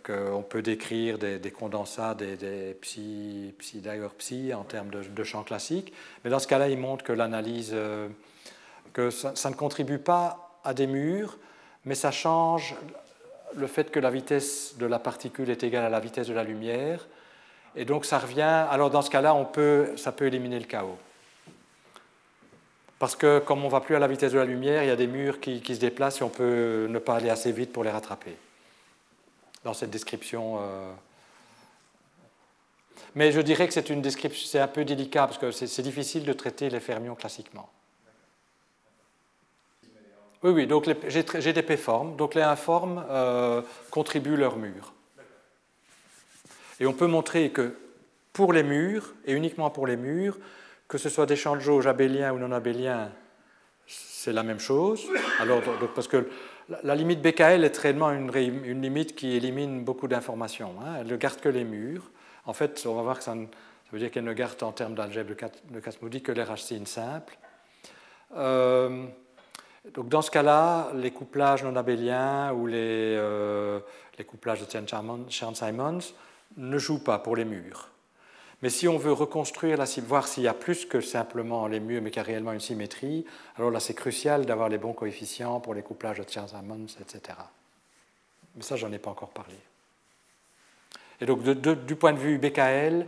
qu'on 0.05 0.43
peut 0.43 0.61
décrire 0.61 1.17
des, 1.17 1.51
condensats, 1.51 2.13
des, 2.13 2.35
des 2.35 2.75
psy, 2.81 3.51
psy, 3.57 3.81
psy 4.19 4.53
en 4.53 4.63
termes 4.63 4.91
de, 4.91 5.01
de 5.01 5.23
champ 5.23 5.41
classique. 5.41 5.91
Mais 6.23 6.29
dans 6.29 6.37
ce 6.37 6.47
cas-là, 6.47 6.69
il 6.69 6.77
montre 6.77 7.03
que 7.03 7.13
l'analyse, 7.13 7.75
que 8.93 9.09
ça, 9.09 9.35
ça, 9.35 9.49
ne 9.49 9.55
contribue 9.55 9.97
pas 9.97 10.59
à 10.63 10.75
des 10.75 10.85
murs, 10.85 11.39
mais 11.85 11.95
ça 11.95 12.11
change 12.11 12.75
le 13.55 13.67
fait 13.67 13.91
que 13.91 13.99
la 13.99 14.09
vitesse 14.09 14.75
de 14.77 14.85
la 14.85 14.99
particule 14.99 15.49
est 15.49 15.63
égale 15.63 15.85
à 15.85 15.89
la 15.89 15.99
vitesse 15.99 16.27
de 16.27 16.33
la 16.33 16.43
lumière. 16.43 17.07
Et 17.75 17.85
donc 17.85 18.05
ça 18.05 18.19
revient. 18.19 18.41
Alors 18.41 18.89
dans 18.89 19.01
ce 19.01 19.09
cas-là, 19.09 19.33
on 19.33 19.45
peut, 19.45 19.93
ça 19.97 20.11
peut 20.11 20.25
éliminer 20.25 20.59
le 20.59 20.65
chaos. 20.65 20.97
Parce 22.99 23.15
que 23.15 23.39
comme 23.39 23.63
on 23.63 23.65
ne 23.65 23.71
va 23.71 23.81
plus 23.81 23.95
à 23.95 23.99
la 23.99 24.07
vitesse 24.07 24.33
de 24.33 24.37
la 24.37 24.45
lumière, 24.45 24.83
il 24.83 24.87
y 24.87 24.91
a 24.91 24.95
des 24.95 25.07
murs 25.07 25.39
qui, 25.39 25.63
se 25.65 25.79
déplacent 25.79 26.21
et 26.21 26.23
on 26.23 26.29
peut 26.29 26.87
ne 26.89 26.99
pas 26.99 27.15
aller 27.15 27.29
assez 27.29 27.51
vite 27.51 27.73
pour 27.73 27.83
les 27.83 27.89
rattraper. 27.89 28.35
Dans 29.63 29.73
cette 29.73 29.89
description. 29.89 30.59
Euh, 30.61 30.91
mais 33.15 33.31
je 33.31 33.41
dirais 33.41 33.67
que 33.67 33.73
c'est 33.73 33.89
une 33.89 34.01
description, 34.01 34.47
c'est 34.47 34.59
un 34.59 34.67
peu 34.67 34.85
délicat 34.85 35.27
parce 35.27 35.37
que 35.37 35.51
c'est 35.51 35.81
difficile 35.81 36.25
de 36.25 36.33
traiter 36.33 36.69
les 36.69 36.79
fermions 36.79 37.15
classiquement. 37.15 37.69
Oui, 40.43 40.51
oui, 40.51 40.67
donc 40.67 40.89
j'ai 41.07 41.53
des 41.53 41.61
P-formes, 41.61 42.15
donc 42.15 42.33
les 42.33 42.41
informes 42.41 43.05
euh, 43.09 43.61
contribuent 43.91 44.37
leur 44.37 44.57
mur. 44.57 44.93
Et 46.81 46.87
on 46.87 46.93
peut 46.93 47.07
montrer 47.07 47.51
que 47.51 47.75
pour 48.33 48.53
les 48.53 48.63
murs, 48.63 49.13
et 49.25 49.33
uniquement 49.33 49.69
pour 49.69 49.85
les 49.85 49.95
murs, 49.95 50.39
que 50.87 50.97
ce 50.97 51.09
soit 51.09 51.27
des 51.27 51.35
champs 51.35 51.55
de 51.55 51.61
jauge 51.61 51.85
abéliens 51.85 52.33
ou 52.33 52.39
non 52.39 52.51
abéliens, 52.51 53.11
c'est 53.85 54.33
la 54.33 54.41
même 54.41 54.59
chose. 54.59 55.05
Alors, 55.39 55.61
parce 55.93 56.07
que 56.07 56.27
la 56.81 56.95
limite 56.95 57.21
BKL 57.21 57.63
est 57.63 57.77
réellement 57.77 58.09
une, 58.09 58.81
limite 58.81 59.15
qui 59.15 59.35
élimine 59.35 59.83
beaucoup 59.83 60.07
d'informations. 60.07 60.73
Hein. 60.81 60.95
Elle 61.01 61.07
ne 61.07 61.17
garde 61.17 61.39
que 61.39 61.49
les 61.49 61.65
murs. 61.65 62.09
En 62.45 62.53
fait, 62.53 62.83
on 62.87 62.95
va 62.95 63.03
voir 63.03 63.19
que 63.19 63.23
ça, 63.23 63.35
veut 63.91 63.99
dire 63.99 64.09
qu'elle 64.09 64.23
ne 64.23 64.33
garde 64.33 64.63
en 64.63 64.71
termes 64.71 64.95
d'algèbre 64.95 65.35
de 65.69 65.79
Kasmoudi 65.79 66.23
que 66.23 66.31
les 66.31 66.43
racines 66.43 66.87
simples. 66.87 67.37
Euh, 68.35 69.05
donc 69.93 70.09
dans 70.09 70.23
ce 70.23 70.31
cas-là, 70.31 70.91
les 70.95 71.11
couplages 71.11 71.63
non 71.63 71.75
abéliens 71.75 72.53
ou 72.53 72.65
les, 72.65 73.15
euh, 73.19 73.79
les 74.17 74.25
couplages 74.25 74.65
de 74.65 74.71
Chern-Simons 75.29 76.13
ne 76.57 76.77
jouent 76.77 77.03
pas 77.03 77.19
pour 77.19 77.35
les 77.35 77.45
murs. 77.45 77.89
Mais 78.61 78.69
si 78.69 78.87
on 78.87 78.97
veut 78.97 79.11
reconstruire 79.11 79.77
la 79.77 79.85
voir 80.05 80.27
s'il 80.27 80.43
y 80.43 80.47
a 80.47 80.53
plus 80.53 80.85
que 80.85 81.01
simplement 81.01 81.67
les 81.67 81.79
murs, 81.79 82.01
mais 82.01 82.11
qu'il 82.11 82.19
y 82.21 82.25
a 82.25 82.27
réellement 82.27 82.51
une 82.51 82.59
symétrie, 82.59 83.25
alors 83.57 83.71
là 83.71 83.79
c'est 83.79 83.95
crucial 83.95 84.45
d'avoir 84.45 84.69
les 84.69 84.77
bons 84.77 84.93
coefficients 84.93 85.59
pour 85.59 85.73
les 85.73 85.81
couplages 85.81 86.19
de 86.19 86.29
Chern-Simons, 86.29 86.87
etc. 86.99 87.37
Mais 88.55 88.63
ça, 88.63 88.75
j'en 88.75 88.91
ai 88.91 88.99
pas 88.99 89.09
encore 89.09 89.29
parlé. 89.29 89.55
Et 91.19 91.25
donc 91.25 91.43
du 91.43 91.95
point 91.95 92.13
de 92.13 92.19
vue 92.19 92.37
BKL, 92.37 93.07